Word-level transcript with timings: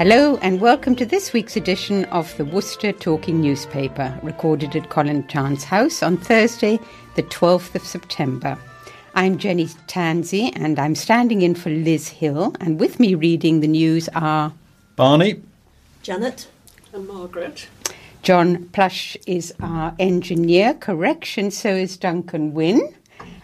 Hello, 0.00 0.38
and 0.42 0.60
welcome 0.62 0.96
to 0.96 1.04
this 1.04 1.32
week's 1.34 1.56
edition 1.56 2.04
of 2.06 2.34
the 2.38 2.44
Worcester 2.44 2.90
Talking 2.90 3.40
Newspaper, 3.40 4.18
recorded 4.22 4.74
at 4.74 4.88
Colin 4.88 5.26
Chance 5.28 5.64
House 5.64 6.02
on 6.02 6.16
Thursday, 6.16 6.78
the 7.16 7.22
12th 7.22 7.74
of 7.74 7.82
September. 7.82 8.58
I'm 9.14 9.38
Jenny 9.38 9.66
Tansey, 9.88 10.52
and 10.56 10.78
I'm 10.78 10.94
standing 10.94 11.42
in 11.42 11.54
for 11.54 11.68
Liz 11.70 12.08
Hill, 12.08 12.54
and 12.60 12.80
with 12.80 12.98
me 12.98 13.14
reading 13.14 13.60
the 13.60 13.68
news 13.68 14.08
are 14.14 14.52
Barney, 14.96 15.42
Janet, 16.02 16.48
and 16.92 17.06
Margaret. 17.06 17.68
John 18.22 18.68
Plush 18.72 19.16
is 19.26 19.54
our 19.60 19.94
engineer. 19.98 20.74
Correction, 20.74 21.50
so 21.50 21.70
is 21.70 21.96
Duncan 21.96 22.52
Wynne. 22.52 22.94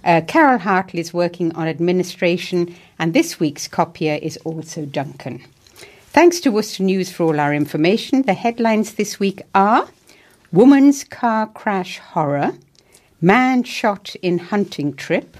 Uh, 0.04 0.20
Carol 0.28 0.58
Hartley 0.58 1.00
is 1.00 1.14
working 1.14 1.54
on 1.54 1.66
administration, 1.66 2.74
and 2.98 3.14
this 3.14 3.40
week's 3.40 3.68
copier 3.68 4.18
is 4.20 4.36
also 4.44 4.84
Duncan. 4.84 5.42
Thanks 6.10 6.40
to 6.40 6.50
Worcester 6.50 6.82
News 6.82 7.10
for 7.10 7.24
all 7.24 7.40
our 7.40 7.54
information. 7.54 8.22
The 8.22 8.34
headlines 8.34 8.94
this 8.94 9.18
week 9.18 9.42
are 9.54 9.88
Woman's 10.52 11.04
car 11.04 11.46
crash 11.46 11.98
horror, 11.98 12.52
man 13.20 13.62
shot 13.64 14.14
in 14.22 14.38
hunting 14.38 14.94
trip, 14.94 15.36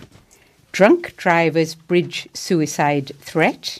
drunk 0.73 1.17
driver's 1.17 1.75
bridge 1.75 2.29
suicide 2.33 3.13
threat, 3.21 3.79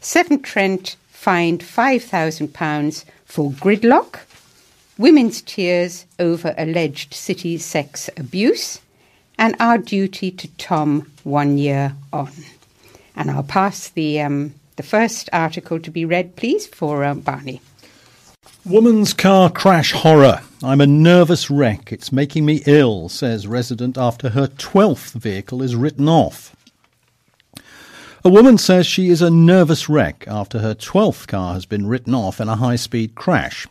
Severn 0.00 0.42
Trent 0.42 0.96
fined 1.10 1.60
£5,000 1.60 3.04
for 3.24 3.50
gridlock, 3.52 4.20
women's 5.00 5.40
tears 5.40 6.04
over 6.18 6.54
alleged 6.58 7.14
city 7.14 7.56
sex 7.56 8.10
abuse, 8.18 8.80
and 9.38 9.56
our 9.58 9.78
duty 9.78 10.30
to 10.30 10.46
Tom 10.58 11.10
one 11.24 11.56
year 11.56 11.94
on. 12.12 12.30
And 13.16 13.30
I'll 13.30 13.42
pass 13.42 13.88
the 13.88 14.20
um, 14.20 14.54
the 14.76 14.82
first 14.82 15.30
article 15.32 15.80
to 15.80 15.90
be 15.90 16.04
read, 16.04 16.36
please, 16.36 16.66
for 16.66 17.02
uh, 17.02 17.14
Barney. 17.14 17.60
Woman's 18.64 19.14
car 19.14 19.50
crash 19.50 19.92
horror. 19.92 20.42
I'm 20.62 20.82
a 20.82 20.86
nervous 20.86 21.50
wreck. 21.50 21.92
It's 21.92 22.12
making 22.12 22.44
me 22.44 22.62
ill, 22.66 23.08
says 23.08 23.46
resident 23.46 23.96
after 23.96 24.30
her 24.30 24.46
12th 24.46 25.12
vehicle 25.12 25.62
is 25.62 25.74
written 25.74 26.08
off. 26.08 26.54
A 28.22 28.28
woman 28.28 28.58
says 28.58 28.86
she 28.86 29.08
is 29.08 29.22
a 29.22 29.30
nervous 29.30 29.88
wreck 29.88 30.24
after 30.28 30.58
her 30.58 30.74
12th 30.74 31.26
car 31.26 31.54
has 31.54 31.64
been 31.64 31.86
written 31.86 32.14
off 32.14 32.38
in 32.38 32.50
a 32.50 32.56
high 32.56 32.76
speed 32.76 33.14
crash. 33.14 33.66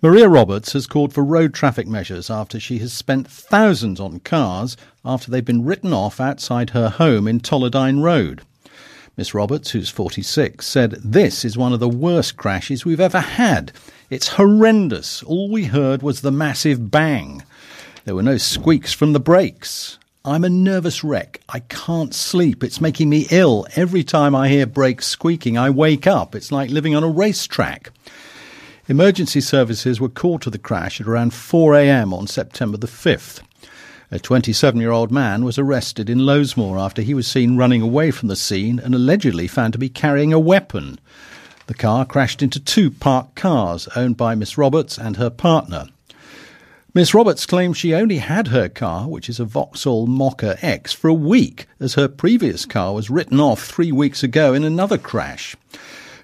Maria 0.00 0.28
Roberts 0.28 0.74
has 0.74 0.86
called 0.86 1.12
for 1.12 1.24
road 1.24 1.52
traffic 1.52 1.88
measures 1.88 2.30
after 2.30 2.60
she 2.60 2.78
has 2.78 2.92
spent 2.92 3.28
thousands 3.28 3.98
on 3.98 4.20
cars 4.20 4.76
after 5.04 5.28
they've 5.28 5.44
been 5.44 5.64
written 5.64 5.92
off 5.92 6.20
outside 6.20 6.70
her 6.70 6.88
home 6.88 7.26
in 7.26 7.40
Tolladine 7.40 8.00
Road. 8.00 8.42
Miss 9.16 9.34
Roberts, 9.34 9.72
who's 9.72 9.88
46, 9.88 10.64
said, 10.64 10.92
This 11.02 11.44
is 11.44 11.58
one 11.58 11.72
of 11.72 11.80
the 11.80 11.88
worst 11.88 12.36
crashes 12.36 12.84
we've 12.84 13.00
ever 13.00 13.18
had. 13.18 13.72
It's 14.08 14.28
horrendous. 14.28 15.24
All 15.24 15.50
we 15.50 15.64
heard 15.64 16.00
was 16.00 16.20
the 16.20 16.30
massive 16.30 16.92
bang. 16.92 17.42
There 18.04 18.14
were 18.14 18.22
no 18.22 18.36
squeaks 18.36 18.92
from 18.92 19.14
the 19.14 19.18
brakes. 19.18 19.98
I'm 20.24 20.44
a 20.44 20.48
nervous 20.48 21.02
wreck. 21.02 21.40
I 21.48 21.58
can't 21.58 22.14
sleep. 22.14 22.62
It's 22.62 22.80
making 22.80 23.08
me 23.08 23.26
ill. 23.32 23.66
Every 23.74 24.04
time 24.04 24.36
I 24.36 24.48
hear 24.48 24.64
brakes 24.64 25.08
squeaking, 25.08 25.58
I 25.58 25.70
wake 25.70 26.06
up. 26.06 26.36
It's 26.36 26.52
like 26.52 26.70
living 26.70 26.94
on 26.94 27.02
a 27.02 27.10
racetrack. 27.10 27.90
Emergency 28.90 29.42
services 29.42 30.00
were 30.00 30.08
called 30.08 30.40
to 30.40 30.48
the 30.48 30.56
crash 30.56 30.98
at 30.98 31.06
around 31.06 31.34
4 31.34 31.74
a.m. 31.74 32.14
on 32.14 32.26
September 32.26 32.78
the 32.78 32.86
5th. 32.86 33.42
A 34.10 34.18
27 34.18 34.80
year 34.80 34.92
old 34.92 35.12
man 35.12 35.44
was 35.44 35.58
arrested 35.58 36.08
in 36.08 36.20
Lowesmoor 36.20 36.78
after 36.78 37.02
he 37.02 37.12
was 37.12 37.26
seen 37.26 37.58
running 37.58 37.82
away 37.82 38.10
from 38.10 38.28
the 38.28 38.34
scene 38.34 38.78
and 38.78 38.94
allegedly 38.94 39.46
found 39.46 39.74
to 39.74 39.78
be 39.78 39.90
carrying 39.90 40.32
a 40.32 40.40
weapon. 40.40 40.98
The 41.66 41.74
car 41.74 42.06
crashed 42.06 42.42
into 42.42 42.58
two 42.58 42.90
parked 42.90 43.34
cars 43.34 43.88
owned 43.94 44.16
by 44.16 44.34
Miss 44.34 44.56
Roberts 44.56 44.96
and 44.96 45.18
her 45.18 45.28
partner. 45.28 45.88
Miss 46.94 47.12
Roberts 47.12 47.44
claims 47.44 47.76
she 47.76 47.92
only 47.92 48.16
had 48.16 48.48
her 48.48 48.70
car, 48.70 49.06
which 49.06 49.28
is 49.28 49.38
a 49.38 49.44
Vauxhall 49.44 50.06
Mokka 50.06 50.56
X, 50.64 50.94
for 50.94 51.08
a 51.08 51.14
week, 51.14 51.66
as 51.78 51.92
her 51.92 52.08
previous 52.08 52.64
car 52.64 52.94
was 52.94 53.10
written 53.10 53.38
off 53.38 53.62
three 53.66 53.92
weeks 53.92 54.22
ago 54.22 54.54
in 54.54 54.64
another 54.64 54.96
crash. 54.96 55.54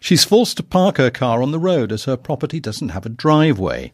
She's 0.04 0.22
forced 0.22 0.58
to 0.58 0.62
park 0.62 0.98
her 0.98 1.10
car 1.10 1.42
on 1.42 1.50
the 1.50 1.58
road 1.58 1.90
as 1.90 2.04
her 2.04 2.18
property 2.18 2.60
doesn't 2.60 2.90
have 2.90 3.06
a 3.06 3.08
driveway. 3.08 3.90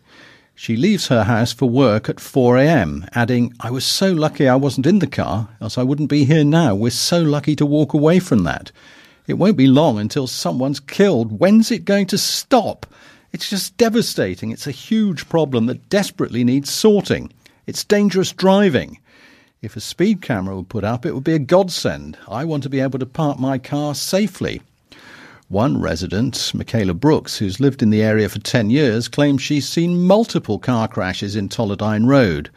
She 0.57 0.75
leaves 0.77 1.07
her 1.07 1.23
house 1.23 1.53
for 1.53 1.71
work 1.71 2.09
at 2.09 2.19
4 2.19 2.59
a.m., 2.59 3.07
adding, 3.15 3.55
I 3.61 3.71
was 3.71 3.85
so 3.85 4.11
lucky 4.11 4.49
I 4.49 4.57
wasn't 4.57 4.89
in 4.89 4.99
the 4.99 5.07
car, 5.07 5.51
else 5.61 5.79
I 5.79 5.85
wouldn't 5.85 6.11
be 6.11 6.25
here 6.25 6.43
now. 6.43 6.75
We're 6.75 6.91
so 6.91 7.23
lucky 7.23 7.55
to 7.55 7.65
walk 7.65 7.95
away 7.95 8.19
from 8.19 8.43
that. 8.43 8.73
It 9.29 9.35
won't 9.35 9.57
be 9.57 9.69
long 9.69 10.01
until 10.01 10.27
someone's 10.27 10.81
killed. 10.81 11.39
When's 11.39 11.71
it 11.71 11.85
going 11.85 12.07
to 12.09 12.19
stop? 12.19 12.87
It's 13.31 13.49
just 13.49 13.77
devastating. 13.77 14.51
It's 14.51 14.67
a 14.67 14.73
huge 14.73 15.29
problem 15.29 15.67
that 15.67 15.89
desperately 15.91 16.43
needs 16.43 16.71
sorting. 16.71 17.33
It's 17.69 17.85
dangerous 17.85 18.33
driving. 18.33 18.99
If 19.63 19.77
a 19.77 19.81
speed 19.81 20.23
camera 20.23 20.57
were 20.57 20.65
put 20.65 20.83
up, 20.83 21.07
it 21.07 21.15
would 21.15 21.23
be 21.23 21.35
a 21.35 21.39
godsend. 21.39 22.19
I 22.27 22.47
want 22.47 22.65
to 22.65 22.69
be 22.69 22.81
able 22.81 22.99
to 22.99 23.07
park 23.07 23.39
my 23.39 23.59
car 23.59 23.95
safely. 23.95 24.61
One 25.51 25.81
resident, 25.81 26.53
Michaela 26.55 26.95
Brooks, 26.95 27.39
who's 27.39 27.59
lived 27.59 27.83
in 27.83 27.91
the 27.91 28.05
area 28.05 28.29
for 28.29 28.39
10 28.39 28.71
years, 28.71 29.09
claims 29.09 29.43
she's 29.43 29.69
seen 29.69 30.07
multiple 30.07 30.61
car 30.61 30.87
crashes 30.87 31.35
in 31.35 31.49
Tolladine 31.49 32.07
Road. 32.07 32.51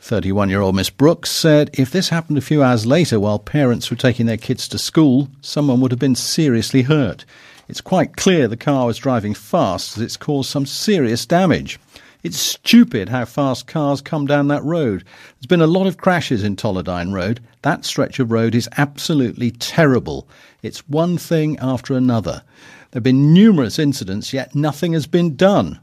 31 0.00 0.50
year 0.50 0.60
old 0.60 0.76
Miss 0.76 0.90
Brooks 0.90 1.30
said 1.30 1.70
if 1.72 1.90
this 1.90 2.10
happened 2.10 2.36
a 2.36 2.42
few 2.42 2.62
hours 2.62 2.84
later 2.84 3.18
while 3.18 3.38
parents 3.38 3.90
were 3.90 3.96
taking 3.96 4.26
their 4.26 4.36
kids 4.36 4.68
to 4.68 4.78
school, 4.78 5.30
someone 5.40 5.80
would 5.80 5.90
have 5.90 5.98
been 5.98 6.14
seriously 6.14 6.82
hurt. 6.82 7.24
It's 7.66 7.80
quite 7.80 8.18
clear 8.18 8.46
the 8.46 8.58
car 8.58 8.84
was 8.84 8.98
driving 8.98 9.32
fast 9.32 9.96
as 9.96 10.02
it's 10.02 10.18
caused 10.18 10.50
some 10.50 10.66
serious 10.66 11.24
damage. 11.24 11.80
It's 12.22 12.38
stupid 12.38 13.08
how 13.08 13.24
fast 13.24 13.66
cars 13.66 14.02
come 14.02 14.26
down 14.26 14.48
that 14.48 14.64
road. 14.64 15.04
There's 15.38 15.46
been 15.46 15.62
a 15.62 15.66
lot 15.66 15.86
of 15.86 15.96
crashes 15.96 16.44
in 16.44 16.56
Tolladine 16.56 17.14
Road. 17.14 17.40
That 17.62 17.86
stretch 17.86 18.18
of 18.18 18.30
road 18.30 18.54
is 18.54 18.68
absolutely 18.76 19.50
terrible. 19.50 20.28
It's 20.64 20.88
one 20.88 21.18
thing 21.18 21.58
after 21.58 21.94
another. 21.94 22.42
There 22.90 23.00
have 23.00 23.02
been 23.02 23.34
numerous 23.34 23.78
incidents, 23.78 24.32
yet 24.32 24.54
nothing 24.54 24.94
has 24.94 25.06
been 25.06 25.36
done. 25.36 25.78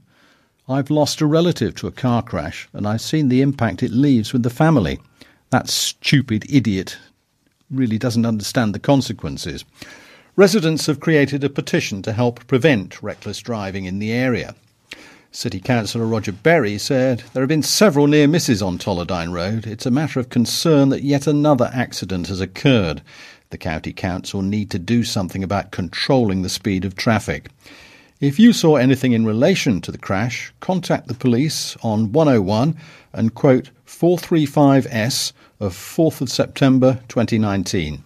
I've 0.67 0.89
lost 0.89 1.21
a 1.21 1.27
relative 1.27 1.75
to 1.75 1.87
a 1.87 1.91
car 1.91 2.23
crash, 2.23 2.67
and 2.73 2.87
I've 2.87 3.01
seen 3.01 3.29
the 3.29 3.41
impact 3.41 3.83
it 3.83 3.91
leaves 3.91 4.33
with 4.33 4.41
the 4.41 4.49
family. 4.49 4.99
That 5.51 5.69
stupid 5.69 6.45
idiot 6.49 6.97
really 7.69 7.99
doesn't 7.99 8.25
understand 8.25 8.73
the 8.73 8.79
consequences. 8.79 9.65
Residents 10.35 10.87
have 10.87 10.99
created 10.99 11.43
a 11.43 11.49
petition 11.49 12.01
to 12.01 12.11
help 12.11 12.47
prevent 12.47 13.03
reckless 13.03 13.37
driving 13.37 13.85
in 13.85 13.99
the 13.99 14.11
area. 14.11 14.55
City 15.31 15.59
Councillor 15.59 16.07
Roger 16.07 16.31
Berry 16.31 16.79
said 16.79 17.19
there 17.33 17.43
have 17.43 17.47
been 17.47 17.61
several 17.61 18.07
near 18.07 18.27
misses 18.27 18.63
on 18.63 18.79
Tolladine 18.79 19.31
Road. 19.31 19.67
It's 19.67 19.85
a 19.85 19.91
matter 19.91 20.19
of 20.19 20.29
concern 20.29 20.89
that 20.89 21.03
yet 21.03 21.27
another 21.27 21.69
accident 21.71 22.29
has 22.29 22.41
occurred. 22.41 23.03
The 23.51 23.57
County 23.57 23.91
Council 23.91 24.41
need 24.41 24.71
to 24.71 24.79
do 24.79 25.03
something 25.03 25.43
about 25.43 25.71
controlling 25.71 26.41
the 26.41 26.49
speed 26.49 26.85
of 26.85 26.95
traffic. 26.95 27.49
If 28.21 28.39
you 28.39 28.53
saw 28.53 28.77
anything 28.77 29.11
in 29.11 29.25
relation 29.25 29.81
to 29.81 29.91
the 29.91 29.97
crash, 29.97 30.53
contact 30.61 31.07
the 31.07 31.13
police 31.13 31.75
on 31.83 32.13
101 32.13 32.77
and 33.11 33.35
quote 33.35 33.69
435S 33.85 35.33
of 35.59 35.73
4th 35.73 36.21
of 36.21 36.29
September 36.29 37.01
2019. 37.09 38.01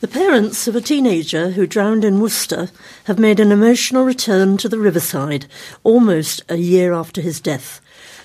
The 0.00 0.08
parents 0.08 0.66
of 0.66 0.74
a 0.74 0.80
teenager 0.80 1.50
who 1.50 1.66
drowned 1.66 2.04
in 2.04 2.20
Worcester 2.20 2.70
have 3.04 3.18
made 3.18 3.38
an 3.38 3.52
emotional 3.52 4.04
return 4.04 4.56
to 4.56 4.68
the 4.68 4.78
riverside 4.78 5.46
almost 5.84 6.42
a 6.48 6.56
year 6.56 6.92
after 6.92 7.20
his 7.20 7.40
death. 7.40 7.80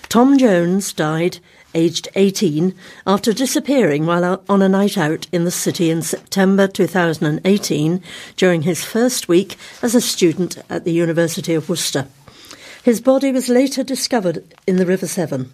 Tom 0.10 0.38
Jones 0.38 0.94
died 0.94 1.40
aged 1.74 2.08
18 2.16 2.74
after 3.06 3.34
disappearing 3.34 4.06
while 4.06 4.44
on 4.50 4.62
a 4.62 4.70
night 4.70 4.98
out 4.98 5.28
in 5.32 5.44
the 5.44 5.52
city 5.52 5.90
in 5.90 6.02
September 6.02 6.68
2018 6.68 8.02
during 8.36 8.62
his 8.64 8.84
first 8.84 9.28
week 9.28 9.58
as 9.82 9.94
a 9.94 10.02
student 10.02 10.58
at 10.70 10.84
the 10.84 10.94
University 10.94 11.54
of 11.54 11.70
Worcester. 11.70 12.08
His 12.84 13.02
body 13.02 13.32
was 13.32 13.50
later 13.50 13.84
discovered 13.84 14.44
in 14.66 14.78
the 14.78 14.86
River 14.86 15.08
Severn. 15.08 15.52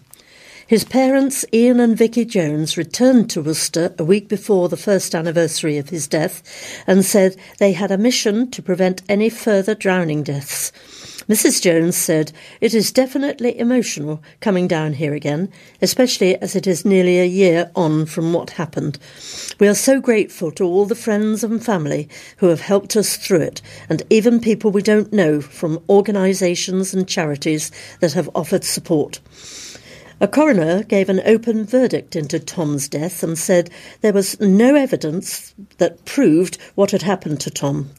His 0.66 0.84
parents, 0.84 1.44
Ian 1.52 1.78
and 1.78 1.96
Vicky 1.96 2.24
Jones, 2.24 2.78
returned 2.78 3.28
to 3.30 3.42
Worcester 3.42 3.94
a 3.98 4.04
week 4.04 4.28
before 4.28 4.70
the 4.70 4.78
first 4.78 5.14
anniversary 5.14 5.76
of 5.76 5.90
his 5.90 6.06
death 6.06 6.42
and 6.86 7.04
said 7.04 7.36
they 7.58 7.72
had 7.72 7.90
a 7.90 7.98
mission 7.98 8.50
to 8.50 8.62
prevent 8.62 9.02
any 9.08 9.28
further 9.28 9.74
drowning 9.74 10.22
deaths. 10.22 10.72
Mrs. 11.28 11.62
Jones 11.62 11.96
said, 11.96 12.32
It 12.60 12.74
is 12.74 12.92
definitely 12.92 13.58
emotional 13.58 14.22
coming 14.40 14.68
down 14.68 14.94
here 14.94 15.14
again, 15.14 15.48
especially 15.80 16.36
as 16.42 16.54
it 16.54 16.66
is 16.66 16.84
nearly 16.84 17.18
a 17.18 17.24
year 17.24 17.70
on 17.74 18.04
from 18.04 18.32
what 18.32 18.50
happened. 18.50 18.98
We 19.58 19.68
are 19.68 19.74
so 19.74 20.00
grateful 20.00 20.50
to 20.52 20.64
all 20.64 20.84
the 20.84 20.94
friends 20.94 21.42
and 21.42 21.64
family 21.64 22.08
who 22.38 22.48
have 22.48 22.60
helped 22.60 22.94
us 22.96 23.16
through 23.16 23.40
it, 23.40 23.62
and 23.88 24.02
even 24.10 24.38
people 24.40 24.70
we 24.70 24.82
don't 24.82 25.12
know 25.12 25.40
from 25.40 25.82
organisations 25.88 26.92
and 26.92 27.08
charities 27.08 27.70
that 28.00 28.12
have 28.12 28.28
offered 28.34 28.64
support. 28.64 29.20
A 30.20 30.28
coroner 30.28 30.82
gave 30.82 31.08
an 31.08 31.22
open 31.24 31.64
verdict 31.64 32.16
into 32.16 32.38
Tom's 32.38 32.88
death 32.88 33.22
and 33.22 33.38
said 33.38 33.70
there 34.00 34.12
was 34.12 34.38
no 34.40 34.74
evidence 34.74 35.54
that 35.78 36.04
proved 36.04 36.58
what 36.74 36.90
had 36.90 37.02
happened 37.02 37.40
to 37.40 37.50
Tom. 37.50 37.90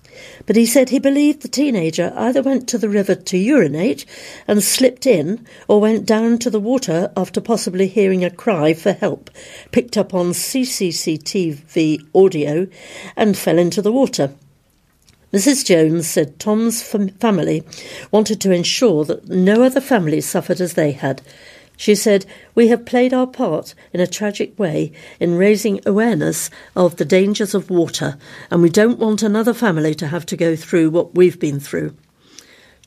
But 0.45 0.55
he 0.55 0.65
said 0.65 0.89
he 0.89 0.99
believed 0.99 1.41
the 1.41 1.47
teenager 1.47 2.13
either 2.15 2.41
went 2.41 2.67
to 2.69 2.77
the 2.77 2.89
river 2.89 3.15
to 3.15 3.37
urinate 3.37 4.05
and 4.47 4.63
slipped 4.63 5.05
in, 5.05 5.45
or 5.67 5.81
went 5.81 6.05
down 6.05 6.39
to 6.39 6.49
the 6.49 6.59
water 6.59 7.11
after 7.17 7.41
possibly 7.41 7.87
hearing 7.87 8.23
a 8.23 8.29
cry 8.29 8.73
for 8.73 8.93
help, 8.93 9.29
picked 9.71 9.97
up 9.97 10.13
on 10.13 10.31
CCTV 10.31 12.05
audio, 12.13 12.67
and 13.15 13.37
fell 13.37 13.57
into 13.57 13.81
the 13.81 13.91
water. 13.91 14.33
Mrs. 15.33 15.65
Jones 15.65 16.07
said 16.07 16.39
Tom's 16.39 16.81
fam- 16.81 17.09
family 17.09 17.61
wanted 18.09 18.39
to 18.39 18.51
ensure 18.51 19.03
that 19.03 19.27
no 19.27 19.63
other 19.63 19.81
family 19.81 20.21
suffered 20.21 20.61
as 20.61 20.75
they 20.75 20.93
had. 20.93 21.21
She 21.77 21.95
said, 21.95 22.25
We 22.53 22.67
have 22.69 22.85
played 22.85 23.13
our 23.13 23.27
part 23.27 23.73
in 23.93 23.99
a 23.99 24.07
tragic 24.07 24.57
way 24.57 24.91
in 25.19 25.35
raising 25.35 25.81
awareness 25.85 26.49
of 26.75 26.95
the 26.95 27.05
dangers 27.05 27.53
of 27.53 27.69
water, 27.69 28.17
and 28.49 28.61
we 28.61 28.69
don't 28.69 28.99
want 28.99 29.23
another 29.23 29.53
family 29.53 29.93
to 29.95 30.07
have 30.07 30.25
to 30.27 30.37
go 30.37 30.55
through 30.55 30.89
what 30.89 31.15
we've 31.15 31.39
been 31.39 31.59
through. 31.59 31.95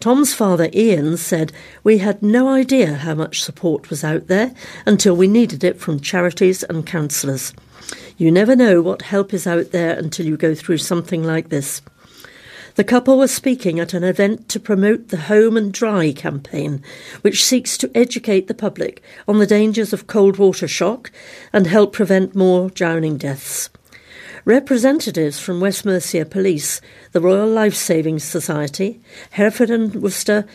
Tom's 0.00 0.32
father, 0.32 0.70
Ian, 0.72 1.16
said, 1.16 1.52
We 1.82 1.98
had 1.98 2.22
no 2.22 2.48
idea 2.48 2.94
how 2.94 3.14
much 3.14 3.42
support 3.42 3.90
was 3.90 4.04
out 4.04 4.28
there 4.28 4.54
until 4.86 5.16
we 5.16 5.26
needed 5.26 5.64
it 5.64 5.80
from 5.80 5.98
charities 5.98 6.62
and 6.62 6.86
counsellors. 6.86 7.52
You 8.16 8.30
never 8.30 8.54
know 8.54 8.80
what 8.80 9.02
help 9.02 9.34
is 9.34 9.46
out 9.46 9.72
there 9.72 9.98
until 9.98 10.26
you 10.26 10.36
go 10.36 10.54
through 10.54 10.78
something 10.78 11.24
like 11.24 11.48
this. 11.48 11.82
The 12.78 12.84
couple 12.84 13.18
was 13.18 13.34
speaking 13.34 13.80
at 13.80 13.92
an 13.92 14.04
event 14.04 14.48
to 14.50 14.60
promote 14.60 15.08
the 15.08 15.22
Home 15.22 15.56
and 15.56 15.72
Dry 15.72 16.12
campaign, 16.12 16.80
which 17.22 17.44
seeks 17.44 17.76
to 17.76 17.90
educate 17.92 18.46
the 18.46 18.54
public 18.54 19.02
on 19.26 19.40
the 19.40 19.48
dangers 19.48 19.92
of 19.92 20.06
cold 20.06 20.36
water 20.36 20.68
shock 20.68 21.10
and 21.52 21.66
help 21.66 21.92
prevent 21.92 22.36
more 22.36 22.70
drowning 22.70 23.16
deaths. 23.18 23.68
Representatives 24.44 25.40
from 25.40 25.58
West 25.58 25.84
Mercia 25.84 26.24
Police, 26.24 26.80
the 27.10 27.20
Royal 27.20 27.48
Life 27.48 27.74
Saving 27.74 28.20
Society, 28.20 29.00
Hereford 29.30 29.70
and 29.70 29.96
Worcester 29.96 30.46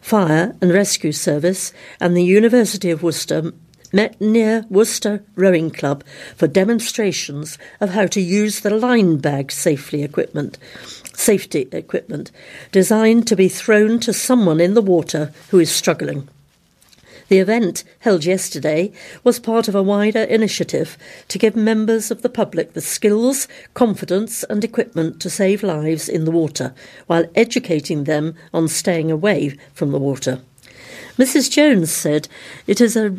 Fire 0.00 0.56
and 0.60 0.72
Rescue 0.72 1.12
Service, 1.12 1.72
and 2.00 2.16
the 2.16 2.24
University 2.24 2.90
of 2.90 3.04
Worcester 3.04 3.52
met 3.92 4.20
near 4.20 4.66
Worcester 4.68 5.24
Rowing 5.36 5.70
Club 5.70 6.02
for 6.34 6.48
demonstrations 6.48 7.56
of 7.80 7.90
how 7.90 8.06
to 8.08 8.20
use 8.20 8.60
the 8.60 8.70
line 8.70 9.18
bag 9.18 9.52
safely 9.52 10.02
equipment 10.02 10.58
safety 11.18 11.68
equipment 11.72 12.30
designed 12.72 13.26
to 13.26 13.36
be 13.36 13.48
thrown 13.48 13.98
to 14.00 14.12
someone 14.12 14.60
in 14.60 14.74
the 14.74 14.82
water 14.82 15.32
who 15.50 15.58
is 15.58 15.70
struggling. 15.70 16.28
The 17.28 17.38
event, 17.40 17.84
held 17.98 18.24
yesterday, 18.24 18.90
was 19.22 19.38
part 19.38 19.68
of 19.68 19.74
a 19.74 19.82
wider 19.82 20.22
initiative 20.22 20.96
to 21.28 21.38
give 21.38 21.54
members 21.54 22.10
of 22.10 22.22
the 22.22 22.30
public 22.30 22.72
the 22.72 22.80
skills, 22.80 23.46
confidence, 23.74 24.44
and 24.44 24.64
equipment 24.64 25.20
to 25.20 25.28
save 25.28 25.62
lives 25.62 26.08
in 26.08 26.24
the 26.24 26.30
water, 26.30 26.72
while 27.06 27.26
educating 27.34 28.04
them 28.04 28.34
on 28.54 28.66
staying 28.66 29.10
away 29.10 29.58
from 29.74 29.92
the 29.92 29.98
water. 29.98 30.40
Mrs. 31.18 31.50
Jones 31.50 31.92
said 31.92 32.28
it 32.66 32.80
is 32.80 32.96
a 32.96 33.18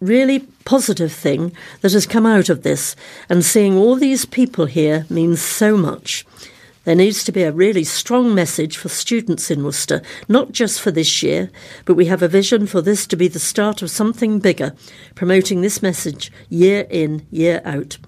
really 0.00 0.40
positive 0.64 1.12
thing 1.12 1.52
that 1.82 1.92
has 1.92 2.06
come 2.06 2.24
out 2.24 2.48
of 2.48 2.62
this, 2.62 2.96
and 3.28 3.44
seeing 3.44 3.76
all 3.76 3.96
these 3.96 4.24
people 4.24 4.64
here 4.64 5.04
means 5.10 5.42
so 5.42 5.76
much. 5.76 6.24
There 6.86 6.94
needs 6.94 7.24
to 7.24 7.32
be 7.32 7.42
a 7.42 7.50
really 7.50 7.82
strong 7.82 8.32
message 8.32 8.76
for 8.76 8.88
students 8.88 9.50
in 9.50 9.64
Worcester, 9.64 10.02
not 10.28 10.52
just 10.52 10.80
for 10.80 10.92
this 10.92 11.20
year, 11.20 11.50
but 11.84 11.94
we 11.94 12.04
have 12.04 12.22
a 12.22 12.28
vision 12.28 12.68
for 12.68 12.80
this 12.80 13.08
to 13.08 13.16
be 13.16 13.26
the 13.26 13.40
start 13.40 13.82
of 13.82 13.90
something 13.90 14.38
bigger, 14.38 14.72
promoting 15.16 15.62
this 15.62 15.82
message 15.82 16.30
year 16.48 16.86
in, 16.88 17.26
year 17.28 17.60
out. 17.64 17.98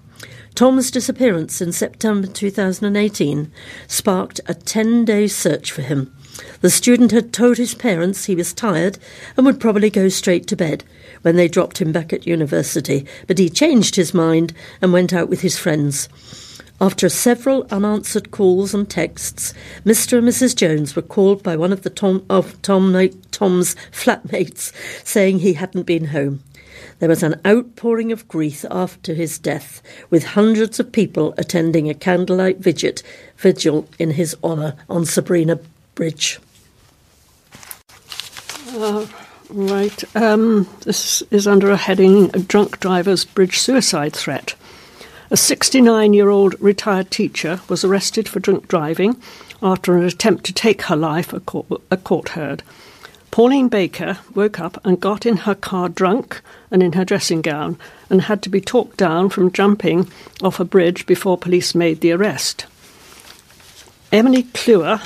Tom's 0.55 0.91
disappearance 0.91 1.59
in 1.59 1.73
September 1.73 2.25
2018 2.25 3.51
sparked 3.87 4.39
a 4.47 4.53
10 4.53 5.03
day 5.03 5.27
search 5.27 5.73
for 5.73 5.81
him. 5.81 6.15
The 6.61 6.69
student 6.69 7.11
had 7.11 7.33
told 7.33 7.57
his 7.57 7.75
parents 7.75 8.25
he 8.25 8.35
was 8.35 8.53
tired 8.53 8.97
and 9.35 9.45
would 9.45 9.59
probably 9.59 9.89
go 9.89 10.07
straight 10.07 10.47
to 10.47 10.55
bed 10.55 10.85
when 11.21 11.35
they 11.35 11.49
dropped 11.49 11.81
him 11.81 11.91
back 11.91 12.13
at 12.13 12.25
university, 12.25 13.05
but 13.27 13.39
he 13.39 13.49
changed 13.49 13.97
his 13.97 14.13
mind 14.13 14.53
and 14.81 14.93
went 14.93 15.11
out 15.11 15.27
with 15.27 15.41
his 15.41 15.59
friends. 15.59 16.07
After 16.81 17.09
several 17.09 17.67
unanswered 17.71 18.31
calls 18.31 18.73
and 18.73 18.89
texts, 18.89 19.53
Mr. 19.85 20.19
and 20.19 20.27
Mrs. 20.27 20.55
Jones 20.55 20.95
were 20.95 21.01
called 21.01 21.43
by 21.43 21.57
one 21.57 21.73
of 21.73 21.81
the 21.81 21.89
Tom 21.89 22.25
of 22.29 22.61
Tom 22.61 22.93
Tom's 23.31 23.75
flatmates 23.91 24.71
saying 25.03 25.39
he 25.39 25.53
hadn't 25.53 25.83
been 25.83 26.05
home. 26.05 26.41
There 26.99 27.09
was 27.09 27.21
an 27.21 27.39
outpouring 27.45 28.13
of 28.13 28.27
grief 28.29 28.63
after 28.71 29.13
his 29.13 29.39
death, 29.39 29.81
with 30.09 30.23
hundreds 30.23 30.79
of 30.79 30.91
people 30.91 31.33
attending 31.37 31.89
a 31.89 31.93
candlelight 31.93 32.59
vigil, 32.59 33.87
in 33.97 34.11
his 34.11 34.35
honour 34.41 34.75
on 34.89 35.05
Sabrina 35.05 35.59
Bridge. 35.95 36.39
Uh, 38.73 39.05
right. 39.49 40.15
Um, 40.15 40.69
this 40.81 41.23
is 41.31 41.47
under 41.47 41.71
a 41.71 41.77
heading 41.77 42.27
Drunk 42.27 42.79
Drivers 42.79 43.25
Bridge 43.25 43.59
Suicide 43.59 44.13
Threat. 44.13 44.55
A 45.31 45.37
69 45.37 46.13
year 46.13 46.29
old 46.29 46.59
retired 46.59 47.11
teacher 47.11 47.61
was 47.69 47.83
arrested 47.83 48.27
for 48.27 48.39
drunk 48.39 48.67
driving 48.67 49.21
after 49.61 49.95
an 49.95 50.03
attempt 50.03 50.43
to 50.45 50.53
take 50.53 50.83
her 50.83 50.95
life, 50.95 51.33
a 51.33 51.39
court, 51.39 51.67
a 51.91 51.97
court 51.97 52.29
heard. 52.29 52.63
Pauline 53.29 53.69
Baker 53.69 54.17
woke 54.33 54.59
up 54.59 54.83
and 54.83 54.99
got 54.99 55.27
in 55.27 55.37
her 55.37 55.53
car 55.53 55.87
drunk 55.87 56.41
and 56.71 56.81
in 56.81 56.93
her 56.93 57.05
dressing 57.05 57.43
gown 57.43 57.77
and 58.09 58.23
had 58.23 58.41
to 58.41 58.49
be 58.49 58.59
talked 58.59 58.97
down 58.97 59.29
from 59.29 59.51
jumping 59.51 60.09
off 60.41 60.59
a 60.59 60.65
bridge 60.65 61.05
before 61.05 61.37
police 61.37 61.75
made 61.75 62.01
the 62.01 62.11
arrest. 62.11 62.65
Emily 64.11 64.43
Kluwer, 64.43 64.99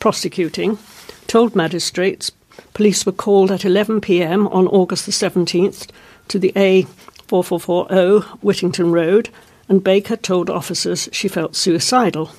prosecuting, 0.00 0.78
told 1.26 1.56
magistrates 1.56 2.30
police 2.74 3.06
were 3.06 3.12
called 3.12 3.50
at 3.50 3.64
11 3.64 4.02
pm 4.02 4.46
on 4.48 4.66
August 4.66 5.06
the 5.06 5.12
17th 5.12 5.88
to 6.28 6.38
the 6.38 6.52
A 6.56 6.86
4440 7.28 8.38
Whittington 8.42 8.92
Road, 8.92 9.30
and 9.68 9.82
Baker 9.82 10.16
told 10.16 10.50
officers 10.50 11.08
she 11.12 11.28
felt 11.28 11.56
suicidal. 11.56 12.30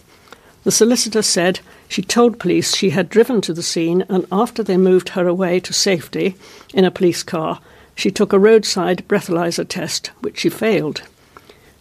The 0.64 0.72
solicitor 0.72 1.22
said 1.22 1.60
she 1.88 2.02
told 2.02 2.40
police 2.40 2.76
she 2.76 2.90
had 2.90 3.10
driven 3.10 3.42
to 3.42 3.54
the 3.54 3.64
scene, 3.64 4.04
and 4.10 4.26
after 4.32 4.64
they 4.64 4.78
moved 4.78 5.10
her 5.10 5.28
away 5.28 5.60
to 5.60 5.74
safety 5.74 6.36
in 6.74 6.86
a 6.86 6.92
police 6.92 7.24
car, 7.24 7.60
she 7.96 8.12
took 8.12 8.34
a 8.34 8.40
roadside 8.40 9.08
breathalyzer 9.08 9.68
test, 9.68 10.08
which 10.22 10.40
she 10.40 10.50
failed. 10.50 11.02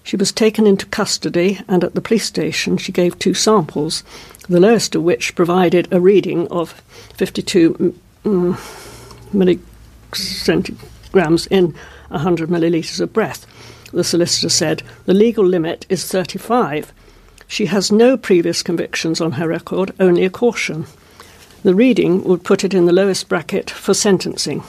She 0.02 0.16
was 0.16 0.32
taken 0.32 0.66
into 0.66 0.86
custody, 0.86 1.60
and 1.66 1.82
at 1.82 1.94
the 1.94 2.02
police 2.02 2.26
station 2.26 2.76
she 2.76 2.92
gave 2.92 3.18
two 3.18 3.32
samples, 3.32 4.04
the 4.48 4.60
lowest 4.60 4.94
of 4.94 5.02
which 5.02 5.34
provided 5.34 5.88
a 5.90 5.98
reading 5.98 6.46
of 6.48 6.72
52 7.14 7.98
mm, 8.24 9.32
milligrams 9.32 11.46
in 11.46 11.74
100 12.14 12.48
millilitres 12.48 13.00
of 13.00 13.12
breath. 13.12 13.46
The 13.92 14.04
solicitor 14.04 14.48
said 14.48 14.82
the 15.06 15.14
legal 15.14 15.44
limit 15.44 15.86
is 15.88 16.04
35. 16.06 16.92
She 17.46 17.66
has 17.66 17.92
no 17.92 18.16
previous 18.16 18.62
convictions 18.62 19.20
on 19.20 19.32
her 19.32 19.46
record, 19.46 19.92
only 20.00 20.24
a 20.24 20.30
caution. 20.30 20.86
The 21.62 21.74
reading 21.74 22.24
would 22.24 22.44
put 22.44 22.64
it 22.64 22.74
in 22.74 22.86
the 22.86 22.92
lowest 22.92 23.28
bracket 23.28 23.70
for 23.70 23.94
sentencing. 23.94 24.64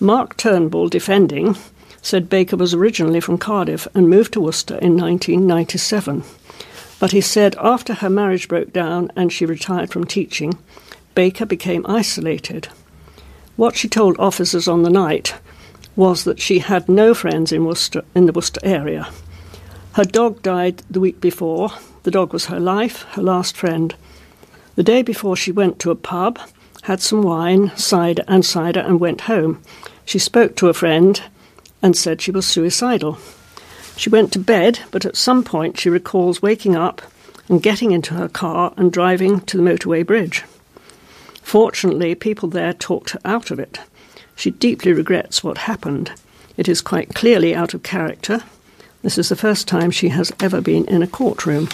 Mark 0.00 0.36
Turnbull, 0.36 0.88
defending, 0.88 1.56
said 2.02 2.28
Baker 2.28 2.56
was 2.56 2.74
originally 2.74 3.20
from 3.20 3.38
Cardiff 3.38 3.88
and 3.94 4.10
moved 4.10 4.34
to 4.34 4.40
Worcester 4.40 4.76
in 4.78 4.96
1997. 4.96 6.22
But 7.00 7.12
he 7.12 7.20
said 7.20 7.56
after 7.58 7.94
her 7.94 8.10
marriage 8.10 8.48
broke 8.48 8.72
down 8.72 9.10
and 9.16 9.32
she 9.32 9.46
retired 9.46 9.90
from 9.90 10.04
teaching, 10.04 10.58
Baker 11.14 11.46
became 11.46 11.86
isolated. 11.86 12.68
What 13.56 13.76
she 13.76 13.88
told 13.88 14.18
officers 14.18 14.68
on 14.68 14.82
the 14.82 14.90
night 14.90 15.34
was 15.96 16.24
that 16.24 16.40
she 16.40 16.58
had 16.58 16.88
no 16.88 17.14
friends 17.14 17.52
in 17.52 17.64
Worcester 17.64 18.02
in 18.14 18.26
the 18.26 18.32
Worcester 18.32 18.60
area. 18.62 19.08
Her 19.92 20.04
dog 20.04 20.42
died 20.42 20.82
the 20.90 21.00
week 21.00 21.20
before. 21.20 21.70
The 22.02 22.10
dog 22.10 22.32
was 22.32 22.46
her 22.46 22.60
life, 22.60 23.02
her 23.12 23.22
last 23.22 23.56
friend. 23.56 23.94
The 24.74 24.82
day 24.82 25.02
before 25.02 25.36
she 25.36 25.52
went 25.52 25.78
to 25.80 25.90
a 25.90 25.96
pub, 25.96 26.38
had 26.82 27.00
some 27.00 27.22
wine, 27.22 27.70
cider 27.76 28.24
and 28.26 28.44
cider 28.44 28.80
and 28.80 29.00
went 29.00 29.22
home. 29.22 29.62
She 30.04 30.18
spoke 30.18 30.56
to 30.56 30.68
a 30.68 30.74
friend 30.74 31.22
and 31.80 31.96
said 31.96 32.20
she 32.20 32.30
was 32.30 32.46
suicidal. 32.46 33.18
She 33.96 34.10
went 34.10 34.32
to 34.32 34.38
bed, 34.38 34.80
but 34.90 35.06
at 35.06 35.16
some 35.16 35.44
point 35.44 35.78
she 35.78 35.88
recalls 35.88 36.42
waking 36.42 36.74
up 36.74 37.00
and 37.48 37.62
getting 37.62 37.92
into 37.92 38.14
her 38.14 38.28
car 38.28 38.74
and 38.76 38.92
driving 38.92 39.40
to 39.42 39.56
the 39.56 39.62
motorway 39.62 40.04
bridge. 40.04 40.44
Fortunately, 41.42 42.14
people 42.14 42.48
there 42.48 42.72
talked 42.72 43.10
her 43.10 43.20
out 43.24 43.50
of 43.50 43.58
it. 43.58 43.78
She 44.36 44.50
deeply 44.50 44.92
regrets 44.92 45.42
what 45.42 45.58
happened. 45.58 46.12
It 46.56 46.68
is 46.68 46.80
quite 46.80 47.14
clearly 47.14 47.54
out 47.54 47.74
of 47.74 47.82
character. 47.82 48.42
This 49.02 49.18
is 49.18 49.28
the 49.28 49.36
first 49.36 49.68
time 49.68 49.90
she 49.90 50.08
has 50.10 50.32
ever 50.40 50.60
been 50.60 50.84
in 50.86 51.02
a 51.02 51.06
courtroom. 51.06 51.68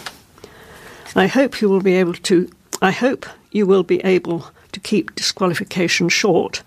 I 1.14 1.26
hope 1.26 1.60
you 1.60 1.68
will 1.68 1.80
be 1.80 1.94
able 1.96 2.14
to 2.14 2.50
I 2.82 2.92
hope 2.92 3.26
you 3.50 3.66
will 3.66 3.82
be 3.82 4.00
able 4.04 4.46
to 4.72 4.80
keep 4.80 5.14
disqualification 5.14 6.08
short, 6.08 6.62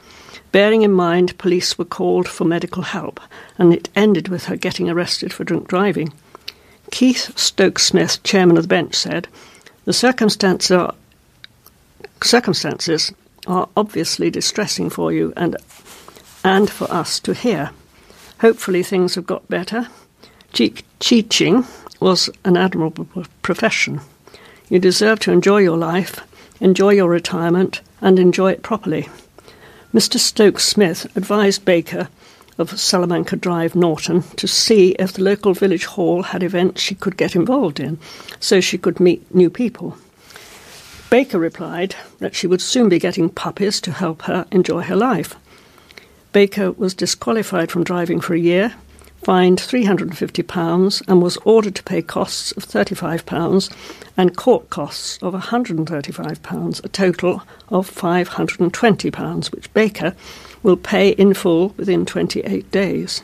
bearing 0.52 0.84
in 0.84 0.92
mind 0.92 1.38
police 1.38 1.78
were 1.78 1.86
called 1.86 2.28
for 2.28 2.46
medical 2.46 2.84
help 2.84 3.20
and 3.58 3.74
it 3.74 3.90
ended 3.96 4.28
with 4.28 4.46
her 4.46 4.56
getting 4.56 4.90
arrested 4.90 5.34
for 5.34 5.44
drunk 5.44 5.68
driving. 5.68 6.14
Keith 6.92 7.38
Stokes 7.38 7.84
Smith, 7.84 8.22
chairman 8.24 8.58
of 8.58 8.64
the 8.64 8.68
bench, 8.68 8.94
said, 8.94 9.28
The 9.86 9.94
circumstances 9.94 10.72
are, 10.72 10.94
circumstances 12.22 13.12
are 13.48 13.68
obviously 13.76 14.30
distressing 14.30 14.90
for 14.90 15.12
you 15.12 15.34
and, 15.36 15.58
and 16.44 16.70
for 16.70 16.92
us 16.92 17.20
to 17.22 17.34
hear. 17.34 17.72
Hopefully, 18.42 18.84
things 18.84 19.16
have 19.16 19.26
got 19.26 19.48
better. 19.50 19.88
Teaching 20.52 21.66
was 22.00 22.30
an 22.44 22.58
admirable 22.58 23.08
profession. 23.42 24.02
You 24.70 24.80
deserve 24.80 25.20
to 25.22 25.32
enjoy 25.32 25.60
your 25.60 25.78
life, 25.78 26.20
enjoy 26.60 26.92
your 26.92 27.10
retirement, 27.10 27.82
and 28.02 28.20
enjoy 28.20 28.52
it 28.52 28.64
properly. 28.64 29.08
Mr. 29.94 30.18
Stokes 30.18 30.64
Smith 30.64 31.06
advised 31.16 31.64
Baker 31.66 32.10
of 32.58 32.80
Salamanca 32.80 33.36
Drive, 33.36 33.76
Norton, 33.76 34.24
to 34.38 34.48
see 34.48 34.92
if 35.00 35.14
the 35.14 35.24
local 35.24 35.54
village 35.54 35.86
hall 35.86 36.24
had 36.24 36.44
events 36.44 36.82
she 36.82 36.96
could 36.96 37.18
get 37.18 37.36
involved 37.36 37.80
in, 37.80 37.98
so 38.40 38.60
she 38.60 38.78
could 38.78 39.00
meet 39.00 39.34
new 39.34 39.50
people. 39.50 39.98
Baker 41.10 41.40
replied 41.40 41.96
that 42.20 42.36
she 42.36 42.48
would 42.48 42.62
soon 42.62 42.90
be 42.90 43.00
getting 43.00 43.30
puppies 43.30 43.80
to 43.82 43.92
help 43.92 44.24
her 44.24 44.46
enjoy 44.52 44.82
her 44.82 44.96
life. 44.96 45.36
Baker 46.34 46.72
was 46.72 46.96
disqualified 46.96 47.72
from 47.72 47.84
driving 47.84 48.20
for 48.20 48.34
a 48.34 48.40
year, 48.40 48.74
fined 49.24 49.60
£350, 49.60 51.02
and 51.08 51.22
was 51.22 51.38
ordered 51.46 51.76
to 51.76 51.84
pay 51.84 52.02
costs 52.02 52.52
of 52.54 52.66
£35 52.66 53.72
and 54.18 54.36
court 54.36 54.72
costs 54.72 55.20
of 55.22 55.36
£135, 55.36 56.84
a 56.84 56.90
total 56.90 57.44
of 57.70 57.90
£520, 57.90 59.52
which 59.52 59.74
Baker 59.76 60.16
will 60.64 60.76
pay 60.76 61.10
in 61.10 61.36
full 61.36 61.70
within 61.78 62.04
28 62.04 62.72
days. 62.72 63.22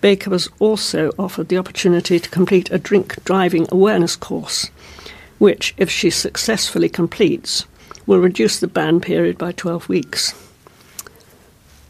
Baker 0.00 0.30
was 0.30 0.48
also 0.58 1.12
offered 1.18 1.48
the 1.48 1.58
opportunity 1.58 2.18
to 2.18 2.30
complete 2.30 2.70
a 2.72 2.78
drink 2.78 3.22
driving 3.24 3.66
awareness 3.70 4.16
course, 4.16 4.70
which, 5.36 5.74
if 5.76 5.90
she 5.90 6.08
successfully 6.08 6.88
completes, 6.88 7.66
will 8.06 8.20
reduce 8.20 8.58
the 8.58 8.66
ban 8.66 9.00
period 9.00 9.36
by 9.36 9.52
12 9.52 9.86
weeks. 9.90 10.34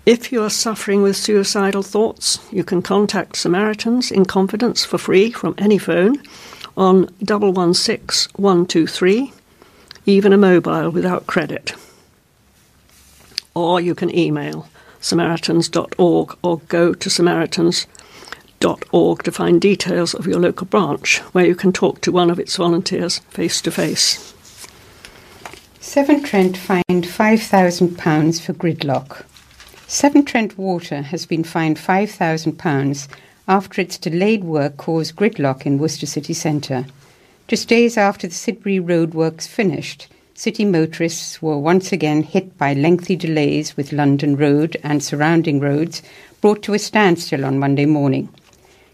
If 0.05 0.33
you 0.33 0.43
are 0.43 0.51
suffering 0.51 1.03
with 1.03 1.17
suicidal 1.17 1.83
thoughts, 1.83 2.41
you 2.51 2.65
can 2.65 2.83
contact 2.83 3.37
Samaritans 3.37 4.11
in 4.11 4.25
confidence 4.25 4.85
for 4.85 4.99
free 4.99 5.31
from 5.31 5.55
any 5.59 5.79
phone 5.79 6.21
on 6.77 7.09
116 7.21 8.33
123, 8.37 9.33
even 10.07 10.33
a 10.33 10.39
mobile 10.39 10.91
without 10.91 11.27
credit 11.27 11.75
or 13.55 13.81
you 13.81 13.95
can 13.95 14.15
email 14.17 14.69
samaritans.org 15.01 16.37
or 16.43 16.59
go 16.69 16.95
to 16.95 17.11
samaritans.org 17.11 19.23
to 19.23 19.33
find 19.33 19.61
details 19.61 20.15
of 20.15 20.27
your 20.27 20.41
local 20.41 20.67
branch 20.67 21.19
where 21.33 21.47
you 21.47 21.55
can 21.55 21.73
talk 21.73 22.01
to 22.01 22.13
one 22.13 22.31
of 22.31 22.39
its 22.39 22.57
volunteers 22.57 23.19
face 23.31 23.61
to 23.61 23.71
face. 23.71 24.33
Severn 25.81 26.23
Trent 26.23 26.57
fined 26.57 26.85
£5,000 26.89 28.41
for 28.41 28.55
gridlock. 28.55 29.25
Severn 29.93 30.25
Trent 30.25 30.57
Water 30.57 31.03
has 31.03 31.27
been 31.27 31.45
fined 31.45 31.77
£5,000 31.77 33.09
after 33.47 33.79
its 33.79 33.99
delayed 33.99 34.43
work 34.43 34.79
caused 34.79 35.17
gridlock 35.17 35.67
in 35.67 35.77
Worcester 35.77 36.07
city 36.07 36.33
centre. 36.33 36.87
Just 37.47 37.69
days 37.69 37.99
after 37.99 38.27
the 38.27 38.33
Sidbury 38.33 38.81
roadworks 38.81 39.47
finished, 39.47 40.09
City 40.33 40.65
motorists 40.65 41.43
were 41.43 41.59
once 41.59 41.93
again 41.93 42.23
hit 42.23 42.57
by 42.57 42.73
lengthy 42.73 43.17
delays 43.17 43.77
with 43.77 43.93
London 43.93 44.35
Road 44.35 44.79
and 44.83 45.05
surrounding 45.05 45.61
roads 45.61 46.01
brought 46.41 46.63
to 46.63 46.73
a 46.73 46.79
standstill 46.79 47.45
on 47.45 47.59
Monday 47.59 47.85
morning. 47.85 48.31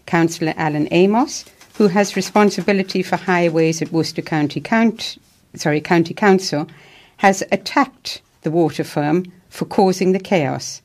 Councillor 0.05 0.53
Alan 0.57 0.89
Amos, 0.91 1.45
who 1.75 1.87
has 1.87 2.17
responsibility 2.17 3.01
for 3.03 3.15
highways 3.15 3.81
at 3.81 3.93
Worcester 3.93 4.21
County, 4.21 4.59
Count, 4.59 5.17
sorry, 5.55 5.79
County 5.79 6.13
Council, 6.13 6.67
has 7.15 7.41
attacked 7.53 8.21
the 8.41 8.51
water 8.51 8.83
firm 8.83 9.31
for 9.47 9.63
causing 9.63 10.11
the 10.11 10.19
chaos. 10.19 10.81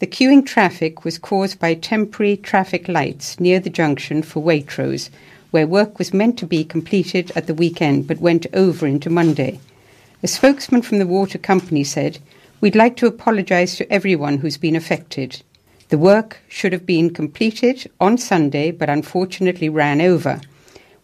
The 0.00 0.06
queuing 0.06 0.46
traffic 0.46 1.04
was 1.04 1.18
caused 1.18 1.58
by 1.58 1.74
temporary 1.74 2.38
traffic 2.38 2.88
lights 2.88 3.38
near 3.38 3.60
the 3.60 3.68
junction 3.68 4.22
for 4.22 4.42
Waitrose, 4.42 5.10
where 5.50 5.66
work 5.66 5.98
was 5.98 6.14
meant 6.14 6.38
to 6.38 6.46
be 6.46 6.64
completed 6.64 7.30
at 7.36 7.46
the 7.46 7.52
weekend 7.52 8.06
but 8.06 8.18
went 8.18 8.46
over 8.54 8.86
into 8.86 9.10
Monday. 9.10 9.60
A 10.22 10.26
spokesman 10.26 10.80
from 10.80 11.00
the 11.00 11.06
water 11.06 11.36
company 11.36 11.84
said, 11.84 12.18
We'd 12.62 12.74
like 12.74 12.96
to 12.96 13.06
apologise 13.06 13.76
to 13.76 13.92
everyone 13.92 14.38
who's 14.38 14.56
been 14.56 14.74
affected. 14.74 15.42
The 15.90 15.98
work 15.98 16.38
should 16.48 16.72
have 16.72 16.86
been 16.86 17.12
completed 17.12 17.90
on 18.00 18.16
Sunday, 18.16 18.70
but 18.70 18.88
unfortunately 18.88 19.68
ran 19.68 20.00
over. 20.00 20.40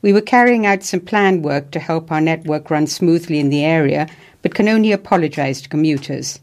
We 0.01 0.15
were 0.15 0.23
carrying 0.23 0.65
out 0.65 0.83
some 0.83 1.01
planned 1.01 1.45
work 1.45 1.71
to 1.73 1.81
help 1.81 2.11
our 2.11 2.23
network 2.23 2.71
run 2.71 2.87
smoothly 2.87 3.41
in 3.41 3.51
the 3.51 3.63
area, 3.63 4.09
but 4.41 4.55
can 4.55 4.71
only 4.71 4.93
apologise 4.93 5.61
to 5.61 5.69
commuters. 5.69 6.41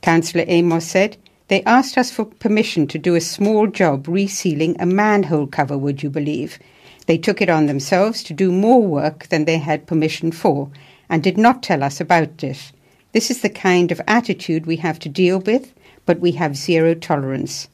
Councillor 0.00 0.44
Amos 0.46 0.86
said, 0.86 1.16
They 1.52 1.62
asked 1.64 1.98
us 1.98 2.10
for 2.10 2.24
permission 2.24 2.86
to 2.86 2.98
do 2.98 3.14
a 3.14 3.20
small 3.20 3.66
job 3.66 4.06
resealing 4.06 4.74
a 4.78 4.86
manhole 4.86 5.46
cover, 5.46 5.76
would 5.76 6.02
you 6.02 6.08
believe? 6.08 6.58
They 7.04 7.18
took 7.18 7.42
it 7.42 7.50
on 7.50 7.66
themselves 7.66 8.22
to 8.22 8.32
do 8.32 8.50
more 8.50 8.80
work 8.80 9.26
than 9.26 9.44
they 9.44 9.58
had 9.58 9.86
permission 9.86 10.32
for, 10.32 10.70
and 11.10 11.22
did 11.22 11.36
not 11.36 11.62
tell 11.62 11.82
us 11.82 12.00
about 12.00 12.42
it. 12.42 12.72
This 13.12 13.30
is 13.30 13.42
the 13.42 13.50
kind 13.50 13.92
of 13.92 14.00
attitude 14.08 14.64
we 14.64 14.76
have 14.76 14.98
to 15.00 15.10
deal 15.10 15.40
with, 15.40 15.74
but 16.06 16.20
we 16.20 16.32
have 16.32 16.56
zero 16.56 16.94
tolerance. 16.94 17.68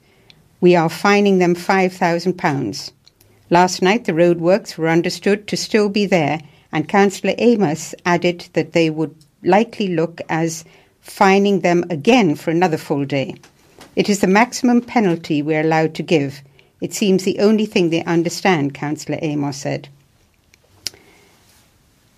We 0.60 0.74
are 0.74 0.88
fining 0.88 1.38
them 1.38 1.54
£5,000. 1.54 2.90
Last 3.48 3.80
night 3.80 4.06
the 4.06 4.12
roadworks 4.12 4.76
were 4.76 4.88
understood 4.88 5.46
to 5.46 5.56
still 5.56 5.88
be 5.88 6.04
there, 6.04 6.40
and 6.72 6.88
Councillor 6.88 7.36
Amos 7.38 7.94
added 8.04 8.48
that 8.54 8.72
they 8.72 8.90
would 8.90 9.14
likely 9.44 9.86
look 9.86 10.20
as 10.28 10.64
fining 11.00 11.60
them 11.60 11.84
again 11.90 12.34
for 12.34 12.50
another 12.50 12.76
full 12.76 13.04
day. 13.04 13.36
It 13.98 14.08
is 14.08 14.20
the 14.20 14.28
maximum 14.28 14.80
penalty 14.82 15.42
we 15.42 15.56
are 15.56 15.60
allowed 15.60 15.92
to 15.96 16.04
give. 16.04 16.40
It 16.80 16.94
seems 16.94 17.24
the 17.24 17.40
only 17.40 17.66
thing 17.66 17.90
they 17.90 18.04
understand, 18.04 18.72
Councillor 18.72 19.18
Amos 19.22 19.56
said. 19.56 19.88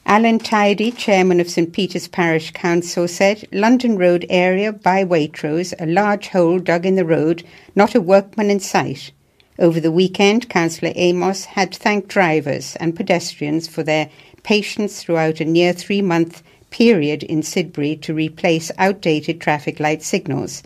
Alan 0.05 0.41
Tidy, 0.41 0.91
chairman 0.91 1.41
of 1.41 1.49
St 1.49 1.73
Peter's 1.73 2.07
Parish 2.07 2.51
Council, 2.51 3.09
said 3.09 3.49
London 3.51 3.97
Road 3.97 4.27
area 4.29 4.75
by 4.75 5.03
Waitrose, 5.03 5.73
a 5.81 5.87
large 5.87 6.29
hole 6.29 6.59
dug 6.59 6.85
in 6.85 6.97
the 6.97 7.07
road, 7.07 7.45
not 7.75 7.95
a 7.95 8.01
workman 8.03 8.51
in 8.51 8.61
sight. 8.61 9.11
Over 9.59 9.81
the 9.81 9.91
weekend, 9.91 10.51
Councillor 10.51 10.93
Amos 10.97 11.47
had 11.47 11.75
thanked 11.75 12.09
drivers 12.09 12.77
and 12.77 12.95
pedestrians 12.95 13.67
for 13.69 13.83
their 13.83 14.11
patience 14.43 15.03
throughout 15.03 15.41
a 15.41 15.47
near 15.47 15.73
three 15.73 16.03
month 16.03 16.43
period 16.69 17.23
in 17.23 17.41
Sidbury 17.41 17.99
to 18.03 18.13
replace 18.13 18.71
outdated 18.77 19.41
traffic 19.41 19.81
light 19.81 20.03
signals. 20.03 20.63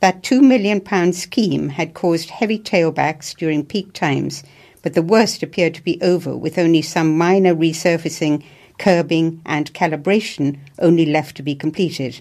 That 0.00 0.22
£2 0.22 0.42
million 0.42 1.12
scheme 1.12 1.70
had 1.70 1.94
caused 1.94 2.30
heavy 2.30 2.58
tailbacks 2.58 3.36
during 3.36 3.64
peak 3.64 3.92
times, 3.92 4.44
but 4.82 4.94
the 4.94 5.02
worst 5.02 5.42
appeared 5.42 5.74
to 5.74 5.82
be 5.82 6.00
over, 6.02 6.36
with 6.36 6.58
only 6.58 6.82
some 6.82 7.18
minor 7.18 7.54
resurfacing 7.54 8.44
curbing, 8.78 9.42
and 9.44 9.74
calibration 9.74 10.58
only 10.78 11.04
left 11.04 11.36
to 11.36 11.42
be 11.42 11.54
completed. 11.54 12.20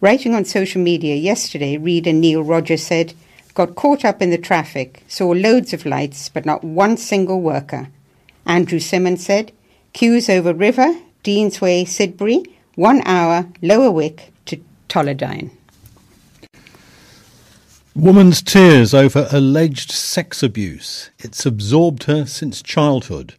Writing 0.00 0.34
on 0.34 0.44
social 0.44 0.80
media 0.80 1.16
yesterday, 1.16 1.76
reader 1.76 2.12
Neil 2.12 2.42
Rogers 2.42 2.82
said, 2.82 3.12
Got 3.54 3.74
caught 3.74 4.04
up 4.04 4.22
in 4.22 4.30
the 4.30 4.38
traffic, 4.38 5.02
saw 5.08 5.30
loads 5.30 5.72
of 5.72 5.84
lights, 5.84 6.28
but 6.28 6.46
not 6.46 6.62
one 6.62 6.96
single 6.96 7.40
worker. 7.40 7.88
Andrew 8.46 8.78
Simmons 8.78 9.24
said, 9.24 9.52
Queues 9.92 10.30
over 10.30 10.54
River, 10.54 10.94
Deansway, 11.24 11.82
Sidbury, 11.82 12.46
one 12.76 13.02
hour, 13.04 13.48
Lower 13.60 13.90
Wick 13.90 14.32
to 14.46 14.62
Tolladine. 14.88 15.50
Woman's 17.96 18.40
tears 18.40 18.94
over 18.94 19.26
alleged 19.32 19.90
sex 19.90 20.44
abuse. 20.44 21.10
It's 21.18 21.44
absorbed 21.44 22.04
her 22.04 22.24
since 22.24 22.62
childhood. 22.62 23.34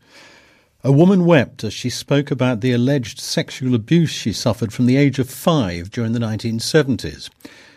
A 0.83 0.91
woman 0.91 1.25
wept 1.25 1.63
as 1.63 1.73
she 1.73 1.89
spoke 1.89 2.31
about 2.31 2.59
the 2.59 2.73
alleged 2.73 3.17
sexual 3.17 3.73
abuse 3.73 4.09
she 4.09 4.33
suffered 4.33 4.73
from 4.73 4.87
the 4.87 4.97
age 4.97 5.19
of 5.19 5.29
five 5.29 5.89
during 5.89 6.11
the 6.11 6.19
1970s. 6.19 7.29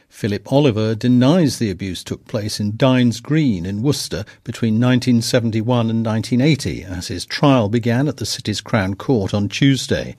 Philip 0.09 0.51
Oliver 0.53 0.97
denies 0.97 1.61
the 1.61 1.71
abuse 1.71 2.03
took 2.03 2.27
place 2.27 2.59
in 2.59 2.77
Dines 2.77 3.21
Green 3.21 3.65
in 3.65 3.81
Worcester 3.81 4.25
between 4.43 4.75
1971 4.75 5.91
and 5.91 6.05
1980 6.05 6.83
as 6.83 7.07
his 7.07 7.25
trial 7.25 7.69
began 7.69 8.09
at 8.09 8.17
the 8.17 8.27
city's 8.27 8.61
Crown 8.61 8.95
Court 8.95 9.33
on 9.33 9.49
Tuesday. 9.49 10.17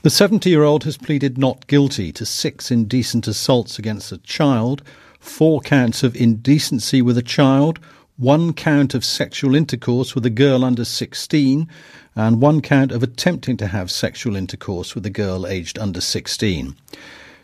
The 0.00 0.08
70 0.08 0.48
year 0.48 0.62
old 0.62 0.84
has 0.84 0.96
pleaded 0.96 1.36
not 1.36 1.66
guilty 1.66 2.10
to 2.12 2.24
six 2.24 2.70
indecent 2.70 3.28
assaults 3.28 3.78
against 3.78 4.12
a 4.12 4.18
child, 4.18 4.82
four 5.24 5.60
counts 5.60 6.02
of 6.02 6.14
indecency 6.14 7.02
with 7.02 7.18
a 7.18 7.22
child, 7.22 7.78
one 8.16 8.52
count 8.52 8.94
of 8.94 9.04
sexual 9.04 9.54
intercourse 9.54 10.14
with 10.14 10.24
a 10.24 10.30
girl 10.30 10.64
under 10.64 10.84
16, 10.84 11.68
and 12.14 12.40
one 12.40 12.60
count 12.60 12.92
of 12.92 13.02
attempting 13.02 13.56
to 13.56 13.66
have 13.66 13.90
sexual 13.90 14.36
intercourse 14.36 14.94
with 14.94 15.04
a 15.04 15.10
girl 15.10 15.46
aged 15.46 15.78
under 15.78 16.00
16. 16.00 16.76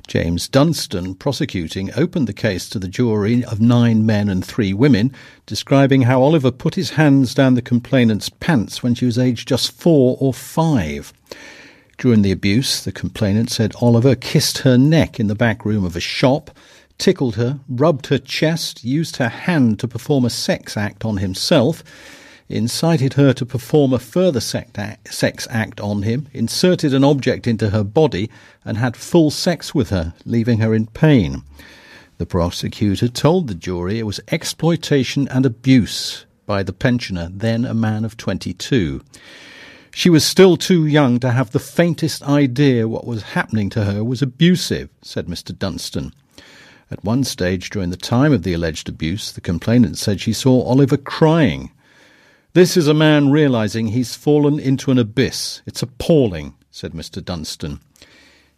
James 0.06 0.48
Dunstan, 0.48 1.14
prosecuting, 1.14 1.90
opened 1.96 2.26
the 2.26 2.32
case 2.32 2.68
to 2.68 2.78
the 2.78 2.88
jury 2.88 3.44
of 3.44 3.60
nine 3.60 4.04
men 4.04 4.28
and 4.28 4.44
three 4.44 4.72
women, 4.72 5.12
describing 5.46 6.02
how 6.02 6.22
Oliver 6.22 6.50
put 6.50 6.74
his 6.74 6.90
hands 6.90 7.34
down 7.34 7.54
the 7.54 7.62
complainant's 7.62 8.28
pants 8.28 8.82
when 8.82 8.94
she 8.94 9.06
was 9.06 9.18
aged 9.18 9.48
just 9.48 9.72
four 9.72 10.16
or 10.20 10.34
five. 10.34 11.12
During 11.96 12.22
the 12.22 12.32
abuse, 12.32 12.82
the 12.82 12.92
complainant 12.92 13.50
said 13.50 13.74
Oliver 13.80 14.14
kissed 14.14 14.58
her 14.58 14.78
neck 14.78 15.20
in 15.20 15.26
the 15.26 15.34
back 15.34 15.64
room 15.64 15.84
of 15.84 15.94
a 15.94 16.00
shop, 16.00 16.50
tickled 17.00 17.36
her, 17.36 17.58
rubbed 17.68 18.06
her 18.06 18.18
chest, 18.18 18.84
used 18.84 19.16
her 19.16 19.30
hand 19.30 19.80
to 19.80 19.88
perform 19.88 20.24
a 20.24 20.30
sex 20.30 20.76
act 20.76 21.04
on 21.04 21.16
himself, 21.16 21.82
incited 22.48 23.14
her 23.14 23.32
to 23.32 23.46
perform 23.46 23.92
a 23.92 23.98
further 23.98 24.40
sex 24.40 25.46
act 25.50 25.80
on 25.80 26.02
him, 26.02 26.28
inserted 26.32 26.92
an 26.92 27.02
object 27.02 27.46
into 27.46 27.70
her 27.70 27.82
body, 27.82 28.30
and 28.64 28.76
had 28.76 28.96
full 28.96 29.30
sex 29.30 29.74
with 29.74 29.88
her, 29.88 30.12
leaving 30.24 30.58
her 30.58 30.74
in 30.74 30.86
pain. 30.86 31.42
The 32.18 32.26
prosecutor 32.26 33.08
told 33.08 33.48
the 33.48 33.54
jury 33.54 33.98
it 33.98 34.06
was 34.06 34.20
exploitation 34.28 35.26
and 35.28 35.46
abuse 35.46 36.26
by 36.44 36.62
the 36.62 36.74
pensioner, 36.74 37.30
then 37.32 37.64
a 37.64 37.72
man 37.72 38.04
of 38.04 38.18
22. 38.18 39.00
She 39.92 40.10
was 40.10 40.24
still 40.24 40.56
too 40.56 40.84
young 40.84 41.18
to 41.20 41.30
have 41.30 41.52
the 41.52 41.58
faintest 41.58 42.22
idea 42.22 42.86
what 42.86 43.06
was 43.06 43.22
happening 43.22 43.70
to 43.70 43.84
her 43.84 44.04
was 44.04 44.20
abusive, 44.20 44.90
said 45.02 45.26
Mr. 45.26 45.56
Dunstan. 45.56 46.12
At 46.90 47.04
one 47.04 47.22
stage 47.22 47.70
during 47.70 47.90
the 47.90 47.96
time 47.96 48.32
of 48.32 48.42
the 48.42 48.52
alleged 48.52 48.88
abuse, 48.88 49.30
the 49.30 49.40
complainant 49.40 49.96
said 49.96 50.20
she 50.20 50.32
saw 50.32 50.62
Oliver 50.62 50.96
crying. 50.96 51.70
This 52.52 52.76
is 52.76 52.88
a 52.88 52.94
man 52.94 53.30
realizing 53.30 53.88
he's 53.88 54.16
fallen 54.16 54.58
into 54.58 54.90
an 54.90 54.98
abyss. 54.98 55.62
It's 55.66 55.82
appalling, 55.82 56.54
said 56.72 56.92
Mr. 56.92 57.24
Dunstan. 57.24 57.78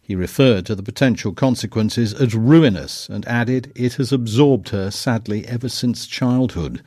He 0.01 0.15
referred 0.15 0.65
to 0.65 0.75
the 0.75 0.81
potential 0.81 1.31
consequences 1.31 2.13
as 2.13 2.33
ruinous 2.33 3.07
and 3.07 3.25
added 3.27 3.71
it 3.75 3.93
has 3.93 4.11
absorbed 4.11 4.69
her 4.69 4.89
sadly 4.89 5.47
ever 5.47 5.69
since 5.69 6.07
childhood. 6.07 6.81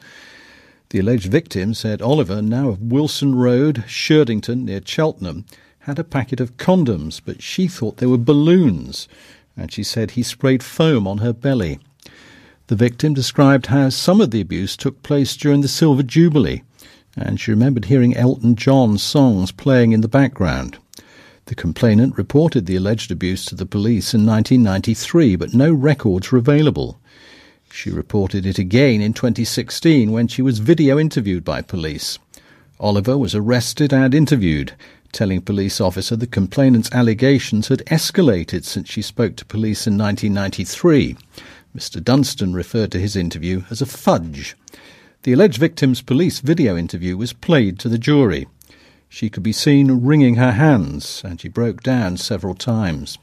The 0.91 0.99
alleged 0.99 1.31
victim 1.31 1.75
said 1.75 2.03
Oliver, 2.03 2.43
now 2.43 2.71
of 2.71 2.83
Wilson 2.83 3.37
Road, 3.37 3.85
Shurdington, 3.87 4.65
near 4.65 4.81
Cheltenham, 4.85 5.45
had 5.81 5.99
a 5.99 6.05
packet 6.05 6.41
of 6.41 6.57
condoms, 6.57 7.21
but 7.25 7.41
she 7.41 7.69
thought 7.69 7.99
they 7.99 8.07
were 8.07 8.19
balloons, 8.19 9.07
and 9.57 9.73
she 9.73 9.83
said 9.83 10.13
he 10.13 10.23
sprayed 10.23 10.63
foam 10.63 11.07
on 11.07 11.19
her 11.19 11.33
belly. 11.33 11.79
The 12.69 12.77
victim 12.77 13.15
described 13.15 13.67
how 13.67 13.89
some 13.91 14.21
of 14.21 14.31
the 14.31 14.41
abuse 14.41 14.77
took 14.77 15.03
place 15.03 15.37
during 15.37 15.61
the 15.61 15.69
Silver 15.69 16.03
Jubilee, 16.03 16.63
and 17.17 17.41
she 17.41 17.53
remembered 17.53 17.87
hearing 17.87 18.17
Elton 18.17 18.57
John 18.57 18.99
songs 18.99 19.53
playing 19.53 19.93
in 19.93 20.01
the 20.01 20.09
background. 20.09 20.79
The 21.47 21.55
complainant 21.55 22.19
reported 22.19 22.67
the 22.67 22.75
alleged 22.75 23.13
abuse 23.13 23.45
to 23.47 23.55
the 23.55 23.67
police 23.67 24.13
in 24.13 24.27
1993, 24.27 25.37
but 25.37 25.55
no 25.55 25.73
records 25.73 26.33
were 26.33 26.39
available. 26.39 26.99
She 27.71 27.91
reported 27.91 28.45
it 28.45 28.59
again 28.59 29.01
in 29.01 29.13
2016 29.13 30.11
when 30.11 30.27
she 30.27 30.43
was 30.43 30.59
video 30.59 30.99
interviewed 30.99 31.45
by 31.45 31.63
police. 31.63 32.19
Oliver 32.81 33.17
was 33.17 33.35
arrested 33.35 33.93
and 33.93 34.13
interviewed, 34.13 34.73
telling 35.17 35.41
police 35.41 35.81
officer 35.81 36.15
the 36.15 36.27
complainant's 36.27 36.93
allegations 36.93 37.69
had 37.69 37.79
escalated 37.87 38.65
since 38.65 38.87
she 38.91 39.01
spoke 39.01 39.35
to 39.35 39.47
police 39.47 39.87
in 39.87 39.97
1993. 39.97 41.17
Mr. 41.75 42.05
Dunstan 42.05 42.53
referred 42.53 42.93
to 42.93 43.01
his 43.01 43.17
interview 43.17 43.63
as 43.71 43.81
a 43.81 43.87
fudge. 43.87 44.55
The 45.23 45.33
alleged 45.33 45.57
victim's 45.57 46.03
police 46.03 46.41
video 46.41 46.77
interview 46.77 47.17
was 47.17 47.33
played 47.33 47.79
to 47.79 47.89
the 47.89 47.97
jury. 47.97 48.47
She 49.09 49.31
could 49.31 49.43
be 49.43 49.53
seen 49.53 50.05
wringing 50.05 50.35
her 50.35 50.53
hands, 50.53 51.23
and 51.25 51.41
she 51.41 51.49
broke 51.49 51.83
down 51.83 52.19
several 52.19 52.55
times. 52.55 53.17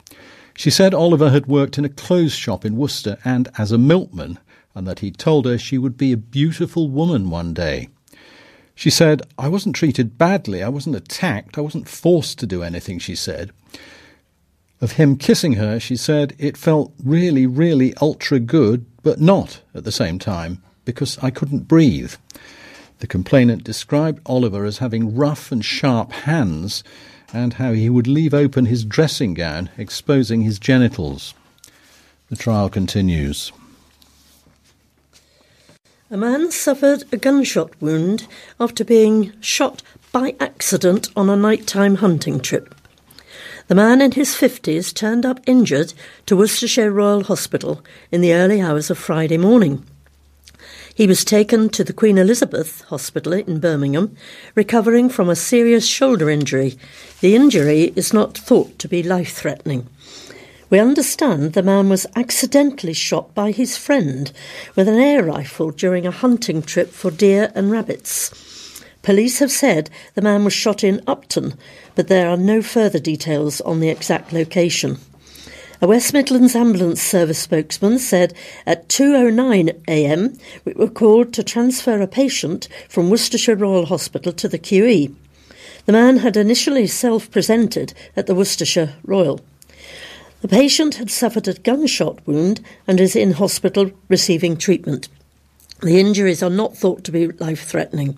She 0.56 0.72
said 0.72 0.96
Oliver 0.96 1.30
had 1.30 1.46
worked 1.46 1.78
in 1.78 1.86
a 1.86 1.90
clothes 1.90 2.34
shop 2.34 2.66
in 2.66 2.76
Worcester 2.76 3.20
and 3.24 3.50
as 3.60 3.72
a 3.72 3.78
milkman, 3.78 4.40
and 4.74 4.88
that 4.88 5.02
he'd 5.02 5.20
told 5.20 5.46
her 5.46 5.60
she 5.60 5.78
would 5.78 5.96
be 5.96 6.12
a 6.12 6.18
beautiful 6.18 6.90
woman 6.90 7.30
one 7.30 7.54
day. 7.54 7.90
She 8.76 8.90
said, 8.90 9.22
I 9.38 9.50
wasn't 9.50 9.76
treated 9.76 10.18
badly, 10.18 10.64
I 10.64 10.70
wasn't 10.70 10.96
attacked, 10.96 11.58
I 11.58 11.62
wasn't 11.62 11.88
forced 11.88 12.40
to 12.40 12.48
do 12.48 12.64
anything, 12.64 13.00
she 13.00 13.16
said. 13.16 13.52
Of 14.82 14.94
him 14.94 15.16
kissing 15.16 15.54
her, 15.54 15.80
she 15.80 15.96
said, 15.96 16.36
it 16.38 16.58
felt 16.58 16.94
really, 17.04 17.46
really 17.46 17.94
ultra 18.02 18.40
good, 18.40 18.86
but 19.04 19.22
not 19.22 19.62
at 19.74 19.84
the 19.84 19.92
same 19.92 20.20
time, 20.20 20.62
because 20.86 21.18
I 21.22 21.30
couldn't 21.30 21.68
breathe. 21.68 22.16
The 23.00 23.08
complainant 23.08 23.64
described 23.64 24.22
Oliver 24.26 24.66
as 24.66 24.80
having 24.80 25.16
rough 25.16 25.52
and 25.52 25.64
sharp 25.64 26.12
hands, 26.12 26.84
and 27.32 27.54
how 27.54 27.74
he 27.74 27.90
would 27.90 28.08
leave 28.08 28.34
open 28.34 28.66
his 28.66 28.84
dressing 28.84 29.34
gown, 29.34 29.70
exposing 29.78 30.42
his 30.42 30.60
genitals. 30.60 31.34
The 32.30 32.36
trial 32.36 32.70
continues. 32.70 33.52
A 36.14 36.18
man 36.18 36.52
suffered 36.52 37.06
a 37.12 37.18
gunshot 37.18 37.72
wound 37.82 38.28
after 38.60 38.86
being 38.86 39.34
shot 39.42 39.82
by 40.12 40.36
accident 40.40 41.10
on 41.16 41.28
a 41.28 41.36
nighttime 41.36 41.96
hunting 41.96 42.40
trip. 42.40 42.76
The 43.68 43.74
man 43.74 44.00
in 44.00 44.12
his 44.12 44.36
50s 44.36 44.94
turned 44.94 45.26
up 45.26 45.40
injured 45.48 45.96
to 46.28 46.38
Worcestershire 46.38 46.92
Royal 46.92 47.24
Hospital 47.24 47.84
in 48.12 48.22
the 48.22 48.32
early 48.32 48.62
hours 48.62 48.92
of 48.92 49.00
Friday 49.00 49.40
morning. 49.40 49.88
He 50.94 51.08
was 51.08 51.26
taken 51.26 51.70
to 51.70 51.84
the 51.84 51.94
Queen 51.94 52.20
Elizabeth 52.20 52.82
Hospital 52.90 53.34
in 53.34 53.60
Birmingham, 53.60 54.16
recovering 54.54 55.10
from 55.10 55.30
a 55.30 55.36
serious 55.36 55.88
shoulder 55.88 56.30
injury. 56.30 56.78
The 57.22 57.34
injury 57.34 57.92
is 57.96 58.14
not 58.14 58.38
thought 58.38 58.78
to 58.78 58.88
be 58.88 59.02
life 59.02 59.34
threatening. 59.34 59.90
We 60.74 60.80
understand 60.80 61.54
the 61.54 61.62
man 61.62 61.88
was 61.88 62.08
accidentally 62.16 62.94
shot 62.94 63.36
by 63.36 63.52
his 63.52 63.78
friend 63.78 64.32
with 64.76 64.88
an 64.88 65.00
air 65.00 65.24
rifle 65.24 65.70
during 65.70 66.08
a 66.08 66.10
hunting 66.10 66.64
trip 66.64 66.90
for 66.90 67.12
deer 67.12 67.52
and 67.54 67.70
rabbits. 67.70 68.82
Police 69.04 69.38
have 69.38 69.52
said 69.52 69.92
the 70.16 70.24
man 70.24 70.44
was 70.44 70.54
shot 70.54 70.84
in 70.84 71.04
Upton, 71.06 71.54
but 71.94 72.08
there 72.08 72.28
are 72.28 72.38
no 72.38 72.64
further 72.64 72.98
details 72.98 73.62
on 73.62 73.82
the 73.82 73.90
exact 73.90 74.34
location. 74.34 74.98
A 75.80 75.86
West 75.86 76.12
Midlands 76.12 76.56
Ambulance 76.56 77.04
Service 77.04 77.38
spokesman 77.38 78.00
said 78.00 78.34
at 78.66 78.90
2:09 78.90 79.80
a.m. 79.88 80.36
we 80.66 80.74
were 80.74 80.90
called 80.90 81.34
to 81.34 81.44
transfer 81.44 82.02
a 82.02 82.08
patient 82.08 82.68
from 82.90 83.12
Worcestershire 83.12 83.58
Royal 83.58 83.86
Hospital 83.86 84.34
to 84.34 84.48
the 84.48 84.58
QE. 84.58 85.14
The 85.86 85.94
man 85.94 86.18
had 86.18 86.36
initially 86.36 86.88
self-presented 86.88 87.94
at 88.16 88.26
the 88.26 88.34
Worcestershire 88.34 88.96
Royal. 89.04 89.40
The 90.44 90.50
patient 90.50 90.96
had 90.96 91.10
suffered 91.10 91.48
a 91.48 91.54
gunshot 91.54 92.20
wound 92.28 92.60
and 92.86 93.00
is 93.00 93.16
in 93.16 93.32
hospital 93.32 93.92
receiving 94.10 94.58
treatment. 94.58 95.08
The 95.82 96.02
injuries 96.02 96.44
are 96.44 96.50
not 96.50 96.76
thought 96.76 97.06
to 97.06 97.14
be 97.14 97.28
life 97.28 97.64
threatening. 97.66 98.18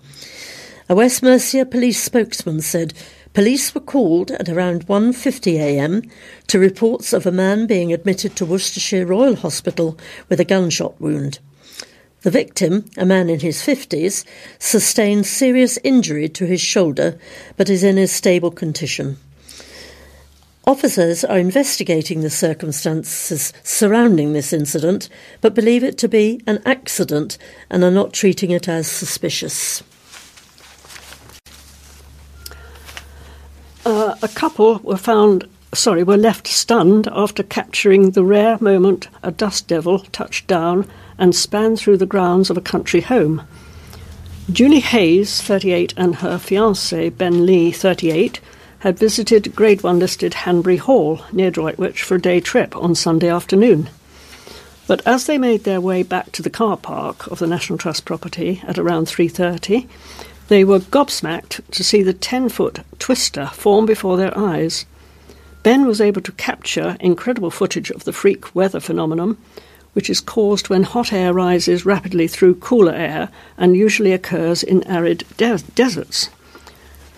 A 0.88 0.96
West 0.96 1.22
Mercia 1.22 1.64
police 1.64 2.02
spokesman 2.02 2.62
said 2.62 2.94
police 3.32 3.72
were 3.76 3.80
called 3.80 4.32
at 4.32 4.48
around 4.48 4.88
1:50 4.88 5.52
a.m. 5.60 6.02
to 6.48 6.58
reports 6.58 7.12
of 7.12 7.26
a 7.26 7.30
man 7.30 7.64
being 7.64 7.92
admitted 7.92 8.34
to 8.34 8.44
Worcestershire 8.44 9.06
Royal 9.06 9.36
Hospital 9.36 9.96
with 10.28 10.40
a 10.40 10.44
gunshot 10.44 11.00
wound. 11.00 11.38
The 12.22 12.32
victim, 12.32 12.86
a 12.96 13.06
man 13.06 13.30
in 13.30 13.38
his 13.38 13.58
50s, 13.58 14.24
sustained 14.58 15.26
serious 15.26 15.78
injury 15.84 16.28
to 16.30 16.44
his 16.44 16.60
shoulder 16.60 17.20
but 17.56 17.70
is 17.70 17.84
in 17.84 17.98
a 17.98 18.08
stable 18.08 18.50
condition. 18.50 19.18
Officers 20.68 21.24
are 21.24 21.38
investigating 21.38 22.22
the 22.22 22.30
circumstances 22.30 23.52
surrounding 23.62 24.32
this 24.32 24.52
incident, 24.52 25.08
but 25.40 25.54
believe 25.54 25.84
it 25.84 25.96
to 25.98 26.08
be 26.08 26.40
an 26.44 26.60
accident 26.66 27.38
and 27.70 27.84
are 27.84 27.90
not 27.92 28.12
treating 28.12 28.50
it 28.50 28.66
as 28.66 28.88
suspicious. 28.88 29.84
Uh, 33.84 34.16
a 34.20 34.28
couple 34.34 34.80
were 34.80 34.96
found, 34.96 35.48
sorry, 35.72 36.02
were 36.02 36.16
left 36.16 36.48
stunned 36.48 37.06
after 37.12 37.44
capturing 37.44 38.10
the 38.10 38.24
rare 38.24 38.58
moment 38.60 39.06
a 39.22 39.30
dust 39.30 39.68
devil 39.68 40.00
touched 40.00 40.48
down 40.48 40.90
and 41.16 41.32
span 41.32 41.76
through 41.76 41.96
the 41.96 42.06
grounds 42.06 42.50
of 42.50 42.56
a 42.56 42.60
country 42.60 43.02
home. 43.02 43.46
Julie 44.50 44.80
Hayes, 44.80 45.40
38, 45.40 45.94
and 45.96 46.16
her 46.16 46.38
fiancé, 46.38 47.16
Ben 47.16 47.46
Lee, 47.46 47.70
38, 47.70 48.40
had 48.80 48.98
visited 48.98 49.54
Grade 49.54 49.82
1 49.82 49.98
listed 49.98 50.34
Hanbury 50.34 50.76
Hall 50.76 51.22
near 51.32 51.50
Droitwich 51.50 52.02
for 52.02 52.16
a 52.16 52.20
day 52.20 52.40
trip 52.40 52.76
on 52.76 52.94
Sunday 52.94 53.28
afternoon. 53.28 53.88
But 54.86 55.04
as 55.06 55.26
they 55.26 55.38
made 55.38 55.64
their 55.64 55.80
way 55.80 56.02
back 56.02 56.30
to 56.32 56.42
the 56.42 56.50
car 56.50 56.76
park 56.76 57.26
of 57.26 57.38
the 57.38 57.46
National 57.46 57.78
Trust 57.78 58.04
property 58.04 58.62
at 58.66 58.78
around 58.78 59.06
3:30, 59.06 59.88
they 60.48 60.62
were 60.62 60.78
gobsmacked 60.78 61.60
to 61.72 61.82
see 61.82 62.02
the 62.02 62.14
10-foot 62.14 62.80
twister 62.98 63.46
form 63.46 63.86
before 63.86 64.16
their 64.16 64.36
eyes. 64.38 64.84
Ben 65.64 65.86
was 65.86 66.00
able 66.00 66.20
to 66.20 66.32
capture 66.32 66.96
incredible 67.00 67.50
footage 67.50 67.90
of 67.90 68.04
the 68.04 68.12
freak 68.12 68.54
weather 68.54 68.78
phenomenon, 68.78 69.36
which 69.94 70.08
is 70.08 70.20
caused 70.20 70.68
when 70.68 70.84
hot 70.84 71.12
air 71.12 71.32
rises 71.32 71.84
rapidly 71.84 72.28
through 72.28 72.54
cooler 72.54 72.92
air 72.92 73.30
and 73.56 73.74
usually 73.74 74.12
occurs 74.12 74.62
in 74.62 74.86
arid 74.86 75.24
de- 75.36 75.58
deserts. 75.74 76.28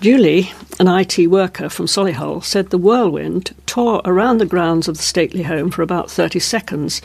Julie, 0.00 0.52
an 0.78 0.86
IT 0.86 1.26
worker 1.26 1.68
from 1.68 1.86
Solihull, 1.86 2.44
said 2.44 2.70
the 2.70 2.78
whirlwind 2.78 3.52
tore 3.66 4.00
around 4.04 4.38
the 4.38 4.46
grounds 4.46 4.86
of 4.86 4.96
the 4.96 5.02
stately 5.02 5.42
home 5.42 5.72
for 5.72 5.82
about 5.82 6.08
30 6.08 6.38
seconds 6.38 7.02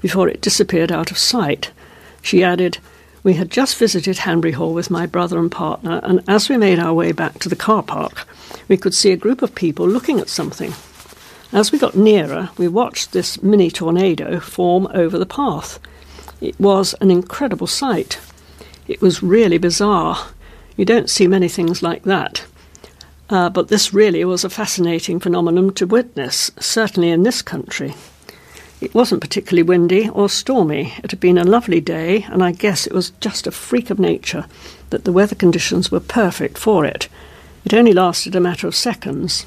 before 0.00 0.28
it 0.28 0.42
disappeared 0.42 0.92
out 0.92 1.10
of 1.10 1.18
sight. 1.18 1.72
She 2.22 2.44
added, 2.44 2.78
We 3.24 3.34
had 3.34 3.50
just 3.50 3.76
visited 3.76 4.18
Hanbury 4.18 4.52
Hall 4.52 4.72
with 4.72 4.90
my 4.90 5.06
brother 5.06 5.40
and 5.40 5.50
partner, 5.50 6.00
and 6.04 6.22
as 6.28 6.48
we 6.48 6.56
made 6.56 6.78
our 6.78 6.94
way 6.94 7.10
back 7.10 7.40
to 7.40 7.48
the 7.48 7.56
car 7.56 7.82
park, 7.82 8.28
we 8.68 8.76
could 8.76 8.94
see 8.94 9.10
a 9.10 9.16
group 9.16 9.42
of 9.42 9.56
people 9.56 9.88
looking 9.88 10.20
at 10.20 10.28
something. 10.28 10.72
As 11.52 11.72
we 11.72 11.80
got 11.80 11.96
nearer, 11.96 12.50
we 12.56 12.68
watched 12.68 13.10
this 13.10 13.42
mini 13.42 13.72
tornado 13.72 14.38
form 14.38 14.86
over 14.94 15.18
the 15.18 15.26
path. 15.26 15.80
It 16.40 16.60
was 16.60 16.94
an 17.00 17.10
incredible 17.10 17.66
sight. 17.66 18.20
It 18.86 19.02
was 19.02 19.20
really 19.20 19.58
bizarre. 19.58 20.28
You 20.76 20.84
don't 20.84 21.10
see 21.10 21.26
many 21.26 21.48
things 21.48 21.82
like 21.82 22.02
that. 22.02 22.44
Uh, 23.28 23.50
but 23.50 23.68
this 23.68 23.92
really 23.92 24.24
was 24.24 24.44
a 24.44 24.50
fascinating 24.50 25.18
phenomenon 25.18 25.72
to 25.74 25.86
witness, 25.86 26.50
certainly 26.60 27.10
in 27.10 27.22
this 27.22 27.42
country. 27.42 27.94
It 28.80 28.94
wasn't 28.94 29.22
particularly 29.22 29.62
windy 29.62 30.08
or 30.10 30.28
stormy. 30.28 30.92
It 31.02 31.10
had 31.10 31.18
been 31.18 31.38
a 31.38 31.44
lovely 31.44 31.80
day, 31.80 32.24
and 32.28 32.44
I 32.44 32.52
guess 32.52 32.86
it 32.86 32.92
was 32.92 33.10
just 33.20 33.46
a 33.46 33.50
freak 33.50 33.88
of 33.90 33.98
nature 33.98 34.44
that 34.90 35.04
the 35.04 35.12
weather 35.12 35.34
conditions 35.34 35.90
were 35.90 35.98
perfect 35.98 36.58
for 36.58 36.84
it. 36.84 37.08
It 37.64 37.74
only 37.74 37.92
lasted 37.92 38.36
a 38.36 38.40
matter 38.40 38.66
of 38.66 38.74
seconds. 38.74 39.46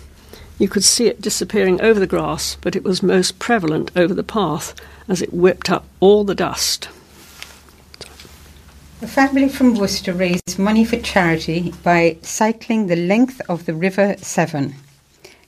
You 0.58 0.68
could 0.68 0.84
see 0.84 1.06
it 1.06 1.22
disappearing 1.22 1.80
over 1.80 2.00
the 2.00 2.08
grass, 2.08 2.58
but 2.60 2.76
it 2.76 2.84
was 2.84 3.04
most 3.04 3.40
prevalent 3.40 3.92
over 3.96 4.14
the 4.14 4.24
path 4.24 4.74
as 5.08 5.22
it 5.22 5.34
whipped 5.34 5.70
up 5.70 5.86
all 6.00 6.24
the 6.24 6.36
dust. 6.36 6.90
A 9.02 9.08
family 9.08 9.48
from 9.48 9.76
Worcester 9.76 10.12
raised 10.12 10.60
money 10.60 10.84
for 10.84 10.98
charity 10.98 11.74
by 11.84 12.18
cycling 12.22 12.88
the 12.88 12.98
length 12.98 13.42
of 13.48 13.66
the 13.66 13.74
River 13.74 14.18
Severn. 14.18 14.76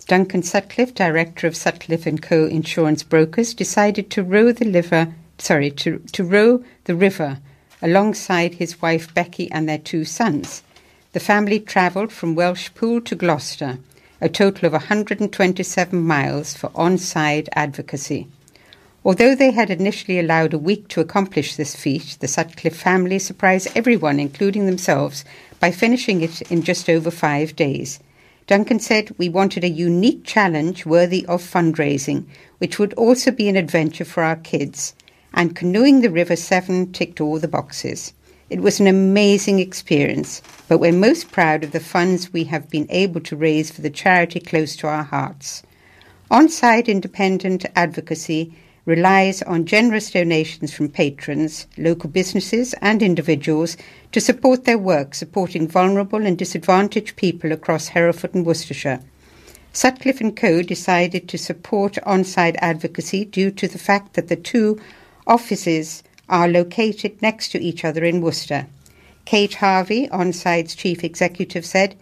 Duncan 0.08 0.42
Sutcliffe, 0.42 0.96
director 0.96 1.48
of 1.48 1.58
Sutcliffe 1.58 2.06
and 2.06 2.22
Co. 2.22 2.46
Insurance 2.46 3.04
Brokers, 3.04 3.54
decided 3.54 4.10
to 4.12 4.24
row 4.24 4.54
the 4.54 4.72
river, 4.72 5.14
sorry, 5.38 5.70
to, 5.72 6.00
to 6.14 6.24
row 6.24 6.64
the 6.86 6.96
river 6.96 7.40
alongside 7.82 8.54
his 8.54 8.82
wife 8.82 9.14
Becky 9.14 9.52
and 9.52 9.68
their 9.68 9.78
two 9.78 10.06
sons. 10.06 10.64
The 11.12 11.20
family 11.20 11.60
travelled 11.60 12.14
from 12.14 12.38
Welshpool 12.38 13.04
to 13.04 13.16
Gloucester, 13.16 13.80
a 14.22 14.30
total 14.30 14.68
of 14.68 14.72
127 14.72 16.02
miles 16.02 16.54
for 16.56 16.70
Onside 16.70 17.50
advocacy. 17.54 18.30
Although 19.04 19.34
they 19.34 19.50
had 19.50 19.72
initially 19.72 20.20
allowed 20.20 20.54
a 20.54 20.60
week 20.60 20.88
to 20.90 21.02
accomplish 21.02 21.56
this 21.56 21.76
feat, 21.76 22.18
the 22.20 22.28
Sutcliffe 22.28 22.76
family 22.76 23.18
surprised 23.18 23.70
everyone, 23.76 24.20
including 24.20 24.68
themselves, 24.68 25.26
by 25.60 25.72
finishing 25.72 26.22
it 26.22 26.42
in 26.52 26.62
just 26.62 26.88
over 26.88 27.10
five 27.10 27.56
days. 27.56 28.00
Duncan 28.46 28.80
said, 28.80 29.10
We 29.18 29.28
wanted 29.28 29.64
a 29.64 29.70
unique 29.70 30.24
challenge 30.24 30.86
worthy 30.86 31.26
of 31.26 31.42
fundraising, 31.42 32.26
which 32.60 32.78
would 32.78 32.94
also 32.94 33.32
be 33.32 33.50
an 33.50 33.56
adventure 33.56 34.06
for 34.06 34.22
our 34.22 34.36
kids. 34.36 34.94
And 35.34 35.56
canoeing 35.56 36.02
the 36.02 36.12
River 36.12 36.36
Severn 36.36 36.92
ticked 36.92 37.20
all 37.20 37.40
the 37.40 37.48
boxes. 37.48 38.14
It 38.52 38.62
was 38.62 38.80
an 38.80 38.86
amazing 38.86 39.58
experience, 39.58 40.44
but 40.68 40.78
we're 40.78 40.92
most 40.92 41.32
proud 41.32 41.64
of 41.64 41.72
the 41.72 41.80
funds 41.80 42.34
we 42.34 42.44
have 42.44 42.70
been 42.70 42.86
able 42.92 43.22
to 43.22 43.36
raise 43.36 43.72
for 43.72 43.82
the 43.82 43.90
charity 43.90 44.40
close 44.40 44.76
to 44.76 44.88
our 44.88 45.04
hearts. 45.04 45.64
On 46.30 46.50
site 46.50 46.88
independent 46.88 47.66
advocacy 47.76 48.54
relies 48.86 49.42
on 49.44 49.66
generous 49.66 50.12
donations 50.12 50.74
from 50.74 50.90
patrons, 50.90 51.68
local 51.78 52.10
businesses, 52.10 52.74
and 52.82 53.04
individuals 53.04 53.78
to 54.12 54.20
support 54.20 54.66
their 54.66 54.78
work 54.78 55.14
supporting 55.14 55.68
vulnerable 55.68 56.26
and 56.26 56.38
disadvantaged 56.38 57.16
people 57.16 57.52
across 57.52 57.90
Hereford 57.90 58.34
and 58.34 58.46
Worcestershire. 58.46 59.02
Sutcliffe 59.74 60.20
and 60.20 60.36
Co. 60.36 60.62
decided 60.62 61.30
to 61.30 61.38
support 61.38 61.98
on-site 62.04 62.58
advocacy 62.60 63.24
due 63.24 63.52
to 63.52 63.68
the 63.68 63.78
fact 63.78 64.14
that 64.16 64.28
the 64.28 64.36
two 64.36 64.82
offices 65.26 66.04
are 66.28 66.48
located 66.48 67.22
next 67.22 67.50
to 67.50 67.62
each 67.62 67.86
other 67.86 68.04
in 68.04 68.22
Worcester. 68.22 68.68
Kate 69.26 69.54
Harvey, 69.56 70.10
on-site's 70.10 70.76
chief 70.76 71.04
executive, 71.04 71.66
said, 71.66 71.96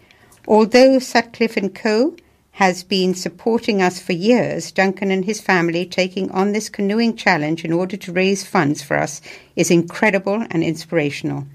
Although 0.47 0.97
Sutcliffe 0.97 1.57
and 1.57 1.75
Co 1.75 2.15
has 2.59 2.83
been 2.83 3.13
supporting 3.13 3.81
us 3.81 4.01
for 4.01 4.11
years, 4.11 4.69
Duncan 4.73 5.11
and 5.11 5.23
his 5.23 5.39
family 5.39 5.85
taking 5.85 6.29
on 6.31 6.51
this 6.51 6.67
canoeing 6.67 7.15
challenge 7.15 7.63
in 7.63 7.71
order 7.71 7.95
to 7.95 8.11
raise 8.11 8.43
funds 8.43 8.81
for 8.81 8.97
us 8.97 9.21
is 9.55 9.71
incredible 9.71 10.45
and 10.51 10.61
inspirational. 10.61 11.47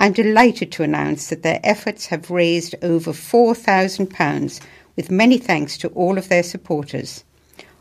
I'm 0.00 0.12
delighted 0.12 0.72
to 0.72 0.82
announce 0.82 1.28
that 1.28 1.44
their 1.44 1.60
efforts 1.62 2.06
have 2.06 2.28
raised 2.28 2.74
over 2.82 3.12
£4,000, 3.12 4.60
with 4.96 5.12
many 5.12 5.38
thanks 5.38 5.78
to 5.78 5.88
all 5.90 6.18
of 6.18 6.28
their 6.28 6.42
supporters. 6.42 7.22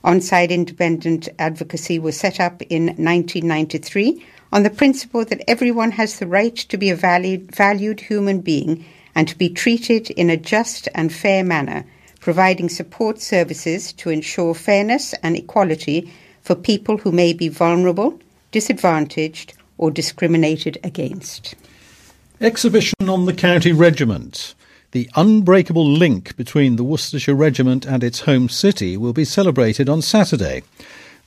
On-site 0.04 0.52
independent 0.52 1.30
advocacy 1.40 1.98
was 1.98 2.16
set 2.16 2.40
up 2.40 2.62
in 2.62 2.90
1993 2.90 4.24
on 4.54 4.62
the 4.62 4.70
principle 4.70 5.26
that 5.26 5.44
everyone 5.50 5.94
has 5.94 6.20
the 6.20 6.28
right 6.28 6.56
to 6.56 6.78
be 6.78 6.92
a 6.92 6.96
valued, 6.96 7.56
valued 7.56 8.02
human 8.02 8.42
being 8.42 8.86
and 9.16 9.28
to 9.28 9.36
be 9.36 9.50
treated 9.50 10.12
in 10.12 10.30
a 10.30 10.38
just 10.38 10.88
and 10.94 11.12
fair 11.12 11.44
manner– 11.44 11.84
providing 12.28 12.68
support 12.68 13.22
services 13.22 13.94
to 13.94 14.10
ensure 14.10 14.54
fairness 14.54 15.14
and 15.24 15.38
equality 15.38 16.12
for 16.42 16.56
people 16.56 16.98
who 16.98 17.10
may 17.10 17.32
be 17.32 17.48
vulnerable, 17.48 18.20
disadvantaged, 18.52 19.54
or 19.78 19.90
discriminated 19.90 20.78
against. 20.84 21.56
Exhibition 22.42 23.08
on 23.08 23.28
the 23.28 23.34
County 23.34 23.72
Regiment. 23.72 24.56
The 24.92 25.10
unbreakable 25.16 25.90
link 25.90 26.36
between 26.36 26.76
the 26.76 26.84
Worcestershire 26.84 27.34
Regiment 27.34 27.86
and 27.86 28.04
its 28.04 28.20
home 28.20 28.50
city 28.50 28.98
will 28.98 29.14
be 29.14 29.24
celebrated 29.24 29.88
on 29.88 30.02
Saturday. 30.02 30.64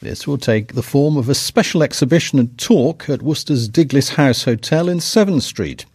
This 0.00 0.26
will 0.26 0.36
take 0.36 0.74
the 0.74 0.82
form 0.82 1.16
of 1.16 1.30
a 1.30 1.34
special 1.34 1.82
exhibition 1.82 2.38
and 2.38 2.58
talk 2.58 3.08
at 3.08 3.22
Worcester's 3.22 3.70
Diglis 3.70 4.16
House 4.16 4.44
Hotel 4.44 4.86
in 4.86 5.00
Severn 5.00 5.40
Street. 5.40 5.86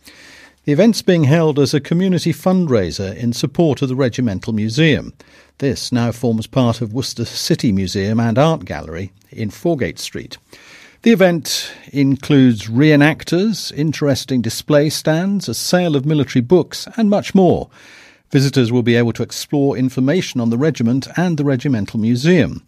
The 0.66 0.72
event's 0.72 1.04
being 1.04 1.26
held 1.26 1.60
as 1.60 1.76
a 1.76 1.80
community 1.80 2.34
fundraiser 2.34 3.16
in 3.16 3.34
support 3.34 3.84
of 3.84 3.88
the 3.88 3.96
Regimental 3.96 4.52
Museum. 4.52 5.14
This 5.60 5.92
now 5.92 6.12
forms 6.12 6.48
part 6.48 6.82
of 6.82 6.92
Worcester 6.92 7.24
City 7.24 7.72
Museum 7.72 8.20
and 8.20 8.40
Art 8.40 8.66
Gallery 8.66 9.12
in 9.30 9.52
Foregate 9.52 10.00
Street. 10.00 10.40
The 11.04 11.12
event 11.12 11.72
includes 11.92 12.66
reenactors, 12.66 13.72
interesting 13.78 14.42
display 14.42 14.90
stands, 14.90 15.48
a 15.48 15.54
sale 15.54 15.96
of 15.96 16.04
military 16.04 16.42
books, 16.42 16.88
and 16.98 17.12
much 17.12 17.36
more. 17.36 17.70
Visitors 18.32 18.72
will 18.72 18.82
be 18.82 18.96
able 18.96 19.14
to 19.14 19.22
explore 19.22 19.78
information 19.78 20.42
on 20.42 20.50
the 20.50 20.58
regiment 20.58 21.08
and 21.16 21.38
the 21.38 21.46
Regimental 21.46 22.00
Museum. 22.00 22.66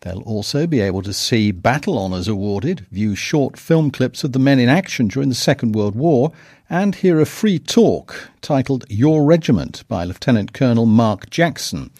They'll 0.00 0.22
also 0.22 0.66
be 0.66 0.80
able 0.80 1.02
to 1.02 1.12
see 1.12 1.50
battle 1.50 1.98
honours 1.98 2.28
awarded, 2.28 2.86
view 2.90 3.14
short 3.14 3.58
film 3.58 3.90
clips 3.90 4.22
of 4.22 4.32
the 4.32 4.38
men 4.38 4.58
in 4.58 4.68
action 4.68 5.08
during 5.08 5.30
the 5.30 5.34
Second 5.34 5.74
World 5.74 5.94
War, 5.94 6.32
and 6.68 6.94
hear 6.94 7.20
a 7.20 7.26
free 7.26 7.58
talk 7.58 8.30
titled 8.42 8.84
Your 8.88 9.24
Regiment 9.24 9.82
by 9.88 10.04
Lieutenant 10.04 10.52
Colonel 10.52 10.86
Mark 10.86 11.30
Jackson. 11.30 11.90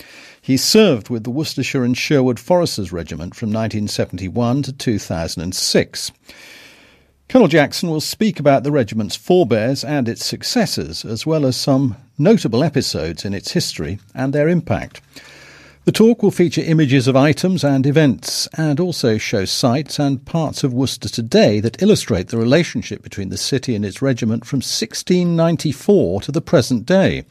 He 0.41 0.57
served 0.57 1.09
with 1.09 1.25
the 1.25 1.31
Worcestershire 1.31 1.85
and 1.85 1.97
Sherwood 1.97 2.39
Foresters 2.39 2.93
Regiment 2.93 3.35
from 3.35 3.49
1971 3.49 4.63
to 4.65 4.73
2006. 4.73 6.13
Colonel 7.29 7.49
Jackson 7.49 7.89
will 7.89 8.03
speak 8.03 8.39
about 8.39 8.63
the 8.63 8.71
regiment's 8.71 9.17
forebears 9.17 9.83
and 9.83 10.09
its 10.09 10.25
successors, 10.25 11.05
as 11.05 11.25
well 11.25 11.47
as 11.47 11.57
some 11.57 11.97
notable 12.19 12.63
episodes 12.63 13.25
in 13.25 13.33
its 13.33 13.53
history 13.53 13.99
and 14.15 14.33
their 14.33 14.49
impact. 14.49 15.01
The 15.85 15.93
talk 15.93 16.23
will 16.23 16.31
feature 16.31 16.63
images 16.63 17.07
of 17.07 17.15
items 17.15 17.63
and 17.63 17.85
events 17.85 18.49
and 18.57 18.81
also 18.81 19.19
show 19.19 19.45
sites 19.45 19.99
and 19.99 20.25
parts 20.25 20.65
of 20.65 20.73
Worcester 20.73 21.11
today 21.11 21.61
that 21.61 21.83
illustrate 21.83 22.29
the 22.29 22.39
relationship 22.39 23.03
between 23.03 23.29
the 23.29 23.37
city 23.37 23.75
and 23.75 23.85
its 23.85 24.01
regiment 24.01 24.47
from 24.47 24.61
1694 24.61 26.23
to 26.23 26.33
the 26.33 26.41
present 26.41 26.87
day. 26.87 27.27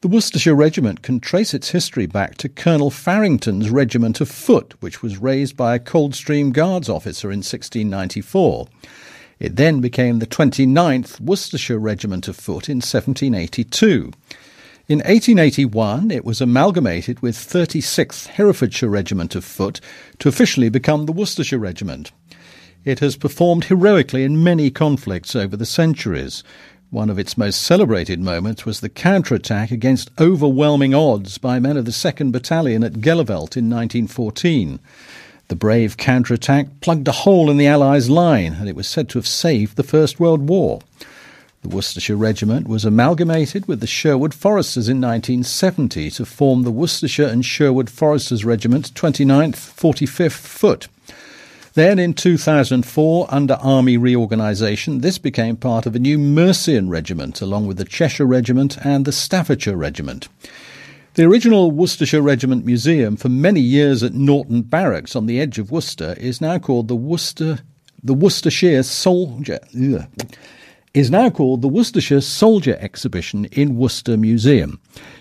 The 0.00 0.06
Worcestershire 0.06 0.54
Regiment 0.54 1.02
can 1.02 1.18
trace 1.18 1.54
its 1.54 1.70
history 1.70 2.06
back 2.06 2.36
to 2.36 2.48
Colonel 2.48 2.92
Farrington's 2.92 3.68
Regiment 3.68 4.20
of 4.20 4.28
Foot, 4.28 4.74
which 4.80 5.02
was 5.02 5.18
raised 5.18 5.56
by 5.56 5.74
a 5.74 5.80
Coldstream 5.80 6.52
Guards 6.52 6.88
officer 6.88 7.32
in 7.32 7.38
1694. 7.38 8.68
It 9.40 9.56
then 9.56 9.80
became 9.80 10.20
the 10.20 10.26
29th 10.28 11.18
Worcestershire 11.18 11.80
Regiment 11.80 12.28
of 12.28 12.36
Foot 12.36 12.68
in 12.68 12.76
1782. 12.76 14.12
In 14.92 14.98
1881, 14.98 16.10
it 16.10 16.22
was 16.22 16.42
amalgamated 16.42 17.20
with 17.20 17.34
36th 17.34 18.26
Herefordshire 18.26 18.90
Regiment 18.90 19.34
of 19.34 19.42
Foot 19.42 19.80
to 20.18 20.28
officially 20.28 20.68
become 20.68 21.06
the 21.06 21.12
Worcestershire 21.12 21.58
Regiment. 21.58 22.12
It 22.84 22.98
has 22.98 23.16
performed 23.16 23.64
heroically 23.64 24.22
in 24.22 24.44
many 24.44 24.70
conflicts 24.70 25.34
over 25.34 25.56
the 25.56 25.64
centuries. 25.64 26.44
One 26.90 27.08
of 27.08 27.18
its 27.18 27.38
most 27.38 27.62
celebrated 27.62 28.20
moments 28.20 28.66
was 28.66 28.80
the 28.80 28.90
counterattack 28.90 29.70
against 29.70 30.10
overwhelming 30.20 30.92
odds 30.94 31.38
by 31.38 31.58
men 31.58 31.78
of 31.78 31.86
the 31.86 31.90
2nd 31.90 32.30
Battalion 32.30 32.84
at 32.84 33.00
Gheluvelt 33.00 33.56
in 33.56 33.70
1914. 33.70 34.78
The 35.48 35.56
brave 35.56 35.96
counterattack 35.96 36.66
plugged 36.82 37.08
a 37.08 37.12
hole 37.12 37.50
in 37.50 37.56
the 37.56 37.66
Allies' 37.66 38.10
line, 38.10 38.56
and 38.60 38.68
it 38.68 38.76
was 38.76 38.88
said 38.88 39.08
to 39.08 39.18
have 39.18 39.26
saved 39.26 39.76
the 39.76 39.82
First 39.82 40.20
World 40.20 40.50
War. 40.50 40.80
The 41.62 41.68
Worcestershire 41.68 42.16
Regiment 42.16 42.66
was 42.66 42.84
amalgamated 42.84 43.68
with 43.68 43.78
the 43.78 43.86
Sherwood 43.86 44.34
Foresters 44.34 44.88
in 44.88 45.00
1970 45.00 46.10
to 46.10 46.26
form 46.26 46.64
the 46.64 46.72
Worcestershire 46.72 47.28
and 47.28 47.44
Sherwood 47.44 47.88
Foresters 47.88 48.44
Regiment 48.44 48.92
29th 48.94 49.54
45th 49.54 50.32
Foot. 50.32 50.88
Then 51.74 52.00
in 52.00 52.14
2004, 52.14 53.28
under 53.30 53.54
Army 53.54 53.96
reorganisation, 53.96 55.02
this 55.02 55.18
became 55.18 55.56
part 55.56 55.86
of 55.86 55.94
a 55.94 56.00
new 56.00 56.18
Mercian 56.18 56.90
Regiment, 56.90 57.40
along 57.40 57.68
with 57.68 57.76
the 57.76 57.84
Cheshire 57.84 58.26
Regiment 58.26 58.76
and 58.84 59.04
the 59.04 59.12
Staffordshire 59.12 59.76
Regiment. 59.76 60.28
The 61.14 61.24
original 61.24 61.70
Worcestershire 61.70 62.22
Regiment 62.22 62.66
Museum, 62.66 63.16
for 63.16 63.28
many 63.28 63.60
years 63.60 64.02
at 64.02 64.14
Norton 64.14 64.62
Barracks 64.62 65.14
on 65.14 65.26
the 65.26 65.40
edge 65.40 65.60
of 65.60 65.70
Worcester, 65.70 66.16
is 66.18 66.40
now 66.40 66.58
called 66.58 66.88
the 66.88 66.96
Worcester 66.96 67.60
the 68.02 68.14
Worcestershire 68.14 68.82
Soldier. 68.82 69.60
Ugh 69.76 70.08
is 70.94 71.10
now 71.10 71.30
called 71.30 71.62
the 71.62 71.68
Worcestershire 71.68 72.20
Soldier 72.20 72.76
Exhibition 72.78 73.46
in 73.46 73.76
Worcester 73.76 74.16
Museum. 74.16 74.78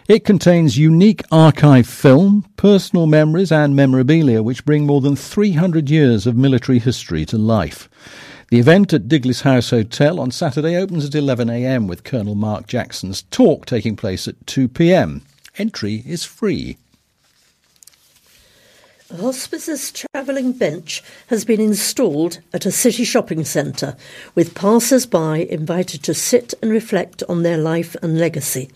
It 0.09 0.25
contains 0.25 0.77
unique 0.77 1.23
archive 1.31 1.87
film, 1.87 2.45
personal 2.57 3.07
memories, 3.07 3.51
and 3.51 3.75
memorabilia 3.75 4.43
which 4.43 4.65
bring 4.65 4.85
more 4.85 4.99
than 4.99 5.15
300 5.15 5.89
years 5.89 6.27
of 6.27 6.35
military 6.35 6.79
history 6.79 7.25
to 7.25 7.37
life. 7.37 7.87
The 8.49 8.59
event 8.59 8.91
at 8.91 9.07
Diglis 9.07 9.43
House 9.43 9.69
Hotel 9.69 10.19
on 10.19 10.31
Saturday 10.31 10.75
opens 10.75 11.05
at 11.05 11.11
11am 11.13 11.87
with 11.87 12.03
Colonel 12.03 12.35
Mark 12.35 12.67
Jackson's 12.67 13.21
talk 13.31 13.65
taking 13.65 13.95
place 13.95 14.27
at 14.27 14.45
2pm. 14.47 15.21
Entry 15.57 16.03
is 16.05 16.25
free. 16.25 16.77
A 19.11 19.17
hospice's 19.17 19.91
travelling 19.91 20.53
bench 20.53 21.03
has 21.27 21.43
been 21.43 21.59
installed 21.59 22.39
at 22.53 22.65
a 22.65 22.71
city 22.71 23.03
shopping 23.03 23.43
centre, 23.43 23.97
with 24.35 24.55
passers 24.55 25.05
by 25.05 25.39
invited 25.39 26.01
to 26.03 26.13
sit 26.13 26.53
and 26.61 26.71
reflect 26.71 27.21
on 27.27 27.43
their 27.43 27.57
life 27.57 27.93
and 28.01 28.17
legacy. 28.17 28.69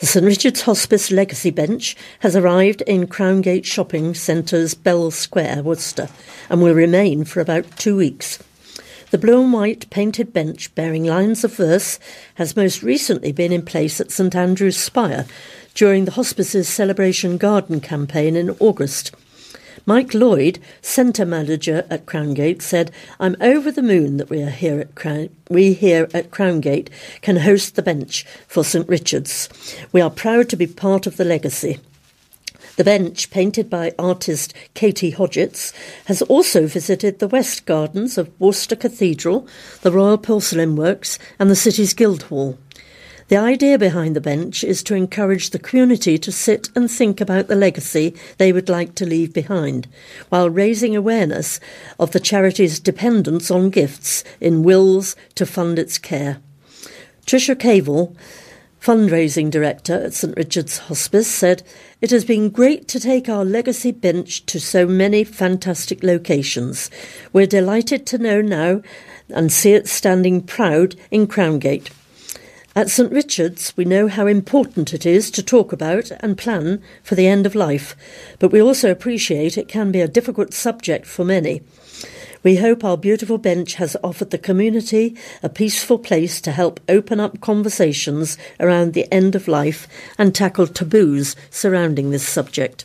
The 0.00 0.06
St 0.06 0.26
Richard's 0.26 0.62
Hospice 0.62 1.12
Legacy 1.12 1.50
Bench 1.50 1.96
has 2.20 2.34
arrived 2.34 2.80
in 2.88 3.06
Crowngate 3.06 3.64
Shopping 3.64 4.14
Centre's 4.14 4.74
Bell 4.74 5.12
Square, 5.12 5.62
Worcester, 5.62 6.08
and 6.50 6.60
will 6.60 6.74
remain 6.74 7.24
for 7.24 7.40
about 7.40 7.76
two 7.76 7.96
weeks. 7.96 8.42
The 9.12 9.18
blue 9.18 9.40
and 9.42 9.52
white 9.52 9.88
painted 9.90 10.32
bench 10.32 10.74
bearing 10.74 11.04
lines 11.04 11.44
of 11.44 11.54
verse 11.54 12.00
has 12.34 12.56
most 12.56 12.82
recently 12.82 13.30
been 13.30 13.52
in 13.52 13.62
place 13.64 14.00
at 14.00 14.10
St 14.10 14.34
Andrew's 14.34 14.76
Spire 14.76 15.24
during 15.74 16.04
the 16.04 16.10
hospice's 16.12 16.68
Celebration 16.68 17.36
Garden 17.36 17.80
campaign 17.80 18.34
in 18.34 18.50
August. 18.58 19.12
Mike 19.88 20.12
Lloyd, 20.12 20.58
centre 20.82 21.24
manager 21.24 21.86
at 21.88 22.04
Crowngate, 22.04 22.60
said, 22.60 22.90
"I'm 23.18 23.36
over 23.40 23.72
the 23.72 23.80
moon 23.80 24.18
that 24.18 24.28
we 24.28 24.42
are 24.42 24.50
here 24.50 24.78
at 24.80 24.94
Crown- 24.94 25.30
we 25.48 25.72
here 25.72 26.10
at 26.12 26.30
Crowngate 26.30 26.88
can 27.22 27.36
host 27.36 27.74
the 27.74 27.80
bench 27.80 28.26
for 28.46 28.62
St 28.62 28.86
Richard's. 28.86 29.48
We 29.90 30.02
are 30.02 30.10
proud 30.10 30.50
to 30.50 30.56
be 30.56 30.66
part 30.66 31.06
of 31.06 31.16
the 31.16 31.24
legacy." 31.24 31.78
The 32.76 32.84
bench, 32.84 33.30
painted 33.30 33.70
by 33.70 33.94
artist 33.98 34.52
Katie 34.74 35.12
Hodgetts, 35.12 35.72
has 36.04 36.20
also 36.20 36.66
visited 36.66 37.18
the 37.18 37.26
West 37.26 37.64
Gardens 37.64 38.18
of 38.18 38.28
Worcester 38.38 38.76
Cathedral, 38.76 39.46
the 39.80 39.90
Royal 39.90 40.18
Porcelain 40.18 40.76
Works, 40.76 41.18
and 41.38 41.50
the 41.50 41.56
city's 41.56 41.94
Guildhall. 41.94 42.58
The 43.28 43.36
idea 43.36 43.78
behind 43.78 44.16
the 44.16 44.22
bench 44.22 44.64
is 44.64 44.82
to 44.84 44.94
encourage 44.94 45.50
the 45.50 45.58
community 45.58 46.16
to 46.16 46.32
sit 46.32 46.70
and 46.74 46.90
think 46.90 47.20
about 47.20 47.48
the 47.48 47.54
legacy 47.54 48.14
they 48.38 48.54
would 48.54 48.70
like 48.70 48.94
to 48.94 49.06
leave 49.06 49.34
behind, 49.34 49.86
while 50.30 50.48
raising 50.48 50.96
awareness 50.96 51.60
of 52.00 52.12
the 52.12 52.20
charity's 52.20 52.80
dependence 52.80 53.50
on 53.50 53.68
gifts 53.68 54.24
in 54.40 54.62
wills 54.62 55.14
to 55.34 55.44
fund 55.44 55.78
its 55.78 55.98
care. 55.98 56.40
Tricia 57.26 57.54
Cavell, 57.54 58.16
fundraising 58.80 59.50
director 59.50 60.04
at 60.04 60.14
St 60.14 60.34
Richard's 60.34 60.78
Hospice, 60.78 61.28
said, 61.28 61.62
It 62.00 62.10
has 62.10 62.24
been 62.24 62.48
great 62.48 62.88
to 62.88 62.98
take 62.98 63.28
our 63.28 63.44
legacy 63.44 63.92
bench 63.92 64.46
to 64.46 64.58
so 64.58 64.86
many 64.86 65.22
fantastic 65.22 66.02
locations. 66.02 66.90
We're 67.34 67.46
delighted 67.46 68.06
to 68.06 68.16
know 68.16 68.40
now 68.40 68.80
and 69.28 69.52
see 69.52 69.72
it 69.74 69.86
standing 69.86 70.40
proud 70.40 70.94
in 71.10 71.26
Crowngate. 71.26 71.90
At 72.78 72.90
St 72.90 73.10
Richard's, 73.10 73.76
we 73.76 73.84
know 73.84 74.06
how 74.06 74.28
important 74.28 74.94
it 74.94 75.04
is 75.04 75.32
to 75.32 75.42
talk 75.42 75.72
about 75.72 76.12
and 76.20 76.38
plan 76.38 76.80
for 77.02 77.16
the 77.16 77.26
end 77.26 77.44
of 77.44 77.56
life, 77.56 77.96
but 78.38 78.52
we 78.52 78.62
also 78.62 78.88
appreciate 78.88 79.58
it 79.58 79.66
can 79.66 79.90
be 79.90 80.00
a 80.00 80.06
difficult 80.06 80.54
subject 80.54 81.04
for 81.04 81.24
many. 81.24 81.62
We 82.44 82.58
hope 82.58 82.84
our 82.84 82.96
beautiful 82.96 83.36
bench 83.36 83.74
has 83.74 83.96
offered 84.04 84.30
the 84.30 84.38
community 84.38 85.16
a 85.42 85.48
peaceful 85.48 85.98
place 85.98 86.40
to 86.42 86.52
help 86.52 86.78
open 86.88 87.18
up 87.18 87.40
conversations 87.40 88.38
around 88.60 88.92
the 88.92 89.12
end 89.12 89.34
of 89.34 89.48
life 89.48 89.88
and 90.16 90.32
tackle 90.32 90.68
taboos 90.68 91.34
surrounding 91.50 92.12
this 92.12 92.28
subject. 92.28 92.84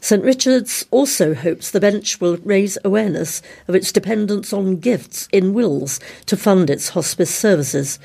St 0.00 0.24
Richard's 0.24 0.86
also 0.90 1.34
hopes 1.34 1.70
the 1.70 1.78
bench 1.78 2.22
will 2.22 2.38
raise 2.38 2.78
awareness 2.86 3.42
of 3.68 3.74
its 3.74 3.92
dependence 3.92 4.50
on 4.50 4.80
gifts 4.80 5.28
in 5.30 5.52
wills 5.52 6.00
to 6.24 6.38
fund 6.38 6.70
its 6.70 6.88
hospice 6.88 7.34
services. 7.34 7.98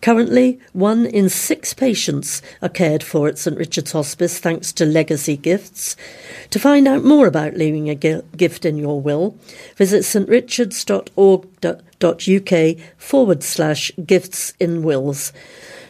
Currently, 0.00 0.60
one 0.72 1.06
in 1.06 1.28
six 1.28 1.74
patients 1.74 2.40
are 2.62 2.68
cared 2.68 3.02
for 3.02 3.26
at 3.26 3.36
St 3.36 3.58
Richard's 3.58 3.90
Hospice 3.92 4.38
thanks 4.38 4.72
to 4.74 4.86
legacy 4.86 5.36
gifts. 5.36 5.96
To 6.50 6.60
find 6.60 6.86
out 6.86 7.02
more 7.02 7.26
about 7.26 7.56
leaving 7.56 7.90
a 7.90 7.96
gift 7.96 8.64
in 8.64 8.76
your 8.76 9.00
will, 9.00 9.36
visit 9.76 10.04
strichards.org.uk 10.04 12.76
forward 12.96 13.42
slash 13.42 13.90
gifts 14.06 14.52
in 14.60 14.84
wills. 14.84 15.32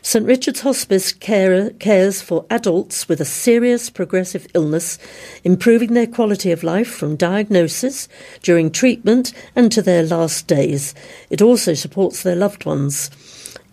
St 0.00 0.24
Richard's 0.24 0.60
Hospice 0.60 1.12
care, 1.12 1.70
cares 1.70 2.22
for 2.22 2.46
adults 2.48 3.08
with 3.08 3.20
a 3.20 3.26
serious 3.26 3.90
progressive 3.90 4.46
illness, 4.54 4.98
improving 5.44 5.92
their 5.92 6.06
quality 6.06 6.50
of 6.50 6.62
life 6.62 6.88
from 6.88 7.16
diagnosis, 7.16 8.08
during 8.42 8.70
treatment, 8.70 9.34
and 9.54 9.70
to 9.72 9.82
their 9.82 10.02
last 10.02 10.46
days. 10.46 10.94
It 11.28 11.42
also 11.42 11.74
supports 11.74 12.22
their 12.22 12.36
loved 12.36 12.64
ones. 12.64 13.10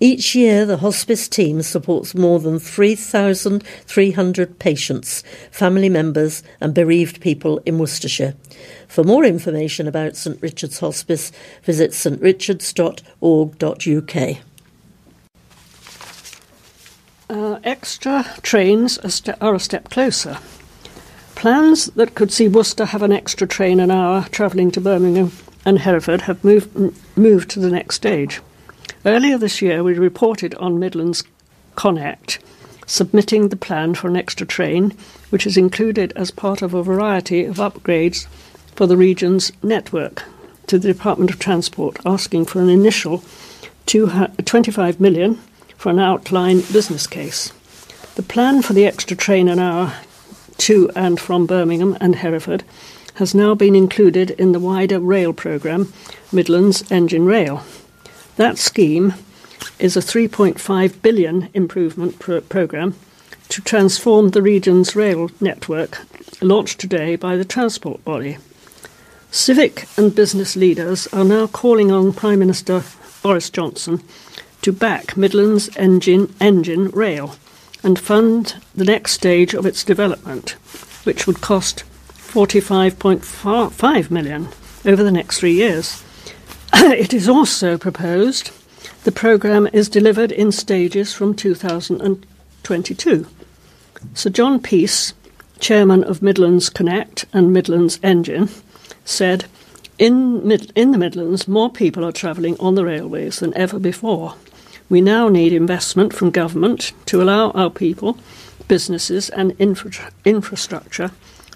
Each 0.02 0.36
year, 0.36 0.66
the 0.66 0.76
hospice 0.78 1.30
team 1.30 1.62
supports 1.62 2.14
more 2.14 2.40
than 2.40 2.60
3,300 2.60 4.60
patients, 4.60 5.24
family 5.52 5.88
members, 5.88 6.44
and 6.60 6.74
bereaved 6.74 7.22
people 7.22 7.62
in 7.66 7.80
Worcestershire. 7.80 8.36
For 8.90 9.06
more 9.06 9.24
information 9.24 9.88
about 9.88 10.18
St 10.18 10.42
Richard's 10.42 10.80
Hospice, 10.80 11.32
visit 11.64 11.92
strichards.org.uk. 11.92 14.38
Uh, 17.28 17.60
extra 17.64 18.24
trains 18.42 19.00
are, 19.00 19.10
ste- 19.10 19.42
are 19.42 19.56
a 19.56 19.60
step 19.60 19.90
closer. 19.90 20.38
Plans 21.36 21.86
that 21.88 22.16
could 22.16 22.34
see 22.34 22.50
Worcester 22.50 22.86
have 22.86 23.02
an 23.02 23.14
extra 23.14 23.48
train 23.48 23.80
an 23.80 23.92
hour 23.92 24.28
travelling 24.30 24.72
to 24.72 24.82
Birmingham 24.82 25.32
and 25.64 25.80
Hereford 25.80 26.22
have 26.22 26.44
moved, 26.44 27.18
moved 27.18 27.50
to 27.52 27.60
the 27.60 27.72
next 27.72 27.96
stage. 27.96 28.42
Earlier 29.06 29.38
this 29.38 29.62
year, 29.62 29.84
we 29.84 29.94
reported 29.94 30.56
on 30.56 30.80
Midlands 30.80 31.24
Connect 31.76 32.40
submitting 32.88 33.50
the 33.50 33.56
plan 33.56 33.94
for 33.94 34.08
an 34.08 34.16
extra 34.16 34.48
train, 34.48 34.96
which 35.30 35.46
is 35.46 35.58
included 35.58 36.12
as 36.16 36.32
part 36.32 36.64
of 36.64 36.74
a 36.74 36.82
variety 36.82 37.46
of 37.46 37.58
upgrades 37.58 38.26
for 38.74 38.88
the 38.88 38.98
region's 38.98 39.52
network 39.62 40.24
to 40.66 40.80
the 40.80 40.92
Department 40.92 41.30
of 41.30 41.38
Transport, 41.38 42.00
asking 42.04 42.46
for 42.46 42.60
an 42.60 42.70
initial 42.70 43.24
25 43.86 45.00
million 45.00 45.36
for 45.78 45.92
an 45.92 46.00
outline 46.00 46.62
business 46.74 47.06
case. 47.06 47.52
The 48.16 48.24
plan 48.24 48.64
for 48.64 48.74
the 48.74 48.86
extra 48.86 49.16
train 49.16 49.48
an 49.48 49.60
hour 49.60 49.94
to 50.58 50.90
and 50.96 51.20
from 51.20 51.46
Birmingham 51.46 51.96
and 52.02 52.16
Hereford 52.16 52.64
has 53.16 53.36
now 53.36 53.54
been 53.54 53.76
included 53.76 54.32
in 54.32 54.52
the 54.52 54.60
wider 54.60 55.00
rail 55.00 55.32
programme, 55.32 55.94
Midlands 56.32 56.90
Engine 56.92 57.26
Rail. 57.26 57.64
That 58.38 58.58
scheme 58.58 59.14
is 59.80 59.96
a 59.96 60.02
3.5 60.02 61.02
billion 61.02 61.50
improvement 61.54 62.20
pro- 62.20 62.42
programme 62.42 62.96
to 63.50 63.62
transform 63.62 64.30
the 64.30 64.42
region's 64.42 64.96
rail 64.96 65.30
network, 65.40 66.02
launched 66.42 66.80
today 66.80 67.16
by 67.16 67.38
the 67.38 67.46
transport 67.46 68.04
body. 68.04 68.38
Civic 69.32 69.88
and 69.98 70.16
business 70.16 70.56
leaders 70.56 71.08
are 71.08 71.24
now 71.24 71.48
calling 71.48 71.92
on 71.92 72.14
Prime 72.14 72.40
Minister 72.40 72.84
Boris 73.22 73.50
Johnson 73.50 74.02
to 74.62 74.72
back 74.72 75.16
Midlands 75.16 75.70
Engine, 75.78 76.34
engine 76.40 76.90
Rail 76.90 77.36
and 77.84 78.00
fund 78.00 78.56
the 78.74 78.86
next 78.86 79.14
stage 79.14 79.54
of 79.54 79.66
its 79.66 79.84
development, 79.84 80.52
which 81.06 81.28
would 81.28 81.40
cost 81.40 81.84
45.5 82.10 84.12
million 84.12 84.48
over 84.86 85.04
the 85.04 85.12
next 85.12 85.40
three 85.40 85.54
years. 85.54 86.05
it 86.92 87.14
is 87.14 87.30
also 87.30 87.78
proposed 87.78 88.52
The 89.06 89.12
programme 89.12 89.68
is 89.72 89.88
delivered 89.88 90.32
in 90.32 90.52
stages 90.52 91.14
from 91.14 91.34
2022. 91.34 93.28
Sir 94.14 94.30
John 94.30 94.60
Peace, 94.60 95.14
chairman 95.60 96.04
of 96.04 96.22
Midlands 96.22 96.70
Connect 96.70 97.26
and 97.32 97.54
Midlands 97.54 97.98
Engine, 98.04 98.50
said, 99.06 99.46
in, 99.98 100.46
Mid- 100.46 100.74
in 100.76 100.92
the 100.92 100.98
Midlands, 100.98 101.48
more 101.48 101.70
people 101.72 102.04
are 102.04 102.12
travelling 102.12 102.60
on 102.60 102.76
the 102.76 102.84
railways 102.84 103.40
than 103.40 103.56
ever 103.56 103.80
before. 103.80 104.36
We 104.90 105.00
now 105.00 105.30
need 105.30 105.54
investment 105.54 106.14
from 106.14 106.30
government 106.30 106.92
to 107.06 107.22
allow 107.22 107.52
our 107.52 107.70
people, 107.70 108.18
businesses, 108.68 109.30
and 109.30 109.56
infra- 109.60 110.12
infrastructure 110.26 111.12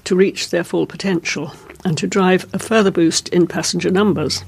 to 0.05 0.15
reach 0.15 0.49
their 0.49 0.63
full 0.63 0.85
potential 0.87 1.51
and 1.83 1.97
to 1.97 2.07
drive 2.07 2.47
a 2.53 2.59
further 2.59 2.91
boost 2.91 3.27
in 3.29 3.47
passenger 3.47 3.91
numbers. 3.91 4.45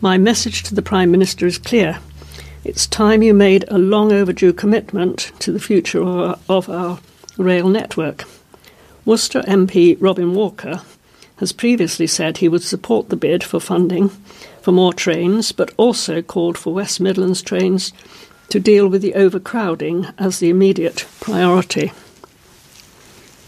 My 0.00 0.18
message 0.18 0.64
to 0.64 0.74
the 0.74 0.82
Prime 0.82 1.10
Minister 1.10 1.46
is 1.46 1.56
clear. 1.56 1.98
It's 2.62 2.86
time 2.86 3.22
you 3.22 3.32
made 3.32 3.64
a 3.68 3.78
long 3.78 4.12
overdue 4.12 4.52
commitment 4.52 5.32
to 5.38 5.52
the 5.52 5.60
future 5.60 6.02
of 6.02 6.08
our, 6.08 6.38
of 6.48 6.68
our 6.68 6.98
rail 7.38 7.68
network. 7.68 8.24
Worcester 9.04 9.42
MP 9.42 9.96
Robin 10.00 10.34
Walker 10.34 10.82
has 11.36 11.52
previously 11.52 12.06
said 12.06 12.38
he 12.38 12.48
would 12.48 12.62
support 12.62 13.08
the 13.08 13.16
bid 13.16 13.42
for 13.42 13.60
funding 13.60 14.10
for 14.60 14.72
more 14.72 14.92
trains, 14.92 15.52
but 15.52 15.72
also 15.76 16.22
called 16.22 16.58
for 16.58 16.74
West 16.74 17.00
Midlands 17.00 17.40
trains 17.40 17.92
to 18.50 18.60
deal 18.60 18.88
with 18.88 19.00
the 19.00 19.14
overcrowding 19.14 20.06
as 20.18 20.38
the 20.38 20.50
immediate 20.50 21.06
priority. 21.20 21.92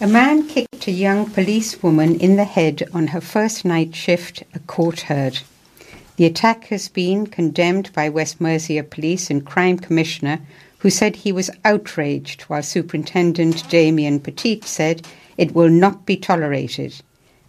A 0.01 0.07
man 0.07 0.47
kicked 0.47 0.87
a 0.87 0.93
young 0.93 1.29
policewoman 1.31 2.19
in 2.21 2.37
the 2.37 2.45
head 2.45 2.89
on 2.95 3.09
her 3.09 3.21
first 3.21 3.65
night 3.65 3.95
shift, 3.95 4.43
a 4.55 4.59
court 4.61 5.01
heard. 5.01 5.41
The 6.17 6.25
attack 6.25 6.69
has 6.69 6.89
been 6.89 7.27
condemned 7.27 7.93
by 7.93 8.09
West 8.09 8.41
Mercia 8.41 8.83
Police 8.83 9.29
and 9.29 9.45
Crime 9.45 9.77
Commissioner, 9.77 10.41
who 10.79 10.89
said 10.89 11.17
he 11.17 11.31
was 11.31 11.51
outraged, 11.63 12.43
while 12.43 12.63
Superintendent 12.63 13.69
Damien 13.69 14.21
Petit 14.21 14.63
said 14.65 15.07
it 15.37 15.55
will 15.55 15.69
not 15.69 16.07
be 16.07 16.17
tolerated. 16.17 16.95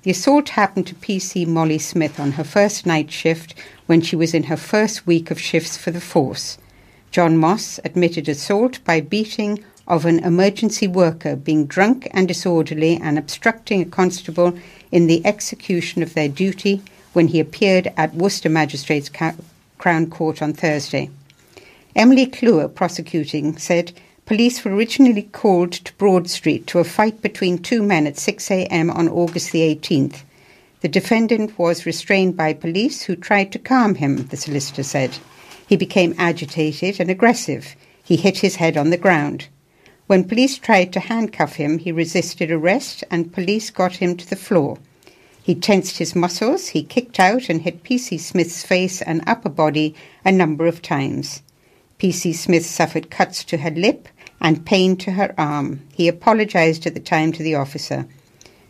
The 0.03 0.11
assault 0.11 0.49
happened 0.49 0.85
to 0.87 0.95
PC 0.95 1.47
Molly 1.47 1.77
Smith 1.77 2.19
on 2.19 2.33
her 2.33 2.43
first 2.43 2.85
night 2.85 3.09
shift 3.09 3.55
when 3.85 4.01
she 4.01 4.17
was 4.17 4.33
in 4.33 4.43
her 4.43 4.57
first 4.57 5.07
week 5.07 5.31
of 5.31 5.39
shifts 5.39 5.77
for 5.77 5.91
the 5.91 6.01
force. 6.01 6.57
John 7.09 7.37
Moss 7.37 7.79
admitted 7.85 8.27
assault 8.27 8.83
by 8.83 8.99
beating 8.99 9.63
of 9.87 10.05
an 10.05 10.19
emergency 10.19 10.89
worker 10.89 11.37
being 11.37 11.67
drunk 11.67 12.09
and 12.11 12.27
disorderly 12.27 12.99
and 13.01 13.17
obstructing 13.17 13.81
a 13.81 13.85
constable 13.85 14.59
in 14.91 15.07
the 15.07 15.25
execution 15.25 16.03
of 16.03 16.15
their 16.15 16.27
duty 16.27 16.81
when 17.17 17.29
he 17.29 17.39
appeared 17.39 17.91
at 17.97 18.13
Worcester 18.13 18.47
Magistrates 18.47 19.09
Crown 19.79 20.07
Court 20.11 20.39
on 20.39 20.53
Thursday. 20.53 21.09
Emily 21.95 22.27
Cluer, 22.27 22.67
prosecuting, 22.67 23.57
said 23.57 23.91
Police 24.27 24.63
were 24.63 24.75
originally 24.75 25.23
called 25.23 25.71
to 25.71 25.95
Broad 25.95 26.29
Street 26.29 26.67
to 26.67 26.77
a 26.77 26.83
fight 26.83 27.23
between 27.23 27.57
two 27.57 27.81
men 27.81 28.05
at 28.05 28.19
6 28.19 28.51
a.m. 28.51 28.91
on 28.91 29.09
August 29.09 29.51
the 29.51 29.61
18th. 29.61 30.21
The 30.81 30.87
defendant 30.87 31.57
was 31.57 31.87
restrained 31.87 32.37
by 32.37 32.53
police 32.53 33.01
who 33.01 33.15
tried 33.15 33.51
to 33.53 33.57
calm 33.57 33.95
him, 33.95 34.27
the 34.27 34.37
solicitor 34.37 34.83
said. 34.83 35.17
He 35.67 35.75
became 35.75 36.13
agitated 36.19 36.99
and 36.99 37.09
aggressive. 37.09 37.75
He 38.03 38.17
hit 38.17 38.37
his 38.37 38.57
head 38.57 38.77
on 38.77 38.91
the 38.91 38.95
ground. 38.95 39.47
When 40.05 40.23
police 40.23 40.59
tried 40.59 40.93
to 40.93 40.99
handcuff 40.99 41.55
him, 41.55 41.79
he 41.79 41.91
resisted 41.91 42.51
arrest 42.51 43.03
and 43.09 43.33
police 43.33 43.71
got 43.71 43.95
him 43.95 44.15
to 44.17 44.29
the 44.29 44.35
floor. 44.35 44.77
He 45.47 45.55
tensed 45.55 45.97
his 45.97 46.13
muscles, 46.13 46.67
he 46.67 46.83
kicked 46.83 47.21
out 47.21 47.47
and 47.47 47.61
hit 47.61 47.81
PC 47.81 48.19
Smith's 48.19 48.63
face 48.63 49.01
and 49.01 49.23
upper 49.25 49.47
body 49.47 49.95
a 50.25 50.29
number 50.29 50.67
of 50.67 50.81
times. 50.81 51.41
PC 51.97 52.35
Smith 52.35 52.65
suffered 52.65 53.09
cuts 53.09 53.45
to 53.45 53.59
her 53.59 53.71
lip 53.71 54.09
and 54.41 54.65
pain 54.65 54.97
to 54.97 55.11
her 55.11 55.33
arm. 55.37 55.83
He 55.93 56.09
apologized 56.09 56.85
at 56.85 56.95
the 56.95 56.99
time 56.99 57.31
to 57.31 57.43
the 57.43 57.55
officer. 57.55 58.07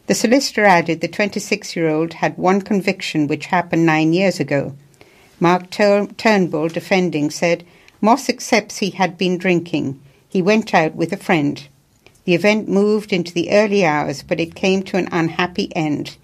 The 0.06 0.14
solicitor 0.14 0.66
added 0.66 1.02
the 1.02 1.08
26 1.08 1.76
year 1.76 1.90
old 1.90 2.14
had 2.14 2.38
one 2.38 2.62
conviction 2.62 3.26
which 3.26 3.48
happened 3.48 3.88
nine 3.88 4.14
years 4.14 4.40
ago. 4.40 4.76
Mark 5.40 5.72
Turnbull, 5.72 6.68
defending, 6.68 7.32
said 7.32 7.66
Moss 8.02 8.30
accepts 8.30 8.78
he 8.78 8.92
had 8.92 9.18
been 9.18 9.40
drinking. 9.40 10.00
He 10.30 10.44
went 10.44 10.76
out 10.76 10.94
with 10.94 11.12
a 11.12 11.18
friend. 11.18 11.68
The 12.26 12.36
event 12.36 12.70
moved 12.70 13.12
into 13.12 13.34
the 13.34 13.50
early 13.50 13.84
hours, 13.84 14.22
but 14.22 14.40
it 14.40 14.54
came 14.54 14.84
to 14.84 14.98
an 14.98 15.10
unhappy 15.12 15.76
end. 15.76 16.18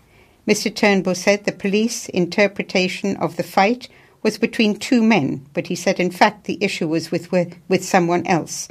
Mr. 0.47 0.73
Turnbull 0.73 1.15
said 1.15 1.45
the 1.45 1.53
police 1.53 2.09
interpretation 2.09 3.15
of 3.17 3.37
the 3.37 3.43
fight 3.43 3.87
was 4.21 4.37
between 4.37 4.75
two 4.75 5.01
men, 5.01 5.45
but 5.53 5.67
he 5.67 5.75
said 5.75 5.99
in 5.99 6.11
fact 6.11 6.43
the 6.43 6.57
issue 6.59 6.87
was 6.87 7.11
with, 7.11 7.31
with, 7.31 7.55
with 7.69 7.83
someone 7.83 8.27
else. 8.27 8.67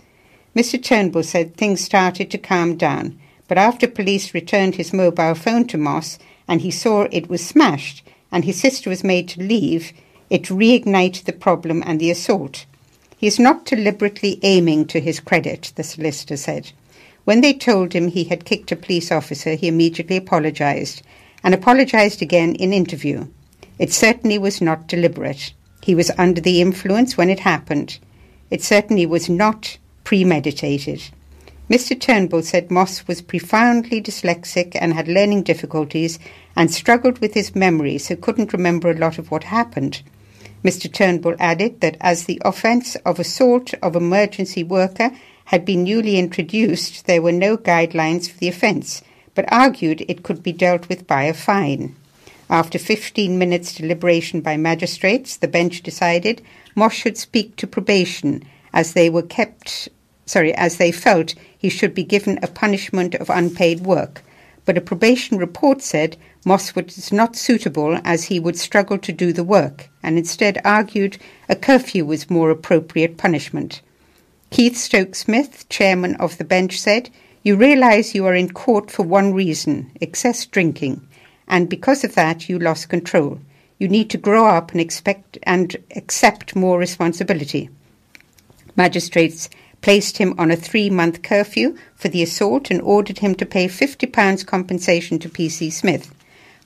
Mr. 0.54 0.82
Turnbull 0.82 1.22
said 1.22 1.56
things 1.56 1.80
started 1.80 2.30
to 2.30 2.36
calm 2.36 2.76
down, 2.76 3.18
but 3.48 3.56
after 3.56 3.88
police 3.88 4.34
returned 4.34 4.74
his 4.74 4.92
mobile 4.92 5.34
phone 5.34 5.66
to 5.66 5.78
Moss 5.78 6.18
and 6.46 6.60
he 6.60 6.70
saw 6.70 7.06
it 7.10 7.30
was 7.30 7.44
smashed 7.46 8.02
and 8.30 8.44
his 8.44 8.60
sister 8.60 8.90
was 8.90 9.02
made 9.02 9.28
to 9.28 9.42
leave, 9.42 9.92
it 10.28 10.44
reignited 10.44 11.24
the 11.24 11.32
problem 11.32 11.82
and 11.86 11.98
the 11.98 12.10
assault. 12.10 12.66
He 13.16 13.26
is 13.26 13.38
not 13.38 13.64
deliberately 13.64 14.38
aiming 14.42 14.86
to 14.86 15.00
his 15.00 15.20
credit, 15.20 15.72
the 15.76 15.84
solicitor 15.84 16.36
said. 16.36 16.72
When 17.24 17.40
they 17.40 17.54
told 17.54 17.92
him 17.92 18.08
he 18.08 18.24
had 18.24 18.44
kicked 18.44 18.72
a 18.72 18.76
police 18.76 19.12
officer, 19.12 19.54
he 19.54 19.68
immediately 19.68 20.16
apologized, 20.16 21.02
and 21.42 21.54
apologized 21.54 22.22
again 22.22 22.54
in 22.54 22.72
interview. 22.72 23.26
It 23.78 23.92
certainly 23.92 24.38
was 24.38 24.60
not 24.60 24.86
deliberate. 24.86 25.52
He 25.82 25.94
was 25.94 26.10
under 26.16 26.40
the 26.40 26.60
influence 26.60 27.16
when 27.16 27.30
it 27.30 27.40
happened. 27.40 27.98
It 28.50 28.62
certainly 28.62 29.06
was 29.06 29.28
not 29.28 29.78
premeditated. 30.04 31.02
Mr. 31.70 31.98
Turnbull 31.98 32.42
said 32.42 32.70
Moss 32.70 33.06
was 33.06 33.22
profoundly 33.22 34.02
dyslexic 34.02 34.76
and 34.80 34.92
had 34.92 35.08
learning 35.08 35.42
difficulties 35.42 36.18
and 36.54 36.70
struggled 36.70 37.18
with 37.18 37.34
his 37.34 37.56
memory, 37.56 37.98
so 37.98 38.14
couldn't 38.14 38.52
remember 38.52 38.90
a 38.90 38.98
lot 38.98 39.18
of 39.18 39.30
what 39.30 39.44
happened. 39.44 40.02
Mr. 40.62 40.92
Turnbull 40.92 41.34
added 41.40 41.80
that 41.80 41.96
as 42.00 42.24
the 42.24 42.40
offence 42.44 42.94
of 43.06 43.18
assault 43.18 43.74
of 43.82 43.96
emergency 43.96 44.62
worker 44.62 45.10
had 45.46 45.64
been 45.64 45.82
newly 45.82 46.18
introduced, 46.18 47.06
there 47.06 47.22
were 47.22 47.32
no 47.32 47.56
guidelines 47.56 48.30
for 48.30 48.38
the 48.38 48.48
offence, 48.48 49.02
but 49.34 49.50
argued 49.52 50.04
it 50.08 50.22
could 50.22 50.42
be 50.42 50.52
dealt 50.52 50.88
with 50.88 51.06
by 51.06 51.24
a 51.24 51.34
fine. 51.34 51.94
After 52.50 52.78
15 52.78 53.38
minutes 53.38 53.74
deliberation 53.74 54.40
by 54.40 54.56
magistrates, 54.56 55.36
the 55.36 55.48
bench 55.48 55.82
decided 55.82 56.42
Moss 56.74 56.92
should 56.92 57.16
speak 57.16 57.56
to 57.56 57.66
probation 57.66 58.42
as 58.72 58.92
they 58.92 59.08
were 59.08 59.22
kept 59.22 59.88
sorry, 60.26 60.54
as 60.54 60.76
they 60.76 60.92
felt 60.92 61.34
he 61.56 61.68
should 61.68 61.94
be 61.94 62.04
given 62.04 62.38
a 62.42 62.46
punishment 62.46 63.14
of 63.16 63.28
unpaid 63.28 63.80
work. 63.80 64.22
But 64.64 64.78
a 64.78 64.80
probation 64.80 65.38
report 65.38 65.82
said 65.82 66.16
Moss 66.44 66.74
was 66.74 67.12
not 67.12 67.36
suitable 67.36 67.98
as 68.04 68.24
he 68.24 68.38
would 68.40 68.56
struggle 68.56 68.98
to 68.98 69.12
do 69.12 69.32
the 69.32 69.44
work, 69.44 69.88
and 70.02 70.16
instead 70.16 70.60
argued 70.64 71.18
a 71.48 71.56
curfew 71.56 72.04
was 72.04 72.30
more 72.30 72.50
appropriate 72.50 73.16
punishment. 73.16 73.82
Keith 74.50 74.76
Stokes 74.76 75.20
Smith, 75.20 75.68
chairman 75.68 76.14
of 76.16 76.38
the 76.38 76.44
bench, 76.44 76.80
said, 76.80 77.10
You 77.44 77.56
realize 77.56 78.14
you 78.14 78.24
are 78.26 78.36
in 78.36 78.52
court 78.52 78.88
for 78.88 79.02
one 79.02 79.34
reason 79.34 79.90
excess 80.00 80.46
drinking, 80.46 81.08
and 81.48 81.68
because 81.68 82.04
of 82.04 82.14
that 82.14 82.48
you 82.48 82.56
lost 82.56 82.88
control. 82.88 83.40
You 83.78 83.88
need 83.88 84.10
to 84.10 84.16
grow 84.18 84.46
up 84.46 84.70
and 84.70 84.80
expect 84.80 85.38
and 85.42 85.76
accept 85.96 86.54
more 86.54 86.78
responsibility. 86.78 87.68
Magistrates 88.76 89.50
placed 89.80 90.18
him 90.18 90.36
on 90.38 90.52
a 90.52 90.56
three 90.56 90.88
month 90.88 91.22
curfew 91.22 91.76
for 91.96 92.06
the 92.06 92.22
assault 92.22 92.70
and 92.70 92.80
ordered 92.80 93.18
him 93.18 93.34
to 93.34 93.44
pay 93.44 93.66
£50 93.66 94.46
compensation 94.46 95.18
to 95.18 95.28
PC 95.28 95.72
Smith. 95.72 96.14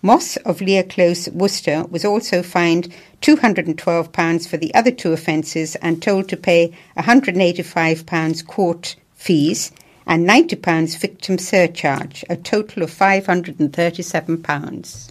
Moss 0.02 0.36
of 0.38 0.60
Lear 0.60 0.82
Close, 0.82 1.26
Worcester, 1.30 1.86
was 1.88 2.04
also 2.04 2.42
fined 2.42 2.92
£212 3.22 4.46
for 4.46 4.58
the 4.58 4.74
other 4.74 4.90
two 4.90 5.14
offences 5.14 5.74
and 5.76 6.02
told 6.02 6.28
to 6.28 6.36
pay 6.36 6.74
£185 6.98 8.46
court 8.46 8.94
fees 9.14 9.72
and 10.06 10.28
£90 10.28 10.98
victim 10.98 11.38
surcharge, 11.38 12.24
a 12.30 12.36
total 12.36 12.82
of 12.82 12.90
£537. 12.90 15.10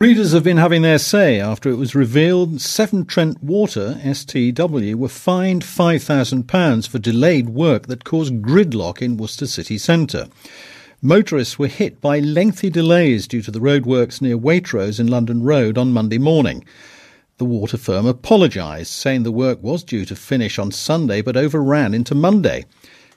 Readers 0.00 0.32
have 0.32 0.44
been 0.44 0.58
having 0.58 0.82
their 0.82 0.98
say 0.98 1.40
after 1.40 1.70
it 1.70 1.76
was 1.76 1.94
revealed 1.94 2.60
Severn 2.60 3.06
Trent 3.06 3.42
Water, 3.42 3.98
STW, 4.02 4.94
were 4.94 5.08
fined 5.08 5.62
£5,000 5.62 6.86
for 6.86 6.98
delayed 6.98 7.48
work 7.48 7.86
that 7.86 8.04
caused 8.04 8.42
gridlock 8.42 9.00
in 9.00 9.16
Worcester 9.16 9.46
city 9.46 9.78
centre. 9.78 10.28
Motorists 11.00 11.58
were 11.58 11.68
hit 11.68 12.00
by 12.00 12.18
lengthy 12.18 12.68
delays 12.68 13.26
due 13.26 13.40
to 13.40 13.50
the 13.50 13.60
roadworks 13.60 14.20
near 14.20 14.36
Waitrose 14.36 15.00
in 15.00 15.06
London 15.06 15.42
Road 15.42 15.78
on 15.78 15.92
Monday 15.92 16.18
morning. 16.18 16.64
The 17.38 17.46
water 17.46 17.78
firm 17.78 18.04
apologised, 18.04 18.90
saying 18.90 19.22
the 19.22 19.32
work 19.32 19.62
was 19.62 19.84
due 19.84 20.04
to 20.04 20.16
finish 20.16 20.58
on 20.58 20.70
Sunday 20.70 21.22
but 21.22 21.36
overran 21.36 21.94
into 21.94 22.14
Monday. 22.14 22.66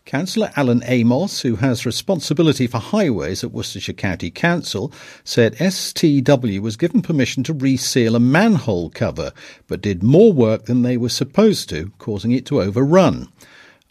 Councillor 0.06 0.52
Alan 0.56 0.84
Amos, 0.88 1.42
who 1.42 1.58
has 1.58 1.86
responsibility 1.86 2.68
for 2.68 2.80
highways 2.80 3.44
at 3.44 3.52
Worcestershire 3.52 3.94
County 3.94 4.32
Council, 4.32 4.92
said 5.24 5.56
STW 5.56 6.60
was 6.60 6.76
given 6.76 7.02
permission 7.02 7.44
to 7.44 7.54
reseal 7.54 8.16
a 8.16 8.20
manhole 8.20 8.90
cover, 8.90 9.32
but 9.68 9.82
did 9.82 10.04
more 10.04 10.34
work 10.34 10.66
than 10.66 10.82
they 10.82 10.98
were 10.98 11.10
supposed 11.10 11.70
to, 11.70 11.92
causing 12.00 12.32
it 12.32 12.46
to 12.48 12.62
overrun. 12.62 13.28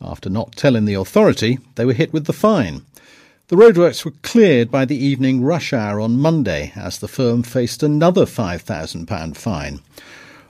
After 0.01 0.29
not 0.29 0.57
telling 0.57 0.85
the 0.85 0.95
authority, 0.95 1.59
they 1.77 1.85
were 1.85 1.93
hit 1.93 2.13
with 2.13 2.27
the 2.27 2.33
fine. 2.33 2.83
The 3.49 3.57
roadworks 3.57 4.05
were 4.05 4.15
cleared 4.23 4.71
by 4.71 4.85
the 4.85 4.97
evening 4.97 5.43
rush 5.43 5.73
hour 5.73 6.01
on 6.01 6.19
Monday 6.19 6.73
as 6.77 6.99
the 6.99 7.09
firm 7.09 7.43
faced 7.43 7.83
another 7.83 8.25
£5,000 8.25 9.37
fine. 9.37 9.81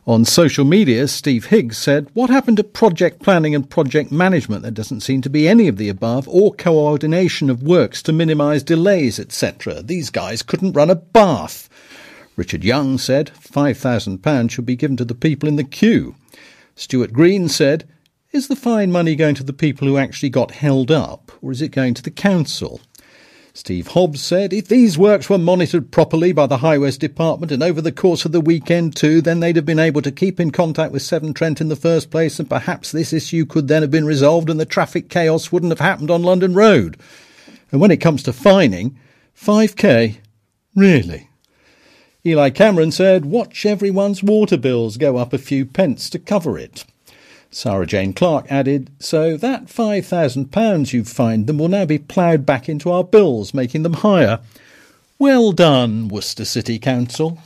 On 0.06 0.24
social 0.24 0.64
media, 0.64 1.06
Steve 1.06 1.46
Higgs 1.46 1.76
said, 1.76 2.08
What 2.14 2.30
happened 2.30 2.56
to 2.56 2.64
project 2.64 3.22
planning 3.22 3.54
and 3.54 3.68
project 3.68 4.10
management? 4.10 4.62
There 4.62 4.70
doesn't 4.70 5.02
seem 5.02 5.20
to 5.20 5.28
be 5.28 5.46
any 5.46 5.68
of 5.68 5.76
the 5.76 5.90
above 5.90 6.26
or 6.26 6.54
coordination 6.54 7.50
of 7.50 7.62
works 7.62 8.02
to 8.04 8.12
minimise 8.12 8.62
delays, 8.62 9.20
etc. 9.20 9.82
These 9.82 10.08
guys 10.08 10.42
couldn't 10.42 10.72
run 10.72 10.88
a 10.88 10.94
bath. 10.94 11.68
Richard 12.34 12.64
Young 12.64 12.96
said, 12.96 13.30
£5,000 13.38 14.50
should 14.50 14.64
be 14.64 14.74
given 14.74 14.96
to 14.96 15.04
the 15.04 15.14
people 15.14 15.48
in 15.48 15.56
the 15.56 15.64
queue. 15.64 16.14
Stuart 16.74 17.12
Green 17.12 17.50
said, 17.50 17.86
Is 18.32 18.48
the 18.48 18.56
fine 18.56 18.90
money 18.90 19.14
going 19.14 19.34
to 19.34 19.44
the 19.44 19.52
people 19.52 19.86
who 19.86 19.98
actually 19.98 20.30
got 20.30 20.52
held 20.52 20.90
up, 20.90 21.30
or 21.42 21.52
is 21.52 21.60
it 21.60 21.72
going 21.72 21.92
to 21.92 22.02
the 22.02 22.10
council? 22.10 22.80
Steve 23.60 23.88
Hobbs 23.88 24.22
said 24.22 24.54
if 24.54 24.68
these 24.68 24.96
works 24.96 25.28
were 25.28 25.36
monitored 25.36 25.90
properly 25.90 26.32
by 26.32 26.46
the 26.46 26.56
Highways 26.56 26.96
Department 26.96 27.52
and 27.52 27.62
over 27.62 27.82
the 27.82 27.92
course 27.92 28.24
of 28.24 28.32
the 28.32 28.40
weekend 28.40 28.96
too, 28.96 29.20
then 29.20 29.40
they'd 29.40 29.56
have 29.56 29.66
been 29.66 29.78
able 29.78 30.00
to 30.00 30.10
keep 30.10 30.40
in 30.40 30.50
contact 30.50 30.92
with 30.92 31.02
Severn 31.02 31.34
Trent 31.34 31.60
in 31.60 31.68
the 31.68 31.76
first 31.76 32.10
place, 32.10 32.38
and 32.38 32.48
perhaps 32.48 32.90
this 32.90 33.12
issue 33.12 33.44
could 33.44 33.68
then 33.68 33.82
have 33.82 33.90
been 33.90 34.06
resolved 34.06 34.48
and 34.48 34.58
the 34.58 34.64
traffic 34.64 35.10
chaos 35.10 35.52
wouldn't 35.52 35.72
have 35.72 35.78
happened 35.78 36.10
on 36.10 36.22
London 36.22 36.54
Road. 36.54 36.96
And 37.70 37.82
when 37.82 37.90
it 37.90 37.98
comes 37.98 38.22
to 38.22 38.32
fining, 38.32 38.98
5k? 39.38 40.16
Really? 40.74 41.28
Eli 42.24 42.48
Cameron 42.48 42.92
said, 42.92 43.26
watch 43.26 43.66
everyone's 43.66 44.22
water 44.22 44.56
bills 44.56 44.96
go 44.96 45.18
up 45.18 45.34
a 45.34 45.38
few 45.38 45.66
pence 45.66 46.08
to 46.08 46.18
cover 46.18 46.58
it. 46.58 46.86
Sarah 47.50 47.86
Jane 47.86 48.12
Clark 48.12 48.46
added, 48.48 48.90
So 49.00 49.36
that 49.36 49.66
£5,000 49.66 50.92
you've 50.92 51.08
fined 51.08 51.46
them 51.46 51.58
will 51.58 51.68
now 51.68 51.84
be 51.84 51.98
ploughed 51.98 52.46
back 52.46 52.68
into 52.68 52.90
our 52.90 53.02
bills, 53.02 53.52
making 53.52 53.82
them 53.82 53.94
higher. 53.94 54.40
Well 55.18 55.52
done, 55.52 56.08
Worcester 56.08 56.44
City 56.44 56.78
Council. 56.78 57.38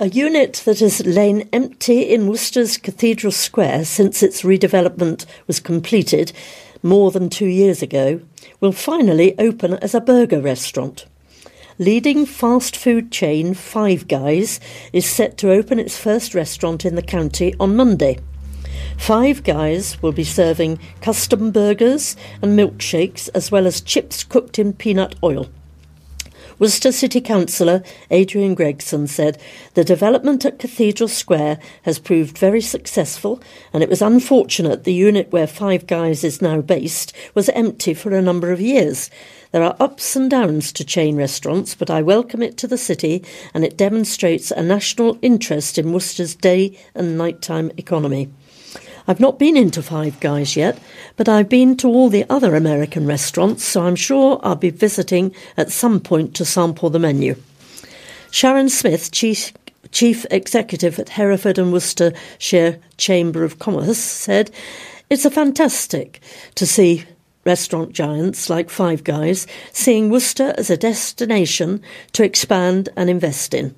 A 0.00 0.08
unit 0.08 0.60
that 0.64 0.80
has 0.80 1.06
lain 1.06 1.48
empty 1.52 2.02
in 2.02 2.26
Worcester's 2.26 2.76
Cathedral 2.76 3.30
Square 3.30 3.84
since 3.84 4.22
its 4.22 4.42
redevelopment 4.42 5.24
was 5.46 5.60
completed 5.60 6.32
more 6.82 7.12
than 7.12 7.30
two 7.30 7.46
years 7.46 7.80
ago 7.80 8.20
will 8.60 8.72
finally 8.72 9.38
open 9.38 9.74
as 9.74 9.94
a 9.94 10.00
burger 10.00 10.40
restaurant. 10.40 11.06
Leading 11.80 12.24
fast 12.24 12.76
food 12.76 13.10
chain 13.10 13.52
Five 13.52 14.06
Guys 14.06 14.60
is 14.92 15.10
set 15.10 15.36
to 15.38 15.50
open 15.50 15.80
its 15.80 15.98
first 15.98 16.32
restaurant 16.32 16.84
in 16.84 16.94
the 16.94 17.02
county 17.02 17.52
on 17.58 17.74
Monday. 17.74 18.20
Five 18.96 19.42
Guys 19.42 20.00
will 20.00 20.12
be 20.12 20.22
serving 20.22 20.78
custom 21.00 21.50
burgers 21.50 22.14
and 22.40 22.56
milkshakes 22.56 23.28
as 23.34 23.50
well 23.50 23.66
as 23.66 23.80
chips 23.80 24.22
cooked 24.22 24.56
in 24.56 24.72
peanut 24.72 25.16
oil. 25.20 25.48
Worcester 26.60 26.92
City 26.92 27.20
Councillor 27.20 27.82
Adrian 28.12 28.54
Gregson 28.54 29.08
said 29.08 29.40
the 29.74 29.82
development 29.82 30.44
at 30.44 30.60
Cathedral 30.60 31.08
Square 31.08 31.58
has 31.82 31.98
proved 31.98 32.38
very 32.38 32.60
successful 32.60 33.42
and 33.72 33.82
it 33.82 33.88
was 33.88 34.00
unfortunate 34.00 34.84
the 34.84 34.94
unit 34.94 35.32
where 35.32 35.48
Five 35.48 35.88
Guys 35.88 36.22
is 36.22 36.40
now 36.40 36.60
based 36.60 37.12
was 37.34 37.48
empty 37.48 37.94
for 37.94 38.14
a 38.14 38.22
number 38.22 38.52
of 38.52 38.60
years. 38.60 39.10
There 39.54 39.62
are 39.62 39.76
ups 39.78 40.16
and 40.16 40.28
downs 40.28 40.72
to 40.72 40.84
chain 40.84 41.14
restaurants, 41.14 41.76
but 41.76 41.88
I 41.88 42.02
welcome 42.02 42.42
it 42.42 42.56
to 42.56 42.66
the 42.66 42.76
city 42.76 43.22
and 43.54 43.64
it 43.64 43.76
demonstrates 43.76 44.50
a 44.50 44.60
national 44.60 45.16
interest 45.22 45.78
in 45.78 45.92
Worcester's 45.92 46.34
day 46.34 46.76
and 46.92 47.16
nighttime 47.16 47.70
economy. 47.76 48.30
I've 49.06 49.20
not 49.20 49.38
been 49.38 49.56
into 49.56 49.80
Five 49.80 50.18
Guys 50.18 50.56
yet, 50.56 50.80
but 51.16 51.28
I've 51.28 51.48
been 51.48 51.76
to 51.76 51.86
all 51.86 52.08
the 52.08 52.26
other 52.28 52.56
American 52.56 53.06
restaurants, 53.06 53.62
so 53.62 53.82
I'm 53.82 53.94
sure 53.94 54.40
I'll 54.42 54.56
be 54.56 54.70
visiting 54.70 55.32
at 55.56 55.70
some 55.70 56.00
point 56.00 56.34
to 56.34 56.44
sample 56.44 56.90
the 56.90 56.98
menu. 56.98 57.36
Sharon 58.32 58.68
Smith, 58.68 59.12
Chief, 59.12 59.52
Chief 59.92 60.26
Executive 60.32 60.98
at 60.98 61.10
Hereford 61.10 61.58
and 61.58 61.72
Worcestershire 61.72 62.80
Chamber 62.96 63.44
of 63.44 63.60
Commerce, 63.60 63.98
said, 63.98 64.50
It's 65.10 65.24
a 65.24 65.30
fantastic 65.30 66.20
to 66.56 66.66
see 66.66 67.04
restaurant 67.44 67.92
giants 67.92 68.48
like 68.50 68.70
Five 68.70 69.04
Guys 69.04 69.46
seeing 69.72 70.10
Worcester 70.10 70.54
as 70.56 70.70
a 70.70 70.76
destination 70.76 71.82
to 72.12 72.24
expand 72.24 72.88
and 72.96 73.10
invest 73.10 73.54
in. 73.54 73.74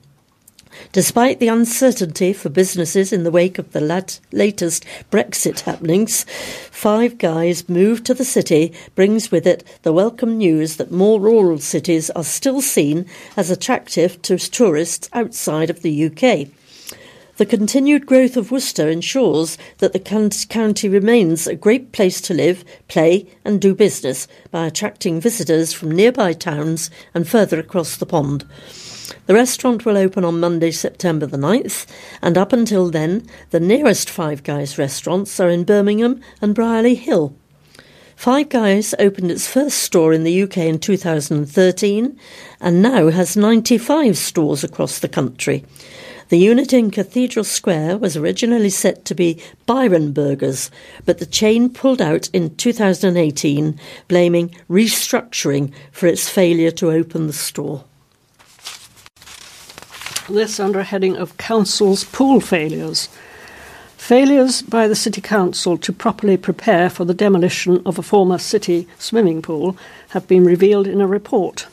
Despite 0.92 1.40
the 1.40 1.48
uncertainty 1.48 2.32
for 2.32 2.48
businesses 2.48 3.12
in 3.12 3.24
the 3.24 3.30
wake 3.30 3.58
of 3.58 3.72
the 3.72 3.80
lat- 3.80 4.20
latest 4.32 4.84
Brexit 5.10 5.60
happenings, 5.60 6.24
Five 6.70 7.18
Guys' 7.18 7.68
move 7.68 8.04
to 8.04 8.14
the 8.14 8.24
city 8.24 8.72
brings 8.94 9.30
with 9.30 9.46
it 9.46 9.64
the 9.82 9.92
welcome 9.92 10.36
news 10.36 10.76
that 10.76 10.92
more 10.92 11.20
rural 11.20 11.58
cities 11.58 12.10
are 12.10 12.24
still 12.24 12.60
seen 12.60 13.06
as 13.36 13.50
attractive 13.50 14.20
to 14.22 14.38
tourists 14.38 15.08
outside 15.12 15.70
of 15.70 15.82
the 15.82 16.06
UK. 16.06 16.48
The 17.36 17.44
continued 17.44 18.06
growth 18.06 18.38
of 18.38 18.50
Worcester 18.50 18.88
ensures 18.88 19.58
that 19.76 19.92
the 19.92 19.98
county 20.48 20.88
remains 20.88 21.46
a 21.46 21.54
great 21.54 21.92
place 21.92 22.18
to 22.22 22.32
live, 22.32 22.64
play, 22.88 23.26
and 23.44 23.60
do 23.60 23.74
business 23.74 24.26
by 24.50 24.66
attracting 24.66 25.20
visitors 25.20 25.70
from 25.74 25.90
nearby 25.90 26.32
towns 26.32 26.90
and 27.12 27.28
further 27.28 27.60
across 27.60 27.94
the 27.94 28.06
pond. 28.06 28.46
The 29.26 29.34
restaurant 29.34 29.84
will 29.84 29.98
open 29.98 30.24
on 30.24 30.40
Monday, 30.40 30.70
September 30.70 31.26
the 31.26 31.36
9th, 31.36 31.84
and 32.22 32.38
up 32.38 32.54
until 32.54 32.90
then, 32.90 33.26
the 33.50 33.60
nearest 33.60 34.08
Five 34.08 34.42
Guys 34.42 34.78
restaurants 34.78 35.38
are 35.38 35.50
in 35.50 35.64
Birmingham 35.64 36.22
and 36.40 36.54
Brierley 36.54 36.94
Hill. 36.94 37.36
Five 38.16 38.48
Guys 38.48 38.94
opened 38.98 39.30
its 39.30 39.46
first 39.46 39.76
store 39.80 40.14
in 40.14 40.24
the 40.24 40.42
UK 40.42 40.56
in 40.56 40.78
2013 40.78 42.18
and 42.62 42.82
now 42.82 43.10
has 43.10 43.36
95 43.36 44.16
stores 44.16 44.64
across 44.64 44.98
the 44.98 45.08
country. 45.08 45.66
The 46.28 46.38
unit 46.38 46.72
in 46.72 46.90
Cathedral 46.90 47.44
Square 47.44 47.98
was 47.98 48.16
originally 48.16 48.70
set 48.70 49.04
to 49.04 49.14
be 49.14 49.40
Byron 49.64 50.12
Burgers, 50.12 50.72
but 51.04 51.18
the 51.18 51.26
chain 51.26 51.70
pulled 51.70 52.02
out 52.02 52.28
in 52.32 52.56
2018, 52.56 53.78
blaming 54.08 54.48
restructuring 54.68 55.72
for 55.92 56.08
its 56.08 56.28
failure 56.28 56.72
to 56.72 56.90
open 56.90 57.28
the 57.28 57.32
store. 57.32 57.84
This 60.28 60.58
under 60.58 60.82
heading 60.82 61.16
of 61.16 61.36
Council's 61.36 62.02
pool 62.02 62.40
failures. 62.40 63.08
Failures 63.96 64.62
by 64.62 64.88
the 64.88 64.96
City 64.96 65.20
Council 65.20 65.78
to 65.78 65.92
properly 65.92 66.36
prepare 66.36 66.90
for 66.90 67.04
the 67.04 67.14
demolition 67.14 67.80
of 67.86 68.00
a 68.00 68.02
former 68.02 68.38
city 68.38 68.88
swimming 68.98 69.42
pool 69.42 69.76
have 70.08 70.26
been 70.26 70.44
revealed 70.44 70.88
in 70.88 71.00
a 71.00 71.06
report. 71.06 71.68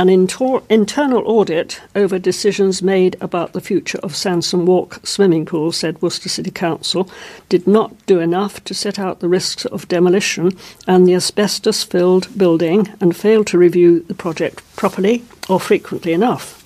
An 0.00 0.08
inter- 0.08 0.62
internal 0.70 1.22
audit 1.26 1.78
over 1.94 2.18
decisions 2.18 2.80
made 2.80 3.18
about 3.20 3.52
the 3.52 3.60
future 3.60 3.98
of 3.98 4.14
Sansome 4.14 4.64
Walk 4.64 5.06
swimming 5.06 5.44
pool, 5.44 5.72
said 5.72 6.00
Worcester 6.00 6.30
City 6.30 6.50
Council, 6.50 7.10
did 7.50 7.66
not 7.66 7.94
do 8.06 8.18
enough 8.18 8.64
to 8.64 8.72
set 8.72 8.98
out 8.98 9.20
the 9.20 9.28
risks 9.28 9.66
of 9.66 9.88
demolition 9.88 10.52
and 10.86 11.06
the 11.06 11.14
asbestos 11.14 11.82
filled 11.82 12.28
building 12.38 12.88
and 12.98 13.14
failed 13.14 13.46
to 13.48 13.58
review 13.58 14.00
the 14.00 14.14
project 14.14 14.62
properly 14.74 15.22
or 15.50 15.60
frequently 15.60 16.14
enough. 16.14 16.56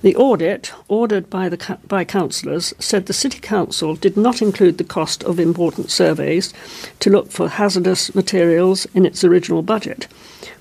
The 0.00 0.16
audit, 0.16 0.72
ordered 0.88 1.28
by, 1.28 1.50
the, 1.50 1.78
by 1.86 2.04
councillors, 2.06 2.72
said 2.78 3.04
the 3.04 3.12
City 3.12 3.38
Council 3.38 3.96
did 3.96 4.16
not 4.16 4.40
include 4.40 4.78
the 4.78 4.84
cost 4.84 5.22
of 5.24 5.38
important 5.38 5.90
surveys 5.90 6.54
to 7.00 7.10
look 7.10 7.30
for 7.30 7.50
hazardous 7.50 8.14
materials 8.14 8.86
in 8.94 9.04
its 9.04 9.24
original 9.24 9.60
budget, 9.60 10.06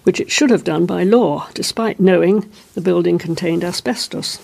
which 0.06 0.20
it 0.20 0.32
should 0.32 0.50
have 0.50 0.64
done 0.64 0.86
by 0.86 1.04
law, 1.04 1.50
despite 1.54 2.00
knowing 2.00 2.50
the 2.74 2.82
building 2.82 3.18
contained 3.18 3.64
asbestos. 3.64 4.40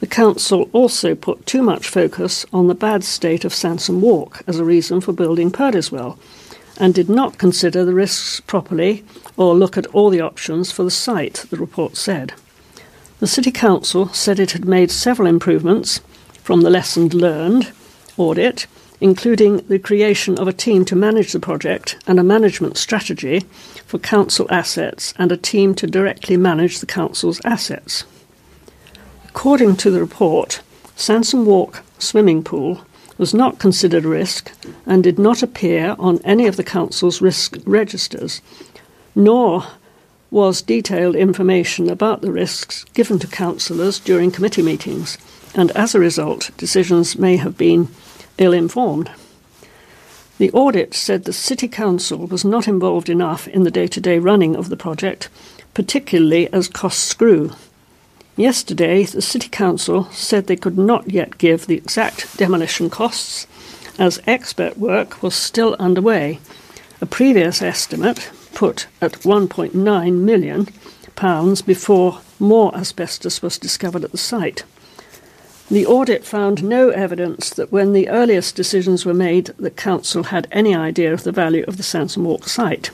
The 0.00 0.06
Council 0.06 0.68
also 0.72 1.14
put 1.14 1.46
too 1.46 1.62
much 1.62 1.88
focus 1.88 2.44
on 2.52 2.68
the 2.68 2.74
bad 2.74 3.02
state 3.02 3.44
of 3.44 3.54
Sansome 3.54 4.00
Walk 4.00 4.42
as 4.46 4.58
a 4.58 4.64
reason 4.64 5.00
for 5.00 5.12
building 5.12 5.50
Perdiswell, 5.50 6.18
and 6.76 6.92
did 6.92 7.08
not 7.08 7.38
consider 7.38 7.84
the 7.84 7.94
risks 7.94 8.40
properly 8.40 9.04
or 9.36 9.54
look 9.54 9.78
at 9.78 9.86
all 9.86 10.10
the 10.10 10.20
options 10.20 10.70
for 10.70 10.82
the 10.82 10.90
site, 10.90 11.46
the 11.48 11.56
report 11.56 11.96
said. 11.96 12.34
The 13.20 13.26
City 13.26 13.50
Council 13.50 14.08
said 14.08 14.38
it 14.38 14.52
had 14.52 14.66
made 14.66 14.90
several 14.90 15.28
improvements 15.28 16.00
from 16.42 16.60
the 16.60 16.70
lessons 16.70 17.14
learned 17.14 17.72
audit, 18.18 18.66
including 19.00 19.58
the 19.68 19.78
creation 19.78 20.38
of 20.38 20.48
a 20.48 20.52
team 20.52 20.84
to 20.84 20.96
manage 20.96 21.32
the 21.32 21.40
project 21.40 21.96
and 22.06 22.18
a 22.18 22.24
management 22.24 22.76
strategy 22.76 23.40
for 23.86 23.98
council 23.98 24.46
assets 24.50 25.12
and 25.18 25.30
a 25.32 25.36
team 25.36 25.74
to 25.74 25.86
directly 25.86 26.36
manage 26.36 26.78
the 26.78 26.86
council's 26.86 27.40
assets. 27.44 28.04
According 29.28 29.76
to 29.76 29.90
the 29.90 30.00
report, 30.00 30.62
Sansome 30.96 31.44
Walk 31.44 31.82
swimming 31.98 32.42
pool 32.44 32.86
was 33.18 33.34
not 33.34 33.58
considered 33.58 34.04
a 34.04 34.08
risk 34.08 34.52
and 34.86 35.02
did 35.02 35.18
not 35.18 35.42
appear 35.42 35.96
on 35.98 36.20
any 36.24 36.46
of 36.46 36.56
the 36.56 36.64
Council's 36.64 37.20
risk 37.20 37.56
registers, 37.64 38.40
nor 39.14 39.64
was 40.30 40.62
detailed 40.62 41.14
information 41.14 41.88
about 41.88 42.20
the 42.20 42.32
risks 42.32 42.84
given 42.94 43.18
to 43.20 43.26
councillors 43.26 44.00
during 44.00 44.32
committee 44.32 44.62
meetings, 44.62 45.16
and 45.54 45.70
as 45.72 45.94
a 45.94 46.00
result, 46.00 46.50
decisions 46.56 47.16
may 47.16 47.36
have 47.36 47.56
been 47.56 47.88
ill 48.38 48.52
informed. 48.52 49.10
The 50.38 50.50
audit 50.50 50.94
said 50.94 51.24
the 51.24 51.32
City 51.32 51.68
Council 51.68 52.26
was 52.26 52.44
not 52.44 52.66
involved 52.66 53.08
enough 53.08 53.46
in 53.46 53.62
the 53.62 53.70
day 53.70 53.86
to 53.86 54.00
day 54.00 54.18
running 54.18 54.56
of 54.56 54.68
the 54.68 54.76
project, 54.76 55.28
particularly 55.74 56.52
as 56.52 56.68
costs 56.68 57.14
grew. 57.14 57.52
Yesterday, 58.36 59.04
the 59.04 59.22
City 59.22 59.48
Council 59.48 60.04
said 60.10 60.46
they 60.46 60.56
could 60.56 60.76
not 60.76 61.10
yet 61.10 61.38
give 61.38 61.66
the 61.66 61.76
exact 61.76 62.36
demolition 62.36 62.90
costs, 62.90 63.46
as 63.96 64.20
expert 64.26 64.76
work 64.76 65.22
was 65.22 65.36
still 65.36 65.76
underway. 65.78 66.40
A 67.00 67.06
previous 67.06 67.62
estimate 67.62 68.30
put 68.54 68.88
at 69.00 69.12
1.9 69.20 70.18
million 70.18 70.68
pounds 71.14 71.62
before 71.62 72.20
more 72.40 72.74
asbestos 72.76 73.40
was 73.40 73.56
discovered 73.56 74.02
at 74.02 74.10
the 74.10 74.18
site. 74.18 74.64
The 75.70 75.86
audit 75.86 76.24
found 76.24 76.62
no 76.62 76.90
evidence 76.90 77.48
that 77.50 77.72
when 77.72 77.92
the 77.92 78.08
earliest 78.08 78.54
decisions 78.54 79.06
were 79.06 79.14
made, 79.14 79.46
the 79.58 79.70
council 79.70 80.24
had 80.24 80.46
any 80.52 80.74
idea 80.74 81.12
of 81.12 81.24
the 81.24 81.32
value 81.32 81.64
of 81.66 81.78
the 81.78 81.82
Sansome 81.82 82.24
Walk 82.24 82.48
site. 82.48 82.90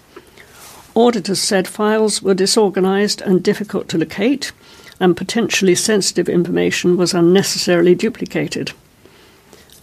Auditors 0.95 1.41
said 1.41 1.67
files 1.67 2.23
were 2.23 2.35
disorganised 2.35 3.21
and 3.23 3.43
difficult 3.43 3.89
to 3.89 3.99
locate, 3.99 4.53
and 5.01 5.17
potentially 5.17 5.75
sensitive 5.75 6.29
information 6.29 6.97
was 6.97 7.13
unnecessarily 7.13 7.95
duplicated. 7.97 8.73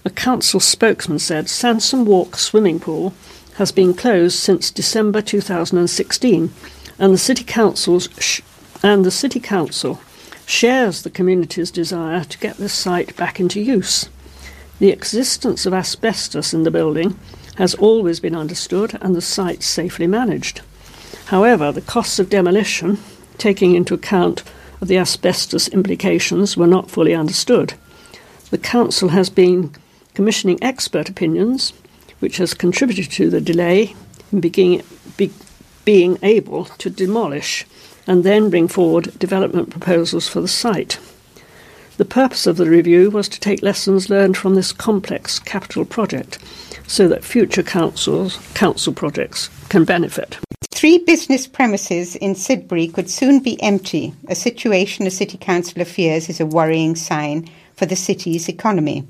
A 0.06 0.10
council 0.10 0.62
spokesman 0.62 1.20
said 1.20 1.48
Sansome 1.48 2.06
Walk 2.06 2.38
swimming 2.38 2.80
pool 2.80 3.14
has 3.56 3.74
been 3.74 3.94
closed 3.94 4.40
since 4.40 4.72
December 4.72 5.22
2016, 5.22 6.54
and 7.00 7.14
the 7.14 7.18
city 7.18 7.44
council's 7.44 8.08
sh- 8.18 8.42
and 8.82 9.04
the 9.04 9.12
city 9.12 9.42
council 9.42 10.00
shares 10.48 11.02
the 11.02 11.10
community's 11.10 11.70
desire 11.70 12.24
to 12.24 12.38
get 12.39 12.56
this 12.56 12.74
site 12.74 13.16
back 13.18 13.38
into 13.39 13.60
use. 13.60 14.10
The 14.80 14.91
existence 14.91 15.66
of 15.66 15.74
asbestos 15.74 16.54
in 16.54 16.64
the 16.64 16.72
building 16.72 17.20
has 17.58 17.76
always 17.76 18.22
been 18.22 18.36
understood 18.36 18.98
and 19.02 19.14
the 19.14 19.22
site 19.22 19.62
safely 19.62 20.08
managed. 20.08 20.62
However, 21.26 21.72
the 21.74 21.82
costs 21.82 22.18
of 22.18 22.30
demolition, 22.30 22.98
taking 23.38 23.76
into 23.76 23.93
account 23.93 24.43
of 24.80 24.88
the 24.88 24.98
asbestos 24.98 25.68
implications, 25.68 26.56
were 26.56 26.66
not 26.66 26.89
fully 26.89 27.14
understood. 27.14 27.74
The 28.50 28.58
council 28.58 29.10
has 29.10 29.30
been 29.30 29.74
commissioning 30.14 30.60
expert 30.64 31.10
opinions 31.10 31.74
which 32.20 32.38
has 32.38 32.54
contributed 32.54 33.12
to 33.12 33.30
the 33.30 33.41
delay 33.41 33.95
in 34.32 34.39
be, 34.39 35.32
being 35.84 36.18
able 36.24 36.66
to 36.66 36.89
demolish 36.89 37.66
and 38.08 38.24
then 38.24 38.49
bring 38.49 38.68
forward 38.68 39.18
development 39.20 39.70
proposals 39.70 40.28
for 40.28 40.41
the 40.41 40.47
site. 40.47 40.97
The 41.97 42.05
purpose 42.05 42.47
of 42.47 42.58
the 42.58 42.70
review 42.70 43.10
was 43.10 43.28
to 43.30 43.39
take 43.39 43.62
lessons 43.62 44.10
learned 44.10 44.38
from 44.38 44.55
this 44.55 44.72
complex 44.72 45.39
capital 45.39 45.84
project 45.84 46.39
so 46.88 47.08
that 47.08 47.24
future 47.24 47.64
councils, 47.64 48.38
council 48.53 48.93
projects 48.93 49.49
can 49.70 49.84
benefit. 49.84 50.38
Three 50.72 50.99
business 50.99 51.47
premises 51.47 52.16
in 52.16 52.36
Sidbury 52.36 52.93
could 52.93 53.10
soon 53.10 53.39
be 53.39 53.62
empty, 53.64 54.14
a 54.28 54.36
situation 54.36 55.08
a 55.08 55.12
city 55.12 55.38
councillor 55.38 55.86
fears 55.86 56.30
is 56.30 56.39
a 56.39 56.45
worrying 56.45 56.95
sign 56.95 57.49
for 57.76 57.88
the 57.88 57.95
city's 57.95 58.47
economy. 58.47 59.03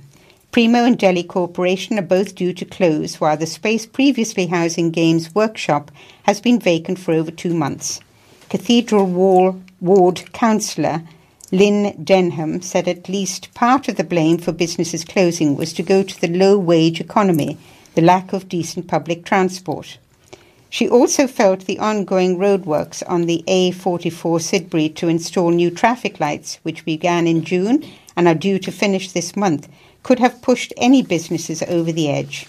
Primo 0.53 0.85
and 0.85 0.97
Delhi 0.97 1.23
Corporation 1.23 1.99
are 1.99 2.03
both 2.03 2.35
due 2.35 2.53
to 2.53 2.63
close, 2.63 3.19
while 3.19 3.35
the 3.35 3.45
space 3.45 3.85
previously 3.85 4.47
housing 4.47 4.91
Games 4.91 5.35
Workshop 5.35 5.91
has 6.23 6.39
been 6.39 6.57
vacant 6.57 6.99
for 6.99 7.11
over 7.13 7.31
two 7.31 7.53
months. 7.53 7.99
Cathedral 8.49 9.05
Wall 9.05 9.61
Ward 9.81 10.31
Councillor 10.31 11.03
Lynn 11.51 12.01
Denham 12.01 12.61
said 12.61 12.87
at 12.87 13.09
least 13.09 13.53
part 13.53 13.89
of 13.89 13.97
the 13.97 14.03
blame 14.03 14.37
for 14.37 14.53
businesses 14.53 15.03
closing 15.03 15.57
was 15.57 15.73
to 15.73 15.83
go 15.83 16.01
to 16.01 16.21
the 16.21 16.29
low 16.29 16.57
wage 16.57 17.01
economy, 17.01 17.57
the 17.95 18.01
lack 18.01 18.31
of 18.31 18.47
decent 18.47 18.87
public 18.87 19.25
transport. 19.25 19.97
She 20.69 20.87
also 20.87 21.27
felt 21.27 21.65
the 21.65 21.79
ongoing 21.79 22.37
roadworks 22.37 23.03
on 23.07 23.25
the 23.25 23.43
A44 23.47 24.39
Sidbury 24.39 24.95
to 24.95 25.07
install 25.07 25.51
new 25.51 25.69
traffic 25.69 26.19
lights, 26.19 26.59
which 26.63 26.85
began 26.85 27.27
in 27.27 27.43
June 27.43 27.85
and 28.15 28.27
are 28.27 28.35
due 28.35 28.59
to 28.59 28.71
finish 28.71 29.11
this 29.11 29.35
month, 29.35 29.67
could 30.03 30.19
have 30.19 30.41
pushed 30.41 30.73
any 30.77 31.01
businesses 31.01 31.63
over 31.63 31.91
the 31.91 32.09
edge. 32.09 32.45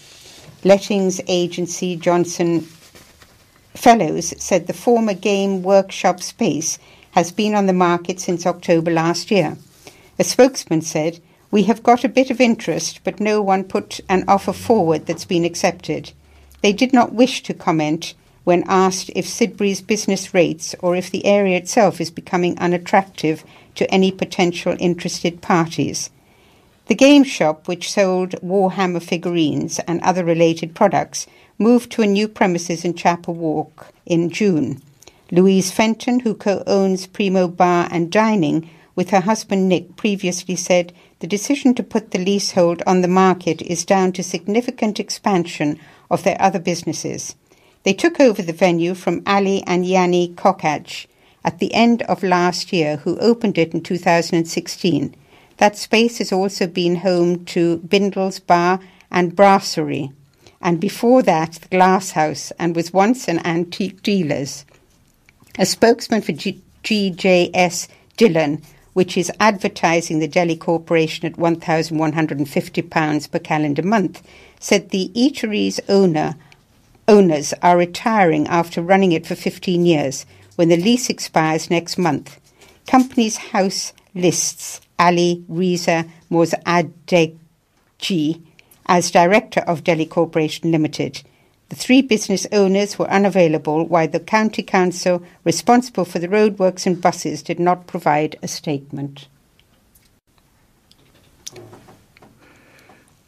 Lettings 0.65 1.21
agency 1.27 1.97
Johnson 1.97 2.67
Fellows 3.79 4.35
said 4.39 4.67
the 4.67 4.73
former 4.73 5.15
game 5.15 5.63
workshop 5.63 6.21
space 6.21 6.81
has 7.13 7.31
been 7.31 7.55
on 7.55 7.67
the 7.67 7.73
market 7.73 8.19
since 8.19 8.45
October 8.45 8.91
last 8.91 9.31
year. 9.31 9.57
A 10.19 10.25
spokesman 10.25 10.83
said, 10.83 11.21
We 11.53 11.63
have 11.63 11.85
got 11.85 12.03
a 12.03 12.09
bit 12.09 12.29
of 12.33 12.41
interest, 12.41 12.99
but 13.05 13.21
no 13.21 13.41
one 13.41 13.63
put 13.63 14.01
an 14.09 14.25
offer 14.27 14.53
forward 14.53 15.07
that's 15.07 15.25
been 15.25 15.45
accepted. 15.45 16.11
They 16.61 16.73
did 16.73 16.93
not 16.93 17.15
wish 17.15 17.45
to 17.45 17.55
comment 17.55 18.15
when 18.43 18.65
asked 18.67 19.13
if 19.15 19.27
Sidbury's 19.27 19.81
business 19.81 20.35
rates 20.35 20.75
or 20.81 20.97
if 20.97 21.09
the 21.09 21.25
area 21.25 21.57
itself 21.57 22.01
is 22.01 22.11
becoming 22.11 22.59
unattractive 22.59 23.45
to 23.77 23.89
any 23.95 24.11
potential 24.11 24.77
interested 24.81 25.41
parties. 25.41 26.11
The 26.89 26.97
game 26.97 27.23
shop, 27.23 27.69
which 27.69 27.93
sold 27.93 28.31
Warhammer 28.43 29.03
figurines 29.03 29.79
and 29.81 30.01
other 30.01 30.25
related 30.25 30.75
products, 30.75 31.29
moved 31.59 31.91
to 31.91 32.03
a 32.03 32.07
new 32.07 32.29
premises 32.29 32.85
in 32.85 32.95
Chapel 32.95 33.35
Walk 33.35 33.93
in 34.07 34.31
June. 34.31 34.81
Louise 35.31 35.71
Fenton, 35.71 36.21
who 36.21 36.35
co 36.35 36.63
owns 36.67 37.07
Primo 37.07 37.49
Bar 37.49 37.89
and 37.91 38.11
Dining 38.11 38.71
with 38.95 39.11
her 39.11 39.21
husband 39.21 39.69
Nick, 39.69 39.97
previously 39.97 40.57
said 40.57 40.93
the 41.19 41.27
decision 41.27 41.75
to 41.75 41.83
put 41.83 42.13
the 42.13 42.19
leasehold 42.19 42.83
on 42.87 43.03
the 43.03 43.09
market 43.09 43.61
is 43.63 43.85
down 43.85 44.13
to 44.13 44.23
significant 44.23 45.01
expansion 45.01 45.79
of 46.11 46.23
their 46.23 46.41
other 46.41 46.61
businesses. 46.61 47.35
They 47.83 47.93
took 47.93 48.21
over 48.21 48.41
the 48.41 48.53
venue 48.53 48.95
from 48.95 49.23
Ali 49.27 49.63
and 49.67 49.85
Yanni 49.85 50.29
Kokaj 50.35 51.07
at 51.45 51.59
the 51.59 51.75
end 51.75 52.03
of 52.03 52.23
last 52.23 52.73
year, 52.73 52.99
who 52.99 53.19
opened 53.19 53.59
it 53.59 53.75
in 53.75 53.83
2016. 53.83 55.15
That 55.57 55.77
space 55.77 56.19
has 56.19 56.33
also 56.33 56.67
been 56.67 56.97
home 56.97 57.45
to 57.47 57.79
Bindle's 57.79 58.39
Bar 58.39 58.81
and 59.11 59.35
Brasserie, 59.35 60.13
and 60.61 60.81
before 60.81 61.23
that, 61.23 61.53
the 61.53 61.69
Glass 61.69 62.13
House, 62.13 62.53
and 62.59 62.75
was 62.75 62.93
once 62.93 63.29
an 63.29 63.45
antique 63.47 64.03
dealer's. 64.03 64.65
A 65.59 65.67
spokesman 65.67 66.23
for 66.23 66.33
GJS 66.33 67.89
Dillon, 68.17 68.63
which 68.93 69.17
is 69.17 69.31
advertising 69.39 70.19
the 70.19 70.29
Delhi 70.29 70.57
Corporation 70.57 71.27
at 71.27 71.39
£1,150 71.39 73.31
per 73.31 73.39
calendar 73.39 73.83
month, 73.83 74.23
said 74.59 74.91
the 74.91 75.11
eatery's 75.15 75.81
owner 75.89 76.35
owners 77.07 77.55
are 77.63 77.79
retiring 77.79 78.47
after 78.49 78.83
running 78.83 79.13
it 79.13 79.27
for 79.27 79.35
15 79.35 79.87
years 79.87 80.27
when 80.57 80.69
the 80.69 80.77
lease 80.77 81.09
expires 81.09 81.71
next 81.71 81.97
month. 81.97 82.39
Companies 82.87 83.39
House 83.39 83.95
lists 84.15 84.81
Ali 84.99 85.45
Reza 85.49 86.05
Mozadegji 86.31 87.39
as 88.89 89.11
director 89.11 89.61
of 89.61 89.85
Delhi 89.85 90.07
Corporation 90.07 90.71
Limited. 90.71 91.23
The 91.69 91.77
three 91.77 92.01
business 92.01 92.47
owners 92.51 92.99
were 92.99 93.11
unavailable, 93.11 93.85
while 93.87 94.09
the 94.09 94.21
county 94.21 94.63
council 94.63 95.23
responsible 95.45 96.07
for 96.07 96.19
the 96.19 96.29
roadworks 96.29 96.87
and 96.87 97.01
buses 97.01 97.43
did 97.43 97.61
not 97.61 97.87
provide 97.87 98.37
a 98.43 98.49
statement. 98.49 99.29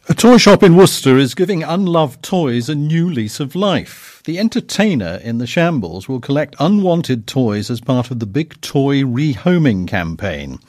A 0.09 0.15
toy 0.15 0.37
shop 0.37 0.63
in 0.63 0.75
Worcester 0.75 1.17
is 1.19 1.35
giving 1.35 1.63
unloved 1.63 2.23
toys 2.23 2.67
a 2.67 2.75
new 2.75 3.07
lease 3.07 3.39
of 3.39 3.55
life. 3.55 4.21
The 4.25 4.39
entertainer 4.39 5.19
in 5.23 5.37
the 5.37 5.47
shambles 5.47 6.09
will 6.09 6.19
collect 6.19 6.55
unwanted 6.59 7.27
toys 7.27 7.69
as 7.69 7.79
part 7.79 8.09
of 8.09 8.19
the 8.19 8.25
Big 8.25 8.59
Toy 8.61 9.03
Rehoming 9.03 9.87
campaign. 9.87 10.59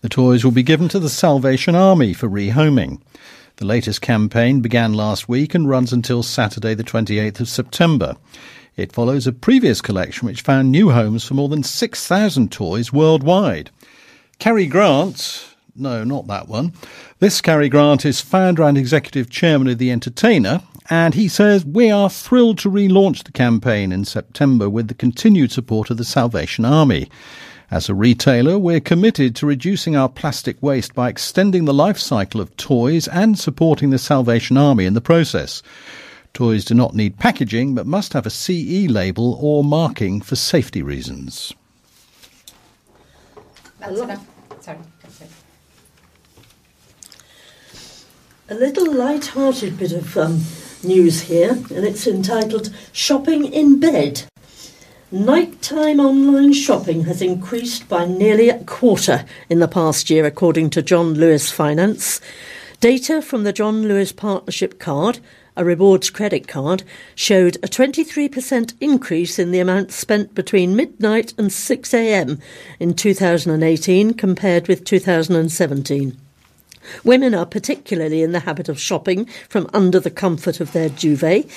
The 0.00 0.08
toys 0.08 0.42
will 0.42 0.50
be 0.50 0.62
given 0.62 0.88
to 0.88 0.98
the 0.98 1.10
Salvation 1.10 1.74
Army 1.74 2.12
for 2.12 2.28
rehoming. 2.28 3.00
The 3.62 3.68
latest 3.68 4.00
campaign 4.00 4.60
began 4.60 4.92
last 4.92 5.28
week 5.28 5.54
and 5.54 5.68
runs 5.68 5.92
until 5.92 6.24
Saturday, 6.24 6.74
the 6.74 6.82
28th 6.82 7.38
of 7.38 7.48
September. 7.48 8.16
It 8.76 8.90
follows 8.90 9.24
a 9.24 9.32
previous 9.32 9.80
collection 9.80 10.26
which 10.26 10.40
found 10.40 10.72
new 10.72 10.90
homes 10.90 11.24
for 11.24 11.34
more 11.34 11.48
than 11.48 11.62
6,000 11.62 12.50
toys 12.50 12.92
worldwide. 12.92 13.70
Cary 14.40 14.66
Grant, 14.66 15.54
no, 15.76 16.02
not 16.02 16.26
that 16.26 16.48
one. 16.48 16.72
This 17.20 17.40
Cary 17.40 17.68
Grant 17.68 18.04
is 18.04 18.20
founder 18.20 18.64
and 18.64 18.76
executive 18.76 19.30
chairman 19.30 19.68
of 19.68 19.78
The 19.78 19.92
Entertainer, 19.92 20.62
and 20.90 21.14
he 21.14 21.28
says, 21.28 21.64
We 21.64 21.88
are 21.88 22.10
thrilled 22.10 22.58
to 22.58 22.68
relaunch 22.68 23.22
the 23.22 23.30
campaign 23.30 23.92
in 23.92 24.04
September 24.04 24.68
with 24.68 24.88
the 24.88 24.94
continued 24.94 25.52
support 25.52 25.88
of 25.88 25.98
the 25.98 26.04
Salvation 26.04 26.64
Army. 26.64 27.08
As 27.72 27.88
a 27.88 27.94
retailer, 27.94 28.58
we're 28.58 28.80
committed 28.80 29.34
to 29.36 29.46
reducing 29.46 29.96
our 29.96 30.10
plastic 30.10 30.62
waste 30.62 30.94
by 30.94 31.08
extending 31.08 31.64
the 31.64 31.72
life 31.72 31.96
cycle 31.96 32.38
of 32.38 32.54
toys 32.58 33.08
and 33.08 33.38
supporting 33.38 33.88
the 33.88 33.98
Salvation 33.98 34.58
Army 34.58 34.84
in 34.84 34.92
the 34.92 35.00
process. 35.00 35.62
Toys 36.34 36.66
do 36.66 36.74
not 36.74 36.94
need 36.94 37.18
packaging 37.18 37.74
but 37.74 37.86
must 37.86 38.12
have 38.12 38.26
a 38.26 38.30
CE 38.30 38.90
label 38.90 39.38
or 39.40 39.64
marking 39.64 40.20
for 40.20 40.36
safety 40.36 40.82
reasons. 40.82 41.54
That's 43.78 44.00
enough. 44.00 44.26
Sorry. 44.60 44.78
A 48.50 48.54
little 48.54 48.94
light-hearted 48.94 49.78
bit 49.78 49.92
of 49.92 50.18
um, 50.18 50.42
news 50.84 51.22
here, 51.22 51.52
and 51.52 51.86
it's 51.86 52.06
entitled 52.06 52.68
"Shopping 52.92 53.50
in 53.50 53.80
Bed." 53.80 54.24
Nighttime 55.12 56.00
online 56.00 56.54
shopping 56.54 57.04
has 57.04 57.20
increased 57.20 57.86
by 57.86 58.06
nearly 58.06 58.48
a 58.48 58.64
quarter 58.64 59.26
in 59.50 59.58
the 59.58 59.68
past 59.68 60.08
year, 60.08 60.24
according 60.24 60.70
to 60.70 60.80
John 60.80 61.12
Lewis 61.12 61.52
Finance. 61.52 62.18
Data 62.80 63.20
from 63.20 63.44
the 63.44 63.52
John 63.52 63.82
Lewis 63.82 64.10
Partnership 64.10 64.78
Card, 64.78 65.18
a 65.54 65.66
rewards 65.66 66.08
credit 66.08 66.48
card, 66.48 66.82
showed 67.14 67.56
a 67.56 67.68
23% 67.68 68.72
increase 68.80 69.38
in 69.38 69.50
the 69.50 69.60
amount 69.60 69.92
spent 69.92 70.34
between 70.34 70.74
midnight 70.74 71.34
and 71.36 71.50
6am 71.50 72.40
in 72.80 72.94
2018 72.94 74.14
compared 74.14 74.66
with 74.66 74.82
2017. 74.82 76.21
Women 77.04 77.34
are 77.34 77.46
particularly 77.46 78.22
in 78.22 78.32
the 78.32 78.40
habit 78.40 78.68
of 78.68 78.80
shopping 78.80 79.26
from 79.48 79.68
under 79.72 80.00
the 80.00 80.10
comfort 80.10 80.60
of 80.60 80.72
their 80.72 80.88
duvet, 80.88 81.48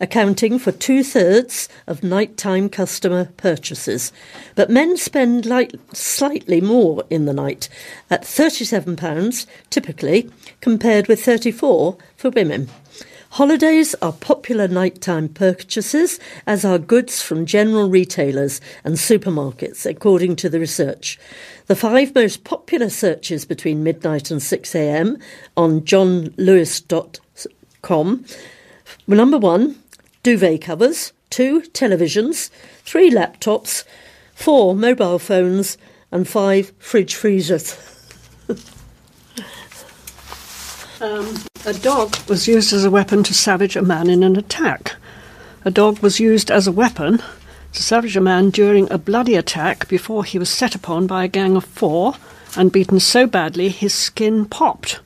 accounting 0.00 0.58
for 0.58 0.72
two 0.72 1.02
thirds 1.02 1.68
of 1.86 2.02
nighttime 2.02 2.68
customer 2.68 3.30
purchases. 3.36 4.12
But 4.54 4.70
men 4.70 4.96
spend 4.96 5.46
light, 5.46 5.74
slightly 5.92 6.60
more 6.60 7.04
in 7.10 7.24
the 7.24 7.32
night, 7.32 7.68
at 8.10 8.22
£37 8.22 9.46
typically, 9.70 10.30
compared 10.60 11.08
with 11.08 11.24
34 11.24 11.96
for 12.16 12.30
women. 12.30 12.68
Holidays 13.34 13.96
are 14.00 14.12
popular 14.12 14.68
nighttime 14.68 15.28
purchases, 15.28 16.20
as 16.46 16.64
are 16.64 16.78
goods 16.78 17.20
from 17.20 17.46
general 17.46 17.90
retailers 17.90 18.60
and 18.84 18.94
supermarkets, 18.94 19.84
according 19.84 20.36
to 20.36 20.48
the 20.48 20.60
research. 20.60 21.18
The 21.66 21.76
five 21.76 22.14
most 22.14 22.44
popular 22.44 22.90
searches 22.90 23.46
between 23.46 23.82
midnight 23.82 24.30
and 24.30 24.42
6am 24.42 25.18
on 25.56 25.80
johnlewis.com 25.80 28.24
were 29.06 29.16
number 29.16 29.38
one, 29.38 29.76
duvet 30.22 30.60
covers, 30.60 31.14
two, 31.30 31.62
televisions, 31.72 32.50
three, 32.84 33.10
laptops, 33.10 33.84
four, 34.34 34.74
mobile 34.74 35.18
phones, 35.18 35.78
and 36.12 36.28
five, 36.28 36.70
fridge 36.78 37.14
freezers. 37.14 37.78
Um, 41.00 41.36
a 41.66 41.74
dog 41.74 42.16
was 42.28 42.46
used 42.48 42.72
as 42.72 42.84
a 42.84 42.90
weapon 42.90 43.22
to 43.24 43.34
savage 43.34 43.76
a 43.76 43.82
man 43.82 44.08
in 44.08 44.22
an 44.22 44.36
attack. 44.36 44.94
A 45.64 45.70
dog 45.70 45.98
was 45.98 46.18
used 46.18 46.50
as 46.50 46.66
a 46.66 46.72
weapon 46.72 47.20
to 47.74 47.82
savage 47.82 48.16
a 48.16 48.20
man 48.20 48.50
during 48.50 48.90
a 48.90 48.98
bloody 48.98 49.34
attack 49.34 49.88
before 49.88 50.24
he 50.24 50.38
was 50.38 50.48
set 50.48 50.74
upon 50.74 51.06
by 51.06 51.24
a 51.24 51.28
gang 51.28 51.56
of 51.56 51.64
four 51.64 52.14
and 52.56 52.72
beaten 52.72 53.00
so 53.00 53.26
badly 53.26 53.68
his 53.68 53.92
skin 53.92 54.46
popped. 54.46 55.00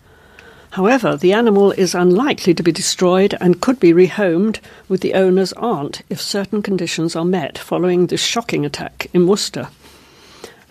However, 0.72 1.16
the 1.16 1.32
animal 1.32 1.72
is 1.72 1.94
unlikely 1.94 2.52
to 2.54 2.62
be 2.62 2.70
destroyed 2.70 3.34
and 3.40 3.60
could 3.60 3.80
be 3.80 3.92
rehomed 3.94 4.58
with 4.86 5.00
the 5.00 5.14
owner's 5.14 5.54
aunt 5.54 6.02
if 6.10 6.20
certain 6.20 6.62
conditions 6.62 7.16
are 7.16 7.24
met 7.24 7.56
following 7.56 8.06
this 8.06 8.22
shocking 8.22 8.66
attack 8.66 9.08
in 9.14 9.26
Worcester. 9.26 9.68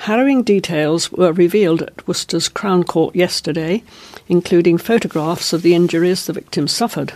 Harrowing 0.02 0.43
details 0.43 1.12
were 1.12 1.34
revealed 1.34 1.82
at 1.82 2.08
Worcester's 2.08 2.48
Crown 2.48 2.84
Court 2.84 3.16
yesterday, 3.16 3.84
including 4.28 4.78
photographs 4.78 5.52
of 5.52 5.64
the 5.64 5.74
injuries 5.74 6.28
the 6.28 6.34
victim 6.34 6.68
suffered. 6.68 7.14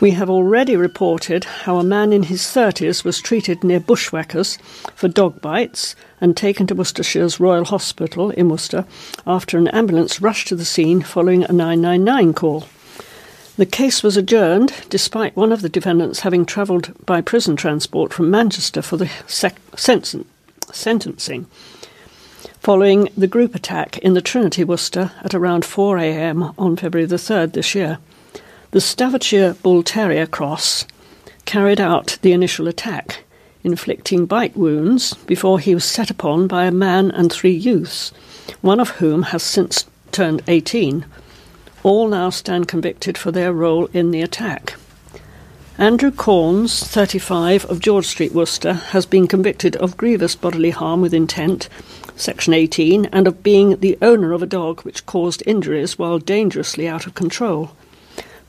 We 0.00 0.12
have 0.12 0.30
already 0.30 0.76
reported 0.76 1.44
how 1.44 1.76
a 1.76 1.84
man 1.84 2.14
in 2.14 2.22
his 2.22 2.40
30s 2.40 3.04
was 3.04 3.20
treated 3.20 3.62
near 3.62 3.80
bushwhackers 3.80 4.56
for 4.94 5.08
dog 5.08 5.42
bites 5.42 5.94
and 6.22 6.34
taken 6.34 6.66
to 6.68 6.74
Worcestershire's 6.74 7.38
Royal 7.38 7.66
Hospital 7.66 8.30
in 8.30 8.48
Worcester 8.48 8.86
after 9.26 9.58
an 9.58 9.68
ambulance 9.68 10.22
rushed 10.22 10.48
to 10.48 10.56
the 10.56 10.64
scene 10.64 11.02
following 11.02 11.44
a 11.44 11.52
999 11.52 12.32
call. 12.32 12.66
The 13.58 13.66
case 13.66 14.02
was 14.02 14.16
adjourned 14.16 14.72
despite 14.88 15.36
one 15.36 15.52
of 15.52 15.60
the 15.60 15.68
defendants 15.68 16.20
having 16.20 16.46
travelled 16.46 16.94
by 17.04 17.20
prison 17.20 17.54
transport 17.54 18.14
from 18.14 18.30
Manchester 18.30 18.80
for 18.80 18.96
the 18.96 19.10
sec- 19.26 19.60
sen- 19.76 20.24
sentencing 20.72 21.46
following 22.60 23.08
the 23.16 23.26
group 23.26 23.54
attack 23.54 23.98
in 23.98 24.14
the 24.14 24.22
Trinity 24.22 24.64
Worcester 24.64 25.12
at 25.22 25.34
around 25.34 25.64
4am 25.64 26.54
on 26.58 26.76
February 26.76 27.06
the 27.06 27.16
3rd 27.16 27.52
this 27.52 27.74
year. 27.74 27.98
The 28.72 28.80
Staffordshire 28.80 29.54
Bull 29.64 29.82
Terrier 29.82 30.28
Cross 30.28 30.86
carried 31.44 31.80
out 31.80 32.18
the 32.22 32.30
initial 32.30 32.68
attack, 32.68 33.24
inflicting 33.64 34.26
bite 34.26 34.56
wounds 34.56 35.14
before 35.26 35.58
he 35.58 35.74
was 35.74 35.84
set 35.84 36.08
upon 36.08 36.46
by 36.46 36.66
a 36.66 36.70
man 36.70 37.10
and 37.10 37.32
three 37.32 37.50
youths, 37.50 38.12
one 38.60 38.78
of 38.78 38.90
whom 38.90 39.24
has 39.24 39.42
since 39.42 39.86
turned 40.12 40.42
18. 40.46 41.04
All 41.82 42.06
now 42.06 42.30
stand 42.30 42.68
convicted 42.68 43.18
for 43.18 43.32
their 43.32 43.52
role 43.52 43.86
in 43.86 44.12
the 44.12 44.22
attack. 44.22 44.76
Andrew 45.76 46.12
Corns, 46.12 46.86
35, 46.86 47.64
of 47.64 47.80
George 47.80 48.06
Street, 48.06 48.32
Worcester, 48.32 48.74
has 48.74 49.04
been 49.04 49.26
convicted 49.26 49.74
of 49.76 49.96
grievous 49.96 50.36
bodily 50.36 50.70
harm 50.70 51.00
with 51.00 51.12
intent 51.12 51.68
Section 52.14 52.54
18, 52.54 53.06
and 53.06 53.26
of 53.26 53.42
being 53.42 53.80
the 53.80 53.98
owner 54.00 54.32
of 54.32 54.44
a 54.44 54.46
dog 54.46 54.82
which 54.82 55.06
caused 55.06 55.42
injuries 55.44 55.98
while 55.98 56.20
dangerously 56.20 56.86
out 56.86 57.04
of 57.08 57.14
control. 57.14 57.72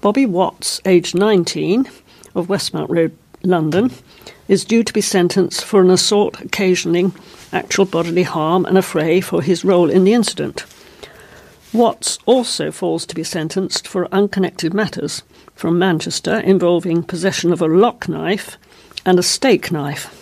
Bobby 0.02 0.26
Watts, 0.26 0.82
aged 0.84 1.14
19, 1.14 1.88
of 2.34 2.48
Westmount 2.48 2.90
Road, 2.90 3.16
London, 3.44 3.92
is 4.48 4.66
due 4.66 4.84
to 4.84 4.92
be 4.92 5.00
sentenced 5.00 5.64
for 5.64 5.80
an 5.80 5.92
assault 5.92 6.42
occasioning 6.42 7.14
actual 7.54 7.86
bodily 7.86 8.24
harm 8.24 8.66
and 8.66 8.80
affray 8.80 9.22
for 9.22 9.44
his 9.44 9.64
role 9.64 9.92
in 9.92 10.04
the 10.04 10.14
incident. 10.14 10.66
Watts 11.72 12.18
also 12.26 12.72
falls 12.72 13.06
to 13.06 13.16
be 13.16 13.24
sentenced 13.24 13.88
for 13.88 14.12
unconnected 14.12 14.74
matters 14.74 15.22
from 15.54 15.78
Manchester 15.78 16.40
involving 16.40 17.04
possession 17.04 17.54
of 17.54 17.62
a 17.62 17.68
lock 17.68 18.10
knife 18.10 18.58
and 19.06 19.20
a 19.20 19.24
steak 19.24 19.72
knife. 19.72 20.18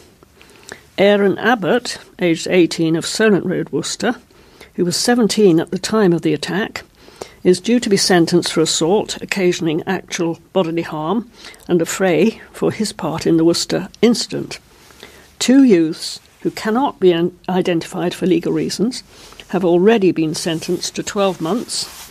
Aaron 0.97 1.37
Abbott, 1.37 1.99
aged 2.19 2.47
18 2.49 2.97
of 2.97 3.05
Solent 3.05 3.45
Road, 3.45 3.69
Worcester, 3.69 4.15
who 4.73 4.83
was 4.83 4.97
17 4.97 5.57
at 5.61 5.71
the 5.71 5.79
time 5.79 6.11
of 6.11 6.21
the 6.21 6.33
attack, 6.33 6.83
is 7.43 7.59
due 7.59 7.79
to 7.79 7.89
be 7.89 7.97
sentenced 7.97 8.51
for 8.51 8.61
assault 8.61 9.21
occasioning 9.21 9.83
actual 9.85 10.39
bodily 10.53 10.81
harm 10.81 11.29
and 11.67 11.81
affray 11.81 12.41
for 12.51 12.71
his 12.71 12.91
part 12.91 13.25
in 13.25 13.37
the 13.37 13.45
Worcester 13.45 13.89
incident. 14.01 14.59
Two 15.39 15.63
youths 15.63 16.19
who 16.41 16.51
cannot 16.51 16.99
be 16.99 17.13
identified 17.47 18.13
for 18.13 18.25
legal 18.25 18.51
reasons 18.53 19.03
have 19.49 19.65
already 19.65 20.11
been 20.11 20.35
sentenced 20.35 20.95
to 20.95 21.03
12 21.03 21.41
months 21.41 22.09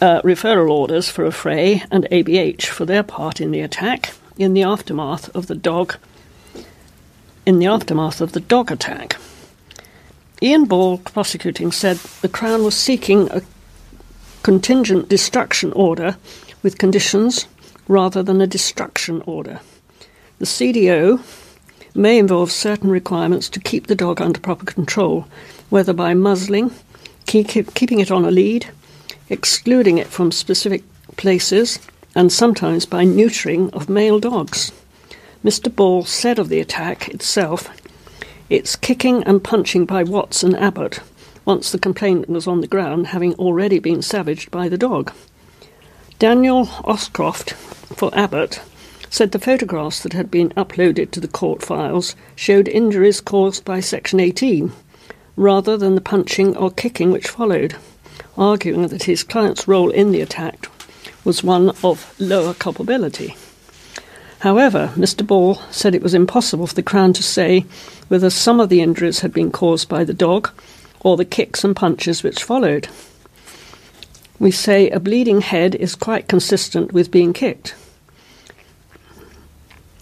uh, 0.00 0.20
referral 0.22 0.70
orders 0.70 1.10
for 1.10 1.24
affray 1.26 1.84
and 1.90 2.04
ABH 2.10 2.66
for 2.66 2.84
their 2.84 3.02
part 3.02 3.40
in 3.40 3.50
the 3.50 3.60
attack 3.60 4.14
in 4.38 4.54
the 4.54 4.62
aftermath 4.62 5.34
of 5.34 5.46
the 5.46 5.54
dog 5.54 5.96
in 7.46 7.58
the 7.58 7.66
aftermath 7.66 8.20
of 8.20 8.32
the 8.32 8.40
dog 8.40 8.70
attack. 8.70 9.16
Ian 10.42 10.66
Ball, 10.66 10.98
prosecuting, 10.98 11.72
said 11.72 11.96
the 12.22 12.28
Crown 12.28 12.64
was 12.64 12.76
seeking 12.76 13.30
a 13.30 13.42
contingent 14.42 15.08
destruction 15.08 15.72
order 15.72 16.16
with 16.62 16.78
conditions 16.78 17.46
rather 17.88 18.22
than 18.22 18.40
a 18.40 18.46
destruction 18.46 19.22
order. 19.26 19.60
The 20.38 20.46
CDO 20.46 21.20
may 21.94 22.18
involve 22.18 22.50
certain 22.50 22.90
requirements 22.90 23.48
to 23.50 23.60
keep 23.60 23.86
the 23.86 23.94
dog 23.94 24.20
under 24.20 24.40
proper 24.40 24.64
control, 24.64 25.26
whether 25.68 25.92
by 25.92 26.14
muzzling, 26.14 26.70
keep, 27.26 27.74
keeping 27.74 28.00
it 28.00 28.10
on 28.10 28.24
a 28.24 28.30
lead, 28.30 28.68
excluding 29.28 29.98
it 29.98 30.06
from 30.06 30.32
specific 30.32 30.82
places, 31.16 31.78
and 32.14 32.32
sometimes 32.32 32.86
by 32.86 33.04
neutering 33.04 33.72
of 33.72 33.88
male 33.88 34.18
dogs. 34.18 34.72
Mr. 35.44 35.74
Ball 35.74 36.04
said 36.04 36.38
of 36.38 36.48
the 36.48 36.60
attack 36.60 37.08
itself, 37.08 37.68
it's 38.48 38.76
kicking 38.76 39.22
and 39.24 39.44
punching 39.44 39.86
by 39.86 40.02
Watts 40.02 40.42
and 40.42 40.56
Abbott, 40.56 41.00
once 41.50 41.72
the 41.72 41.80
complainant 41.80 42.28
was 42.28 42.46
on 42.46 42.60
the 42.60 42.66
ground, 42.68 43.08
having 43.08 43.34
already 43.34 43.80
been 43.80 44.00
savaged 44.00 44.52
by 44.52 44.68
the 44.68 44.78
dog. 44.78 45.12
Daniel 46.20 46.66
Oscroft, 46.84 47.54
for 47.96 48.16
Abbott, 48.16 48.62
said 49.10 49.32
the 49.32 49.38
photographs 49.40 50.00
that 50.04 50.12
had 50.12 50.30
been 50.30 50.50
uploaded 50.50 51.10
to 51.10 51.18
the 51.18 51.26
court 51.26 51.60
files 51.60 52.14
showed 52.36 52.68
injuries 52.68 53.20
caused 53.20 53.64
by 53.64 53.80
Section 53.80 54.20
18, 54.20 54.70
rather 55.34 55.76
than 55.76 55.96
the 55.96 56.00
punching 56.00 56.56
or 56.56 56.70
kicking 56.70 57.10
which 57.10 57.26
followed, 57.26 57.74
arguing 58.38 58.86
that 58.86 59.02
his 59.02 59.24
client's 59.24 59.66
role 59.66 59.90
in 59.90 60.12
the 60.12 60.20
attack 60.20 60.68
was 61.24 61.42
one 61.42 61.70
of 61.82 62.14
lower 62.20 62.54
culpability. 62.54 63.34
However, 64.38 64.92
Mr. 64.94 65.26
Ball 65.26 65.56
said 65.72 65.96
it 65.96 66.02
was 66.02 66.14
impossible 66.14 66.68
for 66.68 66.76
the 66.76 66.82
Crown 66.84 67.12
to 67.14 67.24
say 67.24 67.66
whether 68.06 68.30
some 68.30 68.60
of 68.60 68.68
the 68.68 68.82
injuries 68.82 69.18
had 69.18 69.32
been 69.32 69.50
caused 69.50 69.88
by 69.88 70.04
the 70.04 70.14
dog 70.14 70.52
or 71.00 71.16
the 71.16 71.24
kicks 71.24 71.64
and 71.64 71.74
punches 71.74 72.22
which 72.22 72.42
followed. 72.42 72.88
We 74.38 74.50
say 74.50 74.88
a 74.90 75.00
bleeding 75.00 75.40
head 75.42 75.74
is 75.74 75.94
quite 75.94 76.28
consistent 76.28 76.92
with 76.92 77.10
being 77.10 77.32
kicked. 77.32 77.74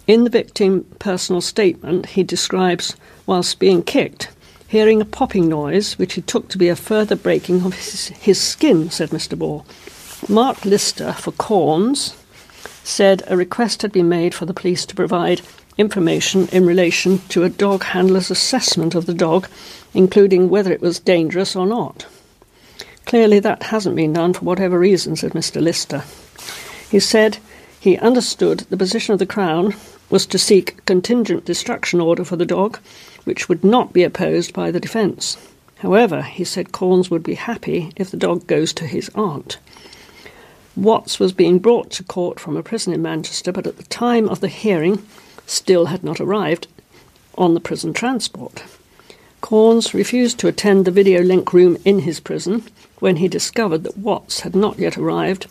In 0.06 0.24
the 0.24 0.30
victim 0.30 0.84
personal 0.98 1.40
statement, 1.40 2.06
he 2.06 2.22
describes, 2.22 2.96
whilst 3.26 3.58
being 3.58 3.82
kicked, 3.82 4.30
hearing 4.66 5.00
a 5.00 5.04
popping 5.04 5.48
noise 5.48 5.98
which 5.98 6.14
he 6.14 6.22
took 6.22 6.48
to 6.48 6.58
be 6.58 6.68
a 6.68 6.76
further 6.76 7.16
breaking 7.16 7.62
of 7.62 7.74
his, 7.74 8.08
his 8.08 8.40
skin, 8.40 8.90
said 8.90 9.10
Mr. 9.10 9.38
Ball. 9.38 9.66
Mark 10.28 10.64
Lister 10.64 11.12
for 11.12 11.32
Corns 11.32 12.14
said 12.84 13.22
a 13.26 13.36
request 13.36 13.82
had 13.82 13.92
been 13.92 14.08
made 14.08 14.34
for 14.34 14.46
the 14.46 14.54
police 14.54 14.86
to 14.86 14.94
provide 14.94 15.42
information 15.76 16.48
in 16.48 16.66
relation 16.66 17.18
to 17.28 17.44
a 17.44 17.48
dog 17.48 17.84
handler's 17.84 18.30
assessment 18.30 18.94
of 18.94 19.06
the 19.06 19.14
dog, 19.14 19.48
including 19.94 20.48
whether 20.48 20.72
it 20.72 20.80
was 20.80 20.98
dangerous 21.00 21.56
or 21.56 21.66
not. 21.66 22.06
Clearly, 23.04 23.40
that 23.40 23.64
hasn't 23.64 23.96
been 23.96 24.12
done 24.12 24.34
for 24.34 24.44
whatever 24.44 24.78
reason, 24.78 25.16
said 25.16 25.32
Mr. 25.32 25.62
Lister. 25.62 26.04
He 26.90 27.00
said 27.00 27.38
he 27.80 27.96
understood 27.98 28.60
the 28.70 28.76
position 28.76 29.12
of 29.12 29.18
the 29.18 29.26
Crown 29.26 29.74
was 30.10 30.26
to 30.26 30.38
seek 30.38 30.72
a 30.72 30.82
contingent 30.82 31.44
destruction 31.44 32.00
order 32.00 32.24
for 32.24 32.36
the 32.36 32.46
dog, 32.46 32.78
which 33.24 33.48
would 33.48 33.62
not 33.64 33.92
be 33.92 34.02
opposed 34.02 34.52
by 34.52 34.70
the 34.70 34.80
defence. 34.80 35.36
However, 35.76 36.22
he 36.22 36.44
said 36.44 36.72
Corns 36.72 37.10
would 37.10 37.22
be 37.22 37.34
happy 37.34 37.92
if 37.96 38.10
the 38.10 38.16
dog 38.16 38.46
goes 38.46 38.72
to 38.74 38.86
his 38.86 39.10
aunt. 39.14 39.58
Watts 40.76 41.18
was 41.20 41.32
being 41.32 41.58
brought 41.58 41.90
to 41.92 42.04
court 42.04 42.40
from 42.40 42.56
a 42.56 42.62
prison 42.62 42.92
in 42.92 43.02
Manchester, 43.02 43.52
but 43.52 43.66
at 43.66 43.76
the 43.76 43.84
time 43.84 44.28
of 44.28 44.40
the 44.40 44.48
hearing 44.48 45.04
still 45.46 45.86
had 45.86 46.04
not 46.04 46.20
arrived 46.20 46.66
on 47.36 47.54
the 47.54 47.60
prison 47.60 47.92
transport. 47.92 48.64
Corns 49.40 49.94
refused 49.94 50.38
to 50.40 50.48
attend 50.48 50.84
the 50.84 50.90
video 50.90 51.22
link 51.22 51.52
room 51.52 51.78
in 51.84 52.00
his 52.00 52.20
prison 52.20 52.64
when 52.98 53.16
he 53.16 53.28
discovered 53.28 53.84
that 53.84 53.96
Watts 53.96 54.40
had 54.40 54.54
not 54.54 54.78
yet 54.78 54.98
arrived 54.98 55.46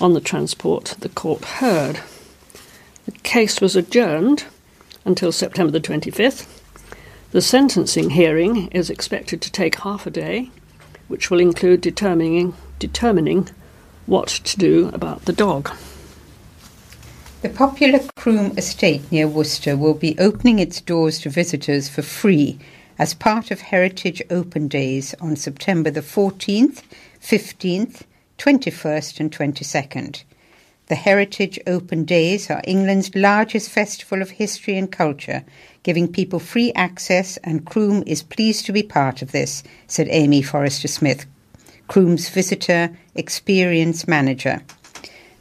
on 0.00 0.14
the 0.14 0.20
transport 0.20 0.96
the 1.00 1.08
court 1.08 1.44
heard. 1.44 2.00
The 3.06 3.12
case 3.22 3.60
was 3.60 3.76
adjourned 3.76 4.44
until 5.04 5.32
September 5.32 5.72
the 5.72 5.80
25th. 5.80 6.46
The 7.30 7.40
sentencing 7.40 8.10
hearing 8.10 8.68
is 8.68 8.90
expected 8.90 9.40
to 9.42 9.52
take 9.52 9.80
half 9.80 10.06
a 10.06 10.10
day, 10.10 10.50
which 11.06 11.30
will 11.30 11.40
include 11.40 11.80
determining, 11.80 12.54
determining 12.78 13.48
what 14.06 14.28
to 14.28 14.58
do 14.58 14.90
about 14.92 15.24
the 15.26 15.32
dog. 15.32 15.70
The 17.42 17.48
popular 17.48 18.00
Croome 18.16 18.58
estate 18.58 19.12
near 19.12 19.28
Worcester 19.28 19.76
will 19.76 19.94
be 19.94 20.18
opening 20.18 20.58
its 20.58 20.80
doors 20.80 21.20
to 21.20 21.30
visitors 21.30 21.88
for 21.88 22.02
free 22.02 22.58
as 22.98 23.14
part 23.14 23.50
of 23.50 23.60
Heritage 23.60 24.20
Open 24.28 24.66
Days 24.66 25.14
on 25.20 25.36
September 25.36 25.90
the 25.90 26.00
14th, 26.00 26.82
15th, 27.22 28.02
21st, 28.38 29.20
and 29.20 29.30
22nd. 29.30 30.24
The 30.86 30.94
Heritage 30.94 31.60
Open 31.66 32.04
Days 32.04 32.50
are 32.50 32.62
England's 32.64 33.14
largest 33.14 33.70
festival 33.70 34.20
of 34.20 34.30
history 34.30 34.76
and 34.76 34.90
culture, 34.90 35.44
giving 35.82 36.10
people 36.10 36.40
free 36.40 36.72
access, 36.74 37.36
and 37.38 37.64
Croome 37.64 38.02
is 38.06 38.22
pleased 38.22 38.66
to 38.66 38.72
be 38.72 38.82
part 38.82 39.22
of 39.22 39.32
this, 39.32 39.62
said 39.86 40.08
Amy 40.10 40.42
Forrester 40.42 40.88
Smith, 40.88 41.26
Croome's 41.86 42.30
Visitor 42.30 42.96
Experience 43.14 44.08
Manager. 44.08 44.62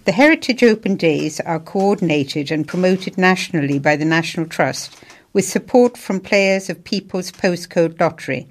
The 0.04 0.12
Heritage 0.12 0.64
Open 0.64 0.96
Days 0.96 1.40
are 1.42 1.60
coordinated 1.60 2.52
and 2.52 2.68
promoted 2.68 3.18
nationally 3.18 3.80
by 3.80 3.96
the 3.96 4.06
National 4.06 4.46
Trust 4.46 4.96
with 5.34 5.46
support 5.46 5.98
from 5.98 6.20
players 6.20 6.70
of 6.70 6.84
People's 6.84 7.32
Postcode 7.32 8.00
Lottery. 8.00 8.48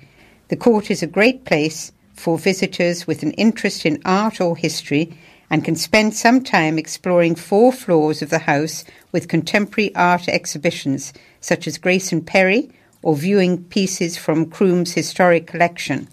The 0.49 0.57
court 0.57 0.91
is 0.91 1.03
a 1.03 1.07
great 1.07 1.45
place 1.45 1.93
for 2.15 2.39
visitors 2.39 3.07
with 3.07 3.23
an 3.23 3.33
interest 3.33 3.85
in 3.85 4.01
art 4.05 4.41
or 4.41 4.57
history 4.57 5.17
and 5.51 5.65
can 5.65 5.77
spend 5.77 6.15
some 6.15 6.43
time 6.43 6.79
exploring 6.79 7.35
four 7.35 7.73
floors 7.73 8.23
of 8.23 8.31
the 8.31 8.41
house 8.41 8.85
with 9.13 9.29
contemporary 9.29 9.95
art 9.95 10.29
exhibitions 10.29 11.13
such 11.41 11.67
as 11.67 11.79
Grayson 11.79 12.23
Perry 12.23 12.71
or 13.03 13.15
viewing 13.15 13.63
pieces 13.65 14.17
from 14.17 14.51
Croome's 14.51 14.93
historic 14.93 15.47
collection. 15.47 16.09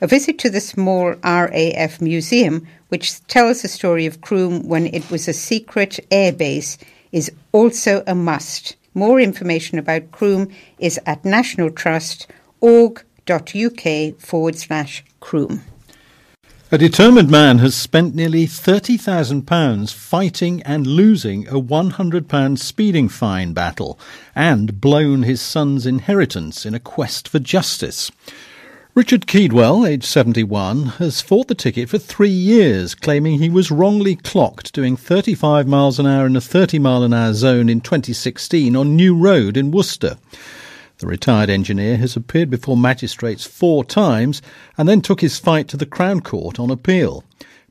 A 0.00 0.06
visit 0.06 0.38
to 0.40 0.50
the 0.50 0.60
small 0.60 1.14
RAF 1.24 2.00
museum, 2.02 2.66
which 2.88 3.26
tells 3.28 3.62
the 3.62 3.68
story 3.68 4.04
of 4.04 4.20
Croome 4.20 4.68
when 4.68 4.86
it 4.86 5.10
was 5.10 5.26
a 5.26 5.32
secret 5.32 5.98
airbase, 6.10 6.76
is 7.12 7.32
also 7.52 8.04
a 8.06 8.14
must. 8.14 8.76
More 8.96 9.20
information 9.20 9.78
about 9.78 10.10
Croome 10.10 10.50
is 10.78 10.98
at 11.04 11.22
nationaltrust.org.uk 11.22 14.20
forward 14.20 14.56
slash 14.56 15.04
Croome. 15.20 15.62
A 16.72 16.78
determined 16.78 17.30
man 17.30 17.58
has 17.58 17.74
spent 17.74 18.14
nearly 18.14 18.46
£30,000 18.46 19.92
fighting 19.92 20.62
and 20.62 20.86
losing 20.86 21.46
a 21.46 21.60
£100 21.60 22.58
speeding 22.58 23.10
fine 23.10 23.52
battle 23.52 23.98
and 24.34 24.80
blown 24.80 25.24
his 25.24 25.42
son's 25.42 25.84
inheritance 25.84 26.64
in 26.64 26.74
a 26.74 26.80
quest 26.80 27.28
for 27.28 27.38
justice. 27.38 28.10
Richard 28.96 29.26
Keedwell, 29.26 29.86
aged 29.86 30.04
71, 30.04 30.86
has 30.96 31.20
fought 31.20 31.48
the 31.48 31.54
ticket 31.54 31.90
for 31.90 31.98
three 31.98 32.30
years, 32.30 32.94
claiming 32.94 33.38
he 33.38 33.50
was 33.50 33.70
wrongly 33.70 34.16
clocked 34.16 34.72
doing 34.72 34.96
35 34.96 35.68
miles 35.68 35.98
an 35.98 36.06
hour 36.06 36.24
in 36.24 36.34
a 36.34 36.40
30 36.40 36.78
mile 36.78 37.02
an 37.02 37.12
hour 37.12 37.34
zone 37.34 37.68
in 37.68 37.82
2016 37.82 38.74
on 38.74 38.96
New 38.96 39.14
Road 39.14 39.58
in 39.58 39.70
Worcester. 39.70 40.16
The 40.96 41.06
retired 41.06 41.50
engineer 41.50 41.98
has 41.98 42.16
appeared 42.16 42.48
before 42.48 42.74
magistrates 42.74 43.44
four 43.44 43.84
times 43.84 44.40
and 44.78 44.88
then 44.88 45.02
took 45.02 45.20
his 45.20 45.38
fight 45.38 45.68
to 45.68 45.76
the 45.76 45.84
Crown 45.84 46.22
Court 46.22 46.58
on 46.58 46.70
appeal. 46.70 47.22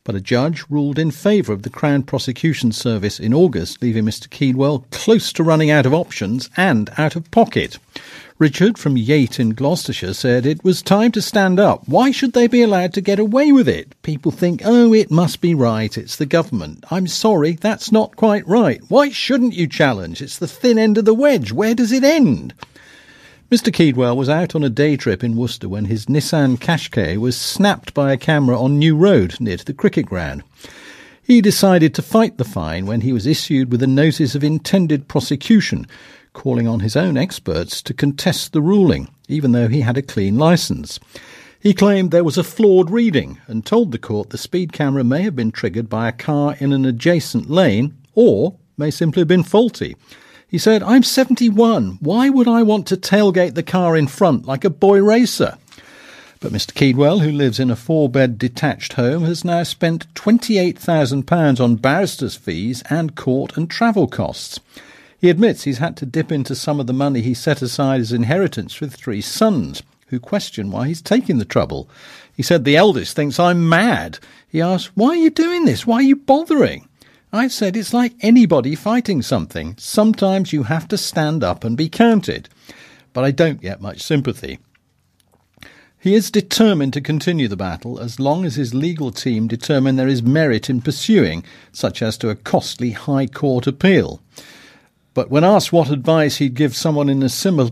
But 0.06 0.14
a 0.14 0.22
judge 0.22 0.64
ruled 0.70 1.00
in 1.00 1.10
favour 1.10 1.52
of 1.52 1.64
the 1.64 1.70
Crown 1.72 2.04
Prosecution 2.04 2.72
Service 2.72 3.20
in 3.20 3.34
August, 3.34 3.82
leaving 3.82 4.06
Mr. 4.06 4.30
Keedwell 4.30 4.84
close 4.92 5.34
to 5.34 5.44
running 5.44 5.72
out 5.72 5.88
of 5.88 5.96
options 5.96 6.48
and 6.56 6.92
out 6.96 7.16
of 7.16 7.32
pocket. 7.32 7.80
Richard 8.38 8.78
from 8.78 8.98
Yate 8.98 9.40
in 9.40 9.56
Gloucestershire 9.56 10.14
said 10.14 10.46
it 10.46 10.64
was 10.64 10.84
time 10.84 11.12
to 11.14 11.24
stand 11.24 11.60
up. 11.60 11.88
Why 11.88 12.12
should 12.12 12.34
they 12.34 12.46
be 12.46 12.62
allowed 12.62 12.94
to 12.94 13.02
get 13.02 13.18
away 13.18 13.52
with 13.52 13.68
it? 13.68 14.00
People 14.04 14.32
think, 14.32 14.62
oh, 14.64 14.94
it 14.94 15.10
must 15.10 15.42
be 15.42 15.56
right. 15.56 15.98
It's 15.98 16.18
the 16.18 16.28
government. 16.28 16.84
I'm 16.92 17.08
sorry, 17.08 17.54
that's 17.54 17.92
not 17.92 18.16
quite 18.16 18.48
right. 18.48 18.82
Why 18.90 19.10
shouldn't 19.10 19.56
you 19.56 19.66
challenge? 19.66 20.22
It's 20.22 20.38
the 20.38 20.48
thin 20.48 20.78
end 20.78 21.00
of 21.00 21.06
the 21.06 21.16
wedge. 21.16 21.52
Where 21.52 21.74
does 21.74 21.92
it 21.92 22.04
end? 22.04 22.54
Mr. 23.52 23.72
Keedwell 23.72 24.18
was 24.18 24.28
out 24.28 24.56
on 24.56 24.64
a 24.64 24.72
day 24.72 24.98
trip 24.98 25.24
in 25.24 25.36
Worcester 25.36 25.70
when 25.70 25.86
his 25.86 26.08
Nissan 26.08 26.58
Qashqai 26.58 27.18
was 27.18 27.38
snapped 27.38 27.94
by 27.94 28.12
a 28.12 28.18
camera 28.18 28.60
on 28.60 28.80
New 28.80 28.96
Road 28.96 29.40
near 29.40 29.56
to 29.56 29.64
the 29.64 29.72
cricket 29.72 30.08
ground. 30.08 30.42
He 31.22 31.42
decided 31.42 31.94
to 31.94 32.02
fight 32.02 32.40
the 32.40 32.44
fine 32.44 32.88
when 32.88 33.02
he 33.02 33.14
was 33.14 33.28
issued 33.28 33.72
with 33.72 33.84
a 33.84 33.88
notice 33.88 34.34
of 34.34 34.44
intended 34.44 35.08
prosecution, 35.08 35.86
calling 36.34 36.68
on 36.68 36.80
his 36.80 36.96
own 36.96 37.18
experts 37.18 37.84
to 37.84 37.94
contest 37.94 38.52
the 38.52 38.64
ruling, 38.64 39.10
even 39.28 39.52
though 39.52 39.68
he 39.68 39.82
had 39.82 39.98
a 39.98 40.02
clean 40.02 40.40
licence. 40.40 41.00
He 41.60 41.76
claimed 41.76 42.10
there 42.10 42.24
was 42.24 42.40
a 42.40 42.44
flawed 42.44 42.90
reading 42.90 43.40
and 43.46 43.64
told 43.64 43.92
the 43.92 44.00
court 44.00 44.32
the 44.32 44.40
speed 44.40 44.74
camera 44.74 45.04
may 45.04 45.22
have 45.22 45.36
been 45.36 45.52
triggered 45.52 45.88
by 45.88 46.08
a 46.08 46.12
car 46.12 46.56
in 46.60 46.74
an 46.74 46.84
adjacent 46.84 47.48
lane 47.48 47.96
or 48.16 48.56
may 48.76 48.90
simply 48.90 49.22
have 49.22 49.28
been 49.28 49.44
faulty. 49.44 49.96
He 50.56 50.60
said, 50.60 50.84
I'm 50.84 51.04
71. 51.04 51.98
Why 52.00 52.30
would 52.30 52.48
I 52.48 52.64
want 52.64 52.88
to 52.88 52.96
tailgate 52.96 53.56
the 53.56 53.62
car 53.62 53.98
in 53.98 54.08
front 54.08 54.46
like 54.46 54.64
a 54.64 54.70
boy 54.70 55.04
racer? 55.04 55.58
But 56.40 56.54
Mr. 56.54 56.72
Keedwell, 56.72 57.20
who 57.20 57.30
lives 57.30 57.60
in 57.60 57.70
a 57.70 57.76
four 57.76 58.08
bed 58.08 58.38
detached 58.38 58.94
home, 58.94 59.26
has 59.26 59.44
now 59.44 59.64
spent 59.64 60.14
£28,000 60.14 61.60
on 61.60 61.76
barrister's 61.76 62.38
fees 62.38 62.84
and 62.90 63.18
court 63.18 63.58
and 63.58 63.70
travel 63.70 64.08
costs. 64.08 64.62
He 65.20 65.30
admits 65.30 65.64
he's 65.64 65.80
had 65.80 65.98
to 65.98 66.06
dip 66.06 66.32
into 66.32 66.56
some 66.56 66.80
of 66.80 66.88
the 66.88 66.94
money 66.94 67.20
he 67.20 67.34
set 67.34 67.62
aside 67.62 68.00
as 68.00 68.14
inheritance 68.14 68.80
with 68.80 68.96
three 68.96 69.20
sons, 69.20 69.84
who 70.08 70.22
question 70.22 70.72
why 70.72 70.88
he's 70.88 71.02
taking 71.02 71.38
the 71.38 71.44
trouble. 71.44 71.90
He 72.34 72.44
said 72.44 72.64
the 72.64 72.78
eldest 72.78 73.14
thinks 73.14 73.42
I'm 73.42 73.68
mad. 73.68 74.20
He 74.48 74.62
asked, 74.62 74.92
Why 74.96 75.10
are 75.10 75.16
you 75.16 75.32
doing 75.32 75.66
this? 75.66 75.86
Why 75.86 75.96
are 75.96 76.02
you 76.02 76.16
bothering? 76.16 76.88
I 77.36 77.48
said 77.48 77.76
it's 77.76 77.94
like 77.94 78.14
anybody 78.22 78.76
fighting 78.76 79.22
something. 79.22 79.76
Sometimes 79.78 80.54
you 80.54 80.64
have 80.64 80.88
to 80.88 80.98
stand 80.98 81.44
up 81.44 81.64
and 81.64 81.76
be 81.76 81.90
counted. 81.90 82.48
But 83.14 83.24
I 83.24 83.32
don't 83.32 83.62
get 83.62 83.82
much 83.82 84.02
sympathy. 84.02 84.60
He 86.00 86.14
is 86.14 86.30
determined 86.30 86.94
to 86.94 87.02
continue 87.02 87.48
the 87.48 87.58
battle 87.58 88.00
as 88.00 88.20
long 88.20 88.46
as 88.46 88.56
his 88.56 88.76
legal 88.76 89.12
team 89.12 89.48
determine 89.48 89.96
there 89.96 90.08
is 90.08 90.22
merit 90.22 90.70
in 90.70 90.82
pursuing, 90.82 91.44
such 91.72 92.02
as 92.02 92.16
to 92.20 92.30
a 92.30 92.36
costly 92.36 92.92
High 92.92 93.28
Court 93.28 93.66
appeal. 93.66 94.22
But 95.16 95.32
when 95.32 95.44
asked 95.44 95.74
what 95.74 95.90
advice 95.90 96.38
he'd 96.38 96.54
give 96.54 96.76
someone 96.76 97.10
in 97.10 97.24
a 97.24 97.30
similar 97.30 97.72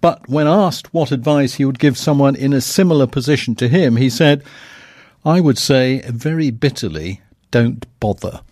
but 0.00 0.28
when 0.28 0.46
asked 0.46 0.92
what 0.92 1.12
advice 1.12 1.54
he 1.54 1.64
would 1.64 1.78
give 1.78 1.96
someone 1.96 2.36
in 2.36 2.52
a 2.52 2.60
similar 2.60 3.06
position 3.06 3.54
to 3.56 3.68
him, 3.68 3.96
he 3.96 4.10
said, 4.10 4.42
I 5.24 5.40
would 5.40 5.58
say 5.58 6.02
very 6.08 6.50
bitterly, 6.50 7.20
don't 7.56 7.86
bother. 8.00 8.42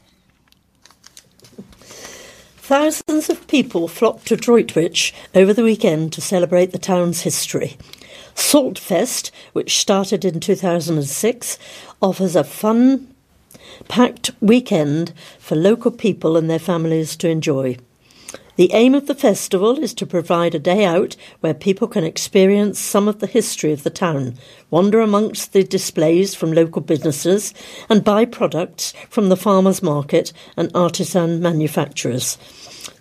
Thousands 1.77 3.29
of 3.29 3.47
people 3.49 3.87
flocked 3.87 4.27
to 4.29 4.37
Droitwich 4.37 5.13
over 5.35 5.53
the 5.53 5.63
weekend 5.63 6.15
to 6.15 6.23
celebrate 6.23 6.73
the 6.73 6.79
town's 6.79 7.21
history. 7.21 7.77
Saltfest, 8.35 9.31
which 9.53 9.77
started 9.77 10.25
in 10.25 10.41
2006, 10.41 11.59
offers 12.01 12.35
a 12.35 12.45
fun 12.45 13.15
packed 13.89 14.31
weekend 14.41 15.13
for 15.39 15.55
local 15.55 15.91
people 15.91 16.39
and 16.39 16.49
their 16.49 16.59
families 16.59 17.15
to 17.17 17.29
enjoy. 17.29 17.77
The 18.57 18.73
aim 18.73 18.95
of 18.95 19.09
the 19.09 19.17
festival 19.17 19.79
is 19.81 19.93
to 19.95 20.07
provide 20.07 20.55
a 20.55 20.61
day 20.61 20.85
out 20.85 21.17
where 21.41 21.55
people 21.55 21.89
can 21.89 22.05
experience 22.05 22.79
some 22.79 23.09
of 23.09 23.19
the 23.19 23.27
history 23.27 23.73
of 23.73 23.83
the 23.83 23.91
town, 23.91 24.35
wander 24.71 25.01
amongst 25.01 25.53
the 25.53 25.65
displays 25.65 26.37
from 26.37 26.53
local 26.53 26.81
businesses, 26.81 27.53
and 27.89 28.05
buy 28.05 28.25
products 28.25 28.93
from 29.11 29.29
the 29.29 29.37
farmers' 29.37 29.83
market 29.83 30.33
and 30.57 30.71
artisan 30.73 31.41
manufacturers. 31.41 32.39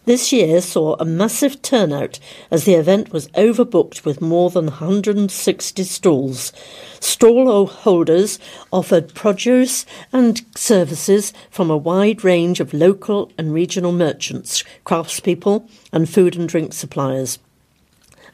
This 0.05 0.33
year 0.33 0.59
saw 0.59 0.97
a 0.99 1.05
massive 1.05 1.61
turnout 1.61 2.19
as 2.51 2.65
the 2.65 2.73
event 2.73 3.13
was 3.13 3.29
overbooked 3.29 4.03
with 4.03 4.19
more 4.21 4.49
than 4.49 4.65
160 4.65 5.83
stalls. 5.85 6.51
Stall 6.99 7.67
holders 7.67 8.37
offered 8.69 9.13
produce 9.13 9.85
and 10.11 10.41
services 10.57 11.31
from 11.49 11.71
a 11.71 11.77
wide 11.77 12.25
range 12.25 12.59
of 12.59 12.73
local 12.73 13.31
and 13.37 13.53
regional 13.53 13.93
merchants, 13.93 14.65
craftspeople, 14.85 15.69
and 15.93 16.09
food 16.09 16.35
and 16.35 16.49
drink 16.49 16.73
suppliers. 16.73 17.39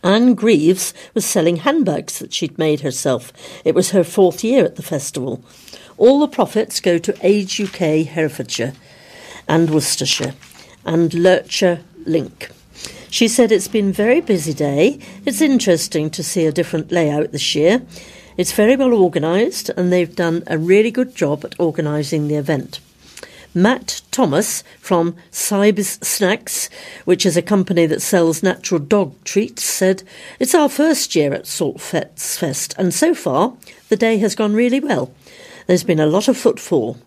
Anne 0.04 0.34
Greaves 0.34 0.92
was 1.14 1.24
selling 1.24 1.58
handbags 1.58 2.18
that 2.18 2.34
she'd 2.34 2.58
made 2.58 2.82
herself. 2.82 3.32
It 3.64 3.76
was 3.76 3.92
her 3.92 4.04
fourth 4.04 4.44
year 4.44 4.66
at 4.66 4.76
the 4.76 4.82
festival. 4.82 5.44
All 5.98 6.20
the 6.20 6.28
profits 6.28 6.80
go 6.80 6.98
to 6.98 7.16
Age 7.22 7.62
UK 7.62 8.08
Herefordshire 8.08 8.74
and 9.48 9.70
Worcestershire 9.70 10.34
and 10.90 11.14
Lurcher 11.14 11.82
Link. 12.06 12.50
She 13.12 13.28
said 13.28 13.52
it's 13.52 13.68
been 13.68 13.90
a 13.90 13.94
very 13.94 14.22
busy 14.22 14.54
day. 14.54 14.98
It's 15.24 15.40
interesting 15.40 16.10
to 16.10 16.24
see 16.24 16.48
a 16.48 16.52
different 16.52 16.92
layout 16.92 17.32
this 17.32 17.54
year. 17.54 17.84
It's 18.38 18.54
very 18.54 18.76
well 18.76 18.96
organised 18.96 19.70
and 19.70 19.94
they've 19.94 20.16
done 20.16 20.42
a 20.48 20.58
really 20.58 20.90
good 20.90 21.16
job 21.16 21.46
at 21.46 21.60
organising 21.60 22.28
the 22.28 22.36
event. 22.36 22.80
Matt 23.54 24.02
Thomas 24.10 24.64
from 24.80 25.16
Cybes 25.32 26.04
Snacks, 26.04 26.72
which 27.06 27.24
is 27.24 27.38
a 27.38 27.44
company 27.44 27.86
that 27.86 28.02
sells 28.02 28.42
natural 28.42 28.80
dog 28.80 29.14
treats, 29.24 29.64
said, 29.64 30.02
It's 30.40 30.56
our 30.56 30.70
first 30.70 31.16
year 31.16 31.34
at 31.36 31.46
Salt 31.46 31.82
Fest, 31.82 32.74
and 32.80 32.92
so 32.94 33.14
far 33.14 33.54
the 33.90 33.96
day 33.96 34.18
has 34.18 34.34
gone 34.34 34.54
really 34.54 34.80
well. 34.80 35.14
There's 35.68 35.84
been 35.84 36.00
a 36.00 36.08
lot 36.08 36.28
of 36.28 36.36
footfall. 36.36 36.98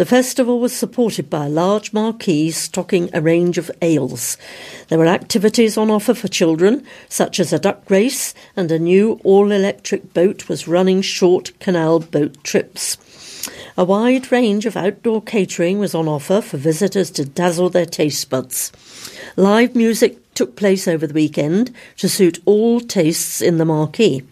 The 0.00 0.06
festival 0.06 0.60
was 0.60 0.74
supported 0.74 1.28
by 1.28 1.44
a 1.44 1.50
large 1.50 1.92
marquee 1.92 2.52
stocking 2.52 3.10
a 3.12 3.20
range 3.20 3.58
of 3.58 3.70
ales. 3.82 4.38
There 4.88 4.96
were 4.96 5.04
activities 5.04 5.76
on 5.76 5.90
offer 5.90 6.14
for 6.14 6.26
children, 6.26 6.86
such 7.10 7.38
as 7.38 7.52
a 7.52 7.58
duck 7.58 7.82
race, 7.90 8.32
and 8.56 8.72
a 8.72 8.78
new 8.78 9.20
all 9.24 9.52
electric 9.52 10.14
boat 10.14 10.48
was 10.48 10.66
running 10.66 11.02
short 11.02 11.52
canal 11.60 11.98
boat 11.98 12.42
trips. 12.42 12.96
A 13.76 13.84
wide 13.84 14.32
range 14.32 14.64
of 14.64 14.74
outdoor 14.74 15.20
catering 15.20 15.78
was 15.78 15.94
on 15.94 16.08
offer 16.08 16.40
for 16.40 16.56
visitors 16.56 17.10
to 17.10 17.26
dazzle 17.26 17.68
their 17.68 17.84
taste 17.84 18.30
buds. 18.30 18.72
Live 19.36 19.76
music 19.76 20.16
took 20.32 20.56
place 20.56 20.88
over 20.88 21.06
the 21.06 21.12
weekend 21.12 21.74
to 21.98 22.08
suit 22.08 22.38
all 22.46 22.80
tastes 22.80 23.42
in 23.42 23.58
the 23.58 23.66
marquee. 23.66 24.22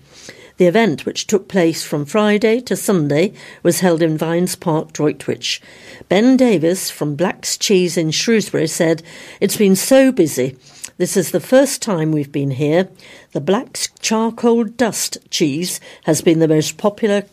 The 0.58 0.66
event, 0.66 1.06
which 1.06 1.28
took 1.28 1.46
place 1.46 1.84
from 1.84 2.04
Friday 2.04 2.60
to 2.62 2.74
Sunday, 2.74 3.32
was 3.62 3.78
held 3.78 4.02
in 4.02 4.18
Vines 4.18 4.56
Park, 4.56 4.92
Droitwich. 4.92 5.62
Ben 6.08 6.36
Davis 6.36 6.90
from 6.90 7.14
Black's 7.14 7.56
Cheese 7.56 7.96
in 7.96 8.10
Shrewsbury 8.10 8.66
said, 8.66 9.04
It's 9.40 9.56
been 9.56 9.76
so 9.76 10.10
busy. 10.10 10.56
This 10.96 11.16
is 11.16 11.30
the 11.30 11.38
first 11.38 11.80
time 11.80 12.10
we've 12.10 12.32
been 12.32 12.50
here. 12.50 12.88
The 13.30 13.40
Black's 13.40 13.88
Charcoal 14.00 14.64
Dust 14.64 15.18
cheese 15.30 15.78
has 16.04 16.22
been 16.22 16.40
the 16.40 16.48
most 16.48 16.76
popular 16.76 17.24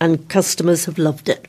and 0.00 0.28
customers 0.28 0.84
have 0.84 0.96
loved 0.96 1.28
it. 1.28 1.48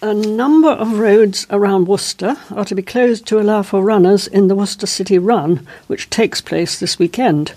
A 0.00 0.14
number 0.14 0.68
of 0.68 0.98
roads 1.00 1.44
around 1.50 1.88
Worcester 1.88 2.36
are 2.50 2.66
to 2.66 2.74
be 2.74 2.82
closed 2.82 3.26
to 3.26 3.40
allow 3.40 3.62
for 3.62 3.82
runners 3.82 4.28
in 4.28 4.46
the 4.46 4.54
Worcester 4.54 4.86
City 4.86 5.18
Run, 5.18 5.66
which 5.88 6.10
takes 6.10 6.40
place 6.40 6.78
this 6.78 7.00
weekend. 7.00 7.54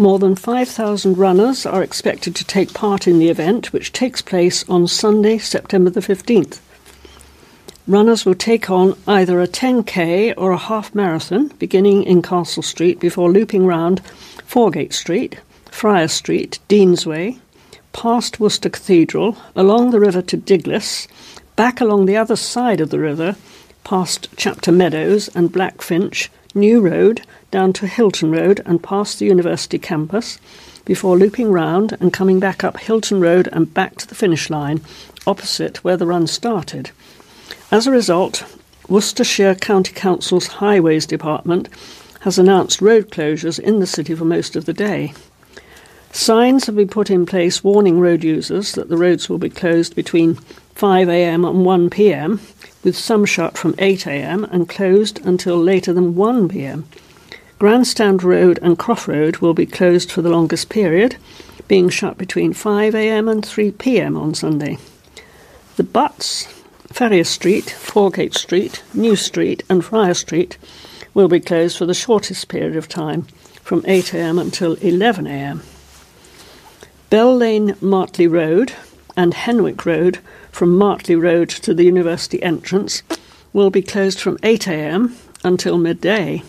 More 0.00 0.18
than 0.18 0.34
5,000 0.34 1.18
runners 1.18 1.66
are 1.66 1.82
expected 1.82 2.34
to 2.36 2.44
take 2.46 2.72
part 2.72 3.06
in 3.06 3.18
the 3.18 3.28
event, 3.28 3.70
which 3.74 3.92
takes 3.92 4.22
place 4.22 4.66
on 4.66 4.86
Sunday, 4.86 5.36
September 5.36 5.90
the 5.90 6.00
15th. 6.00 6.58
Runners 7.86 8.24
will 8.24 8.34
take 8.34 8.70
on 8.70 8.96
either 9.06 9.42
a 9.42 9.46
10k 9.46 10.32
or 10.38 10.52
a 10.52 10.56
half 10.56 10.94
marathon, 10.94 11.48
beginning 11.58 12.04
in 12.04 12.22
Castle 12.22 12.62
Street 12.62 12.98
before 12.98 13.30
looping 13.30 13.66
round 13.66 14.00
Foregate 14.46 14.94
Street, 14.94 15.38
Friar 15.70 16.08
Street, 16.08 16.60
Deansway, 16.70 17.38
past 17.92 18.40
Worcester 18.40 18.70
Cathedral, 18.70 19.36
along 19.54 19.90
the 19.90 20.00
river 20.00 20.22
to 20.22 20.38
Diglis, 20.38 21.08
back 21.56 21.78
along 21.78 22.06
the 22.06 22.16
other 22.16 22.36
side 22.36 22.80
of 22.80 22.88
the 22.88 22.98
river, 22.98 23.36
past 23.84 24.28
Chapter 24.38 24.72
Meadows 24.72 25.28
and 25.34 25.52
Blackfinch, 25.52 26.30
New 26.54 26.80
Road, 26.80 27.20
down 27.50 27.72
to 27.74 27.86
Hylton 27.86 28.30
Road 28.30 28.60
and 28.64 28.82
past 28.82 29.18
the 29.18 29.26
university 29.26 29.78
campus 29.78 30.38
before 30.84 31.16
looping 31.16 31.52
round 31.52 31.96
and 32.00 32.12
coming 32.12 32.40
back 32.40 32.64
up 32.64 32.78
Hylton 32.78 33.20
Road 33.20 33.48
and 33.52 33.72
back 33.72 33.96
to 33.96 34.06
the 34.06 34.14
finish 34.14 34.50
line 34.50 34.80
opposite 35.26 35.84
where 35.84 35.96
the 35.96 36.06
run 36.06 36.26
started. 36.26 36.90
As 37.70 37.86
a 37.86 37.92
result, 37.92 38.44
Worcestershire 38.88 39.54
County 39.54 39.92
Council's 39.92 40.46
Highways 40.46 41.06
Department 41.06 41.68
has 42.20 42.38
announced 42.38 42.82
road 42.82 43.10
closures 43.10 43.58
in 43.58 43.80
the 43.80 43.86
city 43.86 44.14
for 44.14 44.24
most 44.24 44.56
of 44.56 44.64
the 44.64 44.72
day. 44.72 45.14
Signs 46.12 46.66
have 46.66 46.74
been 46.74 46.88
put 46.88 47.08
in 47.08 47.24
place 47.24 47.62
warning 47.62 48.00
road 48.00 48.24
users 48.24 48.72
that 48.72 48.88
the 48.88 48.96
roads 48.96 49.28
will 49.28 49.38
be 49.38 49.48
closed 49.48 49.94
between 49.94 50.34
5am 50.74 51.48
and 51.48 51.90
1pm, 51.90 52.40
with 52.82 52.96
some 52.96 53.24
shut 53.24 53.56
from 53.56 53.74
8am 53.74 54.50
and 54.50 54.68
closed 54.68 55.24
until 55.24 55.56
later 55.56 55.92
than 55.92 56.14
1pm. 56.14 56.84
Grandstand 57.60 58.22
Road 58.22 58.58
and 58.62 58.78
Croft 58.78 59.06
Road 59.06 59.36
will 59.36 59.52
be 59.52 59.66
closed 59.66 60.10
for 60.10 60.22
the 60.22 60.30
longest 60.30 60.70
period, 60.70 61.16
being 61.68 61.90
shut 61.90 62.16
between 62.16 62.54
5am 62.54 63.30
and 63.30 63.44
3pm 63.44 64.18
on 64.18 64.32
Sunday. 64.32 64.78
The 65.76 65.82
Butts, 65.82 66.46
Farrier 66.90 67.22
Street, 67.22 67.68
Foregate 67.68 68.32
Street, 68.32 68.82
New 68.94 69.14
Street, 69.14 69.62
and 69.68 69.84
Friar 69.84 70.14
Street 70.14 70.56
will 71.12 71.28
be 71.28 71.38
closed 71.38 71.76
for 71.76 71.84
the 71.84 71.92
shortest 71.92 72.48
period 72.48 72.76
of 72.76 72.88
time, 72.88 73.26
from 73.62 73.82
8am 73.82 74.40
until 74.40 74.76
11am. 74.76 75.60
Bell 77.10 77.36
Lane 77.36 77.74
Martley 77.82 78.26
Road 78.26 78.72
and 79.18 79.34
Henwick 79.34 79.84
Road 79.84 80.20
from 80.50 80.78
Martley 80.78 81.14
Road 81.14 81.50
to 81.50 81.74
the 81.74 81.84
university 81.84 82.42
entrance 82.42 83.02
will 83.52 83.68
be 83.68 83.82
closed 83.82 84.18
from 84.18 84.38
8am 84.38 85.14
until 85.44 85.76
midday. 85.76 86.42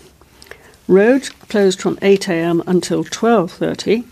Roads 0.91 1.29
closed 1.29 1.81
from 1.81 1.95
8am 1.99 2.67
until 2.67 3.05
12.30 3.05 4.03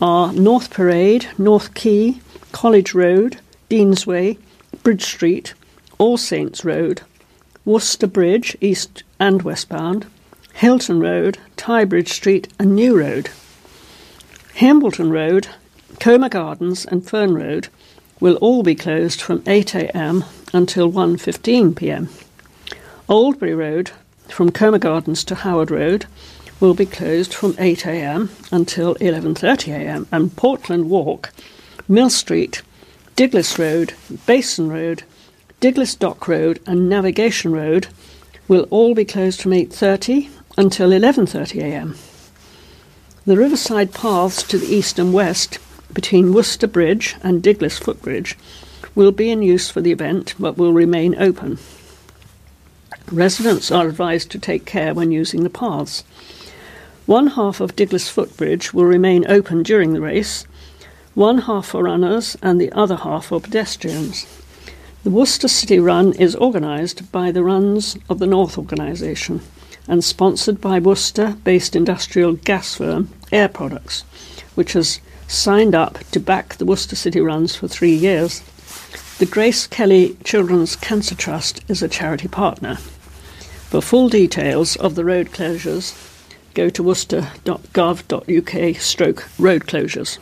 are 0.00 0.32
North 0.32 0.70
Parade, 0.70 1.28
North 1.36 1.74
Quay, 1.74 2.14
College 2.50 2.94
Road, 2.94 3.40
Deansway, 3.68 4.38
Bridge 4.82 5.04
Street, 5.04 5.52
All 5.98 6.16
Saints 6.16 6.64
Road, 6.64 7.02
Worcester 7.66 8.06
Bridge, 8.06 8.56
east 8.62 9.02
and 9.20 9.42
westbound, 9.42 10.06
Hylton 10.54 10.98
Road, 10.98 11.36
Tybridge 11.58 12.08
Street 12.08 12.48
and 12.58 12.74
New 12.74 12.98
Road. 12.98 13.28
Hambleton 14.54 15.10
Road, 15.10 15.48
Comer 16.00 16.30
Gardens 16.30 16.86
and 16.86 17.06
Fern 17.06 17.34
Road 17.34 17.68
will 18.18 18.36
all 18.36 18.62
be 18.62 18.74
closed 18.74 19.20
from 19.20 19.42
8am 19.42 20.24
until 20.54 20.90
1.15pm. 20.90 22.08
Oldbury 23.10 23.54
Road, 23.54 23.90
from 24.28 24.50
Comer 24.50 24.78
Gardens 24.78 25.24
to 25.24 25.34
Howard 25.34 25.70
Road 25.70 26.06
will 26.60 26.74
be 26.74 26.86
closed 26.86 27.34
from 27.34 27.54
8am 27.54 28.30
until 28.52 28.94
11.30am 28.96 30.06
and 30.10 30.36
Portland 30.36 30.88
Walk, 30.90 31.32
Mill 31.88 32.10
Street, 32.10 32.62
Diglis 33.16 33.58
Road, 33.58 33.94
Basin 34.26 34.68
Road, 34.68 35.02
Diglis 35.60 35.98
Dock 35.98 36.28
Road 36.28 36.60
and 36.66 36.88
Navigation 36.88 37.52
Road 37.52 37.88
will 38.48 38.66
all 38.70 38.94
be 38.94 39.04
closed 39.04 39.40
from 39.40 39.52
8.30 39.52 40.30
until 40.58 40.90
11.30am. 40.90 41.96
The 43.24 43.36
riverside 43.36 43.94
paths 43.94 44.42
to 44.44 44.58
the 44.58 44.66
east 44.66 44.98
and 44.98 45.12
west 45.12 45.58
between 45.92 46.34
Worcester 46.34 46.66
Bridge 46.66 47.16
and 47.22 47.42
Diglis 47.42 47.78
Footbridge 47.78 48.36
will 48.94 49.12
be 49.12 49.30
in 49.30 49.42
use 49.42 49.70
for 49.70 49.80
the 49.80 49.92
event 49.92 50.34
but 50.38 50.58
will 50.58 50.72
remain 50.72 51.14
open. 51.16 51.58
Residents 53.14 53.70
are 53.70 53.86
advised 53.86 54.32
to 54.32 54.40
take 54.40 54.66
care 54.66 54.92
when 54.92 55.12
using 55.12 55.44
the 55.44 55.48
paths. 55.48 56.02
One 57.06 57.28
half 57.28 57.60
of 57.60 57.76
Diglis 57.76 58.10
Footbridge 58.10 58.74
will 58.74 58.86
remain 58.86 59.24
open 59.28 59.62
during 59.62 59.92
the 59.92 60.00
race, 60.00 60.48
one 61.14 61.42
half 61.42 61.66
for 61.66 61.84
runners 61.84 62.36
and 62.42 62.60
the 62.60 62.72
other 62.72 62.96
half 62.96 63.26
for 63.26 63.40
pedestrians. 63.40 64.26
The 65.04 65.10
Worcester 65.10 65.46
City 65.46 65.78
Run 65.78 66.12
is 66.14 66.34
organised 66.34 67.12
by 67.12 67.30
the 67.30 67.44
Runs 67.44 67.96
of 68.08 68.18
the 68.18 68.26
North 68.26 68.58
organisation 68.58 69.42
and 69.86 70.02
sponsored 70.02 70.60
by 70.60 70.80
Worcester 70.80 71.36
based 71.44 71.76
industrial 71.76 72.32
gas 72.32 72.74
firm 72.74 73.10
Air 73.30 73.48
Products, 73.48 74.02
which 74.56 74.72
has 74.72 74.98
signed 75.28 75.76
up 75.76 76.00
to 76.10 76.18
back 76.18 76.56
the 76.56 76.66
Worcester 76.66 76.96
City 76.96 77.20
Runs 77.20 77.54
for 77.54 77.68
three 77.68 77.94
years. 77.94 78.40
The 79.18 79.26
Grace 79.26 79.68
Kelly 79.68 80.16
Children's 80.24 80.74
Cancer 80.74 81.14
Trust 81.14 81.60
is 81.68 81.80
a 81.80 81.88
charity 81.88 82.26
partner. 82.26 82.78
For 83.74 83.82
full 83.82 84.08
details 84.08 84.76
of 84.76 84.94
the 84.94 85.04
road 85.04 85.32
closures, 85.32 85.96
go 86.54 86.70
to 86.70 86.80
worcester.gov.uk 86.80 88.76
stroke 88.76 89.28
road 89.36 89.62
closures. 89.66 90.18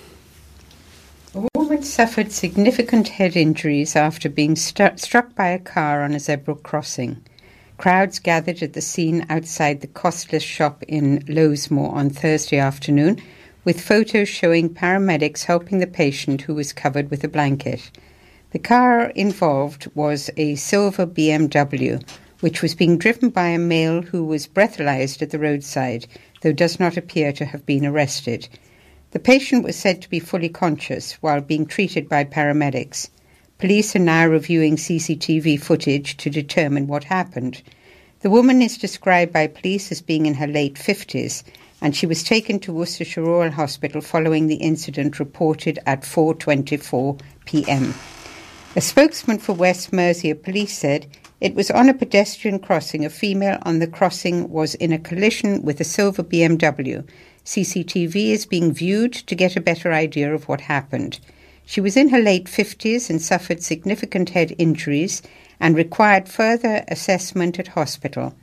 A 1.34 1.46
woman 1.54 1.82
suffered 1.82 2.32
significant 2.32 3.08
head 3.08 3.36
injuries 3.36 3.94
after 3.94 4.30
being 4.30 4.56
struck 4.56 5.34
by 5.34 5.48
a 5.48 5.58
car 5.58 6.02
on 6.02 6.14
a 6.14 6.18
zebra 6.18 6.54
crossing. 6.54 7.22
Crowds 7.76 8.18
gathered 8.18 8.62
at 8.62 8.72
the 8.72 8.80
scene 8.80 9.26
outside 9.28 9.82
the 9.82 9.86
Costless 9.86 10.42
shop 10.42 10.82
in 10.88 11.22
Lowesmoor 11.28 11.92
on 11.92 12.08
Thursday 12.08 12.56
afternoon, 12.56 13.20
with 13.66 13.82
photos 13.82 14.30
showing 14.30 14.70
paramedics 14.70 15.44
helping 15.44 15.78
the 15.78 15.86
patient 15.86 16.40
who 16.40 16.54
was 16.54 16.72
covered 16.72 17.10
with 17.10 17.22
a 17.22 17.28
blanket. 17.28 17.90
The 18.52 18.58
car 18.58 19.10
involved 19.10 19.90
was 19.94 20.30
a 20.38 20.54
silver 20.54 21.06
BMW, 21.06 22.02
which 22.42 22.60
was 22.60 22.74
being 22.74 22.98
driven 22.98 23.30
by 23.30 23.46
a 23.46 23.58
male 23.58 24.02
who 24.02 24.22
was 24.24 24.46
breathalyzed 24.46 25.22
at 25.22 25.30
the 25.30 25.38
roadside, 25.38 26.06
though 26.42 26.52
does 26.52 26.78
not 26.78 26.96
appear 26.96 27.32
to 27.32 27.44
have 27.44 27.64
been 27.64 27.86
arrested. 27.86 28.48
The 29.12 29.18
patient 29.18 29.64
was 29.64 29.76
said 29.76 30.02
to 30.02 30.10
be 30.10 30.18
fully 30.18 30.48
conscious 30.48 31.12
while 31.22 31.40
being 31.40 31.64
treated 31.64 32.08
by 32.08 32.24
paramedics. 32.24 33.08
Police 33.58 33.94
are 33.96 34.00
now 34.00 34.26
reviewing 34.26 34.76
CCTV 34.76 35.60
footage 35.60 36.16
to 36.16 36.28
determine 36.28 36.88
what 36.88 37.04
happened. 37.04 37.62
The 38.20 38.30
woman 38.30 38.60
is 38.60 38.76
described 38.76 39.32
by 39.32 39.46
police 39.46 39.92
as 39.92 40.02
being 40.02 40.26
in 40.26 40.34
her 40.34 40.46
late 40.46 40.74
50s 40.74 41.44
and 41.82 41.96
she 41.96 42.06
was 42.06 42.22
taken 42.22 42.60
to 42.60 42.72
Worcestershire 42.72 43.24
Royal 43.24 43.50
Hospital 43.50 44.00
following 44.00 44.46
the 44.46 44.62
incident 44.70 45.18
reported 45.18 45.80
at 45.84 46.02
4:24 46.02 47.20
p.m. 47.44 47.94
A 48.76 48.80
spokesman 48.80 49.38
for 49.38 49.52
West 49.52 49.92
Mercia 49.92 50.36
Police 50.36 50.78
said 50.78 51.08
it 51.42 51.56
was 51.56 51.72
on 51.72 51.88
a 51.88 51.94
pedestrian 51.94 52.60
crossing. 52.60 53.04
A 53.04 53.10
female 53.10 53.58
on 53.62 53.80
the 53.80 53.88
crossing 53.88 54.48
was 54.48 54.76
in 54.76 54.92
a 54.92 54.98
collision 54.98 55.60
with 55.62 55.80
a 55.80 55.84
silver 55.84 56.22
BMW. 56.22 57.04
CCTV 57.44 58.30
is 58.30 58.46
being 58.46 58.72
viewed 58.72 59.12
to 59.12 59.34
get 59.34 59.56
a 59.56 59.60
better 59.60 59.92
idea 59.92 60.32
of 60.32 60.46
what 60.46 60.60
happened. 60.60 61.18
She 61.66 61.80
was 61.80 61.96
in 61.96 62.10
her 62.10 62.20
late 62.20 62.44
50s 62.44 63.10
and 63.10 63.20
suffered 63.20 63.60
significant 63.60 64.30
head 64.30 64.54
injuries 64.56 65.20
and 65.58 65.74
required 65.74 66.28
further 66.28 66.84
assessment 66.86 67.58
at 67.58 67.74
hospital. 67.74 68.36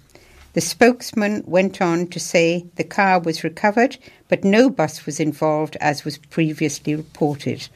The 0.52 0.60
spokesman 0.60 1.43
went 1.47 1.82
on 1.82 2.08
to 2.08 2.20
say 2.20 2.66
the 2.76 2.84
car 2.84 3.22
was 3.22 3.45
recovered, 3.45 3.95
but 4.28 4.43
no 4.43 4.70
bus 4.70 5.06
was 5.06 5.22
involved 5.22 5.78
as 5.80 6.04
was 6.04 6.18
previously 6.18 6.95
reported. 6.95 7.70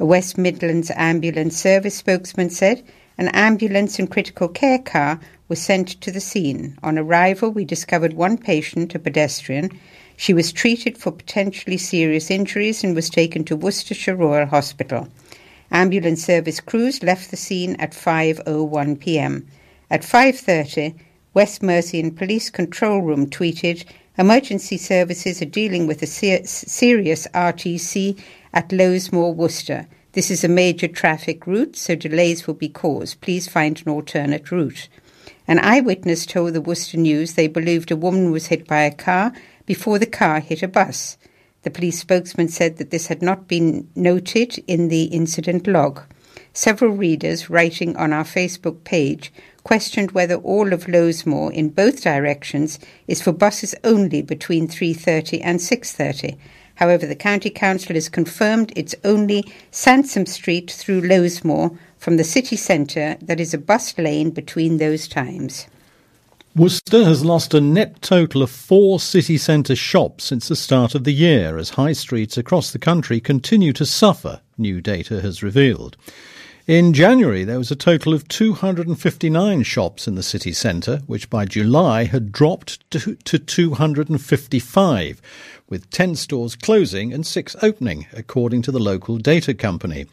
A 0.00 0.04
West 0.04 0.36
Midlands 0.36 0.90
ambulance 0.96 1.56
service 1.56 1.94
spokesman 1.94 2.50
said 2.50 2.82
an 3.18 3.28
ambulance 3.28 3.98
and 3.98 4.10
critical 4.10 4.48
care 4.48 4.78
car 4.78 5.18
was 5.48 5.60
sent 5.60 5.88
to 6.00 6.10
the 6.10 6.20
scene. 6.20 6.76
On 6.82 6.98
arrival, 6.98 7.50
we 7.50 7.64
discovered 7.64 8.12
one 8.12 8.36
patient, 8.36 8.94
a 8.94 8.98
pedestrian. 8.98 9.70
She 10.16 10.34
was 10.34 10.52
treated 10.52 10.98
for 10.98 11.12
potentially 11.12 11.78
serious 11.78 12.30
injuries 12.30 12.84
and 12.84 12.94
was 12.94 13.08
taken 13.08 13.44
to 13.44 13.56
Worcestershire 13.56 14.16
Royal 14.16 14.46
Hospital. 14.46 15.08
Ambulance 15.70 16.24
service 16.24 16.60
crews 16.60 17.02
left 17.02 17.30
the 17.30 17.36
scene 17.36 17.74
at 17.76 17.92
5:01 17.92 19.00
p.m. 19.00 19.46
At 19.90 20.02
5:30, 20.02 20.94
West 21.32 21.62
Mercian 21.62 22.10
Police 22.10 22.50
Control 22.50 23.00
Room 23.00 23.28
tweeted, 23.28 23.84
"Emergency 24.18 24.76
services 24.76 25.42
are 25.42 25.46
dealing 25.60 25.86
with 25.86 26.02
a 26.02 26.06
ser- 26.06 26.44
serious 26.44 27.26
RTC 27.34 28.16
at 28.52 28.70
Lowesmoor, 28.70 29.34
Worcester. 29.34 29.86
This 30.16 30.30
is 30.30 30.42
a 30.42 30.48
major 30.48 30.88
traffic 30.88 31.46
route, 31.46 31.76
so 31.76 31.94
delays 31.94 32.46
will 32.46 32.54
be 32.54 32.70
caused. 32.70 33.20
Please 33.20 33.48
find 33.48 33.82
an 33.84 33.92
alternate 33.92 34.50
route." 34.50 34.88
An 35.46 35.58
eyewitness 35.58 36.24
told 36.24 36.54
the 36.54 36.62
Worcester 36.62 36.96
News 36.96 37.34
they 37.34 37.48
believed 37.48 37.90
a 37.90 37.96
woman 37.96 38.30
was 38.30 38.46
hit 38.46 38.66
by 38.66 38.84
a 38.84 38.90
car 38.90 39.34
before 39.66 39.98
the 39.98 40.06
car 40.06 40.40
hit 40.40 40.62
a 40.62 40.68
bus. 40.68 41.18
The 41.64 41.70
police 41.70 41.98
spokesman 41.98 42.48
said 42.48 42.78
that 42.78 42.88
this 42.88 43.08
had 43.08 43.20
not 43.20 43.46
been 43.46 43.88
noted 43.94 44.64
in 44.66 44.88
the 44.88 45.02
incident 45.02 45.66
log. 45.66 46.00
Several 46.54 46.92
readers 46.92 47.50
writing 47.50 47.94
on 47.96 48.14
our 48.14 48.24
Facebook 48.24 48.84
page 48.84 49.30
questioned 49.64 50.12
whether 50.12 50.36
all 50.36 50.72
of 50.72 50.88
Lowesmoor 50.88 51.52
in 51.52 51.68
both 51.68 52.02
directions 52.02 52.78
is 53.06 53.20
for 53.20 53.32
buses 53.32 53.74
only 53.84 54.22
between 54.22 54.66
3:30 54.66 55.42
and 55.42 55.60
6:30. 55.60 56.38
However, 56.76 57.06
the 57.06 57.16
county 57.16 57.50
council 57.50 57.94
has 57.94 58.08
confirmed 58.08 58.72
it's 58.76 58.94
only 59.04 59.44
Sansome 59.72 60.28
Street 60.28 60.70
through 60.70 61.02
Lowesmoor 61.02 61.76
from 61.98 62.16
the 62.16 62.24
city 62.24 62.56
centre 62.56 63.16
that 63.20 63.40
is 63.40 63.52
a 63.52 63.58
bus 63.58 63.96
lane 63.98 64.30
between 64.30 64.78
those 64.78 65.08
times. 65.08 65.66
Worcester 66.54 67.04
has 67.04 67.22
lost 67.22 67.52
a 67.52 67.60
net 67.60 68.00
total 68.00 68.42
of 68.42 68.50
four 68.50 68.98
city 68.98 69.36
centre 69.36 69.76
shops 69.76 70.24
since 70.24 70.48
the 70.48 70.56
start 70.56 70.94
of 70.94 71.04
the 71.04 71.12
year 71.12 71.58
as 71.58 71.70
high 71.70 71.92
streets 71.92 72.38
across 72.38 72.70
the 72.70 72.78
country 72.78 73.20
continue 73.20 73.74
to 73.74 73.84
suffer, 73.84 74.40
new 74.56 74.80
data 74.80 75.20
has 75.20 75.42
revealed. 75.42 75.98
In 76.66 76.94
January, 76.94 77.44
there 77.44 77.58
was 77.58 77.70
a 77.70 77.76
total 77.76 78.12
of 78.12 78.26
259 78.26 79.62
shops 79.62 80.08
in 80.08 80.16
the 80.16 80.22
city 80.24 80.52
centre, 80.52 81.00
which 81.06 81.30
by 81.30 81.44
July 81.44 82.02
had 82.02 82.32
dropped 82.32 82.90
to, 82.90 83.14
to 83.14 83.38
255, 83.38 85.22
with 85.68 85.88
10 85.90 86.16
stores 86.16 86.56
closing 86.56 87.12
and 87.12 87.24
6 87.24 87.54
opening, 87.62 88.08
according 88.12 88.62
to 88.62 88.72
the 88.72 88.80
local 88.80 89.16
data 89.16 89.54
company. 89.54 90.06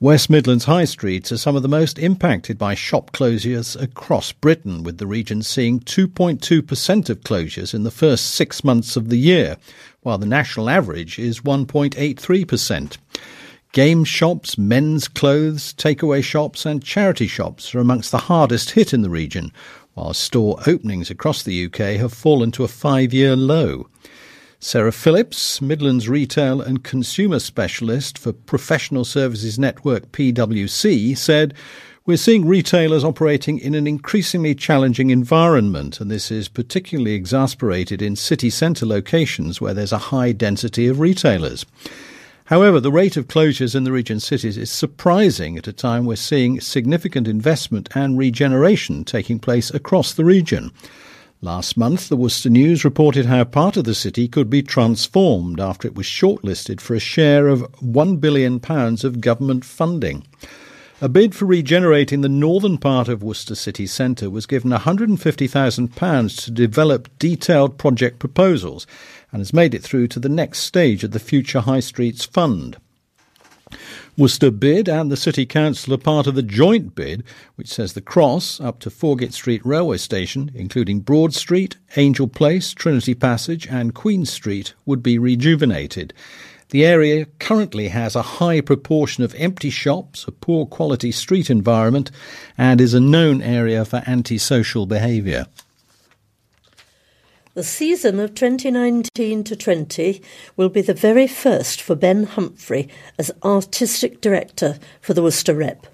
West 0.00 0.28
Midlands 0.28 0.64
high 0.64 0.84
streets 0.84 1.30
are 1.30 1.38
some 1.38 1.54
of 1.54 1.62
the 1.62 1.68
most 1.68 1.96
impacted 1.96 2.58
by 2.58 2.74
shop 2.74 3.12
closures 3.12 3.80
across 3.80 4.32
Britain, 4.32 4.82
with 4.82 4.98
the 4.98 5.06
region 5.06 5.44
seeing 5.44 5.78
2.2% 5.78 7.08
of 7.08 7.20
closures 7.20 7.72
in 7.72 7.84
the 7.84 7.92
first 7.92 8.32
six 8.32 8.64
months 8.64 8.96
of 8.96 9.10
the 9.10 9.18
year, 9.18 9.56
while 10.00 10.18
the 10.18 10.26
national 10.26 10.68
average 10.68 11.20
is 11.20 11.42
1.83%. 11.42 12.96
Game 13.72 14.02
shops, 14.02 14.56
men's 14.56 15.08
clothes, 15.08 15.74
takeaway 15.74 16.24
shops, 16.24 16.64
and 16.64 16.82
charity 16.82 17.26
shops 17.26 17.74
are 17.74 17.80
amongst 17.80 18.10
the 18.10 18.18
hardest 18.18 18.70
hit 18.70 18.94
in 18.94 19.02
the 19.02 19.10
region, 19.10 19.52
while 19.92 20.14
store 20.14 20.58
openings 20.66 21.10
across 21.10 21.42
the 21.42 21.66
UK 21.66 22.00
have 22.00 22.14
fallen 22.14 22.50
to 22.52 22.64
a 22.64 22.68
five 22.68 23.12
year 23.12 23.36
low. 23.36 23.86
Sarah 24.58 24.90
Phillips, 24.90 25.60
Midlands 25.60 26.08
Retail 26.08 26.62
and 26.62 26.82
Consumer 26.82 27.38
Specialist 27.38 28.16
for 28.16 28.32
Professional 28.32 29.04
Services 29.04 29.58
Network 29.58 30.10
PwC, 30.12 31.16
said, 31.16 31.52
We're 32.06 32.16
seeing 32.16 32.46
retailers 32.46 33.04
operating 33.04 33.58
in 33.58 33.74
an 33.74 33.86
increasingly 33.86 34.54
challenging 34.54 35.10
environment, 35.10 36.00
and 36.00 36.10
this 36.10 36.30
is 36.30 36.48
particularly 36.48 37.12
exasperated 37.12 38.00
in 38.00 38.16
city 38.16 38.48
centre 38.48 38.86
locations 38.86 39.60
where 39.60 39.74
there's 39.74 39.92
a 39.92 39.98
high 39.98 40.32
density 40.32 40.88
of 40.88 41.00
retailers. 41.00 41.66
However, 42.48 42.80
the 42.80 42.90
rate 42.90 43.18
of 43.18 43.28
closures 43.28 43.74
in 43.74 43.84
the 43.84 43.92
region's 43.92 44.24
cities 44.24 44.56
is 44.56 44.70
surprising 44.70 45.58
at 45.58 45.68
a 45.68 45.72
time 45.72 46.06
we're 46.06 46.16
seeing 46.16 46.60
significant 46.60 47.28
investment 47.28 47.90
and 47.94 48.16
regeneration 48.16 49.04
taking 49.04 49.38
place 49.38 49.68
across 49.68 50.14
the 50.14 50.24
region. 50.24 50.72
Last 51.42 51.76
month, 51.76 52.08
the 52.08 52.16
Worcester 52.16 52.48
News 52.48 52.86
reported 52.86 53.26
how 53.26 53.44
part 53.44 53.76
of 53.76 53.84
the 53.84 53.94
city 53.94 54.28
could 54.28 54.48
be 54.48 54.62
transformed 54.62 55.60
after 55.60 55.86
it 55.86 55.94
was 55.94 56.06
shortlisted 56.06 56.80
for 56.80 56.94
a 56.94 56.98
share 56.98 57.48
of 57.48 57.70
£1 57.82 58.18
billion 58.18 58.58
of 58.64 59.20
government 59.20 59.62
funding. 59.62 60.24
A 61.00 61.08
bid 61.08 61.32
for 61.32 61.46
regenerating 61.46 62.22
the 62.22 62.28
northern 62.28 62.76
part 62.76 63.06
of 63.06 63.22
Worcester 63.22 63.54
city 63.54 63.86
centre 63.86 64.28
was 64.28 64.46
given 64.46 64.72
£150,000 64.72 66.44
to 66.44 66.50
develop 66.50 67.08
detailed 67.20 67.78
project 67.78 68.18
proposals 68.18 68.84
and 69.30 69.38
has 69.38 69.52
made 69.52 69.74
it 69.74 69.82
through 69.84 70.08
to 70.08 70.18
the 70.18 70.28
next 70.28 70.58
stage 70.58 71.04
of 71.04 71.12
the 71.12 71.20
Future 71.20 71.60
High 71.60 71.78
Streets 71.78 72.24
Fund. 72.24 72.78
Worcester 74.16 74.50
bid 74.50 74.88
and 74.88 75.08
the 75.08 75.16
City 75.16 75.46
Council 75.46 75.94
are 75.94 75.98
part 75.98 76.26
of 76.26 76.34
the 76.34 76.42
joint 76.42 76.96
bid, 76.96 77.22
which 77.54 77.68
says 77.68 77.92
the 77.92 78.00
Cross 78.00 78.60
up 78.60 78.80
to 78.80 78.90
Foregate 78.90 79.32
Street 79.32 79.64
Railway 79.64 79.98
Station, 79.98 80.50
including 80.52 80.98
Broad 80.98 81.32
Street, 81.32 81.76
Angel 81.94 82.26
Place, 82.26 82.74
Trinity 82.74 83.14
Passage, 83.14 83.68
and 83.68 83.94
Queen 83.94 84.26
Street, 84.26 84.74
would 84.84 85.04
be 85.04 85.16
rejuvenated. 85.16 86.12
The 86.70 86.84
area 86.84 87.24
currently 87.38 87.88
has 87.88 88.14
a 88.14 88.20
high 88.20 88.60
proportion 88.60 89.24
of 89.24 89.34
empty 89.36 89.70
shops, 89.70 90.26
a 90.28 90.32
poor 90.32 90.66
quality 90.66 91.10
street 91.10 91.48
environment, 91.48 92.10
and 92.58 92.78
is 92.78 92.92
a 92.92 93.00
known 93.00 93.40
area 93.40 93.86
for 93.86 94.02
antisocial 94.06 94.84
behaviour. 94.84 95.46
The 97.54 97.64
season 97.64 98.20
of 98.20 98.34
2019 98.34 99.44
to 99.44 99.56
20 99.56 100.22
will 100.56 100.68
be 100.68 100.82
the 100.82 100.92
very 100.92 101.26
first 101.26 101.80
for 101.80 101.94
Ben 101.94 102.24
Humphrey 102.24 102.88
as 103.18 103.32
artistic 103.42 104.20
director 104.20 104.78
for 105.00 105.14
the 105.14 105.22
Worcester 105.22 105.54
Rep. 105.54 105.86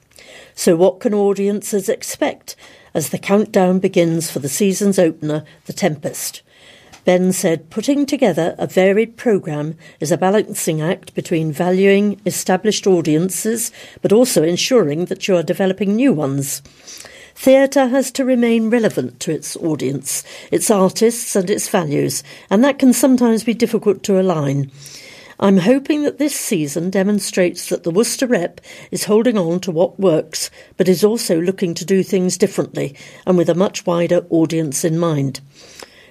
So, 0.56 0.74
what 0.74 0.98
can 0.98 1.14
audiences 1.14 1.88
expect 1.88 2.56
as 2.92 3.10
the 3.10 3.18
countdown 3.18 3.78
begins 3.78 4.28
for 4.28 4.40
the 4.40 4.48
season's 4.48 4.98
opener, 4.98 5.44
The 5.66 5.72
Tempest? 5.72 6.42
Ben 7.04 7.32
said 7.32 7.68
putting 7.68 8.06
together 8.06 8.54
a 8.58 8.66
varied 8.66 9.16
programme 9.16 9.76
is 10.00 10.10
a 10.10 10.16
balancing 10.16 10.80
act 10.80 11.14
between 11.14 11.52
valuing 11.52 12.18
established 12.24 12.86
audiences 12.86 13.70
but 14.00 14.12
also 14.12 14.42
ensuring 14.42 15.04
that 15.06 15.28
you 15.28 15.36
are 15.36 15.42
developing 15.42 15.94
new 15.94 16.14
ones. 16.14 16.62
Theatre 17.34 17.88
has 17.88 18.10
to 18.12 18.24
remain 18.24 18.70
relevant 18.70 19.20
to 19.20 19.32
its 19.32 19.56
audience, 19.56 20.24
its 20.50 20.70
artists, 20.70 21.36
and 21.36 21.50
its 21.50 21.68
values, 21.68 22.22
and 22.48 22.64
that 22.64 22.78
can 22.78 22.92
sometimes 22.92 23.44
be 23.44 23.54
difficult 23.54 24.02
to 24.04 24.20
align. 24.20 24.70
I'm 25.40 25.58
hoping 25.58 26.04
that 26.04 26.18
this 26.18 26.34
season 26.34 26.90
demonstrates 26.90 27.68
that 27.68 27.82
the 27.82 27.90
Worcester 27.90 28.26
Rep 28.26 28.60
is 28.92 29.04
holding 29.04 29.36
on 29.36 29.58
to 29.60 29.72
what 29.72 29.98
works, 29.98 30.48
but 30.76 30.88
is 30.88 31.02
also 31.02 31.40
looking 31.40 31.74
to 31.74 31.84
do 31.84 32.04
things 32.04 32.38
differently 32.38 32.94
and 33.26 33.36
with 33.36 33.50
a 33.50 33.54
much 33.54 33.84
wider 33.84 34.24
audience 34.30 34.84
in 34.84 34.96
mind. 34.96 35.40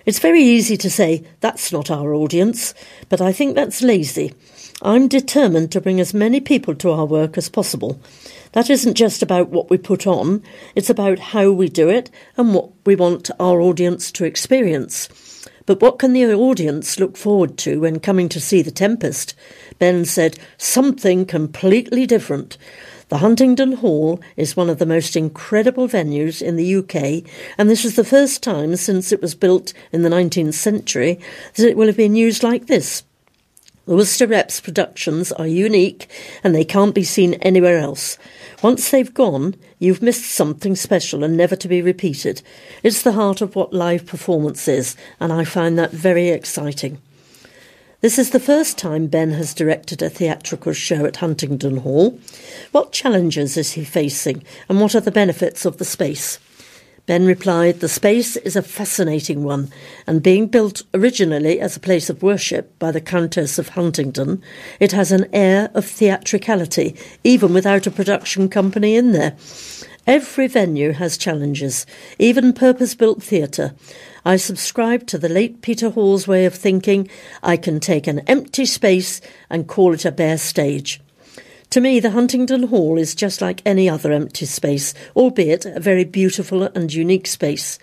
It's 0.06 0.20
very 0.20 0.41
easy 0.41 0.76
to 0.78 0.89
say, 0.89 1.24
that's 1.39 1.72
not 1.72 1.89
our 1.89 2.14
audience, 2.14 2.74
but 3.08 3.22
I 3.22 3.32
think 3.32 3.56
that's 3.56 3.82
lazy. 3.82 4.34
I'm 4.82 5.08
determined 5.08 5.72
to 5.72 5.82
bring 5.82 6.01
as 6.01 6.14
many 6.14 6.41
people 6.41 6.76
to 6.76 6.91
our 6.91 7.06
work 7.06 7.38
as 7.38 7.47
possible. 7.47 8.01
That 8.51 8.70
isn't 8.70 8.95
just 8.95 9.24
about 9.24 9.49
what 9.49 9.70
we 9.70 9.78
put 9.78 10.06
on, 10.06 10.43
it's 10.76 10.89
about 10.89 11.20
how 11.20 11.51
we 11.51 11.70
do 11.70 11.88
it 11.88 12.12
and 12.36 12.54
what 12.54 12.72
we 12.86 12.95
want 12.95 13.32
our 13.39 13.62
audience 13.62 14.12
to 14.14 14.26
experience. 14.26 15.08
But 15.66 15.82
what 15.82 15.99
can 15.99 16.12
the 16.12 16.26
audience 16.34 16.99
look 16.99 17.16
forward 17.16 17.58
to 17.60 17.80
when 17.80 18.01
coming 18.01 18.28
to 18.30 18.41
see 18.41 18.62
The 18.62 18.72
Tempest? 18.72 19.34
Ben 19.80 20.04
said, 20.04 20.38
something 20.58 21.26
completely 21.26 22.06
different. 22.06 22.58
The 23.14 23.20
Huntingdon 23.20 23.74
Hall 23.74 24.20
is 24.36 24.57
one 24.57 24.72
of 24.72 24.80
the 24.80 24.88
most 24.88 25.16
incredible 25.16 25.88
venues 25.88 26.41
in 26.41 26.55
the 26.55 26.78
UK, 26.78 27.24
and 27.59 27.70
this 27.70 27.86
is 27.86 27.95
the 27.95 28.03
first 28.03 28.41
time 28.41 28.76
since 28.76 29.11
it 29.11 29.22
was 29.22 29.36
built 29.36 29.72
in 29.91 30.01
the 30.01 30.09
19th 30.09 30.55
century 30.55 31.20
that 31.53 31.70
it 31.70 31.78
will 31.78 31.86
have 31.86 31.95
been 31.95 32.16
used 32.16 32.41
like 32.41 32.66
this. 32.66 33.03
The 33.86 33.95
Worcester 33.95 34.26
Reps 34.26 34.59
productions 34.59 35.32
are 35.34 35.45
unique 35.45 36.09
and 36.43 36.55
they 36.55 36.66
can't 36.66 36.95
be 36.95 37.03
seen 37.03 37.36
anywhere 37.36 37.78
else. 37.78 38.18
Once 38.64 38.89
they've 38.89 39.14
gone, 39.14 39.57
you've 39.78 40.01
missed 40.01 40.32
something 40.32 40.76
special 40.76 41.24
and 41.24 41.38
never 41.38 41.55
to 41.55 41.68
be 41.68 41.84
repeated. 41.84 42.41
It's 42.82 43.03
the 43.03 43.11
heart 43.11 43.41
of 43.41 43.55
what 43.55 43.74
live 43.74 44.07
performance 44.07 44.68
is, 44.68 44.97
and 45.20 45.32
I 45.32 45.43
find 45.43 45.78
that 45.78 45.91
very 45.91 46.30
exciting. 46.30 46.97
This 48.04 48.20
is 48.20 48.32
the 48.32 48.39
first 48.41 48.78
time 48.78 49.08
Ben 49.08 49.32
has 49.32 49.54
directed 49.54 50.01
a 50.01 50.10
theatrical 50.10 50.74
show 50.74 51.06
at 51.06 51.16
Huntingdon 51.16 51.78
Hall. 51.78 52.20
What 52.74 52.91
challenges 52.91 53.56
is 53.56 53.72
he 53.72 53.86
facing, 53.86 54.43
and 54.68 54.82
what 54.82 54.93
are 54.93 54.99
the 54.99 55.10
benefits 55.10 55.64
of 55.64 55.78
the 55.78 55.86
space? 55.86 56.38
Ben 57.06 57.26
replied, 57.26 57.80
The 57.80 57.88
space 57.88 58.36
is 58.36 58.58
a 58.58 58.62
fascinating 58.62 59.45
one, 59.45 59.72
and 60.06 60.22
being 60.22 60.47
built 60.47 60.82
originally 60.93 61.62
as 61.62 61.78
a 61.78 61.80
place 61.80 62.10
of 62.10 62.22
worship 62.22 62.78
by 62.78 62.91
the 62.91 62.99
Countess 62.99 63.58
of 63.58 63.70
Huntingdon, 63.70 64.43
it 64.82 64.91
has 64.91 65.14
an 65.14 65.30
air 65.32 65.72
of 65.74 65.86
theatricality, 65.86 66.97
even 67.24 67.54
without 67.54 67.88
a 67.88 67.91
production 67.91 68.49
company 68.49 68.97
in 68.97 69.14
there. 69.14 69.38
Every 70.06 70.47
venue 70.47 70.91
has 70.91 71.18
challenges, 71.18 71.86
even 72.20 72.51
purpose 72.51 72.95
built 72.95 73.24
theatre. 73.24 73.74
I 74.26 74.38
subscribe 74.38 75.05
to 75.07 75.17
the 75.17 75.28
late 75.28 75.61
Peter 75.61 75.89
Hall's 75.89 76.28
way 76.28 76.45
of 76.45 76.55
thinking 76.55 77.09
I 77.41 77.57
can 77.57 77.82
take 77.82 78.07
an 78.07 78.19
empty 78.19 78.65
space 78.65 79.19
and 79.49 79.67
call 79.67 79.93
it 79.93 80.05
a 80.05 80.11
bare 80.13 80.38
stage. 80.38 81.01
To 81.71 81.82
me, 81.82 81.99
the 81.99 82.11
Huntingdon 82.11 82.67
Hall 82.67 82.97
is 82.97 83.15
just 83.15 83.41
like 83.41 83.61
any 83.65 83.89
other 83.89 84.13
empty 84.13 84.45
space, 84.45 84.93
albeit 85.15 85.65
a 85.65 85.80
very 85.80 86.05
beautiful 86.05 86.63
and 86.63 86.93
unique 86.93 87.28
space. 87.28 87.80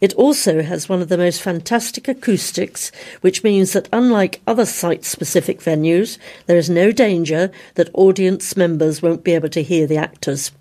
It 0.00 0.14
also 0.14 0.62
has 0.62 0.88
one 0.88 1.02
of 1.02 1.08
the 1.08 1.18
most 1.18 1.42
fantastic 1.42 2.08
acoustics, 2.08 2.90
which 3.20 3.42
means 3.42 3.72
that 3.72 3.88
unlike 3.92 4.40
other 4.46 4.64
site 4.64 5.04
specific 5.04 5.60
venues, 5.60 6.16
there 6.46 6.56
is 6.56 6.70
no 6.70 6.92
danger 6.92 7.50
that 7.74 7.90
audience 7.92 8.56
members 8.56 9.02
won't 9.02 9.24
be 9.24 9.34
able 9.34 9.50
to 9.50 9.62
hear 9.62 9.86
the 9.86 9.98
actors. 9.98 10.52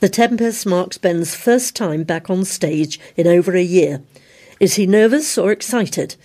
The 0.00 0.08
Tempest 0.08 0.66
marks 0.66 0.98
Ben's 0.98 1.34
first 1.34 1.76
time 1.76 2.04
back 2.04 2.28
on 2.30 2.44
stage 2.44 3.00
in 3.16 3.26
over 3.26 3.54
a 3.54 3.62
year. 3.62 4.02
Is 4.60 4.74
he 4.74 4.86
nervous 4.86 5.36
or 5.36 5.52
excited? 5.52 6.16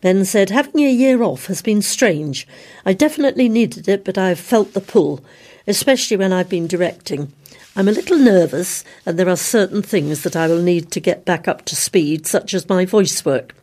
Ben 0.00 0.24
said, 0.24 0.50
Having 0.50 0.80
a 0.80 0.90
year 0.90 1.22
off 1.22 1.46
has 1.46 1.62
been 1.62 1.82
strange. 1.82 2.46
I 2.86 2.92
definitely 2.92 3.48
needed 3.48 3.88
it, 3.88 4.04
but 4.04 4.16
I 4.16 4.28
have 4.28 4.40
felt 4.40 4.72
the 4.72 4.80
pull, 4.80 5.22
especially 5.66 6.16
when 6.16 6.32
I've 6.32 6.48
been 6.48 6.66
directing. 6.66 7.32
I'm 7.76 7.88
a 7.88 7.92
little 7.92 8.18
nervous, 8.18 8.84
and 9.06 9.18
there 9.18 9.28
are 9.28 9.36
certain 9.36 9.82
things 9.82 10.22
that 10.22 10.36
I 10.36 10.48
will 10.48 10.62
need 10.62 10.90
to 10.92 11.00
get 11.00 11.24
back 11.24 11.46
up 11.46 11.64
to 11.66 11.76
speed, 11.76 12.26
such 12.26 12.54
as 12.54 12.68
my 12.68 12.84
voice 12.84 13.24
work. 13.24 13.54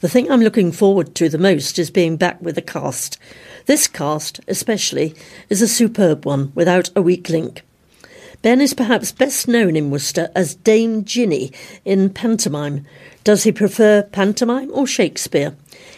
The 0.00 0.08
thing 0.08 0.30
I'm 0.30 0.40
looking 0.40 0.70
forward 0.70 1.14
to 1.16 1.28
the 1.28 1.38
most 1.38 1.78
is 1.78 1.90
being 1.90 2.16
back 2.16 2.40
with 2.40 2.54
the 2.54 2.62
cast. 2.62 3.18
This 3.66 3.88
cast, 3.88 4.40
especially, 4.46 5.14
is 5.48 5.62
a 5.62 5.68
superb 5.68 6.24
one, 6.24 6.52
without 6.54 6.90
a 6.94 7.02
weak 7.02 7.28
link. 7.28 7.62
Ben 8.40 8.60
is 8.60 8.72
perhaps 8.72 9.10
best 9.10 9.48
known 9.48 9.74
in 9.74 9.90
Worcester 9.90 10.30
as 10.36 10.54
Dame 10.54 11.04
Ginny 11.04 11.50
in 11.84 12.08
pantomime. 12.08 12.86
Does 13.24 13.42
he 13.42 13.50
prefer 13.50 14.04
pantomime 14.04 14.70
or 14.72 14.86
Shakespeare? 14.86 15.56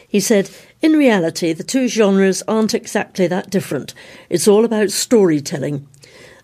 He 0.09 0.21
said, 0.21 0.51
In 0.81 0.93
reality, 0.95 1.53
the 1.53 1.63
two 1.63 1.87
genres 1.87 2.43
aren't 2.49 2.73
exactly 2.73 3.27
that 3.27 3.51
different. 3.51 3.93
It's 4.31 4.49
all 4.49 4.65
about 4.65 4.91
storytelling. 4.91 5.87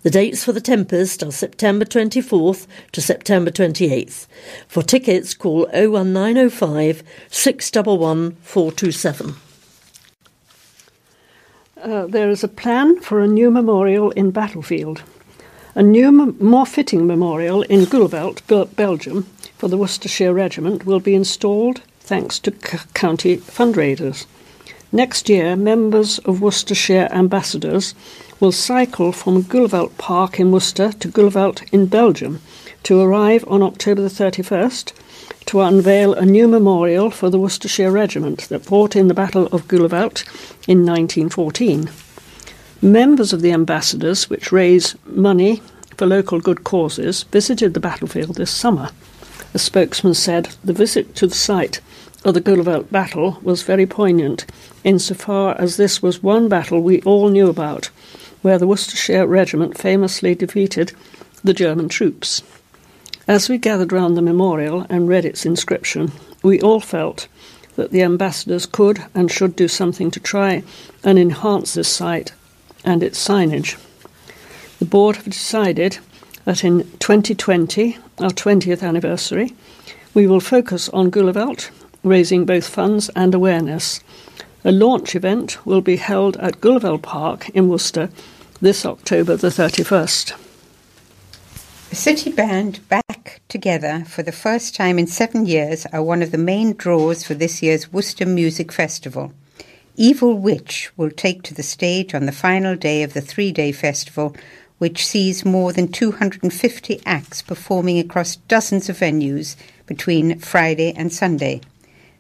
The 0.03 0.11
dates 0.11 0.45
for 0.45 0.53
The 0.53 0.61
Tempest 0.61 1.23
are 1.23 1.33
September 1.33 1.87
24th 1.87 2.67
to 2.93 3.01
September 3.01 3.51
28th. 3.51 4.27
For 4.69 4.83
tickets, 4.83 5.33
call 5.33 5.67
01905 5.73 7.03
611 7.31 8.37
427. 8.43 9.35
Uh, 11.83 12.07
there 12.07 12.29
is 12.29 12.45
a 12.45 12.49
plan 12.49 13.01
for 13.01 13.21
a 13.21 13.27
new 13.27 13.51
memorial 13.51 14.11
in 14.11 14.31
Battlefield. 14.31 15.03
A 15.79 15.83
new, 15.83 16.11
more 16.41 16.65
fitting 16.65 17.07
memorial 17.07 17.61
in 17.61 17.85
Gheluvelt, 17.85 18.41
Belgium, 18.77 19.25
for 19.59 19.69
the 19.69 19.77
Worcestershire 19.77 20.33
Regiment 20.33 20.87
will 20.87 21.01
be 21.01 21.15
installed 21.15 21.83
thanks 22.01 22.39
to 22.39 22.51
c- 22.51 22.79
county 22.95 23.37
fundraisers. 23.37 24.25
Next 24.91 25.29
year, 25.29 25.55
members 25.55 26.19
of 26.21 26.41
Worcestershire 26.41 27.09
ambassadors 27.11 27.95
will 28.41 28.53
cycle 28.53 29.13
from 29.13 29.43
Gheluvelt 29.43 29.99
Park 29.99 30.41
in 30.41 30.51
Worcester 30.51 30.93
to 30.93 31.09
Gheluvelt 31.09 31.71
in 31.71 31.85
Belgium 31.85 32.41
to 32.85 32.99
arrive 32.99 33.45
on 33.47 33.63
October 33.63 34.01
the 34.01 34.09
31st 34.09 34.95
to 35.45 35.61
unveil 35.61 36.15
a 36.15 36.25
new 36.25 36.49
memorial 36.49 37.11
for 37.11 37.29
the 37.29 37.39
Worcestershire 37.39 37.91
Regiment 37.91 38.49
that 38.49 38.65
fought 38.65 38.97
in 38.97 39.09
the 39.09 39.15
Battle 39.15 39.47
of 39.49 39.69
Gheluvelt 39.69 40.25
in 40.67 40.87
1914. 40.87 41.91
Members 42.83 43.33
of 43.33 43.41
the 43.41 43.53
ambassadors, 43.53 44.29
which 44.29 44.53
raise 44.53 44.97
money 45.07 45.63
for 45.97 46.05
local 46.05 46.41
good 46.41 46.63
causes, 46.63 47.23
visited 47.23 47.73
the 47.73 47.81
battlefield 47.81 48.35
this 48.35 48.51
summer. 48.51 48.91
A 49.55 49.59
spokesman 49.59 50.13
said 50.13 50.51
the 50.63 50.75
visit 50.75 51.15
to 51.17 51.27
the 51.27 51.35
site 51.35 51.81
of 52.23 52.35
the 52.35 52.41
Gheluvelt 52.41 52.93
battle 52.93 53.39
was 53.43 53.63
very 53.63 53.87
poignant, 53.87 54.45
insofar 54.85 55.59
as 55.59 55.79
this 55.79 56.03
was 56.03 56.23
one 56.23 56.51
battle 56.51 56.83
we 56.83 57.01
all 57.01 57.31
knew 57.31 57.49
about, 57.49 57.87
where 58.43 58.59
the 58.59 58.67
Worcestershire 58.67 59.27
Regiment 59.27 59.79
famously 59.79 60.35
defeated 60.35 60.93
the 61.43 61.55
German 61.55 61.89
troops. 61.89 62.43
As 63.27 63.49
we 63.49 63.57
gathered 63.57 63.91
round 63.91 64.19
the 64.19 64.23
memorial 64.23 64.85
and 64.91 65.09
read 65.09 65.25
its 65.25 65.47
inscription, 65.47 66.13
we 66.43 66.61
all 66.61 66.81
felt 66.81 67.27
that 67.77 67.91
the 67.91 68.03
ambassadors 68.03 68.67
could 68.67 69.03
and 69.15 69.31
should 69.31 69.57
do 69.57 69.67
something 69.67 70.11
to 70.11 70.21
try 70.21 70.63
and 71.03 71.19
enhance 71.19 71.73
this 71.73 71.89
site 71.89 72.33
and 72.87 73.03
its 73.03 73.23
signage. 73.23 73.77
The 74.79 74.87
board 74.87 75.17
have 75.17 75.25
decided 75.25 75.99
that 76.45 76.65
in 76.65 76.91
2020, 77.01 77.99
our 78.21 78.31
20th 78.31 78.83
anniversary, 78.83 79.55
we 80.15 80.27
will 80.27 80.41
focus 80.41 80.89
on 80.91 81.11
Gheluvelt 81.11 81.71
raising 82.03 82.47
both 82.47 82.69
funds 82.69 83.11
and 83.17 83.35
awareness. 83.35 84.01
A 84.65 84.73
launch 84.73 85.15
event 85.15 85.65
will 85.67 85.81
be 85.81 85.97
held 85.97 86.37
at 86.39 86.61
Gheluvelt 86.61 87.03
Park 87.03 87.49
in 87.51 87.69
Worcester 87.69 88.09
this 88.61 88.87
October 88.87 89.37
the 89.37 89.49
31st. 89.49 90.35
The 91.91 91.97
City 91.97 92.33
Band 92.33 92.89
back 92.89 93.41
together 93.49 94.05
for 94.07 94.23
the 94.23 94.33
first 94.33 94.75
time 94.75 94.99
in 94.99 95.07
seven 95.07 95.47
years 95.47 95.87
are 95.93 96.03
one 96.03 96.23
of 96.23 96.31
the 96.31 96.39
main 96.39 96.75
draws 96.75 97.25
for 97.25 97.35
this 97.35 97.63
year's 97.63 97.93
Worcester 97.93 98.27
Music 98.27 98.73
Festival. 98.73 99.33
Evil 99.99 100.35
Witch 100.35 100.91
will 100.99 101.11
take 101.11 101.43
to 101.43 101.55
the 101.55 101.63
stage 101.63 102.15
on 102.15 102.27
the 102.27 102.33
final 102.33 102.77
day 102.77 103.03
of 103.03 103.15
the 103.15 103.23
three 103.23 103.51
day 103.51 103.73
festival, 103.73 104.37
which 104.77 105.07
sees 105.07 105.43
more 105.43 105.73
than 105.73 105.89
250 105.89 107.01
acts 107.07 107.41
performing 107.41 107.99
across 107.99 108.37
dozens 108.37 108.91
of 108.91 108.99
venues 108.99 109.57
between 109.87 110.39
Friday 110.39 110.93
and 110.95 111.11
Sunday. 111.11 111.63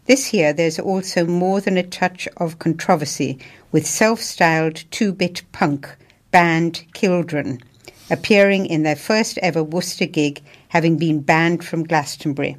This 0.06 0.32
year, 0.32 0.54
there's 0.54 0.78
also 0.78 1.26
more 1.26 1.60
than 1.60 1.76
a 1.76 1.82
touch 1.82 2.26
of 2.38 2.58
controversy 2.58 3.38
with 3.72 3.86
self 3.86 4.22
styled 4.22 4.84
two 4.90 5.12
bit 5.12 5.42
punk 5.52 5.94
band 6.30 6.82
Killdren. 6.94 7.60
appearing 8.08 8.64
in 8.64 8.84
their 8.84 8.96
first 8.96 9.36
ever 9.42 9.62
Worcester 9.62 10.06
gig, 10.06 10.40
having 10.68 10.96
been 10.96 11.20
banned 11.20 11.62
from 11.62 11.84
Glastonbury. 11.84 12.56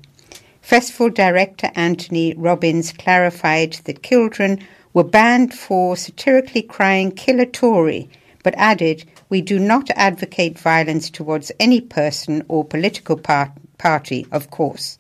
Festival 0.68 1.10
director 1.10 1.72
Anthony 1.76 2.34
Robbins 2.34 2.92
clarified 2.92 3.80
that 3.86 4.02
Killdren 4.02 4.62
were 4.94 5.06
banned 5.06 5.54
for 5.54 5.96
satirically 5.96 6.62
crying 6.62 7.14
Kill 7.14 7.40
a 7.40 7.46
Tory, 7.46 8.10
but 8.44 8.54
added, 8.58 9.06
We 9.30 9.40
do 9.40 9.60
not 9.60 9.90
advocate 9.92 10.60
violence 10.60 11.10
towards 11.10 11.54
any 11.58 11.80
person 11.80 12.44
or 12.50 12.66
political 12.66 13.16
par- 13.16 13.54
party, 13.78 14.28
of 14.30 14.50
course. 14.50 14.98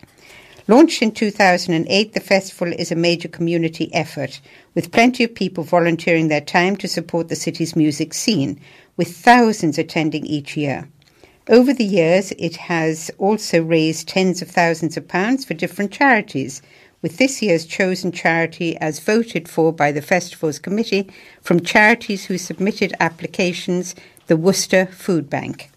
Launched 0.70 1.02
in 1.02 1.12
2008, 1.12 2.14
the 2.14 2.22
festival 2.22 2.72
is 2.72 2.90
a 2.90 2.96
major 2.96 3.28
community 3.28 3.94
effort, 3.94 4.40
with 4.74 4.94
plenty 4.94 5.26
of 5.26 5.36
people 5.36 5.66
volunteering 5.66 6.30
their 6.30 6.40
time 6.40 6.78
to 6.78 6.88
support 6.88 7.28
the 7.28 7.36
city's 7.36 7.76
music 7.76 8.14
scene, 8.14 8.58
with 8.96 9.14
thousands 9.18 9.78
attending 9.78 10.26
each 10.26 10.56
year. 10.56 10.88
Over 11.50 11.74
the 11.74 11.86
years, 11.86 12.34
it 12.38 12.58
has 12.58 13.10
also 13.18 13.64
raised 13.64 14.10
tens 14.10 14.42
of 14.42 14.50
thousands 14.50 14.98
of 14.98 15.08
pounds 15.08 15.46
for 15.46 15.54
different 15.54 15.94
charities, 15.94 16.62
with 17.02 17.16
this 17.16 17.42
year's 17.42 17.66
chosen 17.66 18.12
charity 18.12 18.76
as 18.80 19.00
voted 19.00 19.48
for 19.48 19.72
by 19.72 19.94
the 19.94 20.02
festival's 20.02 20.60
committee 20.60 21.10
from 21.42 21.62
charities 21.62 22.26
who 22.26 22.38
submitted 22.38 22.94
applications, 23.00 23.96
the 24.26 24.36
Worcester 24.36 24.88
Food 24.88 25.30
Bank. 25.30 25.72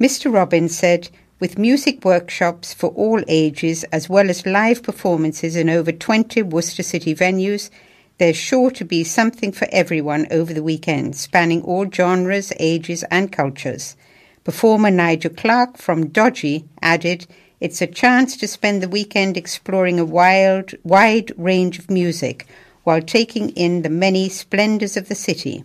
Mr. 0.00 0.32
Robbins 0.32 0.74
said, 0.74 1.10
with 1.40 1.58
music 1.58 2.06
workshops 2.06 2.72
for 2.72 2.88
all 2.92 3.22
ages 3.28 3.84
as 3.92 4.08
well 4.08 4.30
as 4.30 4.46
live 4.46 4.82
performances 4.82 5.56
in 5.56 5.68
over 5.68 5.92
20 5.92 6.40
Worcester 6.40 6.82
City 6.82 7.14
venues, 7.14 7.68
there's 8.16 8.36
sure 8.36 8.70
to 8.70 8.84
be 8.84 9.04
something 9.04 9.52
for 9.52 9.68
everyone 9.72 10.26
over 10.30 10.54
the 10.54 10.62
weekend, 10.62 11.16
spanning 11.16 11.60
all 11.64 11.90
genres, 11.90 12.50
ages, 12.58 13.04
and 13.10 13.30
cultures. 13.30 13.94
Performer 14.44 14.90
Nigel 14.90 15.30
Clark 15.30 15.76
from 15.76 16.08
Dodgy 16.08 16.64
added, 16.80 17.26
it's 17.60 17.80
a 17.80 17.86
chance 17.86 18.36
to 18.36 18.48
spend 18.48 18.82
the 18.82 18.88
weekend 18.88 19.36
exploring 19.36 20.00
a 20.00 20.04
wild, 20.04 20.74
wide 20.82 21.30
range 21.36 21.78
of 21.78 21.88
music 21.88 22.48
while 22.82 23.00
taking 23.00 23.50
in 23.50 23.82
the 23.82 23.88
many 23.88 24.28
splendours 24.28 24.96
of 24.96 25.06
the 25.08 25.14
city. 25.14 25.62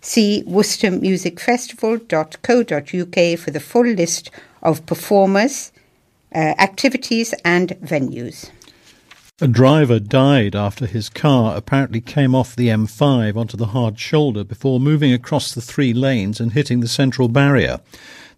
See 0.00 0.42
worcestermusicfestival.co.uk 0.46 3.38
for 3.38 3.52
the 3.52 3.60
full 3.60 3.86
list 3.86 4.32
of 4.62 4.84
performers, 4.86 5.70
uh, 6.34 6.54
activities, 6.58 7.32
and 7.44 7.68
venues. 7.80 8.50
A 9.38 9.46
driver 9.46 9.98
died 9.98 10.56
after 10.56 10.86
his 10.86 11.10
car 11.10 11.58
apparently 11.58 12.00
came 12.00 12.34
off 12.34 12.56
the 12.56 12.68
M5 12.68 13.36
onto 13.36 13.54
the 13.54 13.66
hard 13.66 14.00
shoulder 14.00 14.44
before 14.44 14.80
moving 14.80 15.12
across 15.12 15.52
the 15.52 15.60
three 15.60 15.92
lanes 15.92 16.40
and 16.40 16.54
hitting 16.54 16.80
the 16.80 16.88
central 16.88 17.28
barrier. 17.28 17.80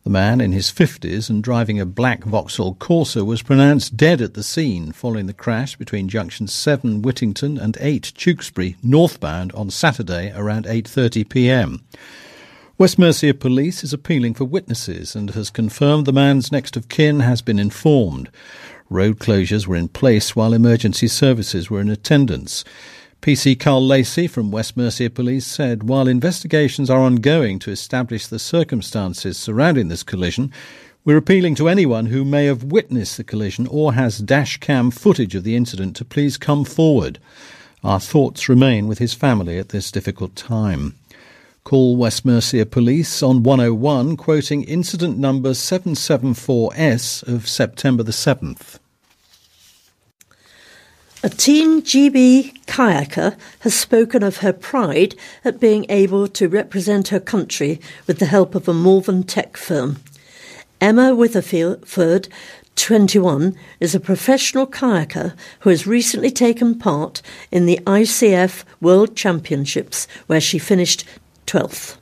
The 0.02 0.10
man 0.10 0.40
in 0.40 0.50
his 0.50 0.72
50s 0.72 1.30
and 1.30 1.40
driving 1.40 1.78
a 1.78 1.86
black 1.86 2.24
Vauxhall 2.24 2.74
Corsa 2.74 3.24
was 3.24 3.42
pronounced 3.42 3.96
dead 3.96 4.20
at 4.20 4.34
the 4.34 4.42
scene 4.42 4.90
following 4.90 5.26
the 5.26 5.32
crash 5.32 5.76
between 5.76 6.08
junctions 6.08 6.52
7 6.52 7.00
Whittington 7.00 7.58
and 7.58 7.78
8 7.78 8.12
Tewkesbury 8.16 8.74
northbound 8.82 9.52
on 9.52 9.70
Saturday 9.70 10.32
around 10.34 10.64
8:30 10.64 11.28
p.m. 11.28 11.84
West 12.76 12.98
Mercia 12.98 13.34
Police 13.34 13.82
is 13.82 13.92
appealing 13.92 14.34
for 14.34 14.44
witnesses 14.44 15.14
and 15.14 15.30
has 15.30 15.50
confirmed 15.50 16.06
the 16.06 16.12
man's 16.12 16.52
next 16.52 16.76
of 16.76 16.88
kin 16.88 17.20
has 17.20 17.42
been 17.42 17.58
informed. 17.58 18.30
Road 18.90 19.18
closures 19.18 19.66
were 19.66 19.76
in 19.76 19.88
place 19.88 20.34
while 20.34 20.54
emergency 20.54 21.08
services 21.08 21.68
were 21.68 21.80
in 21.80 21.90
attendance. 21.90 22.64
PC 23.20 23.58
Carl 23.58 23.86
Lacey 23.86 24.26
from 24.26 24.50
West 24.50 24.78
Mercia 24.78 25.10
Police 25.10 25.46
said 25.46 25.82
while 25.82 26.08
investigations 26.08 26.88
are 26.88 27.00
ongoing 27.00 27.58
to 27.58 27.70
establish 27.70 28.26
the 28.26 28.38
circumstances 28.38 29.36
surrounding 29.36 29.88
this 29.88 30.02
collision, 30.02 30.50
we're 31.04 31.18
appealing 31.18 31.54
to 31.56 31.68
anyone 31.68 32.06
who 32.06 32.24
may 32.24 32.46
have 32.46 32.64
witnessed 32.64 33.18
the 33.18 33.24
collision 33.24 33.66
or 33.66 33.92
has 33.92 34.18
dash 34.18 34.56
cam 34.56 34.90
footage 34.90 35.34
of 35.34 35.44
the 35.44 35.56
incident 35.56 35.94
to 35.96 36.04
please 36.04 36.38
come 36.38 36.64
forward. 36.64 37.18
Our 37.84 38.00
thoughts 38.00 38.48
remain 38.48 38.86
with 38.86 38.98
his 38.98 39.14
family 39.14 39.58
at 39.58 39.68
this 39.68 39.92
difficult 39.92 40.34
time. 40.34 40.94
Call 41.68 41.96
West 41.98 42.24
Mercia 42.24 42.64
Police 42.64 43.22
on 43.22 43.42
101, 43.42 44.16
quoting 44.16 44.62
incident 44.62 45.18
number 45.18 45.50
774S 45.50 47.28
of 47.28 47.46
September 47.46 48.02
the 48.02 48.10
7th. 48.10 48.78
A 51.22 51.28
Team 51.28 51.82
GB 51.82 52.64
kayaker 52.64 53.36
has 53.58 53.74
spoken 53.74 54.22
of 54.22 54.38
her 54.38 54.54
pride 54.54 55.14
at 55.44 55.60
being 55.60 55.84
able 55.90 56.26
to 56.28 56.48
represent 56.48 57.08
her 57.08 57.20
country 57.20 57.82
with 58.06 58.18
the 58.18 58.24
help 58.24 58.54
of 58.54 58.66
a 58.66 58.72
Malvern 58.72 59.24
tech 59.24 59.58
firm. 59.58 59.98
Emma 60.80 61.14
Witherford, 61.14 62.28
21, 62.76 63.54
is 63.78 63.94
a 63.94 64.00
professional 64.00 64.66
kayaker 64.66 65.36
who 65.60 65.68
has 65.68 65.86
recently 65.86 66.30
taken 66.30 66.78
part 66.78 67.20
in 67.50 67.66
the 67.66 67.78
ICF 67.84 68.64
World 68.80 69.14
Championships, 69.14 70.08
where 70.28 70.40
she 70.40 70.58
finished 70.58 71.04
12th. 71.48 71.96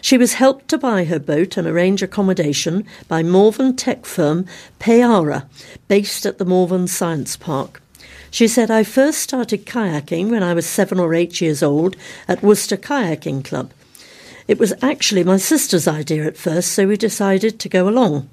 She 0.00 0.18
was 0.18 0.34
helped 0.34 0.68
to 0.68 0.78
buy 0.78 1.04
her 1.04 1.18
boat 1.18 1.56
and 1.56 1.66
arrange 1.66 2.02
accommodation 2.02 2.84
by 3.08 3.22
Malvern 3.22 3.76
tech 3.76 4.04
firm 4.04 4.44
Payara, 4.78 5.46
based 5.88 6.26
at 6.26 6.38
the 6.38 6.44
Malvern 6.44 6.88
Science 6.88 7.36
Park. 7.36 7.80
She 8.30 8.48
said, 8.48 8.70
I 8.70 8.82
first 8.82 9.20
started 9.20 9.64
kayaking 9.64 10.28
when 10.28 10.42
I 10.42 10.54
was 10.54 10.66
seven 10.66 10.98
or 10.98 11.14
eight 11.14 11.40
years 11.40 11.62
old 11.62 11.96
at 12.26 12.42
Worcester 12.42 12.76
Kayaking 12.76 13.44
Club. 13.44 13.70
It 14.48 14.58
was 14.58 14.74
actually 14.82 15.24
my 15.24 15.36
sister's 15.36 15.86
idea 15.88 16.26
at 16.26 16.36
first, 16.36 16.72
so 16.72 16.86
we 16.86 16.96
decided 16.96 17.58
to 17.60 17.68
go 17.68 17.88
along. 17.88 18.28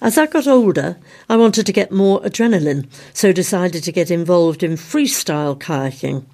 As 0.00 0.18
I 0.18 0.26
got 0.26 0.46
older, 0.46 0.96
I 1.28 1.36
wanted 1.36 1.66
to 1.66 1.72
get 1.72 1.92
more 1.92 2.20
adrenaline, 2.22 2.88
so 3.12 3.30
decided 3.30 3.84
to 3.84 3.92
get 3.92 4.10
involved 4.10 4.62
in 4.62 4.72
freestyle 4.72 5.56
kayaking. 5.56 6.24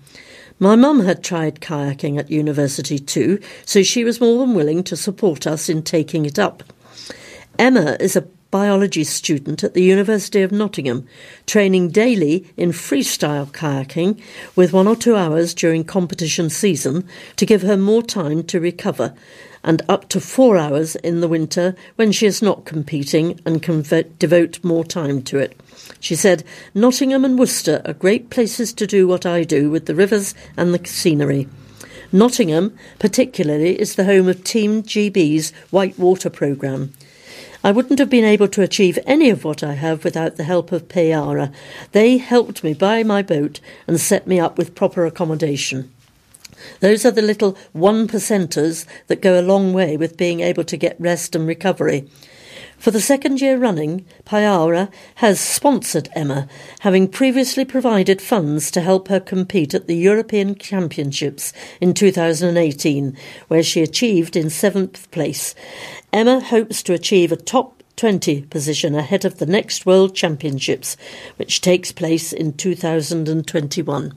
My 0.63 0.77
mum 0.77 1.01
had 1.01 1.25
tried 1.25 1.59
kayaking 1.59 2.21
at 2.21 2.31
university 2.31 3.01
too, 3.01 3.41
so 3.67 3.83
she 3.83 4.05
was 4.05 4.21
more 4.21 4.39
than 4.39 4.55
willing 4.55 4.85
to 4.85 4.97
support 4.97 5.45
us 5.45 5.69
in 5.69 5.83
taking 5.83 6.25
it 6.25 6.39
up. 6.39 6.63
Emma 7.59 7.97
is 7.99 8.15
a 8.15 8.29
biology 8.53 9.03
student 9.03 9.65
at 9.65 9.75
the 9.75 9.83
University 9.83 10.41
of 10.41 10.53
Nottingham, 10.53 11.05
training 11.47 11.89
daily 11.89 12.47
in 12.57 12.71
freestyle 12.71 13.51
kayaking 13.51 14.23
with 14.55 14.73
one 14.73 14.87
or 14.87 14.95
two 14.95 15.17
hours 15.17 15.53
during 15.53 15.83
competition 15.83 16.49
season 16.49 17.09
to 17.35 17.45
give 17.45 17.63
her 17.63 17.77
more 17.77 18.01
time 18.01 18.45
to 18.45 18.61
recover, 18.61 19.15
and 19.65 19.83
up 19.89 20.09
to 20.11 20.21
four 20.21 20.57
hours 20.57 20.95
in 20.95 21.21
the 21.21 21.27
winter 21.27 21.75
when 21.97 22.13
she 22.13 22.27
is 22.27 22.41
not 22.41 22.67
competing 22.67 23.41
and 23.45 23.65
can 23.65 23.83
devote 24.21 24.63
more 24.63 24.85
time 24.85 25.23
to 25.23 25.39
it. 25.39 25.61
She 26.01 26.15
said, 26.15 26.45
Nottingham 26.75 27.25
and 27.25 27.39
Worcester 27.39 27.83
are 27.85 27.93
great 27.93 28.31
places 28.31 28.73
to 28.75 28.87
do 28.87 29.07
what 29.07 29.25
I 29.25 29.45
do 29.45 29.71
with 29.71 29.87
the 29.87 29.95
rivers 29.95 30.35
and 30.57 30.75
the 30.75 30.87
scenery. 30.87 31.49
Nottingham, 32.13 32.77
particularly, 32.99 33.81
is 33.81 33.95
the 33.95 34.05
home 34.05 34.29
of 34.29 34.45
Team 34.45 34.83
GB's 34.83 35.53
Whitewater 35.71 36.29
programme. 36.29 36.93
I 37.65 37.71
wouldn't 37.71 38.01
have 38.01 38.11
been 38.11 38.25
able 38.25 38.49
to 38.49 38.63
achieve 38.63 38.99
any 39.07 39.31
of 39.31 39.45
what 39.45 39.63
I 39.63 39.75
have 39.75 40.03
without 40.03 40.37
the 40.37 40.45
help 40.45 40.73
of 40.73 40.89
Payara. 40.89 41.53
They 41.93 42.19
helped 42.19 42.65
me 42.65 42.75
buy 42.75 43.05
my 43.05 43.23
boat 43.23 43.61
and 43.87 44.01
set 44.01 44.27
me 44.27 44.41
up 44.41 44.59
with 44.59 44.75
proper 44.75 45.07
accommodation. 45.07 45.93
Those 46.81 47.05
are 47.05 47.11
the 47.11 47.23
little 47.23 47.57
one 47.73 48.09
percenters 48.09 48.85
that 49.07 49.23
go 49.23 49.39
a 49.39 49.43
long 49.43 49.73
way 49.73 49.97
with 49.97 50.17
being 50.17 50.41
able 50.41 50.65
to 50.65 50.77
get 50.77 51.01
rest 51.01 51.37
and 51.37 51.47
recovery. 51.47 52.09
For 52.83 52.91
the 52.91 53.01
second 53.01 53.41
year 53.41 53.59
running, 53.59 54.07
Payara 54.25 54.91
has 55.15 55.39
sponsored 55.39 56.09
Emma, 56.17 56.49
having 56.81 57.07
previously 57.07 57.65
provided 57.65 58.21
funds 58.21 58.73
to 58.73 58.81
help 58.81 59.07
her 59.07 59.21
compete 59.21 59.73
at 59.73 59.87
the 59.87 59.95
European 59.95 60.57
Championships 60.57 61.53
in 61.81 61.95
2018, 61.95 63.17
where 63.47 63.63
she 63.63 63.83
achieved 63.83 64.35
in 64.35 64.51
seventh 64.51 65.09
place. 65.13 65.55
Emma 66.13 66.41
hopes 66.41 66.83
to 66.83 66.93
achieve 66.93 67.31
a 67.31 67.37
top 67.37 67.85
20 67.95 68.43
position 68.47 68.97
ahead 68.97 69.25
of 69.25 69.39
the 69.39 69.47
next 69.47 69.87
World 69.87 70.17
Championships, 70.17 70.97
which 71.37 71.61
takes 71.61 71.93
place 71.93 72.33
in 72.33 72.53
2021. 72.53 74.13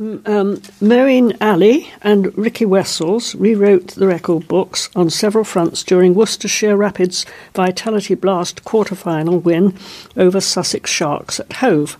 Um, 0.00 0.58
Moeen 0.80 1.36
Ali 1.40 1.90
and 2.02 2.36
Ricky 2.38 2.64
Wessels 2.64 3.34
rewrote 3.34 3.88
the 3.88 4.06
record 4.06 4.46
books 4.46 4.88
on 4.94 5.10
several 5.10 5.42
fronts 5.42 5.82
during 5.82 6.14
Worcestershire 6.14 6.76
Rapids' 6.76 7.26
Vitality 7.52 8.14
Blast 8.14 8.64
quarter-final 8.64 9.40
win 9.40 9.76
over 10.16 10.40
Sussex 10.40 10.88
Sharks 10.88 11.40
at 11.40 11.54
Hove. 11.54 11.98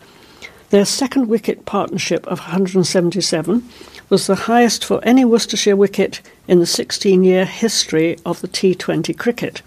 Their 0.71 0.85
second 0.85 1.27
wicket 1.27 1.65
partnership 1.65 2.25
of 2.29 2.39
177 2.39 3.69
was 4.09 4.29
the 4.29 4.47
highest 4.47 4.85
for 4.85 5.03
any 5.03 5.25
Worcestershire 5.25 5.75
wicket 5.75 6.21
in 6.47 6.61
the 6.61 6.67
16 6.67 7.25
year 7.25 7.47
history 7.47 8.17
of 8.25 8.43
the 8.43 8.49
T20 8.49 9.19
cricket. 9.19 9.63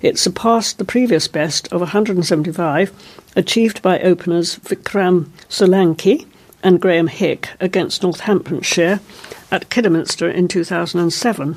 It 0.00 0.20
surpassed 0.20 0.78
the 0.78 0.84
previous 0.84 1.26
best 1.26 1.66
of 1.72 1.80
175 1.80 2.92
achieved 3.34 3.82
by 3.82 3.98
openers 3.98 4.60
Vikram 4.60 5.30
Solanki 5.48 6.26
and 6.62 6.80
Graham 6.80 7.06
Hick 7.06 7.50
against 7.60 8.02
Northamptonshire 8.02 9.00
at 9.50 9.70
Kidderminster 9.70 10.28
in 10.28 10.48
2007. 10.48 11.56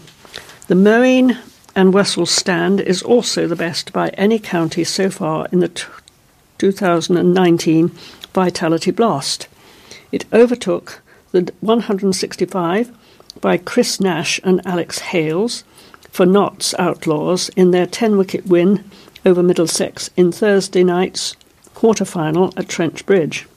The 0.67 0.75
Moeen 0.75 1.37
and 1.75 1.93
Wessel 1.93 2.25
stand 2.25 2.81
is 2.81 3.01
also 3.01 3.47
the 3.47 3.55
best 3.55 3.93
by 3.93 4.09
any 4.09 4.39
county 4.39 4.83
so 4.83 5.09
far 5.09 5.47
in 5.51 5.59
the 5.59 5.69
t- 5.69 5.85
2019 6.57 7.91
Vitality 8.33 8.91
Blast. 8.91 9.47
It 10.11 10.25
overtook 10.33 11.01
the 11.31 11.51
165 11.61 12.91
by 13.41 13.57
Chris 13.57 13.99
Nash 13.99 14.39
and 14.43 14.65
Alex 14.65 14.99
Hales 14.99 15.63
for 16.11 16.25
Notts 16.25 16.73
Outlaws 16.77 17.49
in 17.49 17.71
their 17.71 17.85
10 17.85 18.17
wicket 18.17 18.45
win 18.45 18.83
over 19.25 19.43
Middlesex 19.43 20.09
in 20.17 20.31
Thursday 20.31 20.83
night's 20.83 21.35
quarter 21.73 22.05
final 22.05 22.53
at 22.57 22.67
Trent 22.67 23.05
Bridge. 23.05 23.47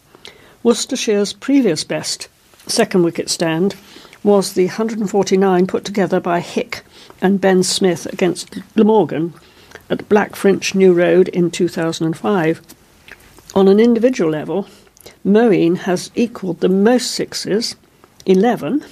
Worcestershire's 0.64 1.32
previous 1.32 1.82
best 1.82 2.28
second 2.68 3.02
wicket 3.02 3.28
stand 3.28 3.74
was 4.22 4.52
the 4.52 4.66
149 4.66 5.66
put 5.66 5.84
together 5.84 6.20
by 6.20 6.38
Hick 6.38 6.84
and 7.20 7.40
Ben 7.40 7.64
Smith 7.64 8.06
against 8.06 8.54
Glamorgan 8.76 9.34
at 9.90 10.08
Blackfinch 10.08 10.76
New 10.76 10.92
Road 10.92 11.26
in 11.28 11.50
2005. 11.50 12.60
On 13.56 13.66
an 13.66 13.80
individual 13.80 14.30
level, 14.30 14.68
Moeen 15.26 15.78
has 15.78 16.12
equalled 16.14 16.60
the 16.60 16.68
most 16.68 17.10
sixes, 17.10 17.74
11, 18.24 18.84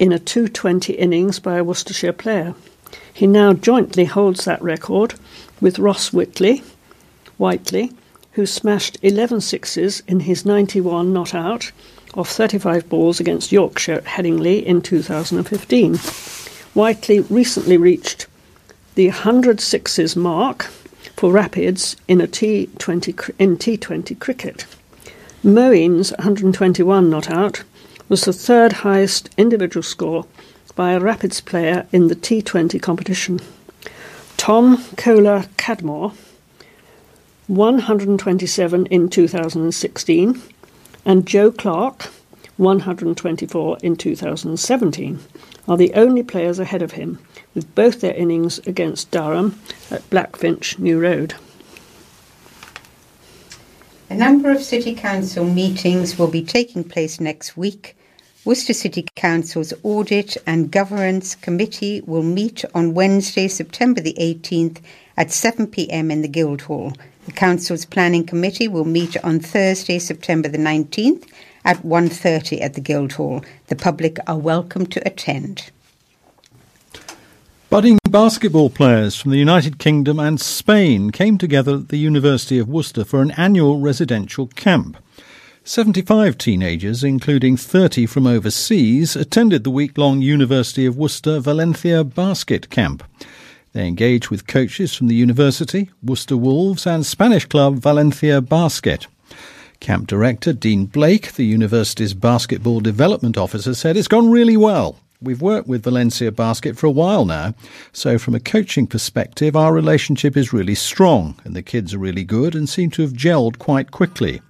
in 0.00 0.10
a 0.10 0.18
220 0.18 0.94
innings 0.94 1.38
by 1.38 1.58
a 1.58 1.62
Worcestershire 1.62 2.12
player. 2.12 2.54
He 3.14 3.28
now 3.28 3.52
jointly 3.52 4.06
holds 4.06 4.44
that 4.44 4.60
record 4.60 5.14
with 5.60 5.78
Ross 5.78 6.12
Whitley, 6.12 6.64
Whiteley, 7.38 7.92
who 8.40 8.46
smashed 8.46 8.96
11 9.02 9.38
sixes 9.42 10.02
in 10.08 10.20
his 10.20 10.46
91 10.46 11.12
not 11.12 11.34
out 11.34 11.72
of 12.14 12.26
35 12.26 12.88
balls 12.88 13.20
against 13.20 13.52
Yorkshire 13.52 13.96
at 13.96 14.04
Headingley 14.04 14.64
in 14.64 14.80
2015. 14.80 15.96
Whiteley 16.72 17.20
recently 17.20 17.76
reached 17.76 18.28
the 18.94 19.08
100 19.08 19.60
sixes 19.60 20.16
mark 20.16 20.64
for 21.18 21.30
Rapids 21.30 21.96
in 22.08 22.22
a 22.22 22.26
T20 22.26 23.30
in 23.38 23.58
T20 23.58 24.18
cricket. 24.18 24.64
Moeen's 25.42 26.12
121 26.12 27.10
not 27.10 27.30
out 27.30 27.62
was 28.08 28.24
the 28.24 28.32
third 28.32 28.72
highest 28.72 29.28
individual 29.36 29.82
score 29.82 30.24
by 30.74 30.92
a 30.92 30.98
Rapids 30.98 31.42
player 31.42 31.86
in 31.92 32.08
the 32.08 32.16
T20 32.16 32.80
competition. 32.80 33.38
Tom 34.38 34.82
Kohler 34.96 35.44
Cadmore 35.58 36.14
127 37.50 38.86
in 38.86 39.08
2016, 39.08 40.40
and 41.04 41.26
Joe 41.26 41.50
Clarke, 41.50 42.04
124 42.58 43.78
in 43.82 43.96
2017, 43.96 45.18
are 45.66 45.76
the 45.76 45.92
only 45.94 46.22
players 46.22 46.60
ahead 46.60 46.80
of 46.80 46.92
him, 46.92 47.18
with 47.52 47.74
both 47.74 48.00
their 48.00 48.14
innings 48.14 48.60
against 48.68 49.10
Durham 49.10 49.58
at 49.90 50.08
Blackfinch 50.10 50.78
New 50.78 51.00
Road. 51.00 51.34
A 54.08 54.14
number 54.14 54.52
of 54.52 54.62
City 54.62 54.94
Council 54.94 55.44
meetings 55.44 56.16
will 56.16 56.30
be 56.30 56.44
taking 56.44 56.84
place 56.84 57.18
next 57.18 57.56
week. 57.56 57.96
Worcester 58.44 58.74
City 58.74 59.08
Council's 59.16 59.74
Audit 59.82 60.36
and 60.46 60.70
Governance 60.70 61.34
Committee 61.34 62.00
will 62.02 62.22
meet 62.22 62.64
on 62.76 62.94
Wednesday, 62.94 63.48
September 63.48 64.00
the 64.00 64.14
18th 64.20 64.78
at 65.16 65.28
7pm 65.30 66.12
in 66.12 66.22
the 66.22 66.28
Guildhall. 66.28 66.92
The 67.26 67.32
Council's 67.32 67.84
Planning 67.84 68.24
Committee 68.24 68.68
will 68.68 68.86
meet 68.86 69.16
on 69.22 69.40
Thursday, 69.40 69.98
September 69.98 70.48
the 70.48 70.58
19th 70.58 71.28
at 71.64 71.78
1.30 71.78 72.62
at 72.62 72.74
the 72.74 72.80
Guildhall. 72.80 73.44
The 73.66 73.76
public 73.76 74.16
are 74.26 74.38
welcome 74.38 74.86
to 74.86 75.06
attend. 75.06 75.70
Budding 77.68 77.98
basketball 78.10 78.70
players 78.70 79.14
from 79.14 79.30
the 79.30 79.38
United 79.38 79.78
Kingdom 79.78 80.18
and 80.18 80.40
Spain 80.40 81.10
came 81.10 81.38
together 81.38 81.76
at 81.76 81.88
the 81.88 81.98
University 81.98 82.58
of 82.58 82.68
Worcester 82.68 83.04
for 83.04 83.20
an 83.20 83.30
annual 83.32 83.78
residential 83.78 84.48
camp. 84.48 84.96
75 85.62 86.38
teenagers, 86.38 87.04
including 87.04 87.56
30 87.56 88.06
from 88.06 88.26
overseas, 88.26 89.14
attended 89.14 89.62
the 89.62 89.70
week 89.70 89.98
long 89.98 90.20
University 90.20 90.86
of 90.86 90.96
Worcester 90.96 91.38
Valencia 91.38 92.02
Basket 92.02 92.70
Camp. 92.70 93.04
They 93.72 93.86
engage 93.86 94.30
with 94.30 94.48
coaches 94.48 94.94
from 94.94 95.06
the 95.06 95.14
university, 95.14 95.90
Worcester 96.02 96.36
Wolves, 96.36 96.86
and 96.86 97.06
Spanish 97.06 97.46
club 97.46 97.76
Valencia 97.76 98.40
Basket. 98.40 99.06
Camp 99.78 100.08
director 100.08 100.52
Dean 100.52 100.86
Blake, 100.86 101.34
the 101.34 101.44
university's 101.44 102.12
basketball 102.12 102.80
development 102.80 103.38
officer, 103.38 103.74
said 103.74 103.96
it's 103.96 104.08
gone 104.08 104.30
really 104.30 104.56
well. 104.56 104.98
We've 105.22 105.40
worked 105.40 105.68
with 105.68 105.84
Valencia 105.84 106.32
Basket 106.32 106.76
for 106.76 106.86
a 106.86 106.90
while 106.90 107.24
now, 107.24 107.54
so 107.92 108.18
from 108.18 108.34
a 108.34 108.40
coaching 108.40 108.86
perspective, 108.86 109.54
our 109.54 109.72
relationship 109.72 110.36
is 110.36 110.52
really 110.52 110.74
strong, 110.74 111.38
and 111.44 111.54
the 111.54 111.62
kids 111.62 111.94
are 111.94 111.98
really 111.98 112.24
good 112.24 112.54
and 112.54 112.68
seem 112.68 112.90
to 112.92 113.02
have 113.02 113.12
gelled 113.12 113.58
quite 113.58 113.90
quickly. 113.90 114.42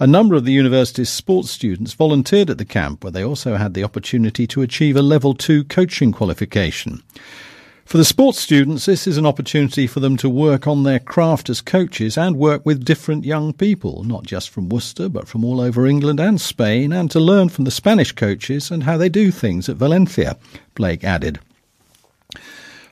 A 0.00 0.06
number 0.06 0.34
of 0.34 0.44
the 0.44 0.52
university's 0.52 1.10
sports 1.10 1.50
students 1.50 1.92
volunteered 1.92 2.50
at 2.50 2.58
the 2.58 2.64
camp, 2.64 3.04
where 3.04 3.10
they 3.10 3.22
also 3.22 3.56
had 3.56 3.74
the 3.74 3.84
opportunity 3.84 4.46
to 4.48 4.62
achieve 4.62 4.96
a 4.96 5.02
level 5.02 5.34
two 5.34 5.62
coaching 5.64 6.10
qualification. 6.10 7.02
For 7.90 7.98
the 7.98 8.04
sports 8.04 8.38
students, 8.38 8.86
this 8.86 9.08
is 9.08 9.16
an 9.16 9.26
opportunity 9.26 9.88
for 9.88 9.98
them 9.98 10.16
to 10.18 10.28
work 10.28 10.68
on 10.68 10.84
their 10.84 11.00
craft 11.00 11.50
as 11.50 11.60
coaches 11.60 12.16
and 12.16 12.36
work 12.36 12.64
with 12.64 12.84
different 12.84 13.24
young 13.24 13.52
people, 13.52 14.04
not 14.04 14.22
just 14.22 14.48
from 14.48 14.68
Worcester, 14.68 15.08
but 15.08 15.26
from 15.26 15.44
all 15.44 15.60
over 15.60 15.88
England 15.88 16.20
and 16.20 16.40
Spain, 16.40 16.92
and 16.92 17.10
to 17.10 17.18
learn 17.18 17.48
from 17.48 17.64
the 17.64 17.70
Spanish 17.72 18.12
coaches 18.12 18.70
and 18.70 18.84
how 18.84 18.96
they 18.96 19.08
do 19.08 19.32
things 19.32 19.68
at 19.68 19.74
Valencia, 19.74 20.38
Blake 20.76 21.02
added. 21.02 21.40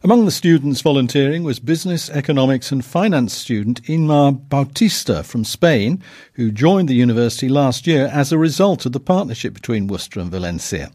Among 0.02 0.24
the 0.24 0.32
students 0.32 0.80
volunteering 0.80 1.44
was 1.44 1.60
business, 1.60 2.10
economics, 2.10 2.72
and 2.72 2.84
finance 2.84 3.32
student 3.32 3.84
Inma 3.84 4.48
Bautista 4.48 5.22
from 5.22 5.44
Spain, 5.44 6.02
who 6.32 6.50
joined 6.50 6.88
the 6.88 6.94
university 6.94 7.48
last 7.48 7.86
year 7.86 8.10
as 8.12 8.32
a 8.32 8.38
result 8.38 8.84
of 8.84 8.90
the 8.90 8.98
partnership 8.98 9.54
between 9.54 9.86
Worcester 9.86 10.18
and 10.18 10.32
Valencia. 10.32 10.90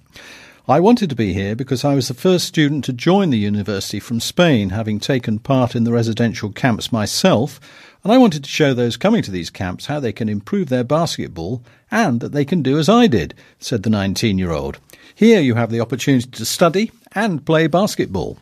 I 0.65 0.79
wanted 0.79 1.09
to 1.09 1.15
be 1.17 1.33
here 1.33 1.57
because 1.57 1.83
I 1.83 1.93
was 1.93 2.07
the 2.07 2.13
first 2.13 2.45
student 2.45 2.85
to 2.85 2.93
join 2.93 3.31
the 3.31 3.37
university 3.37 3.99
from 3.99 4.21
Spain, 4.21 4.69
having 4.69 4.97
taken 4.97 5.39
part 5.39 5.75
in 5.75 5.83
the 5.83 5.91
residential 5.91 6.53
camps 6.53 6.89
myself, 6.89 7.59
and 8.01 8.13
I 8.13 8.17
wanted 8.17 8.45
to 8.45 8.49
show 8.49 8.73
those 8.73 8.95
coming 8.95 9.21
to 9.23 9.31
these 9.31 9.49
camps 9.49 9.87
how 9.87 9.99
they 9.99 10.13
can 10.13 10.29
improve 10.29 10.69
their 10.69 10.85
basketball 10.85 11.61
and 11.91 12.21
that 12.21 12.31
they 12.31 12.45
can 12.45 12.61
do 12.61 12.79
as 12.79 12.87
I 12.87 13.07
did, 13.07 13.33
said 13.59 13.83
the 13.83 13.89
19 13.89 14.37
year 14.37 14.51
old. 14.51 14.79
Here 15.13 15.41
you 15.41 15.55
have 15.55 15.69
the 15.69 15.81
opportunity 15.81 16.29
to 16.29 16.45
study 16.45 16.93
and 17.11 17.45
play 17.45 17.67
basketball. 17.67 18.37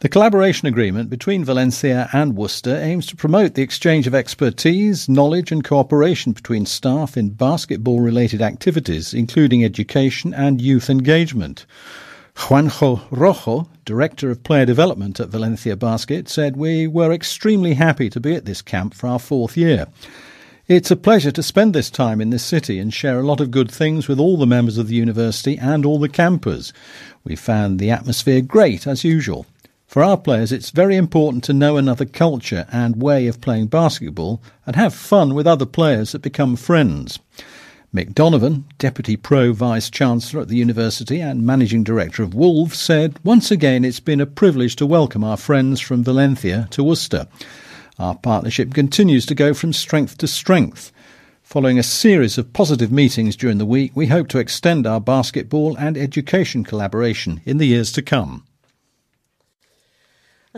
The 0.00 0.08
collaboration 0.08 0.68
agreement 0.68 1.10
between 1.10 1.44
Valencia 1.44 2.08
and 2.12 2.36
Worcester 2.36 2.76
aims 2.76 3.04
to 3.06 3.16
promote 3.16 3.54
the 3.54 3.62
exchange 3.62 4.06
of 4.06 4.14
expertise, 4.14 5.08
knowledge, 5.08 5.50
and 5.50 5.64
cooperation 5.64 6.30
between 6.30 6.66
staff 6.66 7.16
in 7.16 7.30
basketball 7.30 7.98
related 7.98 8.40
activities, 8.40 9.12
including 9.12 9.64
education 9.64 10.32
and 10.32 10.60
youth 10.60 10.88
engagement. 10.88 11.66
Juanjo 12.36 13.00
Rojo, 13.10 13.68
Director 13.84 14.30
of 14.30 14.44
Player 14.44 14.64
Development 14.64 15.18
at 15.18 15.30
Valencia 15.30 15.74
Basket, 15.74 16.28
said, 16.28 16.56
We 16.56 16.86
were 16.86 17.12
extremely 17.12 17.74
happy 17.74 18.08
to 18.08 18.20
be 18.20 18.36
at 18.36 18.44
this 18.44 18.62
camp 18.62 18.94
for 18.94 19.08
our 19.08 19.18
fourth 19.18 19.56
year. 19.56 19.88
It's 20.68 20.92
a 20.92 20.96
pleasure 20.96 21.32
to 21.32 21.42
spend 21.42 21.74
this 21.74 21.90
time 21.90 22.20
in 22.20 22.30
this 22.30 22.44
city 22.44 22.78
and 22.78 22.94
share 22.94 23.18
a 23.18 23.26
lot 23.26 23.40
of 23.40 23.50
good 23.50 23.68
things 23.68 24.06
with 24.06 24.20
all 24.20 24.36
the 24.36 24.46
members 24.46 24.78
of 24.78 24.86
the 24.86 24.94
university 24.94 25.58
and 25.58 25.84
all 25.84 25.98
the 25.98 26.08
campers. 26.08 26.72
We 27.24 27.34
found 27.34 27.80
the 27.80 27.90
atmosphere 27.90 28.42
great, 28.42 28.86
as 28.86 29.02
usual. 29.02 29.44
For 29.88 30.02
our 30.02 30.18
players, 30.18 30.52
it's 30.52 30.68
very 30.68 30.96
important 30.96 31.42
to 31.44 31.54
know 31.54 31.78
another 31.78 32.04
culture 32.04 32.66
and 32.70 33.00
way 33.00 33.26
of 33.26 33.40
playing 33.40 33.68
basketball 33.68 34.42
and 34.66 34.76
have 34.76 34.92
fun 34.92 35.32
with 35.32 35.46
other 35.46 35.64
players 35.64 36.12
that 36.12 36.20
become 36.20 36.56
friends. 36.56 37.18
Mick 37.94 38.12
Donovan, 38.12 38.66
Deputy 38.76 39.16
Pro 39.16 39.54
Vice 39.54 39.88
Chancellor 39.88 40.42
at 40.42 40.48
the 40.48 40.58
University 40.58 41.22
and 41.22 41.46
Managing 41.46 41.84
Director 41.84 42.22
of 42.22 42.34
Wolves, 42.34 42.78
said, 42.78 43.18
Once 43.24 43.50
again, 43.50 43.82
it's 43.82 43.98
been 43.98 44.20
a 44.20 44.26
privilege 44.26 44.76
to 44.76 44.84
welcome 44.84 45.24
our 45.24 45.38
friends 45.38 45.80
from 45.80 46.04
Valencia 46.04 46.68
to 46.72 46.84
Worcester. 46.84 47.26
Our 47.98 48.14
partnership 48.14 48.74
continues 48.74 49.24
to 49.24 49.34
go 49.34 49.54
from 49.54 49.72
strength 49.72 50.18
to 50.18 50.28
strength. 50.28 50.92
Following 51.42 51.78
a 51.78 51.82
series 51.82 52.36
of 52.36 52.52
positive 52.52 52.92
meetings 52.92 53.36
during 53.36 53.56
the 53.56 53.64
week, 53.64 53.92
we 53.94 54.08
hope 54.08 54.28
to 54.28 54.38
extend 54.38 54.86
our 54.86 55.00
basketball 55.00 55.78
and 55.78 55.96
education 55.96 56.62
collaboration 56.62 57.40
in 57.46 57.56
the 57.56 57.68
years 57.68 57.90
to 57.92 58.02
come. 58.02 58.44